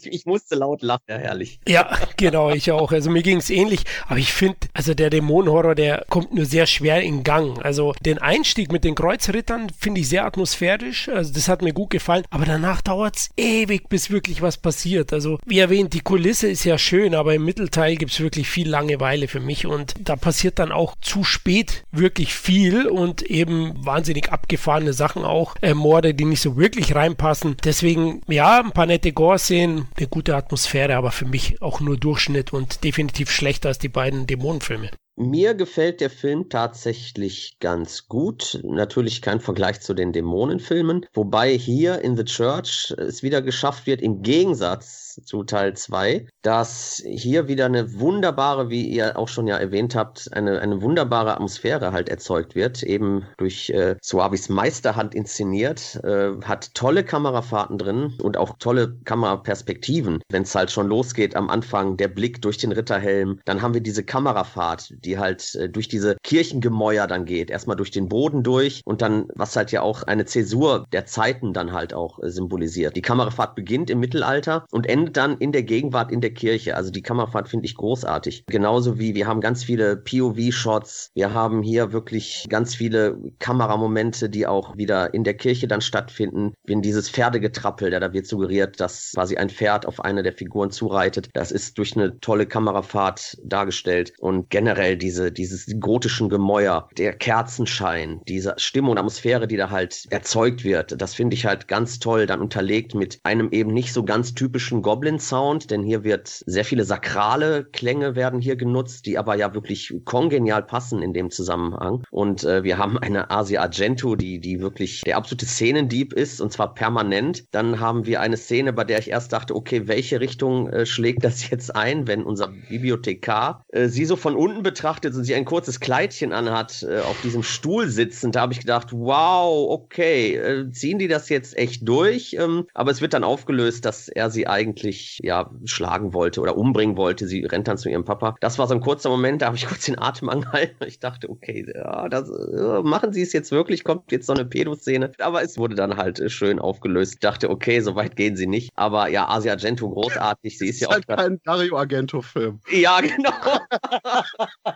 Ich, 0.01 0.07
ich, 0.13 0.27
musste 0.27 0.57
laut 0.57 0.83
lachen, 0.83 1.05
ja, 1.09 1.17
herrlich. 1.17 1.61
Ja, 1.67 1.97
genau, 2.17 2.51
ich 2.51 2.71
auch. 2.73 2.93
Also 2.93 3.11
mir 3.11 3.23
ging 3.23 3.39
es 3.39 3.51
ähnlich. 3.51 3.85
Aber 4.07 4.19
ich 4.19 4.33
finde, 4.33 4.59
also 4.75 4.95
der 4.95 5.11
Dämonenhorror, 5.11 5.75
der 5.75 6.05
kommt 6.09 6.35
nur 6.35 6.45
sehr 6.45 6.67
schwer 6.67 7.03
in 7.03 7.23
Gang. 7.25 7.65
Also 7.65 7.95
den 8.01 8.19
Einstieg 8.19 8.73
mit 8.73 8.85
den 8.85 8.95
Kreuzrittern 8.95 9.69
finde 9.79 10.01
ich 10.01 10.09
sehr 10.09 10.25
atmosphärisch 10.25 10.56
atmosphärisch. 10.57 11.09
Also 11.09 11.33
das 11.33 11.49
hat 11.49 11.63
mir 11.63 11.73
gut 11.73 11.91
gefallen. 11.91 12.25
Aber 12.31 12.45
danach 12.45 12.81
dauert 12.81 13.17
es 13.17 13.31
ewig, 13.37 13.89
bis 13.89 14.11
wirklich 14.11 14.43
was 14.43 14.57
passiert. 14.57 15.13
Also 15.13 15.39
wie 15.45 15.59
erwähnt, 15.59 15.93
die 15.93 16.01
Kulisse 16.01 16.49
ist 16.49 16.65
ja 16.65 16.79
schön, 16.79 17.15
aber 17.15 17.35
im 17.35 17.45
Mittelteil 17.45 17.97
gibt 17.97 18.13
es 18.13 18.21
wirklich 18.21 18.49
viel 18.49 18.69
Langeweile 18.69 19.29
für 19.29 19.41
mich. 19.41 19.67
Und 19.67 19.95
da 19.99 20.17
passiert 20.17 20.59
dann 20.59 20.73
auch 20.73 20.97
zu 21.01 21.25
spät 21.25 21.85
wirklich 21.93 22.35
viel 22.35 22.87
und 22.87 23.23
eben 23.23 23.75
wahnsinnig 23.85 24.33
abgefahrene 24.33 24.93
Sachen 24.93 25.25
auch. 25.25 25.55
Äh, 25.63 25.75
Morde, 25.75 26.15
die 26.15 26.25
nicht 26.25 26.41
so 26.43 26.57
wirklich 26.57 26.95
reinpassen. 26.95 27.57
Deswegen, 27.65 28.23
ja, 28.29 28.61
ein 28.61 28.73
paar 28.73 28.87
nette 28.87 29.13
Gore-Szenen, 29.13 29.89
eine 29.97 30.09
gute 30.09 30.37
Atmosphäre, 30.37 30.97
aber 30.97 31.11
für 31.11 31.27
mich 31.27 31.63
auch 31.63 31.81
nur 31.81 31.97
Durchschnitt 31.97 32.53
und 32.53 32.85
definitiv 32.85 33.31
schlechter 33.31 33.69
als 33.69 33.79
die 33.79 33.89
beiden 33.89 34.27
Dämonenfilme. 34.27 34.91
Mir 35.19 35.55
gefällt 35.55 36.03
der 36.03 36.11
Film 36.11 36.51
tatsächlich 36.51 37.57
ganz 37.59 38.07
gut. 38.07 38.61
Natürlich 38.63 39.23
kein 39.23 39.41
Vergleich 39.41 39.81
zu 39.81 39.95
den 39.95 40.13
Dämonenfilmen. 40.13 41.07
Wobei 41.15 41.57
hier 41.57 42.03
in 42.03 42.19
The 42.19 42.25
Church 42.25 42.95
es 42.99 43.23
wieder 43.23 43.41
geschafft 43.41 43.87
wird, 43.87 44.03
im 44.03 44.21
Gegensatz 44.21 45.19
zu 45.25 45.45
Teil 45.45 45.75
2, 45.75 46.27
dass 46.43 47.03
hier 47.07 47.49
wieder 47.49 47.67
eine 47.67 47.99
wunderbare, 47.99 48.69
wie 48.69 48.87
ihr 48.87 49.19
auch 49.19 49.29
schon 49.29 49.47
ja 49.47 49.57
erwähnt 49.57 49.95
habt, 49.95 50.33
eine, 50.33 50.61
eine 50.61 50.83
wunderbare 50.83 51.35
Atmosphäre 51.35 51.93
halt 51.93 52.09
erzeugt 52.09 52.55
wird, 52.55 52.83
eben 52.83 53.27
durch 53.39 53.71
äh, 53.71 53.97
Suavis 54.03 54.49
Meisterhand 54.49 55.15
inszeniert, 55.15 55.99
äh, 56.05 56.33
hat 56.45 56.75
tolle 56.75 57.05
Kamerafahrten 57.05 57.79
drin 57.79 58.15
und 58.23 58.37
auch 58.37 58.57
tolle 58.59 58.97
Kameraperspektiven, 59.05 60.21
wenn 60.31 60.43
es 60.43 60.55
halt 60.55 60.71
schon 60.71 60.89
losgeht 60.89 61.37
am 61.37 61.49
Anfang, 61.49 61.97
der 61.97 62.09
Blick 62.09 62.43
durch 62.43 62.59
den 62.59 62.73
Ritterhelm, 62.73 63.41
dann 63.45 63.63
haben 63.63 63.75
wir 63.75 63.81
diese 63.81 64.05
Kamerafahrt, 64.05 64.95
die 65.07 65.19
halt 65.19 65.55
äh, 65.55 65.69
durch 65.69 65.89
diese 65.89 66.17
Kirchengemäuer 66.23 67.07
dann 67.07 67.25
geht, 67.25 67.51
erstmal 67.51 67.77
durch 67.77 67.91
den 67.91 68.09
Boden 68.09 68.43
durch 68.43 68.83
und 68.85 69.01
dann, 69.03 69.29
was 69.35 69.57
halt 69.57 69.73
ja 69.73 69.83
auch 69.83 70.03
eine 70.03 70.27
Zäsur 70.27 70.87
der 70.93 71.07
Zeiten 71.07 71.53
dann 71.53 71.73
halt 71.73 71.95
auch 71.95 72.23
äh, 72.23 72.31
symbolisiert. 72.31 72.97
Die 72.97 73.03
Kamerafahrt 73.03 73.55
beginnt 73.55 73.91
im 73.91 74.01
Mittelalter 74.01 74.67
und 74.71 74.87
endet 74.87 75.17
dann 75.17 75.39
in 75.39 75.53
der 75.53 75.63
Gegenwart 75.63 76.11
in 76.11 76.21
der 76.21 76.35
Kirche. 76.35 76.77
Also 76.77 76.91
die 76.91 77.03
Kammerfahrt 77.03 77.49
finde 77.49 77.67
ich 77.67 77.77
großartig. 77.77 78.45
Genauso 78.47 78.99
wie 78.99 79.15
wir 79.15 79.27
haben 79.27 79.41
ganz 79.41 79.65
viele 79.65 79.97
POV-Shots. 79.97 81.11
Wir 81.15 81.33
haben 81.33 81.63
hier 81.63 81.93
wirklich 81.93 82.47
ganz 82.49 82.75
viele 82.75 83.19
Kameramomente, 83.39 84.29
die 84.29 84.47
auch 84.47 84.77
wieder 84.77 85.15
in 85.15 85.25
der 85.25 85.35
Kirche 85.35 85.69
dann 85.69 85.81
stattfinden. 85.81 86.55
Wie 86.65 86.81
dieses 86.81 87.09
Pferdegetrappel, 87.09 87.91
da 87.91 88.13
wird 88.13 88.27
suggeriert, 88.27 88.81
dass 88.81 89.13
quasi 89.15 89.37
ein 89.37 89.51
Pferd 89.51 89.87
auf 89.87 90.01
eine 90.01 90.23
der 90.23 90.33
Figuren 90.33 90.71
zureitet. 90.71 91.29
Das 91.33 91.53
ist 91.53 91.79
durch 91.79 91.97
eine 91.97 92.19
tolle 92.21 92.47
Kamerafahrt 92.47 93.39
dargestellt. 93.45 94.13
Und 94.19 94.51
generell 94.51 94.96
diese, 94.97 95.33
dieses 95.33 95.67
gotischen 95.81 96.29
Gemäuer, 96.29 96.89
der 96.99 97.13
Kerzenschein, 97.15 98.21
diese 98.29 98.55
Stimmung 98.59 98.93
und 98.93 98.99
Atmosphäre, 98.99 99.47
die 99.47 99.57
da 99.57 99.71
halt 99.71 100.07
erzeugt 100.11 100.65
wird, 100.65 101.01
das 101.01 101.15
finde 101.15 101.35
ich 101.35 101.47
halt 101.47 101.69
ganz 101.69 101.99
toll, 101.99 102.27
dann 102.27 102.41
unterlegt 102.41 102.95
mit 102.95 103.19
einem 103.23 103.51
eben 103.51 103.73
nicht 103.73 103.93
so 103.93 104.05
ganz 104.05 104.35
typischen 104.35 104.83
Goblin 104.83 104.97
Goblin 104.97 105.19
Sound, 105.21 105.71
denn 105.71 105.83
hier 105.83 106.05
wird 106.05 106.43
sehr 106.47 106.65
viele 106.65 106.85
sakrale 106.85 107.65
Klänge 107.65 108.17
werden 108.17 108.41
hier 108.41 108.57
genutzt, 108.57 109.07
die 109.07 109.19
aber 109.19 109.37
ja 109.37 109.55
wirklich 109.55 109.95
kongenial 110.05 110.63
passen 110.63 111.03
in 111.03 111.13
dem 111.13 111.31
Zusammenhang. 111.31 112.03
Und 112.11 112.45
äh, 112.45 112.65
wir 112.65 112.79
haben 112.79 112.99
eine 112.99 113.31
Asia 113.31 113.61
Argento, 113.61 114.17
die, 114.17 114.41
die 114.41 114.61
wirklich 114.61 115.03
der 115.03 115.17
absolute 115.17 115.45
Szenendieb 115.45 116.13
ist 116.13 116.41
und 116.41 116.51
zwar 116.51 116.75
permanent. 116.75 117.45
Dann 117.53 117.79
haben 117.79 118.07
wir 118.07 118.21
eine 118.21 118.37
Szene, 118.37 118.73
bei 118.73 118.85
der 118.85 118.99
ich 118.99 119.11
erst 119.11 119.33
dachte, 119.33 119.55
okay, 119.55 119.87
welche 119.87 120.19
Richtung 120.19 120.71
äh, 120.71 120.87
schlägt 120.87 121.23
das 121.23 121.49
jetzt 121.51 121.77
ein, 121.77 122.07
wenn 122.07 122.25
unser 122.25 122.49
Bibliothekar 122.49 123.65
äh, 123.69 123.89
sie 123.89 124.07
so 124.07 124.17
von 124.17 124.35
unten 124.35 124.63
betrachtet 124.63 124.86
und 124.87 125.25
sie 125.25 125.35
ein 125.35 125.45
kurzes 125.45 125.81
Kleidchen 125.81 126.33
anhat, 126.33 126.83
äh, 126.89 127.01
auf 127.01 127.21
diesem 127.23 127.43
Stuhl 127.43 127.89
sitzend. 127.89 128.37
Da 128.37 128.43
habe 128.43 128.53
ich 128.53 128.61
gedacht, 128.61 128.89
wow, 128.93 129.71
okay, 129.71 130.37
äh, 130.37 130.71
ziehen 130.71 130.99
die 130.99 131.09
das 131.09 131.29
jetzt 131.29 131.57
echt 131.57 131.89
durch? 131.89 132.37
Ähm, 132.39 132.67
aber 132.75 132.91
es 132.91 133.01
wird 133.01 133.15
dann 133.15 133.25
aufgelöst, 133.25 133.85
dass 133.85 134.09
er 134.09 134.31
sie 134.31 134.47
eigentlich 134.47 134.77
eigentlich 134.77 135.21
ja 135.23 135.51
schlagen 135.65 136.13
wollte 136.13 136.41
oder 136.41 136.57
umbringen 136.57 136.97
wollte. 136.97 137.27
Sie 137.27 137.45
rennt 137.45 137.69
dann 137.69 137.79
zu 137.79 137.89
ihrem 137.89 138.05
Papa. 138.05 138.37
Das 138.41 138.59
war 138.59 138.67
so 138.67 138.75
ein 138.75 138.81
kurzer 138.81 139.11
Moment, 139.11 139.43
da 139.43 139.47
habe 139.47 139.57
ich 139.57 139.67
kurz 139.67 139.85
den 139.85 139.99
Atem 139.99 140.29
angehalten. 140.29 140.87
Ich 140.87 140.99
dachte, 140.99 141.29
okay, 141.31 141.67
ja, 141.75 142.09
das, 142.09 142.29
äh, 142.29 142.83
machen 142.83 143.13
sie 143.13 143.23
es 143.23 143.33
jetzt 143.33 143.51
wirklich? 143.53 143.85
Kommt 143.85 144.13
jetzt 144.13 144.27
so 144.27 144.33
eine 144.33 144.45
Pedo-Szene? 144.45 145.13
Aber 145.19 145.43
es 145.43 145.59
wurde 145.59 145.75
dann 145.75 145.97
halt 145.97 146.21
äh, 146.21 146.29
schön 146.29 146.59
aufgelöst. 146.59 147.15
Ich 147.15 147.21
dachte, 147.21 147.51
okay, 147.51 147.81
so 147.81 147.95
weit 147.95 148.17
gehen 148.17 148.37
sie 148.37 148.47
nicht. 148.47 148.71
Aber 148.75 149.09
ja, 149.09 149.29
Asia 149.29 149.53
Argento 149.53 149.89
großartig. 149.89 150.59
Sie 150.59 150.69
ist, 150.69 150.77
ist 150.77 150.83
ja 150.83 150.89
halt 150.89 151.09
auch 151.09 151.17
kein 151.17 151.41
Dario 151.45 151.77
Argento-Film. 151.77 152.61
Ja, 152.71 153.01
genau. 153.01 153.31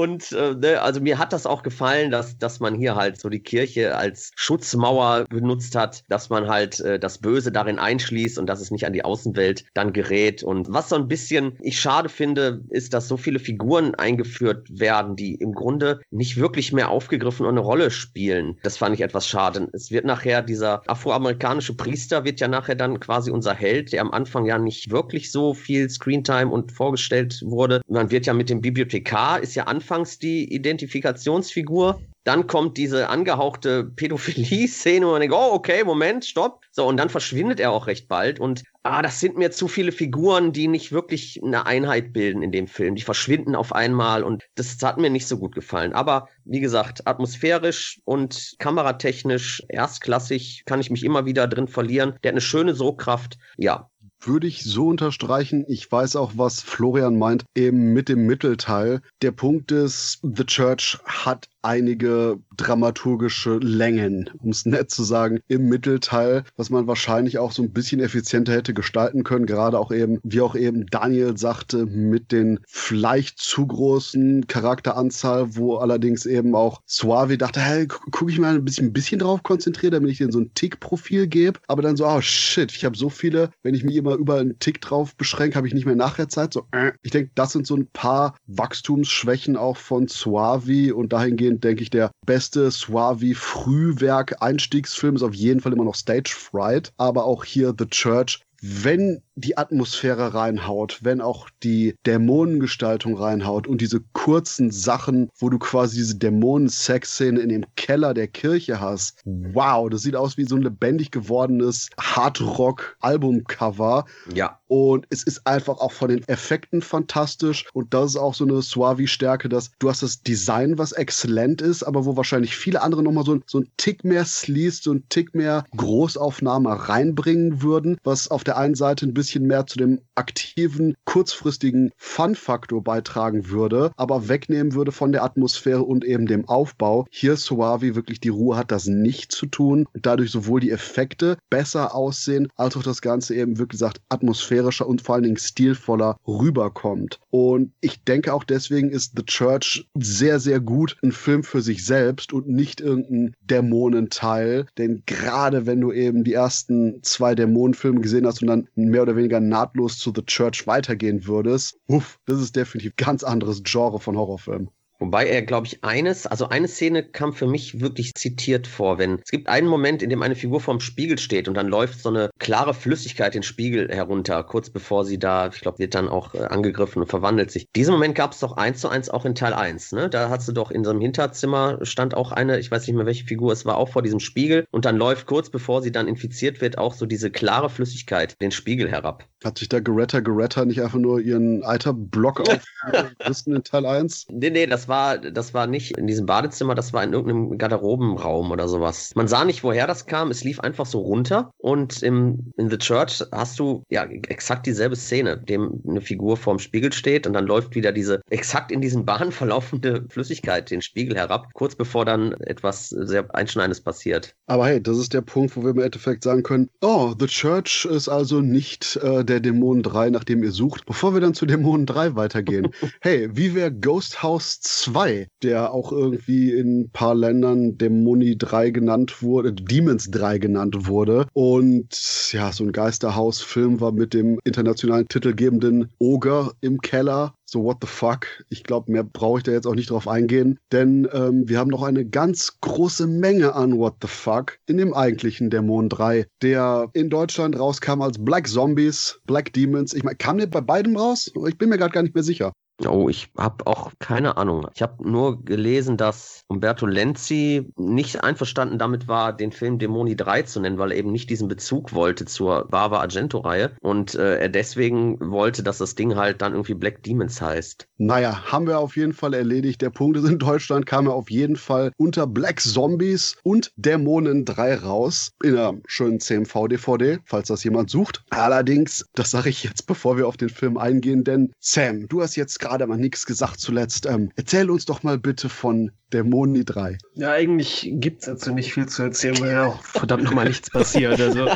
Und 0.00 0.32
äh, 0.32 0.54
ne, 0.54 0.80
also 0.80 0.98
mir 0.98 1.18
hat 1.18 1.34
das 1.34 1.44
auch 1.44 1.62
gefallen, 1.62 2.10
dass, 2.10 2.38
dass 2.38 2.58
man 2.58 2.74
hier 2.74 2.94
halt 2.94 3.20
so 3.20 3.28
die 3.28 3.42
Kirche 3.42 3.98
als 3.98 4.30
Schutzmauer 4.34 5.26
benutzt 5.28 5.76
hat, 5.76 6.04
dass 6.08 6.30
man 6.30 6.48
halt 6.48 6.80
äh, 6.80 6.98
das 6.98 7.18
Böse 7.18 7.52
darin 7.52 7.78
einschließt 7.78 8.38
und 8.38 8.46
dass 8.46 8.62
es 8.62 8.70
nicht 8.70 8.86
an 8.86 8.94
die 8.94 9.04
Außenwelt 9.04 9.66
dann 9.74 9.92
gerät. 9.92 10.42
Und 10.42 10.72
was 10.72 10.88
so 10.88 10.96
ein 10.96 11.06
bisschen 11.06 11.58
ich 11.60 11.78
schade 11.78 12.08
finde, 12.08 12.62
ist, 12.70 12.94
dass 12.94 13.08
so 13.08 13.18
viele 13.18 13.38
Figuren 13.38 13.94
eingeführt 13.94 14.68
werden, 14.70 15.16
die 15.16 15.34
im 15.34 15.52
Grunde 15.52 16.00
nicht 16.10 16.38
wirklich 16.38 16.72
mehr 16.72 16.88
aufgegriffen 16.88 17.44
und 17.44 17.52
eine 17.52 17.60
Rolle 17.60 17.90
spielen. 17.90 18.56
Das 18.62 18.78
fand 18.78 18.94
ich 18.94 19.02
etwas 19.02 19.28
schade. 19.28 19.68
Es 19.74 19.90
wird 19.90 20.06
nachher 20.06 20.40
dieser 20.40 20.80
afroamerikanische 20.88 21.76
Priester 21.76 22.24
wird 22.24 22.40
ja 22.40 22.48
nachher 22.48 22.74
dann 22.74 23.00
quasi 23.00 23.30
unser 23.30 23.52
Held, 23.52 23.92
der 23.92 24.00
am 24.00 24.12
Anfang 24.12 24.46
ja 24.46 24.56
nicht 24.56 24.90
wirklich 24.90 25.30
so 25.30 25.52
viel 25.52 25.90
Screentime 25.90 26.50
und 26.50 26.72
vorgestellt 26.72 27.42
wurde. 27.44 27.82
Man 27.86 28.10
wird 28.10 28.24
ja 28.24 28.32
mit 28.32 28.48
dem 28.48 28.62
Bibliothekar, 28.62 29.42
ist 29.42 29.54
ja 29.54 29.64
an 29.64 29.89
anfangs 29.90 30.18
die 30.20 30.52
Identifikationsfigur. 30.52 32.00
Dann 32.22 32.46
kommt 32.46 32.76
diese 32.76 33.08
angehauchte 33.08 33.84
Pädophilie-Szene 33.84 35.04
und 35.06 35.12
man 35.12 35.20
denkt, 35.20 35.34
oh, 35.34 35.52
okay, 35.52 35.82
Moment, 35.84 36.24
stopp. 36.24 36.60
So, 36.70 36.86
und 36.86 36.96
dann 36.96 37.08
verschwindet 37.08 37.58
er 37.58 37.72
auch 37.72 37.86
recht 37.86 38.08
bald. 38.08 38.38
Und 38.38 38.62
ah, 38.82 39.02
das 39.02 39.18
sind 39.18 39.36
mir 39.36 39.50
zu 39.50 39.66
viele 39.68 39.90
Figuren, 39.90 40.52
die 40.52 40.68
nicht 40.68 40.92
wirklich 40.92 41.40
eine 41.42 41.66
Einheit 41.66 42.12
bilden 42.12 42.42
in 42.42 42.52
dem 42.52 42.68
Film. 42.68 42.94
Die 42.94 43.02
verschwinden 43.02 43.56
auf 43.56 43.74
einmal 43.74 44.22
und 44.22 44.44
das 44.54 44.76
hat 44.82 44.98
mir 44.98 45.10
nicht 45.10 45.26
so 45.26 45.38
gut 45.38 45.54
gefallen. 45.54 45.92
Aber 45.92 46.28
wie 46.44 46.60
gesagt, 46.60 47.06
atmosphärisch 47.06 48.00
und 48.04 48.54
kameratechnisch 48.58 49.64
erstklassig 49.68 50.62
kann 50.66 50.80
ich 50.80 50.90
mich 50.90 51.04
immer 51.04 51.24
wieder 51.24 51.48
drin 51.48 51.68
verlieren. 51.68 52.14
Der 52.22 52.28
hat 52.28 52.34
eine 52.34 52.40
schöne 52.40 52.74
Sogkraft. 52.74 53.38
Ja, 53.56 53.89
würde 54.20 54.46
ich 54.46 54.64
so 54.64 54.88
unterstreichen. 54.88 55.64
Ich 55.68 55.90
weiß 55.90 56.16
auch, 56.16 56.32
was 56.36 56.60
Florian 56.60 57.18
meint, 57.18 57.44
eben 57.54 57.92
mit 57.92 58.08
dem 58.08 58.26
Mittelteil. 58.26 59.00
Der 59.22 59.32
Punkt 59.32 59.72
ist, 59.72 60.20
The 60.22 60.44
Church 60.44 60.98
hat 61.04 61.48
einige 61.62 62.38
dramaturgische 62.56 63.58
Längen, 63.58 64.30
um 64.38 64.50
es 64.50 64.66
nett 64.66 64.90
zu 64.90 65.02
sagen, 65.02 65.40
im 65.48 65.68
Mittelteil, 65.68 66.44
was 66.56 66.70
man 66.70 66.86
wahrscheinlich 66.86 67.38
auch 67.38 67.52
so 67.52 67.62
ein 67.62 67.72
bisschen 67.72 68.00
effizienter 68.00 68.52
hätte 68.52 68.74
gestalten 68.74 69.24
können, 69.24 69.46
gerade 69.46 69.78
auch 69.78 69.92
eben, 69.92 70.18
wie 70.22 70.40
auch 70.40 70.54
eben 70.54 70.86
Daniel 70.86 71.36
sagte, 71.36 71.86
mit 71.86 72.32
den 72.32 72.60
vielleicht 72.66 73.38
zu 73.38 73.66
großen 73.66 74.46
Charakteranzahl, 74.46 75.56
wo 75.56 75.76
allerdings 75.76 76.26
eben 76.26 76.54
auch 76.54 76.80
Suavi 76.86 77.38
dachte, 77.38 77.60
hey, 77.60 77.86
gucke 77.86 78.30
ich 78.30 78.38
mal 78.38 78.54
ein 78.54 78.64
bisschen, 78.64 78.88
ein 78.88 78.92
bisschen 78.92 79.20
drauf 79.20 79.42
konzentriert, 79.42 79.94
damit 79.94 80.10
ich 80.10 80.18
denen 80.18 80.32
so 80.32 80.40
ein 80.40 80.52
Tick-Profil 80.54 81.26
gebe, 81.26 81.60
aber 81.68 81.82
dann 81.82 81.96
so, 81.96 82.06
oh 82.06 82.20
shit, 82.20 82.72
ich 82.72 82.84
habe 82.84 82.96
so 82.96 83.08
viele, 83.08 83.50
wenn 83.62 83.74
ich 83.74 83.84
mich 83.84 83.96
immer 83.96 84.14
über 84.14 84.38
einen 84.38 84.58
Tick 84.58 84.80
drauf 84.80 85.14
beschränke, 85.16 85.56
habe 85.56 85.66
ich 85.66 85.74
nicht 85.74 85.86
mehr 85.86 85.96
nachher 85.96 86.28
Zeit, 86.28 86.52
so, 86.52 86.66
äh. 86.72 86.92
ich 87.02 87.10
denke, 87.10 87.30
das 87.34 87.52
sind 87.52 87.66
so 87.66 87.76
ein 87.76 87.88
paar 87.92 88.34
Wachstumsschwächen 88.46 89.56
auch 89.56 89.76
von 89.76 90.08
Suavi 90.08 90.92
und 90.92 91.12
dahingehend 91.12 91.49
denke 91.58 91.82
ich, 91.82 91.90
der 91.90 92.12
beste 92.24 92.70
Suavi-Frühwerk-Einstiegsfilm 92.70 95.16
ist 95.16 95.22
auf 95.22 95.34
jeden 95.34 95.60
Fall 95.60 95.72
immer 95.72 95.84
noch 95.84 95.96
Stage 95.96 96.36
Fright, 96.36 96.92
aber 96.96 97.24
auch 97.24 97.44
hier 97.44 97.74
The 97.76 97.86
Church 97.86 98.40
wenn 98.60 99.22
die 99.34 99.56
Atmosphäre 99.56 100.34
reinhaut, 100.34 100.98
wenn 101.02 101.20
auch 101.20 101.48
die 101.62 101.94
Dämonengestaltung 102.06 103.16
reinhaut 103.16 103.66
und 103.66 103.80
diese 103.80 104.00
kurzen 104.12 104.70
Sachen, 104.70 105.30
wo 105.38 105.48
du 105.48 105.58
quasi 105.58 105.96
diese 105.96 106.16
Dämonen-Sex-Szene 106.16 107.40
in 107.40 107.48
dem 107.48 107.64
Keller 107.76 108.12
der 108.12 108.28
Kirche 108.28 108.80
hast. 108.80 109.22
Wow, 109.24 109.88
das 109.88 110.02
sieht 110.02 110.16
aus 110.16 110.36
wie 110.36 110.44
so 110.44 110.56
ein 110.56 110.62
lebendig 110.62 111.10
gewordenes 111.10 111.88
Hardrock-Albumcover. 111.98 114.04
Ja. 114.34 114.58
Und 114.68 115.06
es 115.10 115.24
ist 115.24 115.46
einfach 115.46 115.78
auch 115.78 115.92
von 115.92 116.10
den 116.10 116.26
Effekten 116.28 116.82
fantastisch. 116.82 117.66
Und 117.72 117.94
das 117.94 118.10
ist 118.10 118.16
auch 118.16 118.34
so 118.34 118.44
eine 118.44 118.62
Suavi-Stärke, 118.62 119.48
dass 119.48 119.70
du 119.78 119.88
hast 119.88 120.02
das 120.02 120.22
Design, 120.22 120.78
was 120.78 120.92
exzellent 120.92 121.62
ist, 121.62 121.82
aber 121.82 122.04
wo 122.04 122.16
wahrscheinlich 122.16 122.56
viele 122.56 122.82
andere 122.82 123.02
nochmal 123.02 123.24
so, 123.24 123.40
so 123.46 123.60
ein 123.60 123.68
Tick 123.78 124.04
mehr 124.04 124.24
Sleaze, 124.24 124.82
so 124.82 124.92
ein 124.92 125.04
Tick 125.08 125.34
mehr 125.34 125.64
Großaufnahme 125.76 126.88
reinbringen 126.88 127.62
würden, 127.62 127.98
was 128.04 128.30
auf 128.30 128.44
der 128.44 128.49
einen 128.56 128.74
Seite 128.74 129.06
ein 129.06 129.14
bisschen 129.14 129.46
mehr 129.46 129.66
zu 129.66 129.78
dem 129.78 130.00
aktiven, 130.14 130.94
kurzfristigen 131.04 131.92
Fun-Faktor 131.96 132.82
beitragen 132.82 133.50
würde, 133.50 133.92
aber 133.96 134.28
wegnehmen 134.28 134.74
würde 134.74 134.92
von 134.92 135.12
der 135.12 135.24
Atmosphäre 135.24 135.82
und 135.82 136.04
eben 136.04 136.26
dem 136.26 136.48
Aufbau. 136.48 137.06
Hier 137.10 137.36
Suavi 137.36 137.94
wirklich 137.94 138.20
die 138.20 138.28
Ruhe 138.28 138.56
hat, 138.56 138.70
das 138.70 138.86
nicht 138.86 139.32
zu 139.32 139.46
tun 139.46 139.86
und 139.92 140.06
dadurch 140.06 140.30
sowohl 140.30 140.60
die 140.60 140.70
Effekte 140.70 141.36
besser 141.48 141.94
aussehen, 141.94 142.48
als 142.56 142.76
auch 142.76 142.82
das 142.82 143.02
Ganze 143.02 143.34
eben, 143.34 143.58
wie 143.58 143.66
gesagt, 143.66 144.00
atmosphärischer 144.08 144.86
und 144.86 145.02
vor 145.02 145.14
allen 145.14 145.24
Dingen 145.24 145.36
stilvoller 145.36 146.16
rüberkommt. 146.26 147.18
Und 147.30 147.72
ich 147.80 148.04
denke 148.04 148.34
auch 148.34 148.44
deswegen 148.44 148.90
ist 148.90 149.12
The 149.16 149.24
Church 149.24 149.88
sehr, 149.94 150.40
sehr 150.40 150.60
gut 150.60 150.96
ein 151.02 151.12
Film 151.12 151.42
für 151.42 151.62
sich 151.62 151.84
selbst 151.84 152.32
und 152.32 152.48
nicht 152.48 152.80
irgendein 152.80 153.34
Dämonenteil. 153.42 154.66
Denn 154.78 155.02
gerade 155.06 155.66
wenn 155.66 155.80
du 155.80 155.92
eben 155.92 156.24
die 156.24 156.34
ersten 156.34 157.02
zwei 157.02 157.34
Dämonenfilme 157.34 158.00
gesehen 158.00 158.26
hast 158.26 158.39
und 158.42 158.48
dann 158.48 158.68
mehr 158.74 159.02
oder 159.02 159.16
weniger 159.16 159.40
nahtlos 159.40 159.98
zu 159.98 160.12
The 160.14 160.24
Church 160.24 160.66
weitergehen 160.66 161.26
würdest, 161.26 161.78
uff, 161.86 162.18
das 162.26 162.40
ist 162.40 162.56
definitiv 162.56 162.96
ganz 162.96 163.24
anderes 163.24 163.62
Genre 163.64 164.00
von 164.00 164.16
Horrorfilmen. 164.16 164.70
Wobei 165.00 165.26
er, 165.26 165.40
glaube 165.40 165.66
ich, 165.66 165.82
eines, 165.82 166.26
also 166.26 166.50
eine 166.50 166.68
Szene 166.68 167.02
kam 167.02 167.32
für 167.32 167.46
mich 167.46 167.80
wirklich 167.80 168.12
zitiert 168.14 168.66
vor, 168.66 168.98
wenn 168.98 169.18
es 169.24 169.30
gibt 169.30 169.48
einen 169.48 169.66
Moment, 169.66 170.02
in 170.02 170.10
dem 170.10 170.22
eine 170.22 170.36
Figur 170.36 170.60
vorm 170.60 170.78
Spiegel 170.80 171.18
steht 171.18 171.48
und 171.48 171.54
dann 171.54 171.68
läuft 171.68 172.00
so 172.00 172.10
eine 172.10 172.28
klare 172.38 172.74
Flüssigkeit 172.74 173.34
den 173.34 173.42
Spiegel 173.42 173.88
herunter, 173.88 174.44
kurz 174.44 174.68
bevor 174.68 175.06
sie 175.06 175.18
da, 175.18 175.48
ich 175.48 175.62
glaube, 175.62 175.78
wird 175.78 175.94
dann 175.94 176.08
auch 176.08 176.34
äh, 176.34 176.40
angegriffen 176.40 177.00
und 177.00 177.08
verwandelt 177.08 177.50
sich. 177.50 177.66
Diesen 177.74 177.92
Moment 177.92 178.14
gab 178.14 178.32
es 178.32 178.40
doch 178.40 178.58
eins 178.58 178.80
zu 178.80 178.90
eins 178.90 179.08
auch 179.08 179.24
in 179.24 179.34
Teil 179.34 179.54
1, 179.54 179.92
ne? 179.92 180.10
Da 180.10 180.28
hast 180.28 180.46
du 180.46 180.52
doch 180.52 180.70
in 180.70 180.84
so 180.84 180.90
einem 180.90 181.00
Hinterzimmer 181.00 181.78
stand 181.82 182.14
auch 182.14 182.30
eine, 182.30 182.58
ich 182.58 182.70
weiß 182.70 182.86
nicht 182.86 182.96
mehr 182.96 183.06
welche 183.06 183.24
Figur, 183.24 183.52
es 183.52 183.64
war 183.64 183.78
auch 183.78 183.88
vor 183.88 184.02
diesem 184.02 184.20
Spiegel 184.20 184.66
und 184.70 184.84
dann 184.84 184.98
läuft 184.98 185.26
kurz 185.26 185.48
bevor 185.48 185.80
sie 185.80 185.92
dann 185.92 186.08
infiziert 186.08 186.60
wird 186.60 186.76
auch 186.76 186.92
so 186.92 187.06
diese 187.06 187.30
klare 187.30 187.70
Flüssigkeit 187.70 188.36
den 188.42 188.50
Spiegel 188.50 188.90
herab. 188.90 189.24
Hat 189.42 189.56
sich 189.56 189.70
da 189.70 189.80
Geretta 189.80 190.20
Geretta 190.20 190.66
nicht 190.66 190.82
einfach 190.82 190.98
nur 190.98 191.20
ihren 191.20 191.64
Eiterblock 191.64 192.40
aufgerissen 192.90 193.56
in 193.56 193.64
Teil 193.64 193.86
1? 193.86 194.26
Nee, 194.30 194.50
nee, 194.50 194.66
das 194.66 194.89
war, 194.90 195.16
das 195.16 195.54
war 195.54 195.66
nicht 195.66 195.96
in 195.96 196.06
diesem 196.06 196.26
Badezimmer, 196.26 196.74
das 196.74 196.92
war 196.92 197.02
in 197.02 197.14
irgendeinem 197.14 197.56
Garderobenraum 197.56 198.50
oder 198.50 198.68
sowas. 198.68 199.12
Man 199.14 199.26
sah 199.28 199.46
nicht, 199.46 199.64
woher 199.64 199.86
das 199.86 200.04
kam, 200.04 200.30
es 200.30 200.44
lief 200.44 200.60
einfach 200.60 200.84
so 200.84 201.00
runter 201.00 201.50
und 201.56 202.02
im, 202.02 202.52
in 202.58 202.68
The 202.68 202.76
Church 202.76 203.24
hast 203.32 203.58
du 203.58 203.82
ja 203.88 204.04
exakt 204.04 204.66
dieselbe 204.66 204.96
Szene, 204.96 205.38
dem 205.38 205.80
eine 205.88 206.02
Figur 206.02 206.36
vorm 206.36 206.58
Spiegel 206.58 206.92
steht 206.92 207.26
und 207.26 207.32
dann 207.32 207.46
läuft 207.46 207.74
wieder 207.74 207.92
diese 207.92 208.20
exakt 208.28 208.70
in 208.70 208.82
diesen 208.82 209.06
Bahn 209.06 209.32
verlaufende 209.40 210.04
Flüssigkeit 210.10 210.70
den 210.70 210.82
Spiegel 210.82 211.16
herab, 211.16 211.48
kurz 211.54 211.74
bevor 211.74 212.04
dann 212.04 212.32
etwas 212.40 212.90
sehr 212.90 213.34
Einschneidendes 213.34 213.80
passiert. 213.80 214.34
Aber 214.46 214.66
hey, 214.66 214.82
das 214.82 214.98
ist 214.98 215.14
der 215.14 215.22
Punkt, 215.22 215.56
wo 215.56 215.62
wir 215.62 215.70
im 215.70 215.78
Endeffekt 215.78 216.24
sagen 216.24 216.42
können, 216.42 216.68
oh, 216.82 217.14
The 217.18 217.26
Church 217.26 217.86
ist 217.90 218.08
also 218.08 218.40
nicht 218.40 218.96
äh, 218.96 219.24
der 219.24 219.40
Dämon 219.40 219.82
3, 219.82 220.10
nach 220.10 220.24
dem 220.24 220.42
ihr 220.42 220.50
sucht. 220.50 220.84
Bevor 220.86 221.14
wir 221.14 221.20
dann 221.20 221.34
zu 221.34 221.46
Dämonen 221.46 221.86
3 221.86 222.16
weitergehen, 222.16 222.68
hey, 223.00 223.28
wie 223.32 223.54
wäre 223.54 223.72
Ghost 223.72 224.22
House 224.22 224.58
2, 224.80 225.28
der 225.42 225.72
auch 225.72 225.92
irgendwie 225.92 226.52
in 226.52 226.80
ein 226.80 226.90
paar 226.90 227.14
Ländern 227.14 227.76
Dämoni 227.76 228.36
3 228.38 228.70
genannt 228.70 229.22
wurde, 229.22 229.52
Demons 229.52 230.10
3 230.10 230.38
genannt 230.38 230.86
wurde 230.86 231.26
und 231.32 232.32
ja, 232.32 232.52
so 232.52 232.64
ein 232.64 232.72
Geisterhaus-Film 232.72 233.80
war 233.80 233.92
mit 233.92 234.14
dem 234.14 234.38
internationalen 234.44 235.08
titelgebenden 235.08 235.90
Ogre 235.98 236.52
im 236.60 236.80
Keller 236.80 237.34
so 237.50 237.64
what 237.64 237.78
the 237.80 237.86
fuck. 237.86 238.26
Ich 238.48 238.62
glaube, 238.62 238.92
mehr 238.92 239.02
brauche 239.02 239.38
ich 239.38 239.44
da 239.44 239.52
jetzt 239.52 239.66
auch 239.66 239.74
nicht 239.74 239.90
drauf 239.90 240.06
eingehen, 240.06 240.58
denn 240.72 241.08
ähm, 241.12 241.48
wir 241.48 241.58
haben 241.58 241.70
noch 241.70 241.82
eine 241.82 242.04
ganz 242.04 242.60
große 242.60 243.06
Menge 243.06 243.54
an 243.54 243.76
what 243.76 243.94
the 244.00 244.08
fuck 244.08 244.58
in 244.66 244.76
dem 244.76 244.94
eigentlichen 244.94 245.50
Dämon 245.50 245.88
3, 245.88 246.26
der 246.42 246.88
in 246.92 247.10
Deutschland 247.10 247.58
rauskam 247.58 248.02
als 248.02 248.24
Black 248.24 248.46
Zombies, 248.46 249.20
Black 249.26 249.52
Demons. 249.52 249.94
Ich 249.94 250.04
meine, 250.04 250.16
kam 250.16 250.38
der 250.38 250.46
bei 250.46 250.60
beidem 250.60 250.96
raus? 250.96 251.32
Ich 251.48 251.58
bin 251.58 251.68
mir 251.68 251.78
gerade 251.78 251.92
gar 251.92 252.02
nicht 252.02 252.14
mehr 252.14 252.24
sicher. 252.24 252.52
Oh, 252.86 253.08
ich 253.08 253.30
habe 253.36 253.66
auch 253.66 253.92
keine 253.98 254.36
Ahnung. 254.36 254.66
Ich 254.74 254.82
habe 254.82 255.08
nur 255.08 255.44
gelesen, 255.44 255.96
dass 255.96 256.44
Umberto 256.48 256.86
Lenzi 256.86 257.70
nicht 257.76 258.22
einverstanden 258.24 258.78
damit 258.78 259.06
war, 259.06 259.32
den 259.34 259.52
Film 259.52 259.78
Dämoni 259.78 260.16
3 260.16 260.42
zu 260.42 260.60
nennen, 260.60 260.78
weil 260.78 260.92
er 260.92 260.98
eben 260.98 261.12
nicht 261.12 261.28
diesen 261.28 261.48
Bezug 261.48 261.92
wollte 261.92 262.24
zur 262.24 262.68
Bava 262.68 263.00
Argento-Reihe 263.00 263.72
und 263.80 264.14
äh, 264.14 264.38
er 264.38 264.48
deswegen 264.48 265.18
wollte, 265.20 265.62
dass 265.62 265.78
das 265.78 265.94
Ding 265.94 266.16
halt 266.16 266.40
dann 266.40 266.52
irgendwie 266.52 266.74
Black 266.74 267.02
Demons 267.02 267.40
heißt. 267.40 267.86
Naja, 267.98 268.50
haben 268.50 268.66
wir 268.66 268.78
auf 268.78 268.96
jeden 268.96 269.12
Fall 269.12 269.34
erledigt. 269.34 269.82
Der 269.82 269.90
Punkt 269.90 270.16
ist, 270.16 270.24
in 270.24 270.38
Deutschland 270.38 270.86
kam 270.86 271.06
er 271.06 271.14
auf 271.14 271.30
jeden 271.30 271.56
Fall 271.56 271.92
unter 271.98 272.26
Black 272.26 272.60
Zombies 272.60 273.36
und 273.42 273.72
Dämonen 273.76 274.44
3 274.44 274.76
raus. 274.76 275.32
In 275.42 275.56
einer 275.56 275.74
schönen 275.86 276.18
CMV-DVD, 276.18 277.18
falls 277.24 277.48
das 277.48 277.62
jemand 277.62 277.90
sucht. 277.90 278.24
Allerdings, 278.30 279.04
das 279.14 279.30
sage 279.30 279.50
ich 279.50 279.64
jetzt, 279.64 279.86
bevor 279.86 280.16
wir 280.16 280.26
auf 280.26 280.36
den 280.36 280.48
Film 280.48 280.78
eingehen, 280.78 281.24
denn 281.24 281.52
Sam, 281.60 282.08
du 282.08 282.22
hast 282.22 282.36
jetzt 282.36 282.58
gerade 282.58 282.69
gerade 282.70 282.86
mal 282.86 282.96
nichts 282.96 283.26
gesagt 283.26 283.58
zuletzt. 283.58 284.06
Ähm, 284.06 284.30
erzähl 284.36 284.70
uns 284.70 284.84
doch 284.84 285.02
mal 285.02 285.18
bitte 285.18 285.48
von 285.48 285.90
Dämoni 286.12 286.64
3. 286.64 286.98
Ja, 287.14 287.32
eigentlich 287.32 287.88
gibt 287.92 288.20
es 288.20 288.26
dazu 288.26 288.52
nicht 288.52 288.72
viel 288.72 288.86
zu 288.86 289.02
erzählen, 289.02 289.40
weil 289.40 289.52
ja 289.52 289.66
auch 289.66 289.82
verdammt 289.82 290.24
nochmal 290.24 290.46
nichts 290.46 290.70
passiert. 290.70 291.20
Also 291.20 291.48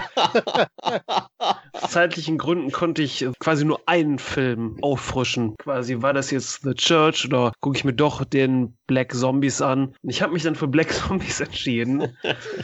aus 1.85 1.91
zeitlichen 1.91 2.39
Gründen 2.39 2.73
konnte 2.73 3.03
ich 3.03 3.27
quasi 3.39 3.65
nur 3.65 3.81
einen 3.87 4.19
Film 4.19 4.77
auffrischen. 4.81 5.57
Quasi 5.59 6.03
war 6.03 6.13
das 6.13 6.31
jetzt 6.31 6.63
The 6.63 6.75
Church 6.75 7.27
oder 7.27 7.53
gucke 7.61 7.77
ich 7.77 7.85
mir 7.85 7.93
doch 7.93 8.25
den 8.25 8.77
Black 8.87 9.15
Zombies 9.15 9.63
an. 9.63 9.95
Ich 10.03 10.23
habe 10.23 10.33
mich 10.33 10.43
dann 10.43 10.55
für 10.55 10.69
Black 10.69 10.93
Zombies 10.93 11.41
entschieden 11.41 12.17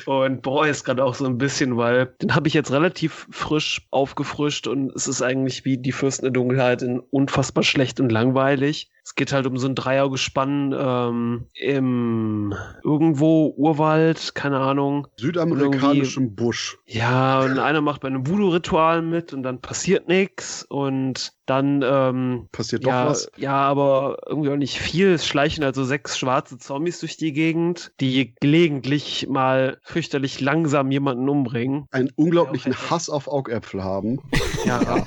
und 0.06 0.42
bereue 0.42 0.70
es 0.70 0.84
gerade 0.84 1.04
auch 1.04 1.14
so 1.14 1.26
ein 1.26 1.38
bisschen, 1.38 1.76
weil 1.76 2.14
den 2.22 2.34
habe 2.34 2.48
ich 2.48 2.54
jetzt 2.54 2.70
relativ 2.70 3.26
frisch 3.30 3.86
aufgefrischt 3.90 4.66
und 4.66 4.94
es 4.94 5.08
ist 5.08 5.22
eigentlich 5.22 5.64
wie 5.64 5.78
die 5.78 5.92
Fürsten 5.92 6.24
der 6.24 6.32
Dunkelheit 6.32 6.82
in 6.82 7.00
unfassbar 7.00 7.64
schlecht 7.64 8.00
und 8.00 8.10
langweilig. 8.10 8.90
Es 9.04 9.14
geht 9.14 9.32
halt 9.32 9.46
um 9.46 9.56
so 9.56 9.66
ein 9.66 9.74
Dreiergespann 9.74 10.74
ähm, 10.78 11.46
im 11.54 12.54
irgendwo 12.84 13.54
Urwald, 13.56 14.34
keine 14.34 14.58
Ahnung. 14.58 15.08
Südamerikanischem 15.16 16.34
Busch. 16.34 16.78
Ja, 16.86 17.40
und 17.40 17.58
einer 17.58 17.80
macht 17.80 18.02
bei 18.02 18.08
einem 18.08 18.26
Voodoo-Ritual 18.26 19.02
mit 19.02 19.32
und 19.32 19.42
dann 19.42 19.60
passiert 19.60 20.08
nichts 20.08 20.64
und 20.64 21.32
dann 21.50 21.82
ähm, 21.84 22.48
passiert 22.52 22.86
ja, 22.86 23.02
doch 23.02 23.10
was. 23.10 23.30
Ja, 23.36 23.56
aber 23.56 24.18
irgendwie 24.26 24.50
auch 24.50 24.56
nicht 24.56 24.78
viel. 24.78 25.08
Es 25.14 25.26
schleichen 25.26 25.64
also 25.64 25.82
sechs 25.82 26.16
schwarze 26.16 26.58
Zombies 26.58 27.00
durch 27.00 27.16
die 27.16 27.32
Gegend, 27.32 27.90
die 27.98 28.36
gelegentlich 28.40 29.26
mal 29.28 29.78
fürchterlich 29.82 30.40
langsam 30.40 30.92
jemanden 30.92 31.28
umbringen. 31.28 31.88
Einen 31.90 32.10
unglaublichen 32.14 32.72
ja, 32.72 32.90
Hass 32.90 33.10
auf 33.10 33.26
Augäpfel 33.26 33.82
haben. 33.82 34.20
Ja. 34.64 35.04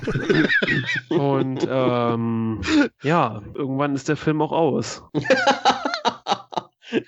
und 1.10 1.66
ähm, 1.70 2.62
ja, 3.02 3.42
irgendwann 3.54 3.96
ist 3.96 4.10
der 4.10 4.18
Film 4.18 4.42
auch 4.42 4.52
aus. 4.52 5.02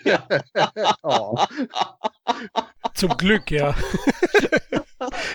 ja. 0.05 0.23
oh. 1.03 1.37
Zum 2.93 3.17
Glück, 3.17 3.51
ja. 3.51 3.75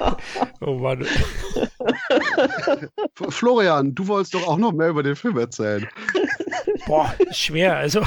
oh 0.62 0.74
Mann. 0.76 1.06
Florian, 3.28 3.94
du 3.94 4.06
wolltest 4.06 4.34
doch 4.34 4.46
auch 4.46 4.56
noch 4.56 4.72
mehr 4.72 4.88
über 4.88 5.02
den 5.02 5.16
Film 5.16 5.36
erzählen. 5.38 5.86
Boah, 6.90 7.14
schwer. 7.30 7.76
Also, 7.76 8.02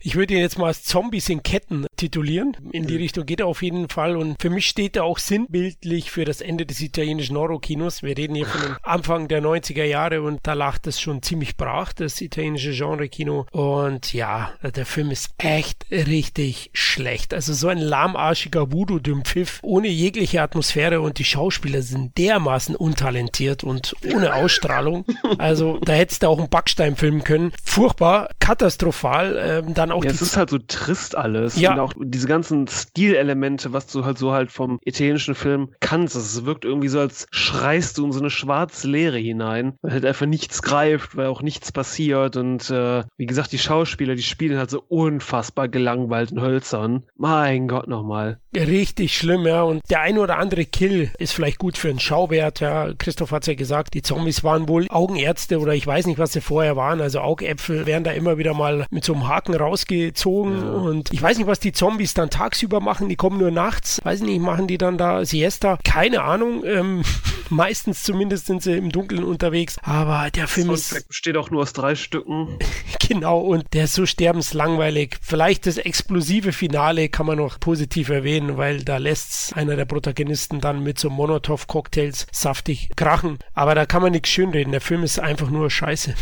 ich 0.00 0.16
würde 0.16 0.34
ihn 0.34 0.40
jetzt 0.40 0.58
mal 0.58 0.66
als 0.66 0.82
Zombies 0.82 1.28
in 1.28 1.44
Ketten 1.44 1.86
titulieren. 1.96 2.56
In 2.72 2.88
die 2.88 2.96
Richtung 2.96 3.24
geht 3.26 3.38
er 3.38 3.46
auf 3.46 3.62
jeden 3.62 3.88
Fall. 3.88 4.16
Und 4.16 4.42
für 4.42 4.50
mich 4.50 4.66
steht 4.66 4.96
er 4.96 5.04
auch 5.04 5.18
sinnbildlich 5.18 6.10
für 6.10 6.24
das 6.24 6.40
Ende 6.40 6.66
des 6.66 6.80
italienischen 6.80 7.36
Horrorkinos. 7.36 8.02
Wir 8.02 8.18
reden 8.18 8.34
hier 8.34 8.46
von 8.46 8.60
dem 8.60 8.76
Anfang 8.82 9.28
der 9.28 9.40
90er 9.40 9.84
Jahre 9.84 10.22
und 10.22 10.40
da 10.42 10.54
lag 10.54 10.78
das 10.78 11.00
schon 11.00 11.22
ziemlich 11.22 11.56
brach, 11.56 11.92
das 11.92 12.20
italienische 12.20 12.72
Genre-Kino. 12.72 13.46
Und 13.52 14.12
ja, 14.12 14.52
der 14.64 14.86
Film 14.86 15.12
ist 15.12 15.30
echt 15.38 15.86
richtig 15.92 16.70
schlecht. 16.72 17.32
Also 17.32 17.54
so 17.54 17.68
ein 17.68 17.78
lahmarschiger 17.78 18.72
Voodoo-Dümpfiff 18.72 19.60
ohne 19.62 19.86
jegliche 19.86 20.42
Atmosphäre 20.42 21.00
und 21.00 21.20
die 21.20 21.24
Schauspieler 21.24 21.82
sind 21.82 22.18
dermaßen 22.18 22.74
untalentiert 22.74 23.62
und 23.62 23.94
ohne 24.12 24.34
Ausstrahlung. 24.34 25.04
Also 25.38 25.78
da 25.78 25.92
hättest 25.92 26.24
du 26.24 26.26
auch 26.26 26.38
einen 26.38 26.48
Backstein 26.48 26.96
filmen 26.96 27.22
können. 27.22 27.52
Furchtbar, 27.62 28.07
katastrophal. 28.40 29.36
Ähm, 29.40 29.74
dann 29.74 29.92
auch 29.92 30.04
ja, 30.04 30.10
es 30.10 30.22
ist 30.22 30.36
halt 30.36 30.50
so 30.50 30.58
trist 30.58 31.16
alles. 31.16 31.58
Ja. 31.58 31.72
Und 31.72 31.80
auch 31.80 31.92
diese 31.98 32.26
ganzen 32.26 32.66
Stilelemente, 32.66 33.72
was 33.72 33.86
du 33.86 34.04
halt 34.04 34.18
so 34.18 34.32
halt 34.32 34.50
vom 34.50 34.78
italienischen 34.84 35.34
Film 35.34 35.70
kannst. 35.80 36.16
Es 36.16 36.44
wirkt 36.44 36.64
irgendwie 36.64 36.88
so, 36.88 37.00
als 37.00 37.26
schreist 37.30 37.98
du 37.98 38.06
in 38.06 38.12
so 38.12 38.20
eine 38.20 38.30
schwarze 38.30 38.88
Leere 38.88 39.18
hinein, 39.18 39.74
weil 39.82 39.92
halt 39.92 40.04
einfach 40.04 40.26
nichts 40.26 40.62
greift, 40.62 41.16
weil 41.16 41.26
auch 41.26 41.42
nichts 41.42 41.72
passiert. 41.72 42.36
Und 42.36 42.70
äh, 42.70 43.04
wie 43.16 43.26
gesagt, 43.26 43.52
die 43.52 43.58
Schauspieler, 43.58 44.14
die 44.14 44.22
spielen 44.22 44.58
halt 44.58 44.70
so 44.70 44.82
unfassbar 44.88 45.68
gelangweilt 45.68 46.32
und 46.32 46.40
hölzern. 46.40 47.04
Mein 47.16 47.68
Gott 47.68 47.88
nochmal. 47.88 48.38
Richtig 48.56 49.16
schlimm, 49.16 49.46
ja. 49.46 49.62
Und 49.62 49.82
der 49.90 50.00
ein 50.00 50.18
oder 50.18 50.38
andere 50.38 50.64
Kill 50.64 51.10
ist 51.18 51.32
vielleicht 51.32 51.58
gut 51.58 51.76
für 51.76 51.90
einen 51.90 52.00
Schauwert, 52.00 52.60
ja. 52.60 52.92
Christoph 52.96 53.30
hat 53.30 53.42
es 53.42 53.48
ja 53.48 53.54
gesagt, 53.54 53.94
die 53.94 54.02
Zombies 54.02 54.42
waren 54.42 54.68
wohl 54.68 54.86
Augenärzte 54.88 55.60
oder 55.60 55.74
ich 55.74 55.86
weiß 55.86 56.06
nicht, 56.06 56.18
was 56.18 56.32
sie 56.32 56.40
vorher 56.40 56.76
waren. 56.76 57.00
Also 57.00 57.20
Augäpfel 57.20 57.86
werden 57.88 58.04
da 58.04 58.12
immer 58.12 58.38
wieder 58.38 58.54
mal 58.54 58.86
mit 58.90 59.04
so 59.04 59.14
einem 59.14 59.26
Haken 59.26 59.54
rausgezogen. 59.54 60.60
Ja. 60.60 60.70
Und 60.72 61.12
ich 61.12 61.20
weiß 61.20 61.38
nicht, 61.38 61.46
was 61.46 61.58
die 61.58 61.72
Zombies 61.72 62.14
dann 62.14 62.30
tagsüber 62.30 62.78
machen. 62.78 63.08
Die 63.08 63.16
kommen 63.16 63.38
nur 63.38 63.50
nachts. 63.50 64.00
Weiß 64.04 64.20
nicht, 64.20 64.40
machen 64.40 64.68
die 64.68 64.78
dann 64.78 64.98
da 64.98 65.24
Siesta? 65.24 65.78
Keine 65.82 66.22
Ahnung. 66.22 66.62
Ähm, 66.64 67.02
meistens 67.48 68.04
zumindest 68.04 68.46
sind 68.46 68.62
sie 68.62 68.76
im 68.76 68.92
Dunkeln 68.92 69.24
unterwegs. 69.24 69.78
Aber 69.82 70.30
der 70.30 70.46
Film 70.46 70.70
ist. 70.70 71.08
besteht 71.08 71.36
auch 71.36 71.50
nur 71.50 71.62
aus 71.62 71.72
drei 71.72 71.96
Stücken. 71.96 72.58
genau. 73.08 73.40
Und 73.40 73.64
der 73.72 73.84
ist 73.84 73.94
so 73.94 74.06
sterbenslangweilig. 74.06 75.16
Vielleicht 75.20 75.66
das 75.66 75.78
explosive 75.78 76.52
Finale 76.52 77.08
kann 77.08 77.26
man 77.26 77.38
noch 77.38 77.58
positiv 77.58 78.10
erwähnen 78.10 78.58
weil 78.58 78.82
da 78.82 78.98
lässt 78.98 79.56
einer 79.56 79.76
der 79.76 79.86
Protagonisten 79.86 80.60
dann 80.60 80.82
mit 80.82 80.98
so 80.98 81.08
Monotov-Cocktails 81.08 82.26
saftig 82.30 82.90
krachen. 82.96 83.38
Aber 83.54 83.74
da 83.74 83.86
kann 83.86 84.02
man 84.02 84.12
nichts 84.12 84.28
schönreden. 84.28 84.72
Der 84.72 84.82
Film 84.82 85.04
ist 85.04 85.18
einfach 85.18 85.48
nur 85.48 85.70
scheiße. 85.70 86.14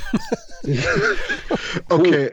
okay, 1.89 2.33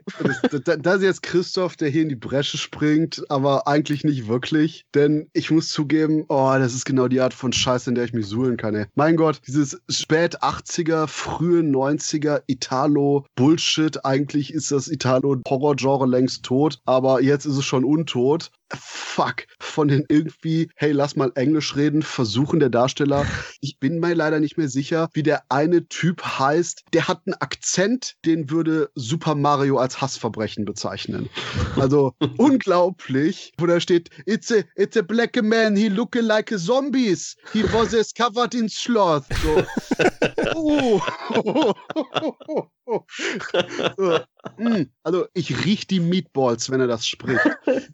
das, 0.51 0.79
das, 0.79 0.95
ist 0.97 1.03
jetzt 1.03 1.23
Christoph, 1.23 1.75
der 1.75 1.89
hier 1.89 2.03
in 2.03 2.09
die 2.09 2.15
Bresche 2.15 2.57
springt, 2.57 3.23
aber 3.29 3.67
eigentlich 3.67 4.03
nicht 4.03 4.27
wirklich. 4.27 4.85
Denn 4.93 5.29
ich 5.33 5.51
muss 5.51 5.69
zugeben, 5.69 6.25
oh, 6.29 6.53
das 6.57 6.73
ist 6.73 6.85
genau 6.85 7.07
die 7.07 7.21
Art 7.21 7.33
von 7.33 7.53
Scheiße, 7.53 7.89
in 7.89 7.95
der 7.95 8.05
ich 8.05 8.13
mich 8.13 8.27
suhlen 8.27 8.57
kann. 8.57 8.75
Ey. 8.75 8.85
Mein 8.95 9.15
Gott, 9.17 9.41
dieses 9.47 9.81
spät 9.89 10.41
80er, 10.41 11.07
frühe 11.07 11.61
90er 11.61 12.41
Italo-Bullshit. 12.47 14.05
Eigentlich 14.05 14.53
ist 14.53 14.71
das 14.71 14.87
Italo-Horror-Genre 14.87 16.07
längst 16.07 16.43
tot, 16.43 16.79
aber 16.85 17.21
jetzt 17.21 17.45
ist 17.45 17.57
es 17.57 17.65
schon 17.65 17.83
untot 17.83 18.51
fuck, 18.75 19.45
von 19.59 19.87
den 19.87 20.05
irgendwie, 20.09 20.69
hey, 20.75 20.91
lass 20.91 21.15
mal 21.15 21.31
Englisch 21.35 21.75
reden, 21.75 22.01
versuchen 22.01 22.59
der 22.59 22.69
Darsteller. 22.69 23.25
Ich 23.61 23.79
bin 23.79 23.99
mir 23.99 24.13
leider 24.13 24.39
nicht 24.41 24.57
mehr 24.57 24.67
sicher, 24.67 25.07
wie 25.13 25.23
der 25.23 25.43
eine 25.47 25.87
Typ 25.87 26.21
heißt. 26.21 26.83
Der 26.91 27.07
hat 27.07 27.21
einen 27.25 27.35
Akzent, 27.35 28.15
den 28.25 28.49
würde 28.49 28.89
Super 28.95 29.35
Mario 29.35 29.77
als 29.77 30.01
Hassverbrechen 30.01 30.65
bezeichnen. 30.65 31.29
Also 31.77 32.13
unglaublich, 32.37 33.53
wo 33.57 33.65
da 33.65 33.79
steht, 33.79 34.09
it's 34.25 34.51
a, 34.51 34.63
it's 34.75 34.97
a 34.97 35.01
black 35.01 35.41
man, 35.41 35.77
he 35.77 35.87
look 35.87 36.15
like 36.15 36.51
a 36.51 36.57
zombies. 36.57 37.37
He 37.53 37.63
was 37.63 38.13
covered 38.13 38.53
in 38.53 38.67
sloth. 38.67 39.25
So. 39.41 39.65
Uh. 43.97 44.19
Mm, 44.57 44.83
also 45.03 45.25
ich 45.33 45.65
riech 45.65 45.87
die 45.87 45.99
Meatballs, 45.99 46.69
wenn 46.69 46.81
er 46.81 46.87
das 46.87 47.07
spricht. 47.07 47.39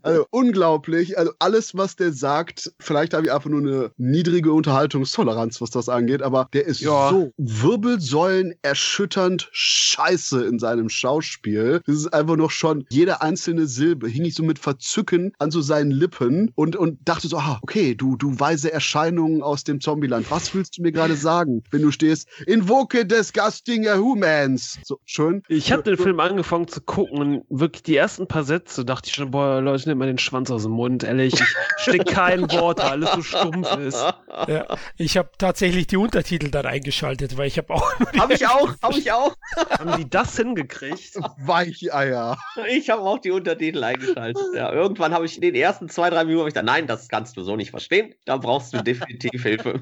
Also 0.01 0.26
unglaublich. 0.30 1.17
Also 1.17 1.34
alles, 1.39 1.76
was 1.76 1.95
der 1.95 2.13
sagt, 2.13 2.71
vielleicht 2.80 3.13
habe 3.13 3.26
ich 3.26 3.31
einfach 3.34 3.49
nur 3.49 3.59
eine 3.59 3.91
niedrige 3.97 4.53
Unterhaltungstoleranz, 4.53 5.59
was 5.61 5.71
das 5.71 5.89
angeht, 5.89 6.21
aber 6.21 6.47
der 6.53 6.65
ist 6.65 6.80
ja. 6.80 7.09
so 7.09 7.34
Wirbelsäulen 7.38 8.55
erschütternd 8.61 9.49
scheiße 9.51 10.45
in 10.45 10.59
seinem 10.59 10.89
Schauspiel. 10.89 11.81
Das 11.85 11.95
ist 11.95 12.13
einfach 12.13 12.38
noch 12.38 12.51
schon 12.51 12.85
jede 12.89 13.21
einzelne 13.21 13.67
Silbe 13.67 14.07
hing 14.07 14.23
ich 14.26 14.35
so 14.35 14.43
mit 14.43 14.59
Verzücken 14.59 15.34
an 15.38 15.51
so 15.51 15.61
seinen 15.61 15.91
Lippen 15.91 16.51
und, 16.55 16.76
und 16.76 16.99
dachte 17.03 17.27
so, 17.27 17.38
ah, 17.38 17.59
okay, 17.61 17.95
du, 17.95 18.15
du 18.15 18.39
weise 18.39 18.71
Erscheinungen 18.71 19.41
aus 19.41 19.63
dem 19.63 19.81
Zombieland. 19.81 20.31
Was 20.31 20.53
willst 20.55 20.77
du 20.77 20.81
mir 20.81 20.91
gerade 20.91 21.15
sagen, 21.15 21.63
wenn 21.71 21.81
du 21.81 21.91
stehst? 21.91 22.27
Invoke 22.47 23.05
disgusting 23.05 23.85
humans. 23.88 24.80
So, 24.84 24.99
schön. 25.05 25.43
Ich 25.47 25.71
habe 25.71 25.84
den 25.84 25.97
Film 25.97 26.19
angefangen 26.39 26.69
zu 26.69 26.79
gucken 26.79 27.19
und 27.19 27.45
wirklich 27.49 27.83
die 27.83 27.97
ersten 27.97 28.25
paar 28.25 28.45
Sätze 28.45 28.85
dachte 28.85 29.09
ich 29.09 29.15
schon, 29.15 29.31
boah, 29.31 29.59
Leute, 29.59 29.89
nehmt 29.89 29.99
mal 29.99 30.05
den 30.05 30.17
Schwanz 30.17 30.49
aus 30.49 30.63
dem 30.63 30.71
Mund, 30.71 31.03
ehrlich. 31.03 31.33
Ich 31.33 31.83
steck 31.83 32.05
kein 32.07 32.49
Wort, 32.51 32.79
da 32.79 32.91
alles 32.91 33.11
so 33.11 33.21
stumpf 33.21 33.75
ist. 33.75 34.01
Ja, 34.47 34.77
ich 34.95 35.17
habe 35.17 35.31
tatsächlich 35.37 35.87
die 35.87 35.97
Untertitel 35.97 36.49
dann 36.49 36.65
eingeschaltet, 36.65 37.35
weil 37.35 37.47
ich 37.47 37.57
habe 37.57 37.73
auch. 37.73 37.91
Habe 38.17 38.33
ich 38.33 38.47
auch, 38.47 38.73
habe 38.81 38.97
ich 38.97 39.11
auch. 39.11 39.35
Haben 39.77 39.97
die 39.97 40.09
das 40.09 40.37
hingekriegt? 40.37 41.15
Weicheier. 41.39 42.37
Ich 42.69 42.89
habe 42.89 43.01
auch 43.01 43.19
die 43.19 43.31
Untertitel 43.31 43.83
eingeschaltet. 43.83 44.41
Ja, 44.55 44.71
irgendwann 44.71 45.13
habe 45.13 45.25
ich 45.25 45.35
in 45.35 45.41
den 45.41 45.55
ersten 45.55 45.89
zwei, 45.89 46.09
drei 46.09 46.23
Minuten 46.23 46.45
gesagt, 46.45 46.65
nein, 46.65 46.87
das 46.87 47.09
kannst 47.09 47.35
du 47.35 47.43
so 47.43 47.57
nicht 47.57 47.71
verstehen. 47.71 48.13
Da 48.23 48.37
brauchst 48.37 48.73
du 48.73 48.81
definitiv 48.83 49.43
Hilfe. 49.43 49.81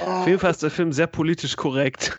Auf 0.00 0.26
jeden 0.26 0.38
Fall 0.38 0.52
ist 0.52 0.62
der 0.62 0.70
Film 0.70 0.92
sehr 0.92 1.08
politisch 1.08 1.56
korrekt. 1.56 2.16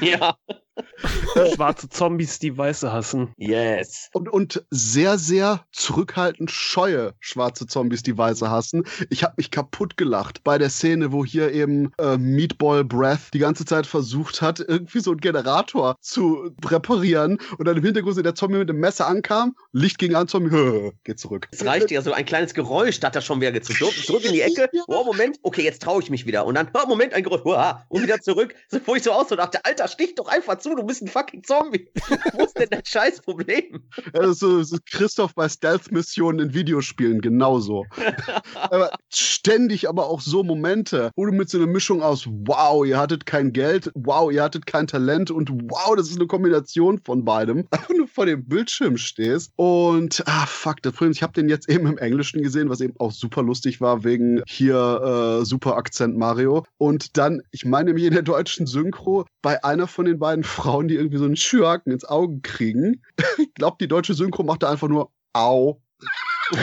ja. 0.00 0.36
Schwarze 1.54 1.88
Zombies, 1.88 2.38
die 2.38 2.56
Weiße 2.56 2.92
hassen. 2.92 3.32
Yes. 3.36 4.08
Und, 4.12 4.28
und 4.28 4.64
sehr, 4.70 5.18
sehr 5.18 5.64
zurückhaltend 5.72 6.50
scheue 6.50 7.14
schwarze 7.20 7.66
Zombies, 7.66 8.02
die 8.02 8.16
Weiße 8.16 8.50
hassen. 8.50 8.84
Ich 9.10 9.22
habe 9.22 9.34
mich 9.36 9.50
kaputt 9.50 9.96
gelacht 9.96 10.44
bei 10.44 10.58
der 10.58 10.70
Szene, 10.70 11.12
wo 11.12 11.24
hier 11.24 11.52
eben 11.52 11.92
äh, 11.98 12.16
Meatball 12.16 12.84
Breath 12.84 13.32
die 13.32 13.38
ganze 13.38 13.64
Zeit 13.64 13.86
versucht 13.86 14.42
hat, 14.42 14.60
irgendwie 14.60 15.00
so 15.00 15.12
einen 15.12 15.20
Generator 15.20 15.96
zu 16.00 16.50
reparieren. 16.64 17.38
Und 17.58 17.66
dann 17.66 17.76
im 17.76 17.84
Hintergrund 17.84 18.16
der 18.24 18.34
Zombie 18.34 18.58
mit 18.58 18.68
dem 18.68 18.78
Messer 18.78 19.06
ankam, 19.06 19.54
Licht 19.72 19.98
ging 19.98 20.14
an, 20.14 20.28
Zombie, 20.28 20.50
hö, 20.50 20.90
geht 21.04 21.18
zurück. 21.18 21.48
Es 21.52 21.64
reicht 21.64 21.90
ja 21.90 22.02
so 22.02 22.12
ein 22.12 22.24
kleines 22.24 22.54
Geräusch, 22.54 23.00
da 23.00 23.08
hat 23.08 23.16
er 23.16 23.22
schon 23.22 23.40
wieder 23.40 23.60
zurück, 23.62 23.92
zurück 24.04 24.24
in 24.24 24.32
die 24.32 24.42
Ecke. 24.42 24.68
Oh, 24.88 25.04
Moment, 25.04 25.38
okay, 25.42 25.62
jetzt 25.62 25.82
traue 25.82 26.00
ich 26.00 26.10
mich 26.10 26.26
wieder. 26.26 26.46
Und 26.46 26.54
dann, 26.54 26.70
oh, 26.72 26.86
Moment, 26.86 27.12
ein 27.12 27.22
Geräusch, 27.22 27.42
und 27.88 28.02
wieder 28.02 28.20
zurück. 28.20 28.54
So, 28.68 28.78
wo 28.84 28.94
ich 28.94 29.02
so 29.02 29.12
aus 29.12 29.30
und 29.30 29.38
dachte, 29.38 29.64
Alter, 29.64 29.88
stich 29.88 30.14
doch 30.14 30.28
einfach 30.28 30.58
zu, 30.66 30.74
du 30.74 30.82
bist 30.82 31.02
ein 31.02 31.08
fucking 31.08 31.44
Zombie. 31.44 31.88
Wo 32.32 32.44
ist 32.44 32.58
denn 32.58 32.68
das 32.70 32.88
scheiß 32.88 33.20
Problem? 33.20 33.82
Ja, 34.14 34.32
so, 34.32 34.62
so 34.62 34.78
Christoph 34.90 35.34
bei 35.34 35.48
Stealth-Missionen 35.48 36.48
in 36.48 36.54
Videospielen 36.54 37.20
genauso. 37.20 37.86
aber 38.54 38.90
ständig 39.08 39.88
aber 39.88 40.08
auch 40.08 40.20
so 40.20 40.42
Momente, 40.42 41.10
wo 41.14 41.24
du 41.24 41.32
mit 41.32 41.48
so 41.48 41.58
einer 41.58 41.68
Mischung 41.68 42.02
aus 42.02 42.26
wow, 42.26 42.84
ihr 42.84 42.98
hattet 42.98 43.26
kein 43.26 43.52
Geld, 43.52 43.92
wow, 43.94 44.32
ihr 44.32 44.42
hattet 44.42 44.66
kein 44.66 44.88
Talent 44.88 45.30
und 45.30 45.50
wow, 45.70 45.94
das 45.96 46.10
ist 46.10 46.16
eine 46.16 46.26
Kombination 46.26 47.00
von 47.04 47.24
beidem, 47.24 47.66
einfach 47.70 47.94
nur 47.94 48.08
vor 48.08 48.26
dem 48.26 48.44
Bildschirm 48.46 48.96
stehst 48.96 49.52
und 49.56 50.24
ah 50.26 50.46
fuck, 50.46 50.82
das 50.82 50.94
Problem, 50.94 51.12
ich 51.12 51.22
habe 51.22 51.32
den 51.32 51.48
jetzt 51.48 51.68
eben 51.68 51.86
im 51.86 51.98
Englischen 51.98 52.42
gesehen, 52.42 52.68
was 52.68 52.80
eben 52.80 52.94
auch 52.98 53.12
super 53.12 53.42
lustig 53.42 53.80
war 53.80 54.02
wegen 54.02 54.42
hier 54.48 55.40
äh, 55.40 55.44
super 55.44 55.76
Akzent 55.76 56.16
Mario 56.16 56.64
und 56.78 57.16
dann, 57.16 57.42
ich 57.52 57.64
meine 57.64 57.86
nämlich 57.86 58.06
in 58.06 58.14
der 58.14 58.22
deutschen 58.22 58.66
Synchro 58.66 59.26
bei 59.42 59.62
einer 59.62 59.86
von 59.86 60.06
den 60.06 60.18
beiden 60.18 60.42
Frauen, 60.56 60.88
die 60.88 60.96
irgendwie 60.96 61.18
so 61.18 61.24
einen 61.24 61.36
Schürhaken 61.36 61.92
ins 61.92 62.04
Auge 62.04 62.40
kriegen. 62.42 63.02
Ich 63.38 63.54
glaube, 63.54 63.76
die 63.80 63.88
deutsche 63.88 64.14
Synchro 64.14 64.42
macht 64.42 64.62
da 64.62 64.70
einfach 64.70 64.88
nur 64.88 65.10
Au. 65.32 65.80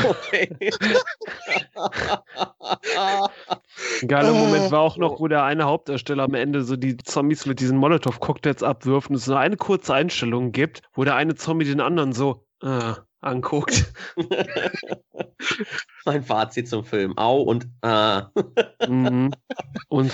Okay. 0.06 0.56
Ein 4.02 4.08
geiler 4.08 4.34
Moment 4.34 4.72
war 4.72 4.82
auch 4.82 4.98
noch, 4.98 5.20
wo 5.20 5.28
der 5.28 5.44
eine 5.44 5.66
Hauptdarsteller 5.66 6.24
am 6.24 6.36
Ende 6.36 6.64
so 6.64 6.76
die 6.76 6.98
Zombies 6.98 7.46
mit 7.46 7.60
diesen 7.60 7.78
Molotow-Cocktails 7.78 8.64
abwirft 8.64 9.10
und 9.10 9.16
es 9.16 9.26
so 9.26 9.36
eine 9.36 9.58
kurze 9.58 9.94
Einstellung 9.94 10.52
gibt, 10.52 10.82
wo 10.94 11.04
der 11.04 11.16
eine 11.16 11.36
Zombie 11.36 11.66
den 11.66 11.82
anderen 11.82 12.14
so 12.14 12.46
äh, 12.62 12.94
anguckt. 13.22 13.92
mein 16.06 16.24
Fazit 16.24 16.70
zum 16.70 16.86
Film. 16.86 17.18
Au 17.18 17.42
und 17.42 17.68
äh. 17.82 18.22
mhm. 18.88 19.34
Und 19.90 20.12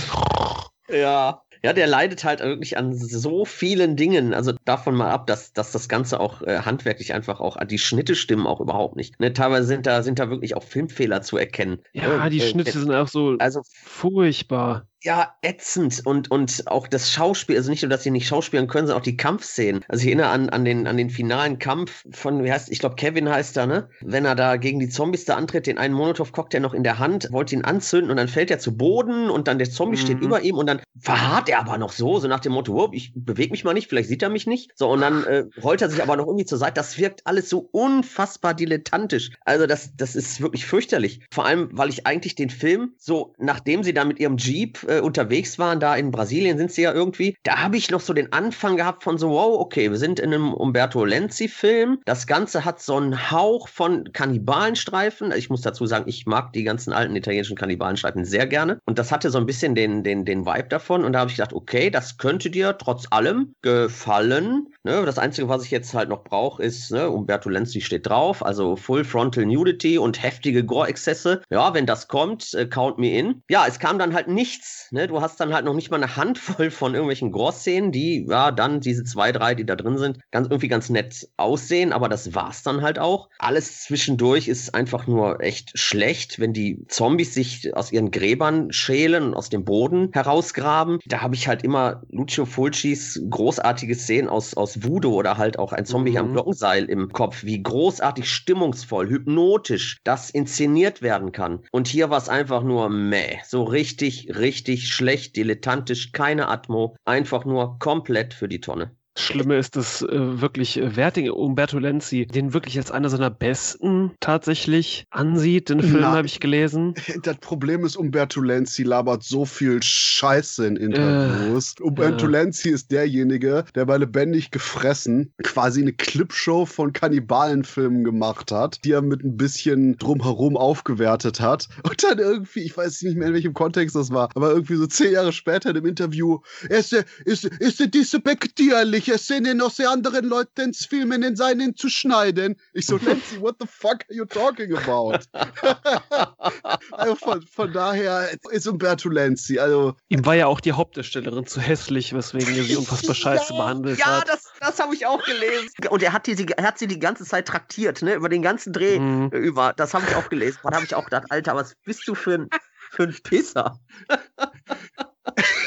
ja. 0.90 1.44
Ja, 1.64 1.74
der 1.74 1.88
leidet 1.88 2.24
halt 2.24 2.40
wirklich 2.40 2.78
an 2.78 2.94
so 2.94 3.46
vielen 3.46 3.96
Dingen. 3.96 4.34
Also 4.34 4.54
davon 4.66 4.96
mal 4.96 5.12
ab, 5.12 5.28
dass, 5.28 5.54
dass 5.54 5.72
das 5.72 5.90
Ganze 5.90 6.20
auch 6.20 6.42
äh, 6.42 6.60
handwerklich 6.60 7.14
einfach 7.14 7.40
auch, 7.40 7.58
die 7.66 7.80
Schnitte 7.80 8.16
stimmen 8.16 8.48
auch 8.48 8.62
überhaupt 8.62 8.96
nicht. 8.96 9.20
Ne, 9.20 9.34
teilweise 9.34 9.68
sind 9.68 9.86
da, 9.86 10.02
sind 10.04 10.20
da 10.20 10.30
wirklich 10.30 10.56
auch 10.56 10.64
Filmfehler 10.64 11.22
zu 11.22 11.38
erkennen. 11.38 11.80
Ja, 11.94 12.30
die 12.30 12.40
äh, 12.40 12.50
Schnitte 12.50 12.70
äh, 12.70 12.74
sind 12.74 12.94
auch 12.94 13.08
so 13.08 13.36
also, 13.40 13.62
furchtbar 13.66 14.89
ja, 15.02 15.34
ätzend 15.42 16.06
und, 16.06 16.30
und 16.30 16.68
auch 16.68 16.88
das 16.88 17.12
Schauspiel, 17.12 17.56
also 17.56 17.70
nicht 17.70 17.84
nur, 17.84 17.90
dass 17.90 18.04
sie 18.04 18.12
nicht 18.12 18.28
schauspielen 18.28 18.68
können, 18.68 18.88
sondern 18.88 19.02
auch 19.02 19.06
die 19.06 19.16
Kampfszenen. 19.16 19.86
Also 19.88 20.02
ich 20.02 20.08
erinnere 20.08 20.28
an, 20.28 20.50
an, 20.50 20.66
den, 20.66 20.88
an 20.88 20.98
den 20.98 21.10
finalen 21.10 21.58
Kampf 21.58 22.04
von, 22.12 22.44
wie 22.44 22.52
heißt, 22.52 22.70
ich 22.70 22.80
glaube, 22.80 22.96
Kevin 22.96 23.30
heißt 23.30 23.56
er, 23.58 23.66
ne? 23.66 23.90
Wenn 24.02 24.26
er 24.26 24.36
da 24.36 24.58
gegen 24.58 24.80
die 24.80 24.90
Zombies 24.90 25.24
da 25.24 25.36
antritt, 25.36 25.68
den 25.68 25.78
einen 25.78 25.94
Molotow-Cocktail 25.94 26.60
noch 26.60 26.74
in 26.74 26.84
der 26.84 27.00
Hand, 27.00 27.30
wollte 27.32 27.56
ihn 27.56 27.64
anzünden 27.64 28.12
und 28.12 28.18
dann 28.18 28.28
fällt 28.28 28.52
er 28.52 28.60
zu 28.60 28.76
Boden 28.76 29.30
und 29.30 29.48
dann 29.48 29.58
der 29.58 29.70
Zombie 29.70 29.98
mhm. 29.98 30.02
steht 30.02 30.20
über 30.20 30.42
ihm 30.42 30.56
und 30.56 30.68
dann 30.68 30.82
verharrt 31.00 31.48
er 31.48 31.60
aber 31.60 31.78
noch 31.78 31.94
so, 31.94 32.20
so 32.20 32.28
nach 32.28 32.42
dem 32.42 32.52
Motto, 32.52 32.74
oh, 32.74 32.90
ich 32.92 33.14
bewege 33.16 33.52
mich 33.52 33.64
mal 33.64 33.74
nicht, 33.74 33.88
vielleicht 33.88 34.10
sieht 34.10 34.22
er 34.22 34.30
mich 34.30 34.48
nicht. 34.48 34.72
So, 34.76 34.90
und 34.90 35.00
dann 35.00 35.24
äh, 35.24 35.46
rollt 35.64 35.82
er 35.82 35.90
sich 35.90 36.04
aber 36.04 36.18
noch 36.18 36.28
irgendwie 36.28 36.46
zur 36.46 36.58
Seite. 36.58 36.74
Das 36.74 36.98
wirkt 36.98 37.26
alles 37.26 37.50
so 37.50 37.70
unfassbar 37.72 38.54
dilettantisch. 38.54 39.32
Also 39.46 39.66
das, 39.66 39.96
das 39.96 40.16
ist 40.16 40.42
wirklich 40.42 40.66
fürchterlich. 40.66 41.22
Vor 41.32 41.46
allem, 41.46 41.70
weil 41.72 41.90
ich 41.90 42.06
eigentlich 42.06 42.36
den 42.36 42.50
Film 42.50 42.96
so, 42.98 43.34
nachdem 43.38 43.84
sie 43.84 43.94
da 43.94 44.04
mit 44.04 44.20
ihrem 44.20 44.36
Jeep 44.38 44.89
äh, 44.90 45.00
unterwegs 45.00 45.60
waren, 45.60 45.80
da 45.80 45.96
in 45.96 46.12
Brasilien 46.12 46.58
sind 46.58 46.72
sie 46.72 46.82
ja 46.82 46.94
irgendwie, 46.94 47.36
da 47.44 47.64
habe 47.64 47.78
ich 47.78 47.92
noch 47.92 48.02
so 48.02 48.14
den 48.14 48.34
Anfang 48.34 48.78
gehabt 48.78 49.04
von 49.04 49.18
so, 49.18 49.30
wow, 49.30 49.60
okay, 49.60 49.90
wir 49.92 49.98
sind 49.98 50.20
in 50.20 50.34
einem 50.34 50.54
Umberto 50.54 51.06
Lenzi-Film. 51.06 52.00
Das 52.06 52.28
Ganze 52.28 52.66
hat 52.66 52.82
so 52.82 52.96
einen 52.96 53.32
Hauch 53.32 53.68
von 53.68 54.12
Kannibalenstreifen. 54.12 55.32
Ich 55.32 55.50
muss 55.50 55.62
dazu 55.62 55.86
sagen, 55.86 56.06
ich 56.08 56.26
mag 56.26 56.54
die 56.54 56.64
ganzen 56.64 56.94
alten 56.94 57.16
italienischen 57.16 57.56
Kannibalenstreifen 57.56 58.26
sehr 58.26 58.48
gerne. 58.48 58.80
Und 58.86 59.00
das 59.00 59.12
hatte 59.12 59.30
so 59.30 59.38
ein 59.38 59.46
bisschen 59.46 59.76
den, 59.76 60.04
den, 60.04 60.26
den 60.26 60.46
Vibe 60.46 60.70
davon. 60.70 61.04
Und 61.04 61.14
da 61.14 61.20
habe 61.20 61.30
ich 61.30 61.38
gedacht, 61.38 61.54
okay, 61.54 61.90
das 61.90 62.18
könnte 62.18 62.50
dir 62.50 62.78
trotz 62.78 63.06
allem 63.12 63.54
gefallen. 63.62 64.68
Ne, 64.84 65.06
das 65.06 65.20
Einzige, 65.20 65.50
was 65.50 65.64
ich 65.66 65.72
jetzt 65.72 65.94
halt 65.94 66.10
noch 66.10 66.24
brauche, 66.24 66.64
ist, 66.64 66.92
ne, 66.92 67.10
Umberto 67.10 67.50
Lenzi 67.50 67.82
steht 67.82 68.08
drauf, 68.08 68.46
also 68.46 68.76
Full 68.76 69.04
Frontal 69.04 69.46
Nudity 69.46 69.98
und 69.98 70.22
heftige 70.24 70.64
Gore-Exzesse. 70.64 71.42
Ja, 71.50 71.74
wenn 71.74 71.86
das 71.86 72.08
kommt, 72.08 72.54
äh, 72.54 72.66
count 72.66 72.98
me 72.98 73.18
in. 73.18 73.44
Ja, 73.50 73.66
es 73.68 73.80
kam 73.80 74.00
dann 74.00 74.14
halt 74.14 74.28
nichts. 74.28 74.79
Ne? 74.92 75.08
Du 75.08 75.22
hast 75.22 75.40
dann 75.40 75.54
halt 75.54 75.66
noch 75.66 75.74
nicht 75.74 75.92
mal 75.92 75.98
eine 75.98 76.16
Handvoll 76.16 76.72
von 76.72 76.94
irgendwelchen 76.94 77.32
Gore-Szenen, 77.32 77.92
die, 77.92 78.26
ja, 78.30 78.52
dann 78.52 78.80
diese 78.80 79.04
zwei, 79.04 79.32
drei, 79.32 79.56
die 79.56 79.66
da 79.66 79.76
drin 79.76 79.98
sind, 79.98 80.20
ganz 80.32 80.48
irgendwie 80.48 80.70
ganz 80.70 80.90
nett 80.90 81.30
aussehen, 81.38 81.92
aber 81.92 82.08
das 82.08 82.34
war's 82.34 82.64
dann 82.64 82.82
halt 82.82 83.00
auch. 83.00 83.30
Alles 83.38 83.84
zwischendurch 83.84 84.48
ist 84.48 84.74
einfach 84.74 85.08
nur 85.08 85.42
echt 85.42 85.78
schlecht, 85.78 86.40
wenn 86.40 86.54
die 86.54 86.86
Zombies 86.88 87.34
sich 87.34 87.76
aus 87.76 87.92
ihren 87.92 88.12
Gräbern 88.12 88.72
schälen 88.72 89.24
und 89.24 89.34
aus 89.34 89.50
dem 89.50 89.66
Boden 89.66 90.10
herausgraben. 90.14 91.00
Da 91.06 91.22
habe 91.22 91.36
ich 91.36 91.48
halt 91.48 91.64
immer 91.64 92.04
Lucio 92.10 92.46
Fulcis 92.46 93.22
großartige 93.30 93.96
Szenen 93.96 94.30
aus, 94.30 94.54
aus 94.54 94.70
aus 94.70 94.84
Voodoo 94.84 95.16
oder 95.16 95.38
halt 95.38 95.58
auch 95.58 95.74
ein 95.74 95.86
Zombie 95.86 96.12
mhm. 96.12 96.18
am 96.18 96.32
Glockenseil 96.34 96.86
im 96.86 97.12
Kopf, 97.12 97.44
wie 97.44 97.62
großartig 97.62 98.30
stimmungsvoll, 98.30 99.10
hypnotisch 99.10 100.00
das 100.04 100.30
inszeniert 100.30 101.02
werden 101.02 101.32
kann. 101.32 101.62
Und 101.72 101.88
hier 101.88 102.10
war 102.10 102.18
es 102.18 102.30
einfach 102.30 102.64
nur 102.64 102.90
meh. 102.90 103.40
So 103.46 103.64
richtig, 103.64 104.38
richtig 104.38 104.79
schlecht, 104.88 105.36
dilettantisch, 105.36 106.12
keine 106.12 106.48
Atmo, 106.48 106.96
einfach 107.06 107.46
nur 107.46 107.80
komplett 107.80 108.34
für 108.34 108.48
die 108.48 108.62
Tonne. 108.62 108.96
Schlimme 109.18 109.58
ist, 109.58 109.76
dass 109.76 110.02
äh, 110.02 110.42
wirklich 110.42 110.78
äh, 110.78 110.96
Werting 110.96 111.30
Umberto 111.30 111.78
Lenzi 111.78 112.26
den 112.26 112.54
wirklich 112.54 112.78
als 112.78 112.92
einer 112.92 113.10
seiner 113.10 113.30
besten 113.30 114.12
tatsächlich 114.20 115.06
ansieht. 115.10 115.70
Den 115.70 115.82
Film 115.82 116.06
habe 116.06 116.28
ich 116.28 116.40
gelesen. 116.40 116.94
Das 117.24 117.38
Problem 117.38 117.84
ist, 117.86 117.98
Umberto 117.98 118.40
Lenzi 118.40 118.84
labert 118.84 119.24
so 119.24 119.44
viel 119.46 119.82
Scheiße 119.84 120.66
in 120.66 120.76
Interviews. 120.78 121.76
Äh, 121.80 121.84
Umberto 121.84 122.28
äh. 122.28 122.30
Lenzi 122.30 122.70
ist 122.70 122.92
derjenige, 122.92 123.66
der 123.76 123.86
bei 123.86 123.98
Lebendig 123.98 124.52
gefressen 124.52 125.34
quasi 125.44 125.82
eine 125.82 125.92
Clipshow 125.92 126.66
von 126.66 126.94
Kannibalenfilmen 126.94 128.04
gemacht 128.04 128.52
hat, 128.52 128.84
die 128.86 128.92
er 128.92 129.02
mit 129.02 129.24
ein 129.24 129.38
bisschen 129.38 129.98
drumherum 129.98 130.56
aufgewertet 130.56 131.42
hat. 131.42 131.68
Und 131.84 132.04
dann 132.04 132.20
irgendwie, 132.20 132.62
ich 132.62 132.78
weiß 132.78 133.02
nicht 133.02 133.18
mehr 133.18 133.28
in 133.28 133.34
welchem 133.34 133.54
Kontext 133.54 133.96
das 133.96 134.12
war, 134.12 134.30
aber 134.36 134.52
irgendwie 134.52 134.76
so 134.76 134.88
zehn 134.88 135.14
Jahre 135.14 135.34
später 135.34 135.76
im 135.76 135.86
Interview, 135.86 136.40
ist, 136.70 136.94
ist, 137.26 137.46
ist 137.46 137.80
diese 137.94 138.20
despektierlich 138.20 138.99
ich 139.00 139.10
ersinne 139.10 139.56
noch 139.56 139.72
sehr 139.72 139.90
anderen 139.90 140.26
Leutens 140.26 140.86
Filmen 140.86 141.24
in 141.24 141.36
seinen 141.36 141.76
zu 141.76 141.90
schneiden. 141.90 142.56
Ich 142.74 142.86
so, 142.86 142.98
Nancy, 142.98 143.40
what 143.40 143.56
the 143.60 143.66
fuck 143.66 144.04
are 144.10 144.14
you 144.14 144.26
talking 144.26 144.76
about? 144.76 145.20
also 146.92 147.16
von, 147.16 147.42
von, 147.44 147.72
daher 147.72 148.30
ist 148.52 148.68
Umberto 148.68 149.10
Lenzi, 149.10 149.58
also. 149.58 149.96
Ihm 150.10 150.26
war 150.26 150.36
ja 150.36 150.48
auch 150.48 150.60
die 150.60 150.74
Hauptdarstellerin 150.74 151.46
zu 151.46 151.62
hässlich, 151.62 152.14
weswegen 152.14 152.56
er 152.56 152.64
sie 152.64 152.76
unfassbar 152.76 153.16
scheiße 153.16 153.54
ja, 153.54 153.58
behandelt 153.58 154.00
ja, 154.00 154.06
hat. 154.06 154.28
Ja, 154.28 154.36
das, 154.36 154.52
das 154.60 154.80
habe 154.80 154.94
ich 154.94 155.06
auch 155.06 155.24
gelesen. 155.24 155.70
Und 155.90 156.04
er 156.04 156.12
hat, 156.12 156.28
die, 156.28 156.46
er 156.58 156.64
hat 156.66 156.78
sie 156.78 156.88
die 156.88 157.00
ganze 157.00 157.24
Zeit 157.24 157.48
traktiert, 157.48 158.02
ne, 158.02 158.16
über 158.16 158.28
den 158.28 158.42
ganzen 158.42 158.74
Dreh 158.74 159.00
mhm. 159.00 159.30
über. 159.30 159.74
Das 159.74 159.94
habe 159.94 160.06
ich 160.10 160.16
auch 160.16 160.30
gelesen. 160.30 160.60
Da 160.64 160.76
habe 160.76 160.86
ich 160.86 160.94
auch 160.94 161.06
gedacht, 161.06 161.26
Alter, 161.30 161.56
was 161.56 161.76
bist 161.86 162.06
du 162.06 162.16
für 162.16 162.34
ein, 162.34 162.50
für 162.92 163.04
ein 163.04 163.16
Pisser? 163.24 163.80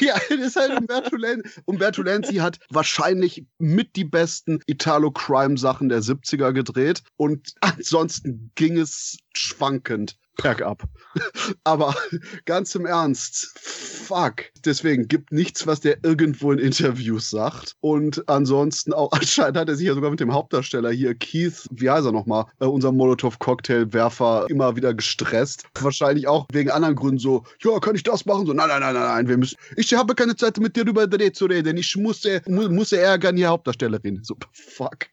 ja, 0.07 0.15
das 0.29 0.39
ist 0.39 0.57
halt 0.57 0.79
Umberto 0.79 1.17
Lenzi. 1.17 1.49
Umberto 1.65 2.03
Lenzi 2.03 2.35
hat 2.37 2.59
wahrscheinlich 2.71 3.47
mit 3.59 3.95
die 3.95 4.05
besten 4.05 4.61
Italo-Crime-Sachen 4.67 5.89
der 5.89 6.01
70er 6.01 6.53
gedreht 6.53 7.03
und 7.17 7.55
ansonsten 7.61 8.51
ging 8.57 8.79
es 8.79 9.19
schwankend 9.35 10.17
bergab. 10.37 10.83
Aber 11.65 11.95
ganz 12.45 12.75
im 12.75 12.87
Ernst, 12.87 13.53
fuck. 13.59 14.45
Deswegen 14.65 15.09
gibt 15.09 15.33
nichts, 15.33 15.67
was 15.67 15.81
der 15.81 15.99
irgendwo 16.03 16.53
in 16.53 16.59
Interviews 16.59 17.31
sagt. 17.31 17.77
Und 17.81 18.29
ansonsten 18.29 18.93
auch, 18.93 19.13
anscheinend 19.13 19.59
hat 19.59 19.69
er 19.69 19.77
sich 19.77 19.87
ja 19.87 19.95
sogar 19.95 20.11
mit 20.11 20.21
dem 20.21 20.33
Hauptdarsteller 20.33 20.91
hier, 20.91 21.15
Keith, 21.15 21.67
wie 21.71 21.91
heißt 21.91 22.07
er 22.07 22.13
nochmal, 22.13 22.47
äh, 22.61 22.67
unser 22.67 22.93
Molotow-Cocktail-Werfer, 22.93 24.47
immer 24.49 24.77
wieder 24.77 24.95
gestresst. 24.95 25.65
Wahrscheinlich 25.81 26.27
auch 26.29 26.47
wegen 26.53 26.71
anderen 26.71 26.95
Gründen 26.95 27.19
so, 27.19 27.45
ja, 27.63 27.79
kann 27.79 27.95
ich 27.95 28.03
das 28.03 28.25
machen? 28.25 28.47
So, 28.47 28.53
nein, 28.53 28.69
nein, 28.69 28.81
nein, 28.81 28.95
nein, 28.95 29.03
nein, 29.03 29.29
wir 29.29 29.37
müssen, 29.37 29.57
ich 29.77 29.93
habe 29.95 30.15
keine 30.15 30.37
Zeit 30.37 30.59
mit 30.59 30.77
dir 30.77 30.87
über 30.87 31.07
Dreh 31.07 31.33
zu 31.33 31.47
reden. 31.47 31.77
Ich 31.77 31.97
muss, 31.97 32.27
mu 32.47 32.69
muss 32.69 32.93
ärgern, 32.93 33.37
hier 33.37 33.49
Hauptdarstellerin. 33.49 34.21
So, 34.23 34.37
fuck. 34.53 35.07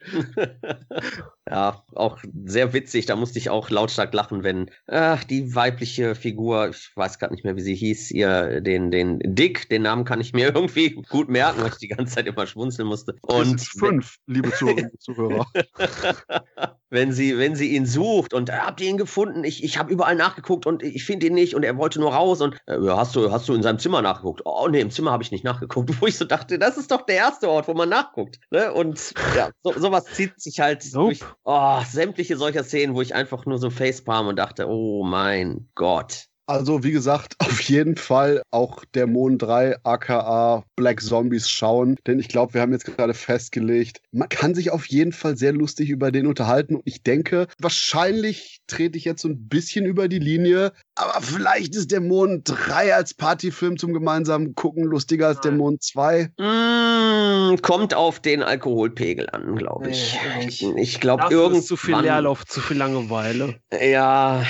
Ja, 1.50 1.84
auch 1.96 2.20
sehr 2.46 2.74
witzig. 2.74 3.08
Da 3.08 3.16
musste 3.16 3.40
ich 3.40 3.50
auch 3.50 3.70
lautstark 3.70 4.14
lachen, 4.14 4.44
wenn 4.44 4.70
ach, 4.88 5.24
die 5.24 5.56
weibliche 5.56 6.14
Figur, 6.14 6.70
ich 6.70 6.92
weiß 6.96 7.18
gerade 7.18 7.34
nicht 7.34 7.44
mehr, 7.44 7.56
wie 7.56 7.62
sie 7.62 7.76
hieß, 7.76 8.12
ihr 8.12 8.62
den, 8.62 8.92
den 8.92 9.20
Dick, 9.24 9.68
den 9.70 9.82
Namen 9.82 10.06
kann 10.06 10.22
ich 10.22 10.34
mir 10.34 10.48
irgendwie 10.56 10.92
gut 11.10 11.30
merken, 11.30 11.62
weil 11.62 11.70
ich 11.70 11.78
die 11.78 11.88
ganze 11.88 12.16
Zeit 12.16 12.28
immer 12.28 12.46
schmunzeln 12.46 12.88
musste. 12.88 13.16
Und 13.22 13.62
fünf, 13.62 14.18
liebe 14.28 14.52
Zuhörer. 15.00 15.48
wenn 16.90 17.12
sie, 17.12 17.38
wenn 17.38 17.56
sie 17.56 17.76
ihn 17.76 17.86
sucht 17.86 18.34
und 18.34 18.50
äh, 18.50 18.54
habt 18.54 18.82
ihr 18.82 18.90
ihn 18.90 18.98
gefunden? 18.98 19.44
Ich, 19.44 19.64
ich 19.64 19.78
habe 19.78 19.92
überall 19.92 20.16
nachgeguckt 20.16 20.66
und 20.66 20.84
ich 20.84 21.06
finde 21.06 21.28
ihn 21.28 21.34
nicht 21.34 21.56
und 21.56 21.64
er 21.64 21.78
wollte 21.78 22.00
nur 22.00 22.14
raus 22.14 22.42
und 22.42 22.58
äh, 22.68 22.78
hast 22.88 23.16
du, 23.16 23.32
hast 23.32 23.48
du 23.48 23.54
in 23.54 23.64
seinem 23.64 23.80
Zimmer 23.80 24.02
nachgeguckt? 24.02 24.42
Oh 24.46 24.68
nee, 24.70 24.82
im 24.82 24.92
Zimmer 24.92 25.12
habe 25.12 25.24
ich 25.24 25.32
nicht 25.32 25.44
nachgeguckt, 25.44 25.90
wo 26.02 26.08
ich 26.08 26.18
so 26.18 26.26
dachte, 26.26 26.60
das 26.60 26.78
ist 26.78 26.92
doch 26.92 27.06
der 27.06 27.16
erste 27.16 27.50
Ort, 27.50 27.68
wo 27.68 27.74
man 27.74 27.90
nachguckt. 27.90 28.40
Ne? 28.52 28.74
Und 28.74 29.14
ja, 29.36 29.50
so, 29.64 29.74
sowas 29.78 30.06
zieht 30.06 30.40
sich 30.40 30.60
halt 30.60 30.86
nope. 30.94 31.16
durch 31.16 31.22
oh, 31.44 31.82
sämtliche 31.88 32.38
solcher 32.38 32.64
Szenen, 32.64 32.96
wo 32.96 33.02
ich 33.02 33.14
einfach 33.14 33.46
nur 33.46 33.58
so 33.58 33.70
facepalm 33.70 34.28
und 34.28 34.38
dachte, 34.38 34.68
oh 34.68 35.04
mein 35.04 35.70
Gott. 35.76 36.29
Also, 36.50 36.84
wie 36.84 36.92
gesagt, 36.92 37.36
auf 37.40 37.62
jeden 37.62 37.96
Fall 37.96 38.42
auch 38.50 38.84
Dämon 38.96 39.38
3 39.38 39.78
aka 39.84 40.64
Black 40.76 41.00
Zombies 41.00 41.48
schauen, 41.48 41.98
denn 42.08 42.18
ich 42.18 42.28
glaube, 42.28 42.56
wir 42.56 42.62
haben 42.62 42.72
jetzt 42.72 42.86
gerade 42.86 43.14
festgelegt, 43.14 44.02
man 44.12 44.30
kann 44.30 44.56
sich 44.56 44.72
auf 44.72 44.88
jeden 44.88 45.12
Fall 45.12 45.38
sehr 45.38 45.54
lustig 45.54 45.90
über 45.92 46.12
den 46.12 46.26
unterhalten 46.26 46.76
und 46.76 46.82
ich 46.86 47.04
denke, 47.04 47.48
wahrscheinlich 47.60 48.62
trete 48.66 48.98
ich 48.98 49.06
jetzt 49.06 49.22
so 49.22 49.28
ein 49.28 49.48
bisschen 49.48 49.86
über 49.86 50.08
die 50.08 50.18
Linie, 50.18 50.72
aber 50.96 51.22
vielleicht 51.22 51.76
ist 51.76 51.92
Dämon 51.92 52.42
3 52.44 52.96
als 52.96 53.14
Partyfilm 53.14 53.78
zum 53.78 53.94
gemeinsamen 53.94 54.56
Gucken 54.56 54.86
lustiger 54.86 55.28
als 55.28 55.42
Dämon 55.42 55.80
2. 55.80 56.32
Mm, 56.40 57.62
kommt 57.62 57.94
auf 57.94 58.22
den 58.22 58.42
Alkoholpegel 58.42 59.30
an, 59.30 59.56
glaube 59.56 59.92
ich. 59.92 60.18
Ich. 60.48 60.64
Ich 60.64 61.00
glaube, 61.00 61.26
irgend 61.30 61.64
zu 61.64 61.78
viel 61.78 61.96
Leerlauf, 61.96 62.44
zu 62.46 62.60
viel 62.60 62.78
Langeweile. 62.78 63.60
Ja, 63.72 64.44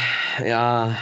ja 0.45 0.95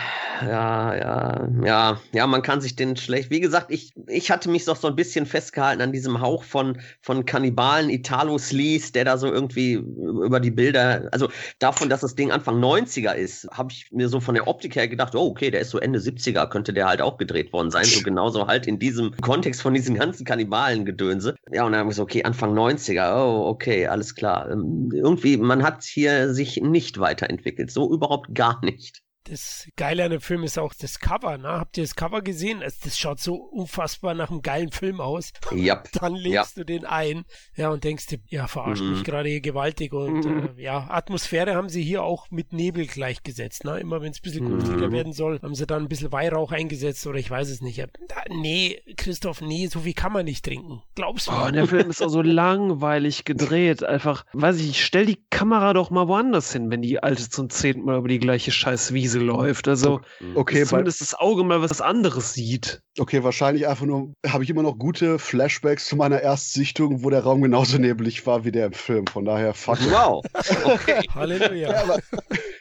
ja, 0.45 0.95
ja, 0.95 1.47
ja, 1.63 2.01
ja, 2.11 2.27
man 2.27 2.41
kann 2.41 2.61
sich 2.61 2.75
den 2.75 2.95
schlecht. 2.97 3.29
Wie 3.29 3.39
gesagt, 3.39 3.71
ich, 3.71 3.93
ich 4.07 4.29
hatte 4.31 4.49
mich 4.49 4.65
doch 4.65 4.75
so 4.75 4.87
ein 4.87 4.95
bisschen 4.95 5.25
festgehalten 5.25 5.81
an 5.81 5.91
diesem 5.91 6.21
Hauch 6.21 6.43
von, 6.43 6.79
von 7.01 7.25
Kannibalen 7.25 7.89
Italo-Sleaze, 7.89 8.91
der 8.91 9.05
da 9.05 9.17
so 9.17 9.27
irgendwie 9.27 9.73
über 9.73 10.39
die 10.39 10.51
Bilder, 10.51 11.09
also 11.11 11.29
davon, 11.59 11.89
dass 11.89 12.01
das 12.01 12.15
Ding 12.15 12.31
Anfang 12.31 12.59
90er 12.59 13.13
ist, 13.13 13.47
habe 13.51 13.71
ich 13.71 13.91
mir 13.91 14.09
so 14.09 14.19
von 14.19 14.35
der 14.35 14.47
Optik 14.47 14.75
her 14.75 14.87
gedacht, 14.87 15.15
oh, 15.15 15.27
okay, 15.27 15.51
der 15.51 15.61
ist 15.61 15.71
so 15.71 15.79
Ende 15.79 15.99
70er, 15.99 16.47
könnte 16.47 16.73
der 16.73 16.87
halt 16.87 17.01
auch 17.01 17.17
gedreht 17.17 17.51
worden 17.53 17.71
sein. 17.71 17.85
So 17.85 18.01
genauso 18.01 18.47
halt 18.47 18.67
in 18.67 18.79
diesem 18.79 19.15
Kontext 19.21 19.61
von 19.61 19.73
diesen 19.73 19.95
ganzen 19.95 20.25
Kannibalen-Gedönse. 20.25 21.35
Ja, 21.51 21.65
und 21.65 21.71
dann 21.71 21.79
habe 21.79 21.89
ich 21.89 21.95
so, 21.95 22.03
okay, 22.03 22.23
Anfang 22.23 22.53
90er, 22.57 23.15
oh, 23.15 23.47
okay, 23.47 23.87
alles 23.87 24.15
klar. 24.15 24.49
Ähm, 24.51 24.91
irgendwie, 24.93 25.37
man 25.37 25.63
hat 25.63 25.83
hier 25.83 26.33
sich 26.33 26.57
nicht 26.61 26.99
weiterentwickelt. 26.99 27.71
So 27.71 27.91
überhaupt 27.91 28.35
gar 28.35 28.63
nicht 28.63 29.01
das 29.29 29.67
Geile 29.75 30.05
an 30.05 30.11
dem 30.11 30.21
Film 30.21 30.43
ist 30.43 30.57
auch 30.57 30.73
das 30.73 30.99
Cover, 30.99 31.37
ne? 31.37 31.49
Habt 31.49 31.77
ihr 31.77 31.83
das 31.83 31.95
Cover 31.95 32.21
gesehen? 32.21 32.63
Das 32.83 32.97
schaut 32.97 33.19
so 33.19 33.35
unfassbar 33.35 34.13
nach 34.13 34.29
einem 34.29 34.41
geilen 34.41 34.71
Film 34.71 35.01
aus. 35.01 35.31
Ja. 35.57 35.83
Dann 35.93 36.13
legst 36.13 36.55
yep. 36.57 36.67
du 36.67 36.73
den 36.73 36.85
ein, 36.85 37.25
ja, 37.55 37.69
und 37.69 37.83
denkst 37.83 38.05
dir, 38.07 38.19
ja, 38.27 38.47
verarscht 38.47 38.83
mhm. 38.83 38.91
mich 38.91 39.03
gerade 39.03 39.27
hier 39.27 39.41
gewaltig. 39.41 39.91
Und 39.91 40.23
mhm. 40.23 40.49
äh, 40.55 40.61
ja, 40.61 40.87
Atmosphäre 40.89 41.55
haben 41.55 41.67
sie 41.67 41.81
hier 41.81 42.03
auch 42.03 42.29
mit 42.29 42.53
Nebel 42.53 42.85
gleichgesetzt, 42.85 43.63
ne? 43.63 43.79
Immer 43.79 44.01
wenn 44.01 44.11
es 44.11 44.19
ein 44.19 44.21
bisschen 44.21 44.45
gruseliger 44.45 44.87
mhm. 44.87 44.91
werden 44.91 45.13
soll, 45.13 45.41
haben 45.41 45.55
sie 45.55 45.65
dann 45.65 45.83
ein 45.83 45.89
bisschen 45.89 46.11
Weihrauch 46.11 46.51
eingesetzt 46.51 47.05
oder 47.07 47.17
ich 47.17 47.29
weiß 47.29 47.49
es 47.49 47.61
nicht. 47.61 47.79
Da, 47.79 47.87
nee, 48.29 48.81
Christoph, 48.97 49.41
nee, 49.41 49.67
so 49.67 49.81
viel 49.81 49.93
kann 49.93 50.13
man 50.13 50.25
nicht 50.25 50.45
trinken. 50.45 50.83
Glaubst 50.95 51.27
du? 51.27 51.31
Oh, 51.31 51.49
der 51.49 51.67
Film 51.67 51.89
ist 51.89 52.01
auch 52.01 52.09
so 52.09 52.21
langweilig 52.21 53.25
gedreht. 53.25 53.83
Einfach, 53.83 54.25
weiß 54.33 54.59
ich, 54.59 54.69
ich 54.69 54.85
stell 54.85 55.05
die 55.05 55.19
Kamera 55.29 55.73
doch 55.73 55.89
mal 55.89 56.07
woanders 56.07 56.53
hin, 56.53 56.69
wenn 56.69 56.81
die 56.81 57.01
alte 57.01 57.29
zum 57.29 57.49
zehnten 57.49 57.83
Mal 57.83 57.97
über 57.97 58.07
die 58.07 58.19
gleiche 58.19 58.51
scheiß 58.51 58.93
Wiese 59.17 59.25
läuft. 59.25 59.67
Also 59.67 60.01
okay, 60.35 60.65
zumindest 60.65 61.01
das 61.01 61.13
Auge 61.13 61.43
mal 61.43 61.61
was 61.61 61.81
anderes 61.81 62.33
sieht. 62.33 62.81
Okay, 62.99 63.23
wahrscheinlich 63.23 63.67
einfach 63.67 63.85
nur, 63.85 64.13
habe 64.27 64.43
ich 64.43 64.49
immer 64.49 64.63
noch 64.63 64.77
gute 64.77 65.19
Flashbacks 65.19 65.85
zu 65.85 65.95
meiner 65.95 66.21
Erstsichtung, 66.21 67.03
wo 67.03 67.09
der 67.09 67.23
Raum 67.23 67.41
genauso 67.41 67.77
neblig 67.77 68.25
war 68.25 68.43
wie 68.45 68.51
der 68.51 68.67
im 68.67 68.73
Film. 68.73 69.05
Von 69.07 69.25
daher, 69.25 69.53
fuck. 69.53 69.79
Wow. 69.91 70.23
Okay. 70.63 71.01
Halleluja. 71.13 71.71
Ja, 71.71 71.97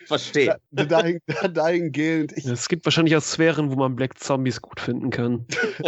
Verstehe. 0.06 0.60
Da, 0.70 0.84
dahin, 0.84 1.20
dahingehend. 1.52 2.32
Ich, 2.36 2.46
es 2.46 2.68
gibt 2.68 2.84
wahrscheinlich 2.84 3.16
auch 3.16 3.22
Sphären, 3.22 3.70
wo 3.70 3.76
man 3.76 3.96
Black 3.96 4.18
Zombies 4.18 4.60
gut 4.62 4.80
finden 4.80 5.10
kann. 5.10 5.46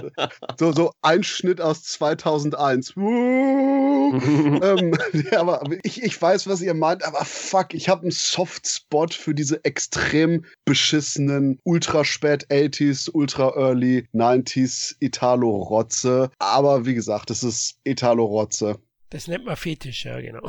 so, 0.58 0.72
so 0.72 0.92
ein 1.02 1.22
Schnitt 1.22 1.60
aus 1.60 1.84
2001. 1.84 2.94
ähm, 2.96 4.94
ja, 5.30 5.40
aber 5.40 5.62
ich, 5.82 6.02
ich 6.02 6.20
weiß, 6.20 6.46
was 6.46 6.62
ihr 6.62 6.74
meint, 6.74 7.04
aber 7.04 7.24
fuck, 7.24 7.74
ich 7.74 7.88
habe 7.88 8.02
einen 8.02 8.10
Softspot 8.10 9.14
für 9.14 9.34
diese 9.34 9.64
extrem 9.64 10.44
beschissenen, 10.64 11.58
ultra 11.64 12.04
spät 12.04 12.46
80s, 12.48 13.10
ultra 13.12 13.54
early 13.56 14.06
90s 14.14 14.96
Italo-Rotze. 15.00 16.30
Aber 16.38 16.86
wie 16.86 16.94
gesagt, 16.94 17.30
es 17.30 17.42
ist 17.42 17.78
Italo-Rotze. 17.84 18.78
Das 19.10 19.26
nennt 19.26 19.46
man 19.46 19.56
Fetisch, 19.56 20.04
ja, 20.04 20.20
genau. 20.20 20.46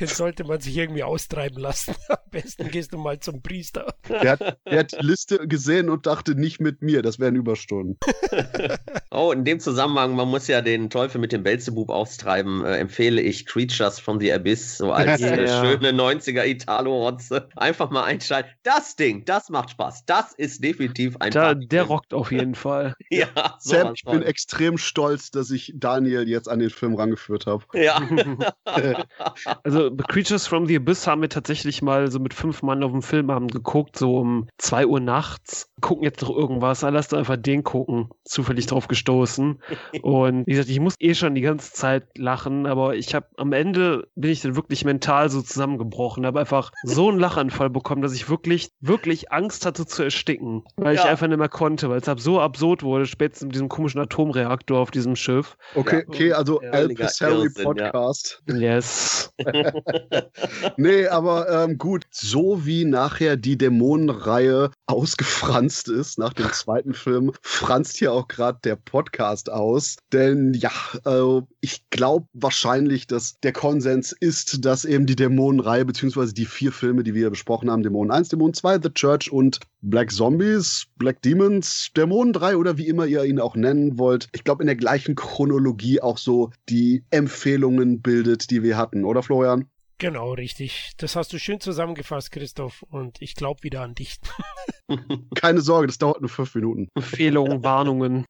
Den 0.00 0.06
sollte 0.06 0.44
man 0.44 0.60
sich 0.60 0.76
irgendwie 0.76 1.02
austreiben 1.02 1.58
lassen. 1.58 1.94
Am 2.08 2.18
besten 2.30 2.70
gehst 2.70 2.92
du 2.92 2.98
mal 2.98 3.18
zum 3.20 3.42
Priester. 3.42 3.94
Der 4.08 4.32
hat, 4.32 4.58
der 4.66 4.78
hat 4.80 4.92
die 4.92 5.04
Liste 5.04 5.46
gesehen 5.46 5.88
und 5.90 6.06
dachte 6.06 6.34
nicht 6.34 6.60
mit 6.60 6.82
mir, 6.82 7.02
das 7.02 7.18
wären 7.18 7.36
Überstunden. 7.36 7.98
oh, 9.10 9.32
in 9.32 9.44
dem 9.44 9.60
Zusammenhang, 9.60 10.14
man 10.14 10.28
muss 10.28 10.48
ja 10.48 10.60
den 10.60 10.90
Teufel 10.90 11.20
mit 11.20 11.32
dem 11.32 11.42
Belzebub 11.42 11.90
austreiben, 11.90 12.64
äh, 12.64 12.76
empfehle 12.76 13.20
ich 13.20 13.46
Creatures 13.46 13.98
from 13.98 14.20
the 14.20 14.32
Abyss, 14.32 14.78
so 14.78 14.92
als 14.92 15.20
ja. 15.20 15.28
äh, 15.28 15.48
schöne 15.48 15.90
90er 15.90 16.44
Italo-Rotze. 16.44 17.48
Einfach 17.56 17.90
mal 17.90 18.04
einschalten. 18.04 18.50
Das 18.62 18.96
Ding, 18.96 19.24
das 19.24 19.48
macht 19.48 19.70
Spaß. 19.70 20.04
Das 20.06 20.32
ist 20.34 20.62
definitiv 20.62 21.16
ein 21.20 21.32
da, 21.32 21.54
Der 21.54 21.84
rockt 21.84 22.14
auf 22.14 22.32
jeden 22.32 22.54
Fall. 22.54 22.94
ja, 23.10 23.28
Sam, 23.58 23.94
ich 23.94 24.04
bin 24.04 24.22
extrem 24.22 24.78
stolz, 24.78 25.30
dass 25.30 25.50
ich 25.50 25.72
Daniel 25.76 26.28
jetzt 26.28 26.48
an 26.48 26.58
den 26.58 26.70
Film 26.70 26.94
rangeführt 26.94 27.46
habe. 27.46 27.64
Ja. 27.74 28.00
Also 29.64 29.94
Creatures 29.96 30.46
from 30.46 30.66
the 30.66 30.76
Abyss 30.76 31.06
haben 31.06 31.22
wir 31.22 31.28
tatsächlich 31.28 31.82
mal 31.82 32.10
so 32.10 32.18
mit 32.18 32.34
fünf 32.34 32.62
Mann 32.62 32.82
auf 32.82 32.92
dem 32.92 33.02
Filmabend 33.02 33.52
geguckt, 33.52 33.96
so 33.96 34.18
um 34.18 34.48
zwei 34.58 34.86
Uhr 34.86 35.00
nachts. 35.00 35.71
Gucken 35.82 36.04
jetzt 36.04 36.22
noch 36.22 36.30
irgendwas, 36.30 36.80
lass 36.82 37.08
doch 37.08 37.18
einfach 37.18 37.36
den 37.36 37.64
gucken. 37.64 38.08
Zufällig 38.24 38.66
drauf 38.66 38.86
gestoßen. 38.86 39.60
Und 40.02 40.46
wie 40.46 40.52
gesagt, 40.52 40.70
ich 40.70 40.80
muss 40.80 40.94
eh 41.00 41.14
schon 41.14 41.34
die 41.34 41.40
ganze 41.40 41.72
Zeit 41.72 42.06
lachen, 42.16 42.66
aber 42.66 42.94
ich 42.94 43.14
habe 43.14 43.26
am 43.36 43.52
Ende 43.52 44.08
bin 44.14 44.30
ich 44.30 44.40
dann 44.40 44.56
wirklich 44.56 44.84
mental 44.84 45.28
so 45.28 45.42
zusammengebrochen, 45.42 46.24
habe 46.24 46.38
einfach 46.40 46.70
so 46.84 47.08
einen 47.08 47.18
Lachanfall 47.18 47.68
bekommen, 47.68 48.00
dass 48.00 48.14
ich 48.14 48.30
wirklich, 48.30 48.70
wirklich 48.80 49.32
Angst 49.32 49.66
hatte 49.66 49.84
zu 49.84 50.04
ersticken, 50.04 50.62
weil 50.76 50.94
ja. 50.94 51.02
ich 51.02 51.08
einfach 51.08 51.26
nicht 51.26 51.38
mehr 51.38 51.48
konnte, 51.48 51.90
weil 51.90 51.98
es 51.98 52.22
so 52.22 52.40
absurd 52.40 52.84
wurde, 52.84 53.06
spätestens 53.06 53.46
mit 53.46 53.54
diesem 53.56 53.68
komischen 53.68 54.00
Atomreaktor 54.00 54.78
auf 54.78 54.92
diesem 54.92 55.16
Schiff. 55.16 55.56
Okay, 55.74 56.04
okay, 56.06 56.32
also 56.32 56.62
ja. 56.62 56.70
Elvis 56.70 57.20
Harry 57.20 57.50
Podcast. 57.50 58.40
Ja. 58.48 58.54
Yes. 58.54 59.34
nee, 60.76 61.08
aber 61.08 61.48
ähm, 61.48 61.76
gut, 61.76 62.04
so 62.10 62.64
wie 62.64 62.84
nachher 62.84 63.36
die 63.36 63.58
Dämonenreihe 63.58 64.70
ausgefranst 64.86 65.71
ist 65.88 66.18
nach 66.18 66.32
dem 66.32 66.52
zweiten 66.52 66.94
Film, 66.94 67.32
franzt 67.42 67.96
hier 67.96 68.12
auch 68.12 68.28
gerade 68.28 68.58
der 68.64 68.76
Podcast 68.76 69.50
aus. 69.50 69.96
Denn 70.12 70.54
ja, 70.54 70.70
äh, 71.04 71.42
ich 71.60 71.88
glaube 71.90 72.26
wahrscheinlich, 72.32 73.06
dass 73.06 73.38
der 73.40 73.52
Konsens 73.52 74.12
ist, 74.12 74.64
dass 74.64 74.84
eben 74.84 75.06
die 75.06 75.16
Dämonenreihe, 75.16 75.84
beziehungsweise 75.84 76.34
die 76.34 76.46
vier 76.46 76.72
Filme, 76.72 77.02
die 77.02 77.14
wir 77.14 77.30
besprochen 77.30 77.70
haben, 77.70 77.82
Dämonen 77.82 78.10
1, 78.10 78.28
Dämonen 78.28 78.54
2, 78.54 78.80
The 78.82 78.90
Church 78.90 79.32
und 79.32 79.60
Black 79.80 80.12
Zombies, 80.12 80.86
Black 80.96 81.22
Demons, 81.22 81.90
Dämonen 81.96 82.32
3 82.32 82.56
oder 82.56 82.78
wie 82.78 82.86
immer 82.86 83.06
ihr 83.06 83.24
ihn 83.24 83.40
auch 83.40 83.56
nennen 83.56 83.98
wollt, 83.98 84.28
ich 84.32 84.44
glaube 84.44 84.62
in 84.62 84.68
der 84.68 84.76
gleichen 84.76 85.16
Chronologie 85.16 86.00
auch 86.00 86.18
so 86.18 86.50
die 86.68 87.04
Empfehlungen 87.10 88.00
bildet, 88.00 88.50
die 88.50 88.62
wir 88.62 88.76
hatten, 88.76 89.04
oder 89.04 89.22
Florian? 89.22 89.66
Genau, 90.02 90.32
richtig. 90.32 90.94
Das 90.96 91.14
hast 91.14 91.32
du 91.32 91.38
schön 91.38 91.60
zusammengefasst, 91.60 92.32
Christoph. 92.32 92.82
Und 92.90 93.22
ich 93.22 93.36
glaube 93.36 93.62
wieder 93.62 93.82
an 93.82 93.94
dich. 93.94 94.18
Keine 95.36 95.60
Sorge, 95.60 95.86
das 95.86 95.98
dauert 95.98 96.20
nur 96.20 96.28
fünf 96.28 96.56
Minuten. 96.56 96.88
Empfehlungen, 96.96 97.62
Warnungen. 97.62 98.24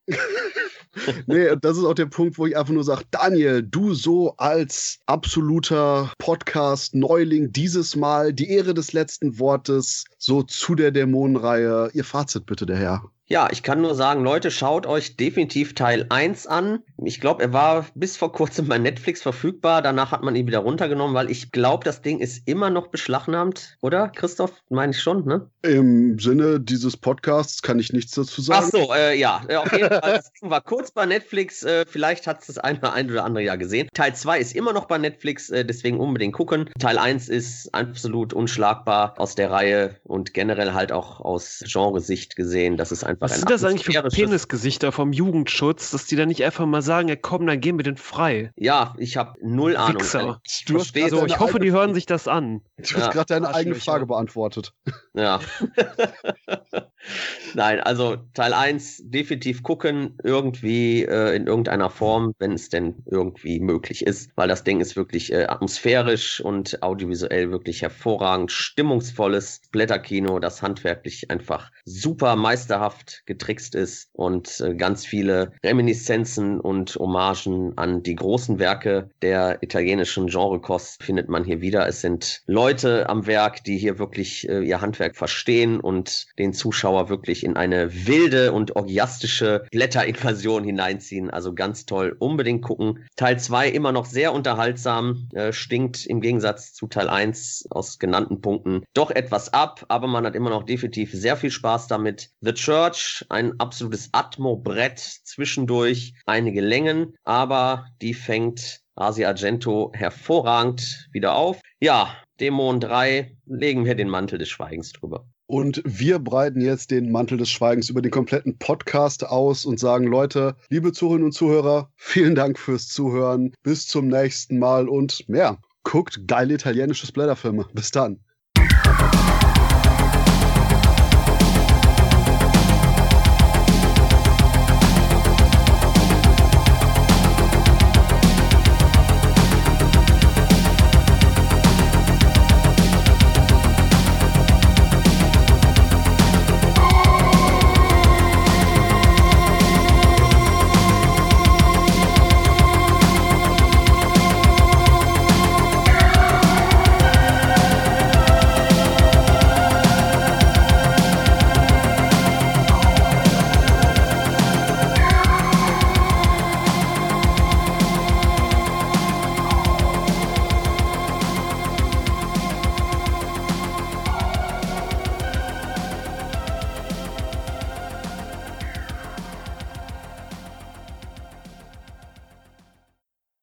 nee, 1.25 1.47
das 1.59 1.79
ist 1.79 1.83
auch 1.83 1.95
der 1.95 2.05
Punkt, 2.05 2.37
wo 2.37 2.45
ich 2.45 2.55
einfach 2.55 2.73
nur 2.73 2.83
sage, 2.83 3.05
Daniel, 3.09 3.63
du 3.63 3.95
so 3.95 4.37
als 4.37 4.99
absoluter 5.07 6.13
Podcast-Neuling 6.19 7.51
dieses 7.51 7.95
Mal 7.95 8.33
die 8.33 8.51
Ehre 8.51 8.75
des 8.75 8.93
letzten 8.93 9.39
Wortes 9.39 10.05
so 10.19 10.43
zu 10.43 10.75
der 10.75 10.91
Dämonenreihe. 10.91 11.89
Ihr 11.95 12.05
Fazit 12.05 12.45
bitte, 12.45 12.67
der 12.67 12.77
Herr. 12.77 13.03
Ja, 13.33 13.47
ich 13.51 13.63
kann 13.63 13.81
nur 13.81 13.95
sagen, 13.95 14.23
Leute, 14.23 14.51
schaut 14.51 14.85
euch 14.85 15.17
definitiv 15.17 15.73
Teil 15.73 16.05
1 16.09 16.45
an. 16.45 16.83
Ich 17.03 17.19
glaube, 17.19 17.41
er 17.41 17.51
war 17.51 17.87
bis 17.95 18.15
vor 18.15 18.31
kurzem 18.31 18.67
bei 18.67 18.77
Netflix 18.77 19.23
verfügbar. 19.23 19.81
Danach 19.81 20.11
hat 20.11 20.21
man 20.21 20.35
ihn 20.35 20.45
wieder 20.45 20.59
runtergenommen, 20.59 21.15
weil 21.15 21.31
ich 21.31 21.51
glaube, 21.51 21.83
das 21.83 22.03
Ding 22.03 22.19
ist 22.19 22.47
immer 22.47 22.69
noch 22.69 22.89
beschlagnahmt, 22.89 23.79
oder? 23.81 24.09
Christoph, 24.09 24.51
meine 24.69 24.91
ich 24.91 25.01
schon, 25.01 25.25
ne? 25.25 25.49
Im 25.63 26.19
Sinne 26.19 26.59
dieses 26.59 26.95
Podcasts 26.95 27.63
kann 27.63 27.79
ich 27.79 27.91
nichts 27.91 28.11
dazu 28.11 28.39
sagen. 28.39 28.65
Ach 28.67 28.69
so, 28.69 28.93
äh, 28.93 29.17
ja. 29.17 29.41
Auf 29.57 29.71
jeden 29.71 29.89
Fall, 29.89 30.13
das 30.13 30.31
Ding 30.33 30.51
war 30.51 30.61
kurz 30.61 30.91
bei 30.91 31.07
Netflix. 31.07 31.63
Äh, 31.63 31.85
vielleicht 31.87 32.27
hat 32.27 32.41
es 32.41 32.45
das 32.45 32.59
eine, 32.59 32.93
ein 32.93 33.09
oder 33.09 33.25
andere 33.25 33.43
ja 33.43 33.55
gesehen. 33.55 33.89
Teil 33.95 34.13
2 34.13 34.37
ist 34.37 34.55
immer 34.55 34.73
noch 34.73 34.85
bei 34.85 34.99
Netflix, 34.99 35.49
äh, 35.49 35.65
deswegen 35.65 35.99
unbedingt 35.99 36.35
gucken. 36.35 36.69
Teil 36.77 36.99
1 36.99 37.29
ist 37.29 37.73
absolut 37.73 38.31
unschlagbar 38.31 39.15
aus 39.17 39.33
der 39.33 39.49
Reihe 39.49 39.95
und 40.03 40.35
generell 40.35 40.73
halt 40.73 40.91
auch 40.91 41.19
aus 41.19 41.63
Genresicht 41.65 42.35
gesehen. 42.35 42.77
Das 42.77 42.91
ist 42.91 43.03
einfach 43.03 43.22
was 43.23 43.37
sind 43.37 43.49
das 43.49 43.63
eigentlich 43.63 43.85
für 43.85 44.03
Penisgesichter 44.03 44.91
vom 44.91 45.13
Jugendschutz, 45.13 45.91
dass 45.91 46.05
die 46.07 46.17
dann 46.17 46.27
nicht 46.27 46.43
einfach 46.43 46.65
mal 46.65 46.81
sagen, 46.81 47.07
ja 47.07 47.15
komm, 47.15 47.47
dann 47.47 47.61
gehen 47.61 47.77
wir 47.77 47.83
den 47.83 47.95
frei? 47.95 48.51
Ja, 48.57 48.93
ich 48.97 49.15
habe 49.15 49.33
null 49.41 49.77
Ahnung. 49.77 50.01
Wichser. 50.01 50.41
Du 50.67 50.77
hast 50.77 50.97
also, 50.97 51.25
ich 51.25 51.39
hoffe, 51.39 51.59
die 51.59 51.71
hören 51.71 51.93
sich 51.93 52.05
das 52.05 52.27
an. 52.27 52.61
Du 52.77 52.83
hast 52.83 52.97
ja, 52.97 53.07
gerade 53.09 53.27
deine 53.27 53.55
eigene 53.55 53.75
Frage 53.75 54.05
beantwortet. 54.07 54.73
Ja. 55.13 55.39
Nein, 57.53 57.79
also 57.81 58.17
Teil 58.33 58.53
1 58.53 59.03
definitiv 59.05 59.63
gucken, 59.63 60.17
irgendwie 60.23 61.03
äh, 61.03 61.35
in 61.35 61.47
irgendeiner 61.47 61.89
Form, 61.89 62.33
wenn 62.39 62.53
es 62.53 62.69
denn 62.69 63.03
irgendwie 63.05 63.59
möglich 63.59 64.05
ist, 64.05 64.31
weil 64.35 64.47
das 64.47 64.63
Ding 64.63 64.79
ist 64.79 64.95
wirklich 64.95 65.31
äh, 65.31 65.45
atmosphärisch 65.45 66.41
und 66.41 66.81
audiovisuell 66.81 67.51
wirklich 67.51 67.81
hervorragend, 67.81 68.51
stimmungsvolles 68.51 69.61
Blätterkino, 69.71 70.39
das 70.39 70.61
handwerklich 70.61 71.29
einfach 71.29 71.71
super 71.85 72.35
meisterhaft 72.35 73.12
getrickst 73.25 73.75
ist 73.75 74.09
und 74.13 74.59
äh, 74.59 74.75
ganz 74.75 75.05
viele 75.05 75.53
Reminiszenzen 75.63 76.59
und 76.59 76.95
Hommagen 76.95 77.77
an 77.77 78.03
die 78.03 78.15
großen 78.15 78.59
Werke 78.59 79.09
der 79.21 79.61
italienischen 79.61 80.27
Genrekost 80.27 81.03
findet 81.03 81.29
man 81.29 81.43
hier 81.43 81.61
wieder. 81.61 81.87
Es 81.87 82.01
sind 82.01 82.41
Leute 82.45 83.09
am 83.09 83.25
Werk, 83.27 83.63
die 83.63 83.77
hier 83.77 83.99
wirklich 83.99 84.47
äh, 84.49 84.61
ihr 84.61 84.81
Handwerk 84.81 85.15
verstehen 85.15 85.79
und 85.79 86.27
den 86.37 86.53
Zuschauer 86.53 87.09
wirklich 87.09 87.43
in 87.43 87.55
eine 87.55 88.07
wilde 88.07 88.53
und 88.53 88.75
orgiastische 88.75 89.65
Blätterinvasion 89.71 90.63
hineinziehen. 90.63 91.29
Also 91.29 91.53
ganz 91.53 91.85
toll. 91.85 92.15
Unbedingt 92.19 92.63
gucken. 92.63 93.05
Teil 93.15 93.39
2 93.39 93.69
immer 93.69 93.91
noch 93.91 94.05
sehr 94.05 94.33
unterhaltsam, 94.33 95.29
äh, 95.33 95.51
stinkt 95.53 96.05
im 96.05 96.21
Gegensatz 96.21 96.73
zu 96.73 96.87
Teil 96.87 97.09
1 97.09 97.67
aus 97.69 97.99
genannten 97.99 98.41
Punkten 98.41 98.83
doch 98.93 99.11
etwas 99.11 99.53
ab, 99.53 99.85
aber 99.87 100.07
man 100.07 100.25
hat 100.25 100.35
immer 100.35 100.49
noch 100.49 100.63
definitiv 100.63 101.11
sehr 101.11 101.37
viel 101.37 101.51
Spaß 101.51 101.87
damit. 101.87 102.29
The 102.41 102.53
Church, 102.53 102.92
ein 103.29 103.59
absolutes 103.59 104.09
Atmo-Brett 104.11 104.99
zwischendurch, 104.99 106.13
einige 106.25 106.61
Längen, 106.61 107.15
aber 107.23 107.87
die 108.01 108.13
fängt 108.13 108.81
Asia 108.95 109.29
Argento 109.29 109.91
hervorragend 109.93 111.09
wieder 111.11 111.35
auf. 111.35 111.59
Ja, 111.79 112.15
Dämon 112.39 112.79
3, 112.79 113.35
legen 113.45 113.85
wir 113.85 113.95
den 113.95 114.09
Mantel 114.09 114.37
des 114.39 114.49
Schweigens 114.49 114.91
drüber. 114.91 115.25
Und 115.45 115.81
wir 115.85 116.19
breiten 116.19 116.61
jetzt 116.61 116.91
den 116.91 117.11
Mantel 117.11 117.37
des 117.37 117.49
Schweigens 117.49 117.89
über 117.89 118.01
den 118.01 118.11
kompletten 118.11 118.57
Podcast 118.57 119.25
aus 119.25 119.65
und 119.65 119.79
sagen, 119.79 120.07
Leute, 120.07 120.55
liebe 120.69 120.93
Zuhörerinnen 120.93 121.25
und 121.27 121.31
Zuhörer, 121.33 121.91
vielen 121.95 122.33
Dank 122.33 122.57
fürs 122.57 122.87
Zuhören. 122.87 123.53
Bis 123.61 123.87
zum 123.87 124.07
nächsten 124.07 124.57
Mal 124.57 124.87
und 124.87 125.27
mehr. 125.27 125.59
Guckt 125.83 126.27
geile 126.27 126.55
italienische 126.55 127.05
Splatterfilme. 127.05 127.67
Bis 127.73 127.91
dann. 127.91 128.19